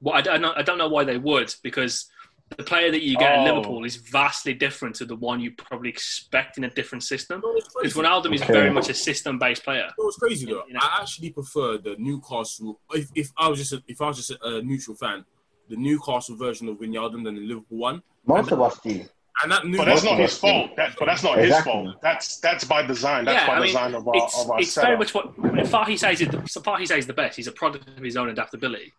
Well, 0.00 0.14
I 0.14 0.22
don't. 0.22 0.44
I 0.44 0.62
don't 0.62 0.78
know 0.78 0.88
why 0.88 1.04
they 1.04 1.18
would 1.18 1.54
because 1.62 2.08
the 2.56 2.64
player 2.64 2.90
that 2.90 3.02
you 3.02 3.16
get 3.16 3.32
Oh. 3.36 3.40
in 3.40 3.44
Liverpool 3.44 3.84
is 3.84 3.96
vastly 3.96 4.54
different 4.54 4.94
to 4.96 5.04
the 5.04 5.16
one 5.16 5.40
you 5.40 5.52
probably 5.52 5.88
expect 5.88 6.58
in 6.58 6.64
a 6.64 6.70
different 6.70 7.02
system. 7.04 7.40
Because 7.40 7.72
crazy. 7.74 8.00
Ronaldo 8.00 8.34
is 8.34 8.42
Okay. 8.42 8.52
very 8.52 8.70
much 8.70 8.88
a 8.88 8.94
system-based 8.94 9.62
player. 9.64 9.82
You 9.96 10.02
know 10.02 10.04
what's 10.06 10.16
crazy 10.18 10.46
though? 10.46 10.64
You 10.66 10.74
know- 10.74 10.80
I 10.82 11.00
actually 11.00 11.30
prefer 11.30 11.78
the 11.78 11.96
Newcastle. 11.98 12.80
If, 12.92 13.08
if 13.14 13.30
I 13.36 13.48
was 13.48 13.58
just 13.58 13.72
a, 13.72 13.82
if 13.86 14.00
I 14.00 14.08
was 14.08 14.16
just 14.16 14.30
a, 14.32 14.38
a 14.56 14.62
neutral 14.62 14.96
fan, 14.96 15.24
the 15.68 15.76
Newcastle 15.76 16.36
version 16.36 16.68
of 16.68 16.76
Wijnaldum 16.78 17.24
than 17.24 17.34
the 17.36 17.40
Liverpool 17.40 17.78
one. 17.78 18.02
Most 18.26 18.50
of 18.52 18.60
us 18.60 18.78
do. 18.80 19.04
And 19.42 19.52
that 19.52 19.62
But 19.76 19.84
that's 19.86 20.04
not 20.04 20.18
his 20.18 20.36
fault. 20.36 20.76
That, 20.76 20.96
but 20.98 21.06
that's 21.06 21.22
not 21.22 21.38
his 21.38 21.56
fault. 21.60 21.96
That's 22.02 22.40
that's 22.40 22.64
by 22.64 22.82
design. 22.84 23.24
That's 23.24 23.40
yeah, 23.42 23.46
by 23.46 23.54
I 23.54 23.58
mean, 23.60 23.66
design 23.68 23.94
of 23.94 24.06
our, 24.06 24.16
it's, 24.16 24.38
of 24.38 24.50
our 24.50 24.60
it's 24.60 24.72
setup. 24.72 24.88
very 24.88 24.98
much 24.98 25.14
what 25.14 25.34
Fahy 25.70 25.96
says. 25.98 26.20
Is 26.20 26.28
the, 26.28 26.42
so 26.46 26.60
Fahy 26.60 26.86
says 26.86 27.06
the 27.06 27.14
best. 27.14 27.36
He's 27.36 27.46
a 27.46 27.52
product 27.52 27.88
of 27.96 28.02
his 28.04 28.16
own 28.18 28.28
adaptability. 28.28 28.92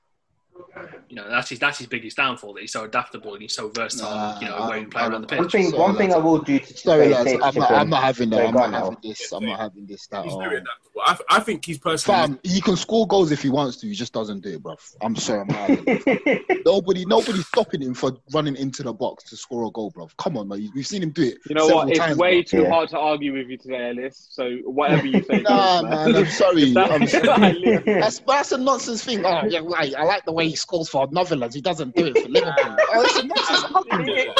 You 1.09 1.15
know, 1.17 1.29
that's 1.29 1.49
his 1.49 1.59
that's 1.59 1.77
his 1.77 1.87
biggest 1.87 2.17
downfall. 2.17 2.53
That 2.53 2.61
he's 2.61 2.71
so 2.71 2.83
adaptable 2.85 3.33
and 3.33 3.41
he's 3.41 3.53
so 3.53 3.69
versatile. 3.69 4.09
Nah, 4.15 4.39
you 4.39 4.47
know, 4.47 4.55
I- 4.55 4.69
where 4.69 4.79
he 4.79 4.85
play 4.85 5.01
around 5.03 5.27
the 5.29 5.35
One 5.35 5.43
pitch. 5.45 5.51
thing, 5.51 5.69
Sorry, 5.69 5.81
one 5.81 5.97
thing 5.97 6.13
I 6.13 6.17
will 6.17 6.39
do 6.39 6.59
to 6.59 6.77
Sorry, 6.77 7.05
say, 7.05 7.13
lads. 7.13 7.29
say 7.29 7.37
to 7.37 7.43
I'm 7.45 7.55
not, 7.55 7.71
I'm 7.71 7.89
not 7.89 8.03
having 8.03 8.29
that. 8.31 8.45
I'm 8.47 8.53
not 8.53 8.73
having 8.73 8.97
this. 9.03 9.31
I'm 9.31 9.45
not 9.45 9.59
having 9.59 9.85
this. 9.85 10.07
That. 10.07 10.23
He's 10.25 10.33
very 10.35 10.57
adaptable. 10.57 11.01
I, 11.05 11.17
I 11.29 11.39
think 11.39 11.65
he's 11.65 11.79
personally. 11.79 12.19
Fam, 12.27 12.39
he 12.43 12.61
can 12.61 12.75
score 12.75 13.07
goals 13.07 13.31
if 13.31 13.41
he 13.41 13.49
wants 13.49 13.77
to. 13.77 13.87
He 13.87 13.93
just 13.93 14.13
doesn't 14.13 14.41
do 14.41 14.49
it, 14.49 14.61
bruv. 14.63 14.77
I'm 15.01 15.15
sorry, 15.15 15.41
I'm 15.41 15.47
not. 15.47 16.41
Nobody, 16.65 17.05
nobody's 17.05 17.47
stopping 17.47 17.81
him 17.81 17.93
for 17.93 18.11
running 18.33 18.55
into 18.55 18.83
the 18.83 18.93
box 18.93 19.23
to 19.25 19.37
score 19.37 19.65
a 19.67 19.71
goal, 19.71 19.91
bruv. 19.91 20.11
Come 20.17 20.37
on, 20.37 20.47
man. 20.47 20.69
We've 20.75 20.85
seen 20.85 21.01
him 21.03 21.09
do 21.11 21.23
it. 21.23 21.37
You 21.49 21.55
know 21.55 21.67
what? 21.67 21.89
It's 21.89 21.97
times, 21.99 22.17
way 22.17 22.43
bruv. 22.43 22.47
too 22.47 22.61
Yeah. 22.63 22.69
hard 22.69 22.89
to 22.89 22.99
argue 22.99 23.33
with 23.33 23.47
you 23.49 23.57
today, 23.57 23.89
Ellis. 23.97 24.27
So 24.31 24.57
whatever 24.65 25.05
you 25.07 25.23
say. 25.23 25.41
Nah, 25.41 25.81
goes, 25.81 25.89
man, 25.89 26.15
I'm 26.15 26.25
sorry. 26.27 26.73
That- 26.73 26.91
I'm 26.91 27.07
sorry. 27.07 27.77
That's, 27.99 28.19
that's 28.19 28.51
a 28.51 28.57
nonsense 28.57 29.03
thing. 29.03 29.25
Oh, 29.25 29.41
yeah, 29.47 29.59
right. 29.63 29.93
I 29.97 30.03
like 30.03 30.25
the 30.25 30.31
way 30.31 30.50
he 30.51 30.55
scores 30.57 30.89
for 30.89 31.07
Netherlands. 31.11 31.55
He 31.55 31.61
doesn't 31.61 31.95
do 31.95 32.05
it 32.05 32.17
for 32.17 32.27
Liverpool. 32.29 32.75
Oh, 32.93 33.01
it's 33.03 33.17
a 33.17 33.25
nonsense. 33.25 33.63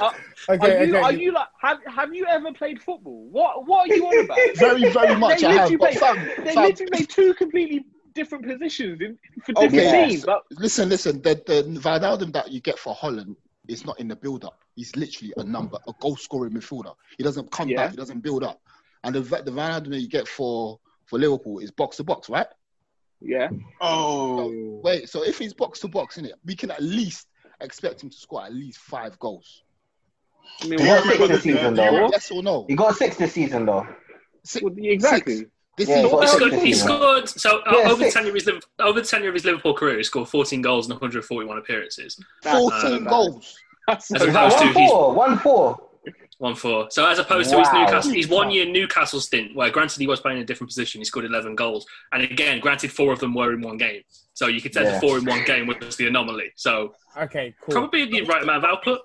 Are 0.00 0.14
Okay, 0.54 0.86
you, 0.86 0.96
okay. 0.96 1.02
are 1.04 1.12
you 1.12 1.32
like 1.32 1.46
have 1.60 1.78
have 1.86 2.12
you 2.12 2.26
ever 2.26 2.52
played 2.52 2.82
football? 2.82 3.28
What 3.30 3.66
what 3.66 3.88
are 3.88 3.94
you 3.94 4.04
on 4.06 4.24
about? 4.24 4.38
Very, 4.56 4.82
very 4.90 5.14
much 5.14 5.40
They 5.42 5.46
I 5.46 5.52
have. 5.52 5.70
literally 5.70 5.76
But 5.76 5.90
play- 5.92 6.00
fam, 6.00 6.44
they 6.44 6.54
fam, 6.54 6.64
literally 6.64 6.90
play 6.90 7.04
two 7.04 7.34
completely 7.34 7.84
different 8.14 8.44
positions 8.46 9.00
in, 9.00 9.16
for 9.44 9.52
different 9.52 9.74
Okay. 9.74 10.08
teams. 10.08 10.26
Like, 10.26 10.40
listen, 10.50 10.88
listen. 10.88 11.22
The 11.22 11.34
the 11.46 11.62
Wijnaldum 11.80 12.32
that 12.32 12.50
you 12.50 12.60
get 12.60 12.78
for 12.78 12.92
Holland 12.94 13.36
is 13.68 13.84
not 13.86 14.00
in 14.00 14.08
the 14.08 14.16
build 14.16 14.44
up. 14.44 14.58
He's 14.74 14.96
literally 14.96 15.32
a 15.36 15.44
number, 15.44 15.78
a 15.86 15.92
goal 16.00 16.16
scoring 16.16 16.52
midfielder. 16.54 16.94
He 17.18 17.22
doesn't 17.22 17.50
come 17.52 17.68
Yeah. 17.68 17.76
back. 17.76 17.90
He 17.92 17.96
doesn't 17.96 18.20
build 18.20 18.42
up. 18.42 18.60
And 19.04 19.14
the 19.14 19.20
the 19.20 19.52
Wijnaldum 19.52 19.90
that 19.90 20.00
you 20.00 20.08
get 20.08 20.26
for 20.26 20.80
for 21.06 21.18
Liverpool 21.20 21.60
is 21.60 21.70
box 21.70 21.98
to 21.98 22.04
box, 22.04 22.28
right? 22.28 22.46
Yeah, 23.24 23.48
Oh, 23.80 24.80
Wait, 24.82 25.08
so 25.08 25.22
if 25.24 25.38
he's 25.38 25.54
box 25.54 25.80
to 25.80 25.88
box 25.88 26.18
in 26.18 26.24
it, 26.26 26.34
we 26.44 26.54
can 26.56 26.70
at 26.70 26.82
least 26.82 27.28
expect 27.60 28.02
him 28.02 28.10
to 28.10 28.16
score 28.16 28.44
at 28.44 28.52
least 28.52 28.78
five 28.78 29.18
goals. 29.18 29.62
I 30.62 30.66
mean, 30.66 30.78
Do 30.78 30.84
He 30.84 30.90
got 30.90 31.04
six 31.04 31.18
this 31.18 31.28
the- 31.28 31.38
season, 31.52 31.74
though. 31.74 32.08
Yes 32.10 32.30
or 32.30 32.42
no? 32.42 32.66
He 32.68 32.74
got 32.74 32.96
six 32.96 33.16
this 33.16 33.32
season, 33.32 33.66
though. 33.66 33.86
Six, 34.44 34.62
well, 34.64 34.74
exactly. 34.78 35.36
six. 35.36 35.50
This 35.78 35.88
Yeah, 35.88 36.04
is 36.04 36.10
he 36.10 36.10
He 36.10 36.26
scored, 36.26 36.52
he 36.62 36.72
scored 36.74 37.28
so 37.28 37.60
uh, 37.60 37.72
Yeah, 37.78 37.78
over 37.90 37.94
the 37.96 38.10
six. 38.10 38.14
tenure 38.14 38.28
of 38.28 38.34
his 38.34 38.46
Liv- 38.46 38.66
over 38.80 39.00
the 39.00 39.06
tenure 39.06 39.28
of 39.28 39.34
his 39.34 39.44
Liverpool 39.46 39.72
career, 39.74 39.96
he 39.96 40.02
scored 40.02 40.28
14 40.28 40.60
goals 40.60 40.86
and 40.86 40.92
141 40.94 41.56
appearances. 41.58 42.18
Fourteen 42.42 43.06
uh, 43.06 43.10
goals. 43.10 43.56
That's 43.88 44.10
As 44.12 44.20
so 44.20 44.26
Is 44.26 44.32
that 44.34 44.52
opposed 44.52 44.58
to 44.58 44.64
one 44.66 44.88
four? 44.88 45.14
One 45.14 45.38
four. 45.38 45.88
One 46.42 46.56
four. 46.56 46.90
So 46.90 47.06
as 47.06 47.20
opposed 47.20 47.50
to 47.50 47.58
his 47.60 47.68
Newcastle, 47.72 48.10
his 48.10 48.26
one 48.26 48.50
year 48.50 48.66
Newcastle 48.66 49.20
stint, 49.20 49.54
where 49.54 49.70
granted 49.70 50.00
he 50.00 50.08
was 50.08 50.18
playing 50.18 50.38
in 50.38 50.42
a 50.42 50.44
different 50.44 50.70
position, 50.70 51.00
he 51.00 51.04
scored 51.04 51.24
11 51.24 51.54
goals, 51.54 51.86
and 52.10 52.20
again, 52.24 52.58
granted 52.58 52.90
four 52.90 53.12
of 53.12 53.20
them 53.20 53.32
were 53.32 53.52
in 53.52 53.60
one 53.60 53.76
game. 53.76 54.02
So 54.34 54.48
you 54.48 54.60
could 54.60 54.74
say 54.74 54.82
Yeah. 54.82 54.94
the 54.94 55.00
four 55.00 55.18
in 55.18 55.24
one 55.24 55.44
game 55.44 55.68
was 55.68 55.94
the 55.96 56.08
anomaly. 56.08 56.50
So 56.56 56.94
Okay, 57.16 57.54
cool. 57.64 57.72
probably 57.74 58.06
the 58.06 58.22
right 58.22 58.42
amount 58.42 58.64
of 58.64 58.70
output. 58.72 59.02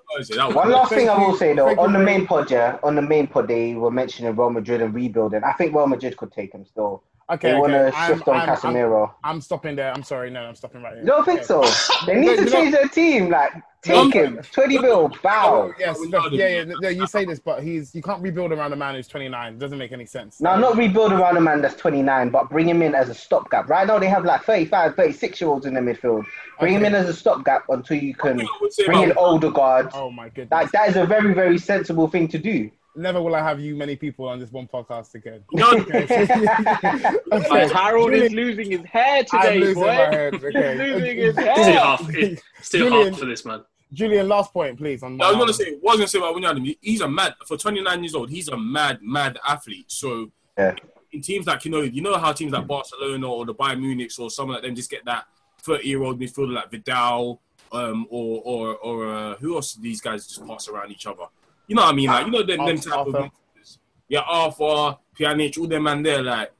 One 0.55 0.71
last 0.71 0.89
thing 0.89 1.09
I 1.09 1.17
will 1.19 1.35
say 1.35 1.53
though, 1.53 1.79
on 1.79 1.93
the 1.93 1.99
main 1.99 2.25
pod, 2.25 2.49
yeah, 2.49 2.79
on 2.81 2.95
the 2.95 3.03
main 3.03 3.27
pod, 3.27 3.47
they 3.47 3.75
were 3.75 3.91
mentioning 3.91 4.35
Real 4.35 4.49
Madrid 4.49 4.81
and 4.81 4.91
rebuilding. 4.95 5.43
I 5.43 5.51
think 5.51 5.75
Real 5.75 5.85
Madrid 5.85 6.17
could 6.17 6.31
take 6.31 6.53
him 6.55 6.65
still. 6.65 7.03
Okay, 7.29 7.51
they 7.51 7.59
want 7.59 7.73
to. 7.73 7.93
I'm- 7.93 8.13
shift 8.15 8.27
on 8.27 8.35
I'm- 8.37 8.49
I'm- 8.49 9.09
I'm 9.23 9.41
stopping 9.41 9.75
there. 9.75 9.91
I'm 9.91 10.03
sorry. 10.03 10.29
No, 10.29 10.43
I'm 10.43 10.55
stopping 10.55 10.81
right 10.81 10.93
here. 10.93 11.01
You 11.01 11.07
don't 11.07 11.25
think 11.25 11.43
so? 11.43 11.61
They 12.05 12.15
need 12.15 12.27
No, 12.27 12.35
to 12.37 12.43
you 12.43 12.49
change 12.49 12.71
their 12.73 12.87
team. 12.87 13.29
Like, 13.29 13.51
take 13.81 14.13
him. 14.13 14.39
20 14.51 14.77
mil, 14.79 15.11
bow. 15.21 15.73
Yes, 15.77 15.99
no, 16.07 16.27
yeah, 16.29 16.47
yeah. 16.47 16.73
No, 16.79 16.87
you 16.87 17.05
say 17.05 17.25
this, 17.25 17.39
but 17.39 17.61
he's 17.61 17.93
you 17.93 18.01
can't 18.01 18.21
rebuild 18.21 18.53
around 18.53 18.71
a 18.71 18.77
man 18.77 18.95
who's 18.95 19.09
29. 19.09 19.53
It 19.53 19.59
doesn't 19.59 19.77
make 19.77 19.91
any 19.91 20.05
sense. 20.05 20.39
Now, 20.39 20.55
not 20.55 20.77
rebuild 20.77 21.11
around 21.11 21.35
a 21.35 21.41
man 21.41 21.61
that's 21.61 21.75
29, 21.75 22.29
but 22.29 22.49
bring 22.49 22.69
him 22.69 22.81
in 22.81 22.95
as 22.95 23.09
a 23.09 23.13
stopgap. 23.13 23.69
Right 23.69 23.85
now, 23.85 23.99
they 23.99 24.07
have 24.07 24.23
like 24.23 24.43
35, 24.43 24.95
36 24.95 25.41
year 25.41 25.49
olds 25.49 25.65
in 25.65 25.73
the 25.73 25.81
midfield. 25.81 26.25
Bring 26.61 26.75
him 26.75 26.85
in 26.85 26.95
as 26.95 27.09
a 27.09 27.13
stopgap 27.13 27.65
until 27.67 27.97
you 27.97 28.15
can 28.15 28.47
bring 28.85 29.01
in 29.01 29.11
older 29.17 29.51
guards. 29.51 29.93
Oh 29.93 30.09
my 30.11 30.29
goodness. 30.29 30.49
That, 30.49 30.71
that 30.71 30.89
is 30.89 30.95
a 30.95 31.05
very, 31.05 31.33
very 31.33 31.57
sensible 31.57 32.07
thing 32.07 32.29
to 32.29 32.37
do. 32.37 32.71
Never 32.97 33.21
will 33.21 33.35
I 33.35 33.39
have 33.41 33.59
you 33.59 33.75
many 33.75 33.95
people 33.95 34.27
on 34.27 34.39
this 34.39 34.51
one 34.51 34.67
podcast 34.67 35.13
again. 35.15 35.43
No. 35.53 35.71
Like, 37.49 37.71
Harold 37.71 38.13
is 38.13 38.31
losing 38.31 38.71
his 38.71 38.83
hair 38.85 39.23
today, 39.23 39.37
I'm 39.55 39.59
losing 39.59 39.75
boy. 39.75 39.87
my 39.87 39.93
head. 39.93 40.33
Okay. 40.43 40.71
He's 40.71 40.77
losing 40.79 41.17
his 41.17 41.37
It's 41.37 41.55
too 41.55 41.61
hair. 41.61 41.79
hard. 41.79 42.15
It's 42.15 42.69
too 42.69 42.77
Julian- 42.79 43.03
hard 43.03 43.17
for 43.17 43.25
this 43.25 43.45
man. 43.45 43.63
Julian, 43.93 44.27
last 44.27 44.51
point, 44.51 44.77
please. 44.77 45.01
On 45.03 45.21
I 45.21 45.29
was 45.29 45.37
gonna 45.37 45.53
say, 45.53 45.67
I 45.69 45.79
was 45.81 45.95
gonna 45.95 46.07
say 46.07 46.17
about 46.17 46.35
Wijnaldum, 46.35 46.77
he's 46.81 46.99
a 47.01 47.07
mad 47.07 47.35
for 47.45 47.55
29 47.55 48.03
years 48.03 48.15
old. 48.15 48.29
He's 48.29 48.49
a 48.49 48.57
mad, 48.57 48.99
mad 49.01 49.37
athlete. 49.47 49.85
So 49.89 50.29
Yeah. 50.57 50.75
in 51.13 51.21
teams 51.21 51.47
like 51.47 51.63
you 51.63 51.71
know, 51.71 51.81
you 51.81 52.01
know 52.01 52.17
how 52.17 52.33
teams 52.33 52.51
like 52.51 52.67
Barcelona 52.67 53.31
or 53.31 53.45
the 53.45 53.53
Bayern 53.55 53.79
Munich 53.79 54.11
or 54.19 54.29
someone 54.29 54.55
like 54.55 54.63
them 54.63 54.75
just 54.75 54.89
get 54.89 55.05
that 55.05 55.25
30 55.61 55.87
year 55.87 56.03
old 56.03 56.19
midfielder 56.19 56.53
like 56.53 56.69
Vidal, 56.69 57.39
um, 57.71 58.05
or 58.09 58.41
or 58.43 58.75
or 58.77 59.07
uh, 59.13 59.35
who 59.35 59.55
else? 59.55 59.73
do 59.75 59.81
These 59.81 60.01
guys 60.01 60.27
just 60.27 60.45
pass 60.45 60.67
around 60.67 60.91
each 60.91 61.05
other. 61.07 61.23
You 61.67 61.75
know 61.75 61.83
what 61.83 61.93
I 61.93 61.95
mean? 61.95 62.07
Like 62.07 62.25
you 62.25 62.31
know 62.31 62.43
them, 62.43 62.57
them 62.57 62.67
Arthur. 62.67 62.89
type 62.89 63.07
of 63.07 63.13
midfielders. 63.13 63.77
yeah, 64.07 64.19
Arthur, 64.21 64.97
Pjanic, 65.17 65.57
all 65.57 65.67
them 65.67 65.83
man 65.83 66.03
there, 66.03 66.23
like 66.23 66.51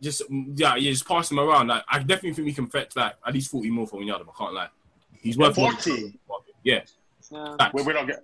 just 0.00 0.22
yeah, 0.30 0.76
you 0.76 0.90
just 0.90 1.06
pass 1.06 1.28
them 1.28 1.38
around. 1.38 1.68
Like 1.68 1.84
I 1.88 1.98
definitely 2.00 2.34
think 2.34 2.46
we 2.46 2.52
can 2.52 2.66
fetch 2.66 2.96
like 2.96 3.14
at 3.26 3.34
least 3.34 3.50
40 3.50 3.70
more 3.70 3.86
for 3.86 4.00
Wijnaldum. 4.00 4.26
I 4.28 4.38
can't 4.38 4.54
lie. 4.54 4.68
He's 5.20 5.38
worth 5.38 5.56
more 5.56 5.72
40. 5.72 6.18
Yeah. 6.64 6.80
Facts. 7.58 7.74
We're, 7.74 7.84
we're 7.84 7.92
not 7.92 8.06
getting. 8.06 8.22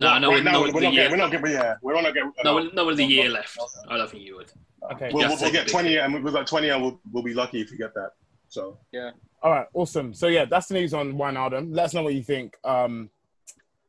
No, 0.00 0.18
no, 0.18 0.30
right 0.30 0.42
no, 0.42 0.50
now, 0.50 0.64
no, 0.64 0.72
we're 0.72 0.80
not 0.80 0.92
getting. 0.92 1.10
We're 1.10 1.16
not 1.16 1.30
getting. 1.30 1.52
Yeah, 1.52 1.74
we're 1.82 2.00
not 2.00 2.14
getting. 2.14 2.32
No, 2.44 2.58
no, 2.58 2.84
one 2.84 2.96
the 2.96 3.04
year 3.04 3.28
left. 3.28 3.56
I 3.88 3.96
don't 3.96 4.10
think 4.10 4.24
you 4.24 4.36
would. 4.36 4.50
Okay. 4.92 5.10
We'll, 5.12 5.22
You 5.22 5.28
we'll, 5.28 5.40
we'll 5.40 5.52
get 5.52 5.68
20, 5.68 5.96
and 5.96 6.24
we've 6.24 6.32
got 6.32 6.46
20, 6.46 6.68
and 6.68 6.82
we'll, 6.82 7.00
we'll 7.12 7.22
be 7.22 7.32
lucky 7.32 7.60
if 7.60 7.70
we 7.70 7.76
get 7.76 7.94
that. 7.94 8.10
So 8.48 8.78
Yeah. 8.92 9.10
All 9.42 9.50
right, 9.50 9.66
awesome. 9.74 10.14
So 10.14 10.28
yeah, 10.28 10.46
that's 10.46 10.68
the 10.68 10.74
news 10.74 10.94
on 10.94 11.14
Wijnaldum. 11.14 11.74
Let 11.74 11.86
us 11.86 11.94
know 11.94 12.02
what 12.02 12.14
you 12.14 12.22
think 12.22 12.56
um, 12.64 13.10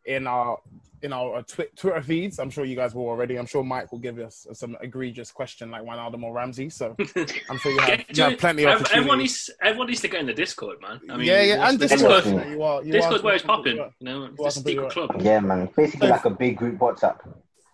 in 0.05 0.27
our 0.27 0.59
in 1.01 1.13
our 1.13 1.37
uh, 1.37 1.41
twi- 1.43 1.67
Twitter 1.75 2.01
feeds. 2.01 2.39
I'm 2.39 2.49
sure 2.49 2.65
you 2.65 2.75
guys 2.75 2.95
will 2.95 3.07
already. 3.07 3.37
I'm 3.37 3.45
sure 3.45 3.63
Mike 3.63 3.91
will 3.91 3.99
give 3.99 4.19
us 4.19 4.47
some 4.53 4.77
egregious 4.81 5.31
question 5.31 5.71
like 5.71 5.83
Wijnaldum 5.83 6.23
or 6.23 6.33
Ramsey. 6.33 6.69
So 6.69 6.95
I'm 7.49 7.57
sure 7.57 7.71
you 7.71 7.79
have, 7.79 8.05
you 8.09 8.23
have 8.23 8.37
plenty 8.37 8.63
of 8.63 8.81
Ev- 8.81 8.87
Everyone 8.93 9.19
needs, 9.19 9.49
everyone 9.61 9.87
needs 9.87 10.01
to 10.01 10.07
get 10.07 10.19
in 10.21 10.25
the 10.25 10.33
Discord, 10.33 10.81
man. 10.81 10.99
I 11.09 11.17
mean, 11.17 11.27
yeah, 11.27 11.41
yeah, 11.41 11.69
and 11.69 11.79
the 11.79 11.87
Discord. 11.87 12.23
Discord, 12.23 12.47
You 12.49 12.63
are, 12.63 12.83
you 12.83 12.91
Discord's 12.91 13.21
are 13.21 13.25
where 13.25 13.35
it's 13.35 13.43
popping. 13.43 13.75
You 13.75 13.89
know, 14.01 14.25
You 14.25 14.35
it's 14.45 14.57
a 14.57 14.59
secret 14.61 14.75
completely 14.75 14.89
club. 15.07 15.21
Yeah, 15.21 15.39
man. 15.39 15.69
Basically, 15.75 16.07
like 16.09 16.25
a 16.25 16.29
big 16.29 16.57
group 16.57 16.77
WhatsApp. 16.79 17.19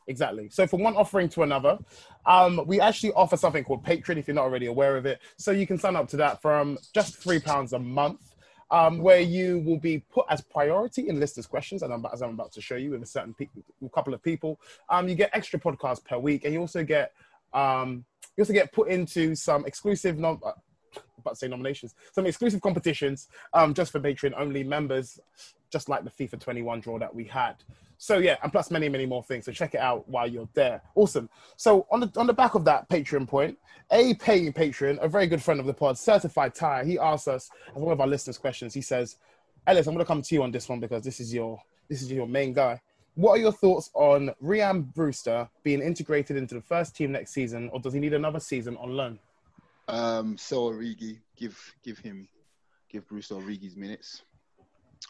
Exactly. 0.07 0.49
So 0.49 0.67
from 0.67 0.82
one 0.82 0.95
offering 0.95 1.30
to 1.30 1.43
another, 1.43 1.78
um, 2.26 2.61
we 2.65 2.82
actually 2.82 3.13
offer 3.13 3.38
something 3.38 3.63
called 3.63 3.86
Patreon. 3.86 4.17
If 4.17 4.28
you're 4.28 4.36
not 4.36 4.43
already 4.43 4.65
aware 4.65 4.97
of 4.97 5.05
it, 5.05 5.19
so 5.38 5.51
you 5.51 5.65
can 5.67 5.78
sign 5.78 5.95
up 5.95 6.07
to 6.09 6.17
that 6.17 6.41
from 6.41 6.78
just 6.93 7.17
three 7.17 7.39
pounds 7.39 7.74
a 7.74 7.80
month. 7.80 8.30
Um, 8.74 8.99
where 8.99 9.19
you 9.19 9.59
will 9.59 9.78
be 9.78 9.99
put 9.99 10.26
as 10.30 10.39
priority 10.39 11.09
in 11.09 11.19
listeners' 11.19 11.45
questions, 11.45 11.84
and 11.84 11.91
I'm, 11.91 12.05
as 12.13 12.22
I'm 12.22 12.30
about 12.30 12.53
to 12.53 12.61
show 12.61 12.78
you 12.78 12.91
with 12.91 13.03
a 13.03 13.05
certain 13.05 13.34
pe- 13.34 13.49
couple 13.93 14.13
of 14.13 14.24
people, 14.24 14.61
um, 14.88 15.09
you 15.09 15.15
get 15.15 15.30
extra 15.34 15.59
podcasts 15.59 16.01
per 16.01 16.17
week, 16.17 16.45
and 16.45 16.53
you 16.53 16.61
also 16.61 16.82
get 16.82 17.11
um, 17.53 18.05
you 18.38 18.43
also 18.43 18.53
get 18.53 18.72
put 18.72 18.88
into 18.88 19.36
some 19.36 19.65
exclusive 19.65 20.17
non- 20.17 20.39
uh, 20.45 20.53
about 21.17 21.32
to 21.32 21.36
say 21.36 21.47
nominations, 21.47 21.95
some 22.11 22.26
exclusive 22.26 22.61
competitions 22.61 23.28
um, 23.53 23.74
just 23.74 23.91
for 23.91 23.99
Patreon 23.99 24.34
only 24.38 24.63
members, 24.63 25.19
just 25.72 25.89
like 25.89 26.03
the 26.03 26.09
FIFA 26.09 26.39
21 26.39 26.80
draw 26.82 26.99
that 26.99 27.13
we 27.13 27.24
had. 27.26 27.55
So 28.02 28.18
yeah, 28.18 28.38
and 28.41 28.52
plus 28.52 28.72
many, 28.72 28.89
many 28.89 29.06
more 29.06 29.22
things. 29.22 29.45
So 29.45 29.52
check 29.52 29.76
it 29.76 29.80
out 29.80 30.10
while 30.10 30.28
you're 30.28 30.49
there. 30.56 30.82
Awesome. 30.95 31.30
So 31.56 31.86
on 31.91 31.99
the 31.99 32.12
on 32.18 32.26
the 32.26 32.34
back 32.34 32.56
of 32.56 32.66
that 32.66 32.89
Patreon 32.89 33.28
point, 33.28 33.60
a 33.91 34.16
paying 34.16 34.52
patron, 34.52 34.97
a 35.04 35.08
very 35.08 35.28
good 35.28 35.39
friend 35.43 35.60
of 35.60 35.68
the 35.68 35.74
pod, 35.76 35.99
certified 35.99 36.56
tire, 36.56 36.84
he 36.84 36.97
asked 36.97 37.28
us 37.28 37.52
as 37.76 37.80
one 37.80 37.93
of 37.93 38.02
our 38.02 38.08
listeners' 38.08 38.39
questions. 38.39 38.74
He 38.74 38.82
says, 38.82 39.18
Ellis, 39.68 39.86
I'm 39.86 39.93
gonna 39.93 40.04
come 40.04 40.24
to 40.24 40.34
you 40.34 40.41
on 40.41 40.49
this 40.49 40.68
one 40.68 40.80
because 40.80 41.04
this 41.04 41.20
is 41.20 41.32
your 41.32 41.62
this 41.89 42.02
is 42.02 42.12
your 42.12 42.26
main 42.26 42.54
guy. 42.54 42.82
What 43.14 43.34
are 43.34 43.38
your 43.38 43.52
thoughts 43.52 43.91
on 43.93 44.32
Rian 44.43 44.91
Brewster 44.95 45.47
being 45.62 45.80
integrated 45.84 46.38
into 46.38 46.56
the 46.56 46.62
first 46.62 46.95
team 46.95 47.12
next 47.12 47.34
season, 47.34 47.70
or 47.72 47.80
does 47.80 47.93
he 47.93 47.99
need 47.99 48.14
another 48.14 48.39
season 48.39 48.78
on 48.78 48.97
loan? 48.97 49.20
Um, 49.88 50.39
so 50.39 50.72
Origi, 50.72 51.20
give 51.38 51.56
give 51.84 51.99
him, 51.99 52.28
give 52.89 53.08
Bruce 53.08 53.30
Origi's 53.30 53.76
minutes. 53.76 54.24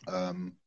Um, 0.10 0.58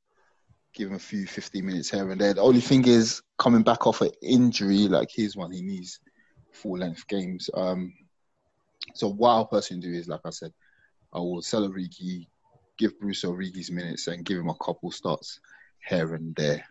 give 0.75 0.89
him 0.89 0.97
a 0.97 0.99
few 0.99 1.27
15 1.27 1.65
minutes 1.65 1.91
here 1.91 2.11
and 2.11 2.21
there. 2.21 2.35
The 2.35 2.43
only 2.43 2.61
thing 2.61 2.87
is 2.87 3.23
coming 3.39 3.63
back 3.63 3.87
off 3.87 4.01
an 4.01 4.11
injury 4.23 4.89
like 4.89 5.11
his 5.11 5.37
one, 5.37 5.53
he 5.53 5.63
needs 5.63 6.01
full 6.53 6.79
length 6.79 7.07
games. 7.07 7.49
Um, 7.55 7.95
so 8.95 9.09
what 9.09 9.31
I'll 9.31 9.47
personally 9.47 9.83
do 9.83 9.95
is, 9.95 10.09
like 10.09 10.21
I 10.25 10.31
said, 10.31 10.53
I 11.13 11.19
will 11.19 11.43
sell 11.43 11.69
Origi, 11.69 12.27
give 12.77 12.99
Bruce 12.99 13.25
Origi's 13.25 13.71
minutes, 13.71 14.09
and 14.09 14.25
give 14.25 14.39
him 14.39 14.49
a 14.49 14.57
couple 14.57 14.91
starts 14.91 15.41
here 15.87 16.15
and 16.15 16.35
there. 16.35 16.65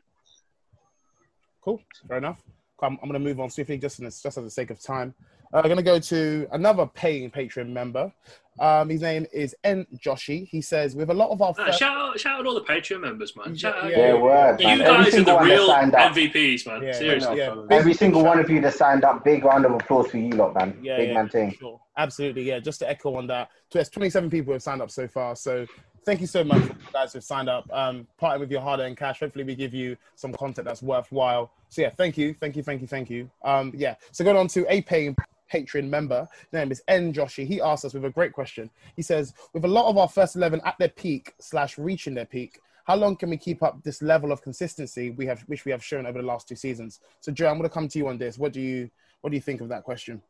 Cool, 1.62 1.82
fair 2.08 2.18
enough. 2.18 2.42
I'm, 2.82 3.00
I'm 3.02 3.10
going 3.10 3.14
to 3.14 3.28
move 3.28 3.40
on 3.40 3.50
swiftly 3.50 3.78
just, 3.78 4.00
in 4.00 4.06
just 4.06 4.34
for 4.34 4.42
the 4.42 4.50
sake 4.50 4.70
of 4.70 4.82
time. 4.82 5.16
I'm 5.54 5.64
going 5.64 5.78
to 5.78 5.84
go 5.84 6.00
to 6.00 6.48
another 6.52 6.88
paying 6.88 7.30
Patreon 7.30 7.70
member. 7.70 8.12
Um, 8.60 8.90
his 8.90 9.02
name 9.02 9.26
is 9.34 9.56
N 9.64 9.86
Joshi. 9.96 10.48
He 10.48 10.62
says, 10.62 10.96
with 10.96 11.10
a 11.10 11.14
lot 11.14 11.30
of 11.30 11.42
our 11.42 11.54
Uh, 11.58 11.72
shout 11.72 11.98
out, 11.98 12.20
shout 12.20 12.40
out 12.40 12.46
all 12.46 12.54
the 12.54 12.62
Patreon 12.62 13.02
members, 13.02 13.36
man. 13.36 13.56
Shout 13.56 13.84
out, 13.84 13.90
yeah, 13.90 14.14
word, 14.14 14.60
you 14.60 14.68
man. 14.68 14.82
Every 14.82 14.96
guys 14.96 15.08
are 15.08 15.12
single 15.12 15.40
the 15.40 15.46
real. 15.46 15.70
MVPs, 15.70 16.68
man. 16.68 16.84
Yeah, 16.84 16.92
Seriously. 16.94 17.38
yeah. 17.38 17.56
Every 17.72 17.94
single 17.94 18.24
one 18.24 18.40
of 18.40 18.50
you 18.50 18.62
that 18.62 18.74
signed 18.74 19.04
up, 19.04 19.24
big 19.24 19.44
round 19.44 19.66
of 19.66 19.74
applause 19.74 20.08
for 20.08 20.18
you 20.18 20.30
lot, 20.30 20.54
man. 20.56 20.78
Yeah, 20.82 20.98
big 20.98 21.10
yeah, 21.10 21.14
man 21.14 21.30
thing. 21.30 21.56
Sure. 21.60 21.80
Absolutely, 21.98 22.44
yeah. 22.44 22.60
Just 22.60 22.80
to 22.80 22.90
echo 22.90 23.16
on 23.16 23.28
that, 23.28 23.50
there's 23.72 23.90
27 23.90 24.30
people 24.30 24.48
who 24.48 24.54
have 24.54 24.64
signed 24.64 24.82
up 24.82 24.92
so 24.92 25.08
far. 25.08 25.36
So 25.36 25.66
thank 26.06 26.22
you 26.22 26.28
so 26.28 26.44
much, 26.44 26.62
you 26.62 26.76
guys 26.92 27.14
who've 27.14 27.24
signed 27.24 27.50
up. 27.50 27.66
Um, 27.72 28.08
parting 28.18 28.40
with 28.40 28.52
your 28.52 28.62
hard-earned 28.62 28.98
cash. 28.98 29.20
Hopefully, 29.20 29.46
we 29.46 29.56
give 29.56 29.74
you 29.74 29.98
some 30.16 30.34
content 30.34 30.66
that's 30.66 30.84
worthwhile. 30.84 31.52
So 31.70 31.82
yeah, 31.82 31.90
thank 31.90 32.18
you, 32.20 32.36
thank 32.40 32.56
you, 32.56 32.62
thank 32.62 32.82
you, 32.82 32.88
thank 32.88 33.10
you. 33.10 33.32
Um, 33.44 33.72
yeah. 33.76 33.96
So 34.12 34.24
going 34.24 34.38
on 34.38 34.48
to 34.50 34.66
a 34.72 34.82
paying 34.82 35.16
Patreon 35.52 35.90
member. 35.90 36.28
His 36.52 36.54
name 36.54 36.72
is 36.72 36.84
N 36.88 37.14
Joshi. 37.14 37.46
He 37.48 37.62
asked 37.62 37.86
us 37.86 37.94
with 37.94 38.06
a 38.06 38.10
great 38.10 38.34
question. 38.34 38.70
He 38.96 39.02
says, 39.02 39.34
with 39.54 39.66
a 39.66 39.68
lot 39.68 39.90
of 39.90 39.98
our 39.98 40.08
first 40.08 40.36
11 40.36 40.62
at 40.66 40.78
their 40.80 40.90
peak 40.90 41.34
slash 41.40 41.78
reaching 41.78 42.14
their 42.14 42.26
peak, 42.26 42.60
how 42.86 42.96
long 42.96 43.16
can 43.16 43.30
we 43.30 43.38
keep 43.38 43.64
up 43.64 43.82
this 43.84 44.02
level 44.02 44.32
of 44.32 44.42
consistency 44.42 45.12
we 45.12 45.26
have, 45.26 45.42
which 45.42 45.66
we 45.66 45.72
have 45.72 45.84
shown 45.84 46.06
over 46.06 46.20
the 46.20 46.28
last 46.28 46.48
two 46.48 46.56
seasons? 46.56 47.00
So 47.22 47.32
Joe, 47.32 47.48
I'm 47.50 47.58
going 47.58 47.70
to 47.70 47.74
come 47.74 47.88
to 47.88 47.98
you 47.98 48.08
on 48.08 48.18
this. 48.18 48.38
What 48.38 48.52
do 48.54 48.62
you, 48.62 48.90
what 49.22 49.30
do 49.30 49.36
you 49.36 49.42
think 49.42 49.62
of 49.62 49.70
that 49.70 49.84
question? 49.84 50.22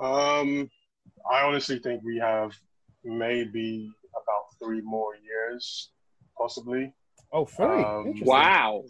Um, 0.00 0.70
I 1.30 1.42
honestly 1.42 1.78
think 1.78 2.02
we 2.04 2.18
have 2.18 2.52
maybe 3.04 3.90
about 4.10 4.44
three 4.62 4.80
more 4.82 5.16
years, 5.16 5.90
possibly. 6.38 6.92
Oh, 7.32 7.44
three. 7.44 7.82
Um, 7.82 8.14
Wow. 8.22 8.84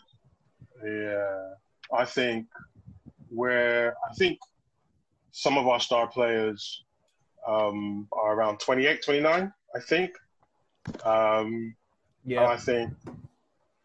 Yeah, 0.85 1.55
I 1.97 2.05
think 2.05 2.47
where 3.29 3.95
I 4.09 4.15
think 4.15 4.39
some 5.33 5.59
of 5.59 5.67
our 5.67 5.81
star 5.81 6.07
players 6.07 6.85
um, 7.47 8.07
are 8.13 8.35
around 8.35 8.61
28, 8.61 9.03
29, 9.03 9.53
I 9.75 9.81
think. 9.81 10.13
Um, 11.05 11.75
yeah. 12.25 12.47
I 12.47 12.57
think 12.57 12.93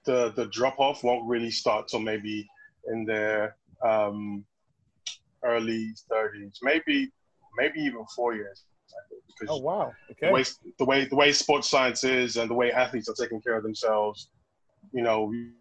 the 0.06 0.32
the 0.36 0.45
drop 0.48 0.80
off 0.80 1.04
won't 1.04 1.28
really 1.28 1.52
start 1.52 1.88
till 1.88 2.00
maybe 2.00 2.48
in 2.88 3.06
their 3.06 3.56
um, 3.84 4.45
early 5.43 5.93
30s, 6.12 6.58
maybe 6.62 7.12
maybe 7.58 7.80
even 7.80 8.06
four 8.16 8.36
years. 8.36 8.64
Think, 9.10 9.22
because 9.28 9.56
Oh 9.56 9.62
wow. 9.62 9.93
Okay. 10.12 10.28
the 10.28 10.34
way 10.34 10.43
the 10.80 10.86
way 10.86 11.06
the 11.06 11.16
way 11.16 11.32
sports 11.32 11.70
science 11.70 12.04
is 12.04 12.38
and 12.38 12.50
the 12.50 12.54
way 12.54 12.72
athletes 12.72 13.10
are 13.10 13.16
taking 13.16 13.41
care 13.41 13.58
of 13.58 13.64
themselves, 13.64 14.30
you 14.91 15.04
know, 15.04 15.24
we 15.24 15.52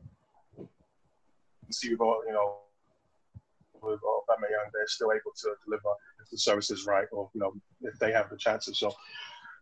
see 1.70 1.94
all 1.96 2.22
you 2.26 2.32
know 2.32 2.58
with 3.86 4.00
Aubameyang, 4.00 4.70
they're 4.72 4.86
still 4.86 5.12
able 5.12 5.32
to 5.42 5.54
deliver 5.64 5.90
if 6.22 6.30
the 6.30 6.38
service 6.38 6.70
is 6.70 6.86
right 6.86 7.06
or 7.12 7.30
you 7.34 7.40
know 7.40 7.52
if 7.82 7.98
they 7.98 8.12
have 8.12 8.28
the 8.30 8.36
chances. 8.36 8.78
So 8.78 8.92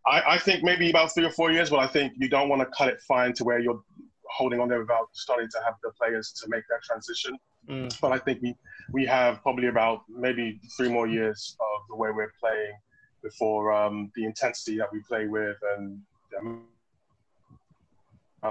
I, 0.06 0.22
I 0.34 0.38
think 0.38 0.62
maybe 0.62 0.90
about 0.90 1.14
three 1.14 1.24
or 1.24 1.30
four 1.30 1.50
years, 1.50 1.70
but 1.70 1.78
I 1.78 1.86
think 1.86 2.12
you 2.16 2.28
don't 2.28 2.48
want 2.48 2.60
to 2.60 2.66
cut 2.76 2.88
it 2.88 3.00
fine 3.00 3.32
to 3.34 3.44
where 3.44 3.58
you're 3.58 3.82
holding 4.28 4.60
on 4.60 4.68
there 4.68 4.80
without 4.80 5.08
starting 5.12 5.48
to 5.48 5.58
have 5.64 5.74
the 5.82 5.90
players 5.92 6.32
to 6.42 6.48
make 6.48 6.64
that 6.68 6.82
transition. 6.82 7.38
Mm. 7.68 8.00
But 8.00 8.12
I 8.12 8.18
think 8.18 8.42
we 8.42 8.54
we 8.92 9.06
have 9.06 9.42
probably 9.42 9.68
about 9.68 10.02
maybe 10.08 10.60
three 10.76 10.88
more 10.88 11.06
years 11.06 11.56
of 11.60 11.88
the 11.88 11.96
way 11.96 12.10
we're 12.14 12.32
playing 12.40 12.74
before 13.22 13.72
um, 13.72 14.10
the 14.14 14.24
intensity 14.24 14.76
that 14.76 14.92
we 14.92 15.00
play 15.08 15.26
with 15.26 15.56
and 15.76 15.98
the 16.30 16.38
amount 16.38 16.64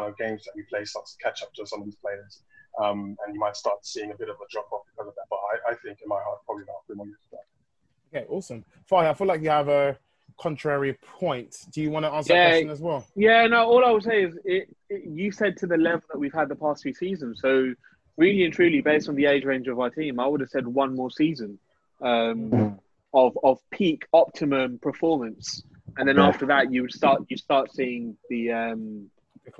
of 0.09 0.17
games 0.17 0.43
that 0.45 0.53
we 0.55 0.63
play 0.63 0.83
starts 0.83 1.15
to 1.15 1.23
catch 1.23 1.43
up 1.43 1.53
to 1.53 1.65
some 1.65 1.81
of 1.81 1.85
these 1.85 1.95
players. 1.97 2.41
Um, 2.81 3.15
and 3.25 3.33
you 3.33 3.39
might 3.39 3.55
start 3.55 3.85
seeing 3.85 4.11
a 4.11 4.15
bit 4.15 4.29
of 4.29 4.35
a 4.35 4.47
drop 4.51 4.71
off 4.71 4.81
because 4.91 5.07
of 5.09 5.15
that. 5.15 5.25
But 5.29 5.37
I, 5.37 5.71
I 5.71 5.75
think 5.75 5.99
in 6.01 6.07
my 6.09 6.19
heart, 6.23 6.39
probably 6.45 6.63
about 6.63 6.85
three 6.87 6.95
more 6.95 7.05
years. 7.05 7.19
of 7.31 7.39
that. 7.39 8.17
Okay, 8.17 8.25
awesome. 8.29 8.63
Fire, 8.85 9.09
I 9.09 9.13
feel 9.13 9.27
like 9.27 9.41
you 9.41 9.49
have 9.49 9.69
a 9.69 9.97
contrary 10.39 10.97
point. 11.17 11.55
Do 11.71 11.81
you 11.81 11.89
want 11.89 12.05
to 12.05 12.11
answer 12.11 12.33
that 12.33 12.49
question 12.49 12.69
as 12.69 12.79
well? 12.79 13.05
Yeah, 13.15 13.47
no. 13.47 13.65
All 13.65 13.85
I 13.85 13.91
would 13.91 14.03
say 14.03 14.23
is, 14.23 14.35
it, 14.45 14.75
it, 14.89 15.03
you 15.05 15.31
said 15.31 15.57
to 15.57 15.67
the 15.67 15.77
level 15.77 16.03
that 16.11 16.19
we've 16.19 16.33
had 16.33 16.49
the 16.49 16.55
past 16.55 16.83
few 16.83 16.93
seasons. 16.93 17.39
So, 17.41 17.73
really 18.17 18.45
and 18.45 18.53
truly, 18.53 18.81
based 18.81 19.09
on 19.09 19.15
the 19.15 19.25
age 19.25 19.45
range 19.45 19.67
of 19.67 19.79
our 19.79 19.89
team, 19.89 20.19
I 20.19 20.27
would 20.27 20.41
have 20.41 20.49
said 20.49 20.67
one 20.67 20.95
more 20.95 21.11
season 21.11 21.59
um, 22.01 22.79
of 23.13 23.37
of 23.43 23.59
peak 23.71 24.05
optimum 24.13 24.79
performance, 24.79 25.63
and 25.97 26.07
then 26.07 26.19
after 26.19 26.45
that, 26.47 26.71
you 26.71 26.83
would 26.83 26.93
start 26.93 27.23
you 27.29 27.37
start 27.37 27.73
seeing 27.73 28.17
the 28.29 28.51
um, 28.51 29.09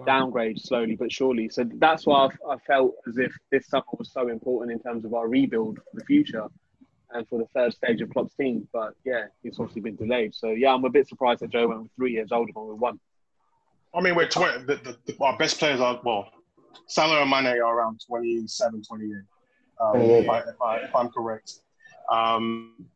downgrade 0.06 0.60
slowly 0.60 0.96
but 0.96 1.12
surely. 1.12 1.50
So 1.50 1.66
that's 1.76 2.06
why 2.06 2.28
I, 2.28 2.54
I 2.54 2.58
felt 2.58 2.96
as 3.08 3.18
if 3.18 3.34
this 3.52 3.68
summer 3.68 3.84
was 3.98 4.12
so 4.12 4.30
important 4.30 4.72
in 4.72 4.80
terms 4.80 5.06
of 5.06 5.14
our 5.14 5.28
rebuild 5.28 5.78
for 5.78 6.00
the 6.00 6.06
future 6.06 6.48
and 7.12 7.28
for 7.28 7.40
the 7.40 7.46
third 7.54 7.74
stage 7.74 8.02
of 8.02 8.10
Klopp's 8.10 8.36
team. 8.36 8.68
But 8.74 8.94
yeah, 9.06 9.26
it's 9.44 9.60
obviously 9.60 9.82
been 9.82 9.96
delayed. 9.96 10.34
So 10.34 10.50
yeah, 10.50 10.74
I'm 10.74 10.84
a 10.86 10.90
bit 10.90 11.08
surprised 11.08 11.42
that 11.42 11.52
Joe 11.52 11.68
went 11.68 11.84
with 11.84 11.92
three 11.96 12.14
years 12.14 12.32
older 12.32 12.52
than 12.54 12.68
with 12.68 12.80
one. 12.80 13.00
I 13.96 14.02
mean, 14.02 14.16
we're 14.16 14.28
20, 14.28 14.66
the, 14.66 14.76
the, 14.76 14.98
the, 15.06 15.24
our 15.24 15.38
best 15.38 15.60
players 15.60 15.80
are, 15.80 16.00
well, 16.04 16.28
Salah 16.88 17.22
and 17.22 17.30
Mane 17.30 17.46
are 17.62 17.78
around 17.78 18.02
27, 18.08 18.84
28, 18.84 19.16
um, 19.80 19.92
28. 19.94 20.24
If, 20.24 20.30
I, 20.30 20.40
if, 20.40 20.62
I, 20.62 20.76
if 20.78 20.96
I'm 20.96 21.10
correct. 21.10 21.60
Um, 22.12 22.88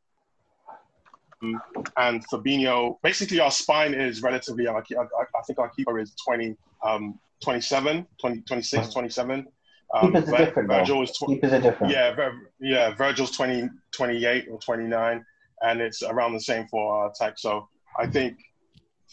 and 1.42 2.28
Fabinho, 2.28 2.98
basically 3.04 3.40
our 3.40 3.52
spine 3.52 3.94
is 3.94 4.24
relatively, 4.24 4.68
I, 4.68 4.74
I, 4.74 4.82
I 4.82 5.42
think 5.46 5.60
our 5.60 5.70
keeper 5.70 6.00
is 6.00 6.16
20, 6.26 6.56
um, 6.84 7.20
27, 7.44 8.06
20, 8.20 8.42
26, 8.42 8.94
27. 8.94 9.48
Um, 9.94 10.14
Keepers 10.14 10.30
are 10.34 10.38
different. 10.38 10.70
Virgil 10.70 11.04
is 11.04 11.12
tw- 11.12 11.28
Keepers 11.28 11.54
are 11.54 11.62
different. 11.62 11.94
Yeah, 11.94 12.14
Vir- 12.14 12.52
yeah, 12.60 12.94
Virgil's 12.96 13.32
20, 13.32 13.70
28 13.92 14.48
or 14.52 14.60
29, 14.60 15.26
and 15.62 15.82
it's 15.82 16.04
around 16.04 16.34
the 16.34 16.42
same 16.42 16.68
for 16.68 16.94
our 16.94 17.12
attack. 17.12 17.38
So 17.38 17.68
I 17.98 18.08
think 18.08 18.38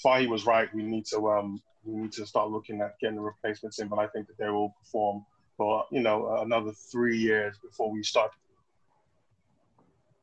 Fahy 0.05 0.27
was 0.27 0.47
right. 0.47 0.69
We 0.74 0.82
need 0.82 1.07
to 1.07 1.31
um, 1.31 1.62
we 1.85 1.95
need 2.03 2.12
to 2.12 2.27
start 2.27 2.51
looking 2.51 2.81
at 2.81 2.99
getting 3.01 3.16
the 3.16 3.23
replacements 3.23 3.78
in, 3.78 3.89
but 3.89 3.99
I 3.99 4.07
think 4.09 4.27
that 4.27 4.39
they 4.39 4.49
will 4.49 4.74
perform 4.82 5.24
for 5.57 5.85
you 5.93 6.01
know 6.01 6.39
another 6.41 6.73
three 6.73 7.16
years 7.16 7.57
before 7.62 7.91
we 7.91 8.03
start 8.03 8.32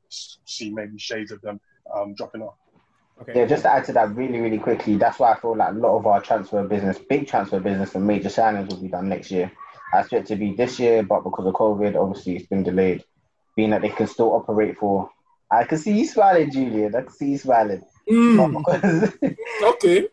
to 0.10 0.18
see 0.46 0.70
maybe 0.70 0.98
shades 0.98 1.32
of 1.32 1.40
them 1.42 1.60
um, 1.96 2.14
dropping 2.16 2.42
off. 2.42 2.56
Yeah, 3.28 3.46
just 3.46 3.64
to 3.64 3.72
add 3.72 3.86
to 3.86 3.94
that 3.94 4.16
really, 4.16 4.40
really 4.40 4.58
quickly, 4.58 4.98
that's 4.98 5.20
why 5.20 5.34
I 5.34 5.40
feel 5.40 5.56
like 5.56 5.72
a 5.72 5.78
lot 5.78 5.98
of 5.98 6.08
our 6.08 6.22
transfer 6.22 6.64
business, 6.64 6.98
big 6.98 7.28
transfer 7.28 7.60
business 7.60 7.96
and 7.96 8.06
major 8.06 8.30
signings 8.30 8.70
will 8.70 8.82
be 8.82 8.88
done 8.88 9.10
next 9.10 9.32
year. 9.32 9.52
I 9.94 10.00
expect 10.00 10.26
it 10.26 10.34
to 10.34 10.36
be 10.38 10.54
this 10.54 10.80
year, 10.80 11.04
but 11.04 11.24
because 11.24 11.46
of 11.46 11.54
COVID, 11.54 11.96
obviously 11.96 12.38
it's 12.38 12.48
been 12.48 12.64
delayed. 12.64 13.04
Being 13.56 13.72
that 13.72 13.82
they 13.82 13.90
can 13.90 14.08
still 14.08 14.34
operate 14.34 14.78
for 14.78 15.12
I 15.52 15.66
can 15.66 15.78
see 15.78 16.00
you 16.00 16.08
smiling, 16.08 16.50
Julian. 16.50 16.96
I 16.96 17.02
can 17.02 17.12
see 17.12 17.32
you 17.32 17.38
smiling. 17.38 17.84
Hmm. 18.08 18.38
But 18.38 18.48
because, 18.58 19.14
okay. 19.64 20.08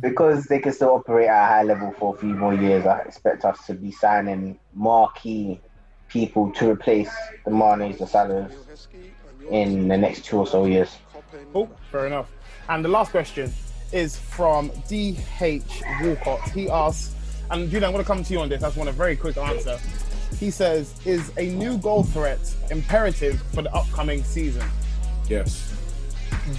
because 0.00 0.44
they 0.44 0.58
can 0.58 0.72
still 0.72 0.90
operate 0.90 1.28
at 1.28 1.44
a 1.44 1.46
high 1.46 1.62
level 1.62 1.94
for 1.98 2.14
a 2.14 2.18
few 2.18 2.34
more 2.34 2.52
years, 2.54 2.84
I 2.84 2.98
expect 2.98 3.46
us 3.46 3.64
to 3.66 3.74
be 3.74 3.90
signing 3.90 4.58
marquee 4.74 5.60
people 6.08 6.52
to 6.52 6.70
replace 6.70 7.10
the 7.46 7.50
Manes, 7.50 7.98
the 7.98 8.04
Salahs 8.04 8.52
in 9.50 9.88
the 9.88 9.96
next 9.96 10.26
two 10.26 10.38
or 10.38 10.46
so 10.46 10.66
years. 10.66 10.94
Oh, 11.54 11.70
fair 11.90 12.06
enough. 12.06 12.30
And 12.72 12.82
the 12.82 12.88
last 12.88 13.10
question 13.10 13.52
is 13.92 14.16
from 14.16 14.70
DH 14.88 15.82
Walcott. 16.00 16.40
He 16.52 16.70
asks, 16.70 17.14
and 17.50 17.68
Julian, 17.68 17.84
I'm 17.84 17.92
going 17.92 18.02
to 18.02 18.08
come 18.08 18.24
to 18.24 18.32
you 18.32 18.40
on 18.40 18.48
this. 18.48 18.62
I 18.62 18.68
just 18.68 18.78
want 18.78 18.88
a 18.88 18.94
very 18.94 19.14
quick 19.14 19.36
answer. 19.36 19.78
He 20.40 20.50
says, 20.50 20.94
"Is 21.04 21.30
a 21.36 21.50
new 21.50 21.76
goal 21.76 22.02
threat 22.02 22.40
imperative 22.70 23.42
for 23.52 23.60
the 23.60 23.70
upcoming 23.74 24.24
season?" 24.24 24.66
Yes. 25.28 25.70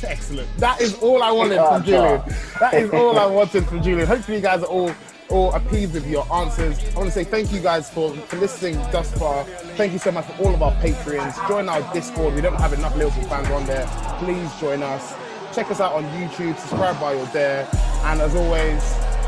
Excellent. 0.03 0.47
That 0.57 0.81
is 0.81 0.93
all 1.01 1.23
I 1.23 1.31
wanted 1.31 1.57
from 1.57 1.83
Julian. 1.83 2.21
That 2.59 2.75
is 2.75 2.91
all 2.91 3.17
I 3.17 3.25
wanted 3.25 3.65
from 3.65 3.81
Julian. 3.81 4.07
Hopefully, 4.07 4.37
you 4.37 4.43
guys 4.43 4.61
are 4.61 4.67
all 4.67 4.93
all 5.29 5.51
appeased 5.55 5.95
with 5.95 6.07
your 6.07 6.31
answers. 6.31 6.77
I 6.93 6.99
want 6.99 7.07
to 7.07 7.11
say 7.11 7.23
thank 7.23 7.51
you 7.51 7.59
guys 7.59 7.89
for, 7.89 8.13
for 8.13 8.35
listening 8.35 8.75
thus 8.91 9.11
far. 9.17 9.45
Thank 9.77 9.93
you 9.93 9.97
so 9.97 10.11
much 10.11 10.25
for 10.25 10.43
all 10.43 10.53
of 10.53 10.61
our 10.61 10.73
Patreons. 10.73 11.47
Join 11.47 11.67
our 11.69 11.81
Discord. 11.91 12.35
We 12.35 12.41
don't 12.41 12.61
have 12.61 12.73
enough 12.73 12.95
Liverpool 12.95 13.23
fans 13.23 13.49
on 13.49 13.65
there. 13.65 13.87
Please 14.19 14.47
join 14.59 14.83
us. 14.83 15.15
Check 15.53 15.69
us 15.69 15.79
out 15.79 15.93
on 15.93 16.03
YouTube. 16.05 16.57
Subscribe 16.57 16.95
while 16.99 17.15
you're 17.15 17.25
there. 17.27 17.67
And 18.05 18.19
as 18.21 18.35
always, 18.35 18.81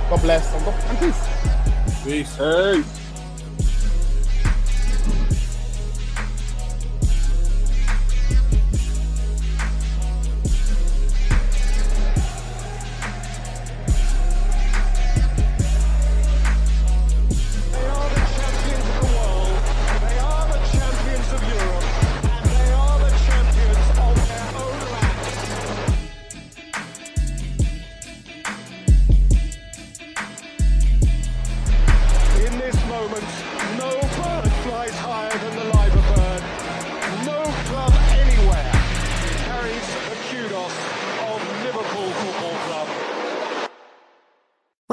God 0.10 0.22
bless 0.22 0.52
and, 0.56 0.66
God, 0.66 0.84
and 0.86 0.98
peace. 0.98 2.04
Peace. 2.04 2.36
Hey. 2.36 3.05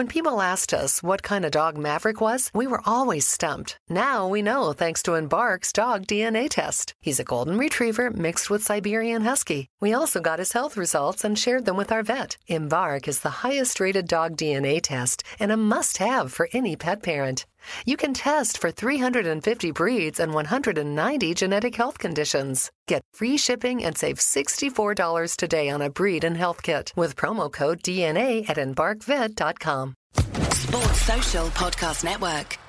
When 0.02 0.08
people 0.08 0.42
asked 0.42 0.74
us 0.74 1.00
what 1.00 1.22
kind 1.22 1.44
of 1.44 1.52
dog 1.52 1.78
Maverick 1.78 2.20
was, 2.20 2.50
we 2.52 2.66
were 2.66 2.82
always 2.84 3.24
stumped. 3.24 3.78
Now 3.88 4.26
we 4.26 4.42
know 4.42 4.72
thanks 4.72 5.00
to 5.04 5.14
Embark's 5.14 5.72
dog 5.72 6.08
DNA 6.08 6.48
test. 6.50 6.94
He's 7.00 7.20
a 7.20 7.24
golden 7.32 7.56
retriever 7.56 8.10
mixed 8.10 8.50
with 8.50 8.64
Siberian 8.64 9.22
Husky. 9.22 9.68
We 9.80 9.92
also 9.92 10.20
got 10.20 10.40
his 10.40 10.54
health 10.54 10.76
results 10.76 11.22
and 11.22 11.38
shared 11.38 11.66
them 11.66 11.76
with 11.76 11.92
our 11.92 12.02
vet. 12.02 12.36
Embark 12.48 13.06
is 13.06 13.20
the 13.20 13.44
highest 13.46 13.78
rated 13.78 14.08
dog 14.08 14.36
DNA 14.36 14.80
test 14.82 15.22
and 15.38 15.52
a 15.52 15.56
must 15.56 15.98
have 15.98 16.32
for 16.32 16.48
any 16.52 16.74
pet 16.74 17.04
parent. 17.04 17.46
You 17.84 17.96
can 17.96 18.14
test 18.14 18.58
for 18.58 18.70
350 18.70 19.70
breeds 19.72 20.20
and 20.20 20.34
190 20.34 21.34
genetic 21.34 21.74
health 21.74 21.98
conditions. 21.98 22.70
Get 22.88 23.02
free 23.12 23.36
shipping 23.36 23.84
and 23.84 23.96
save 23.96 24.18
$64 24.18 25.36
today 25.36 25.68
on 25.70 25.82
a 25.82 25.90
breed 25.90 26.24
and 26.24 26.36
health 26.36 26.62
kit 26.62 26.92
with 26.96 27.16
promo 27.16 27.52
code 27.52 27.82
DNA 27.82 28.48
at 28.48 28.56
embarkvet.com. 28.56 29.94
Sports 30.52 31.00
Social 31.02 31.46
Podcast 31.48 32.04
Network. 32.04 32.61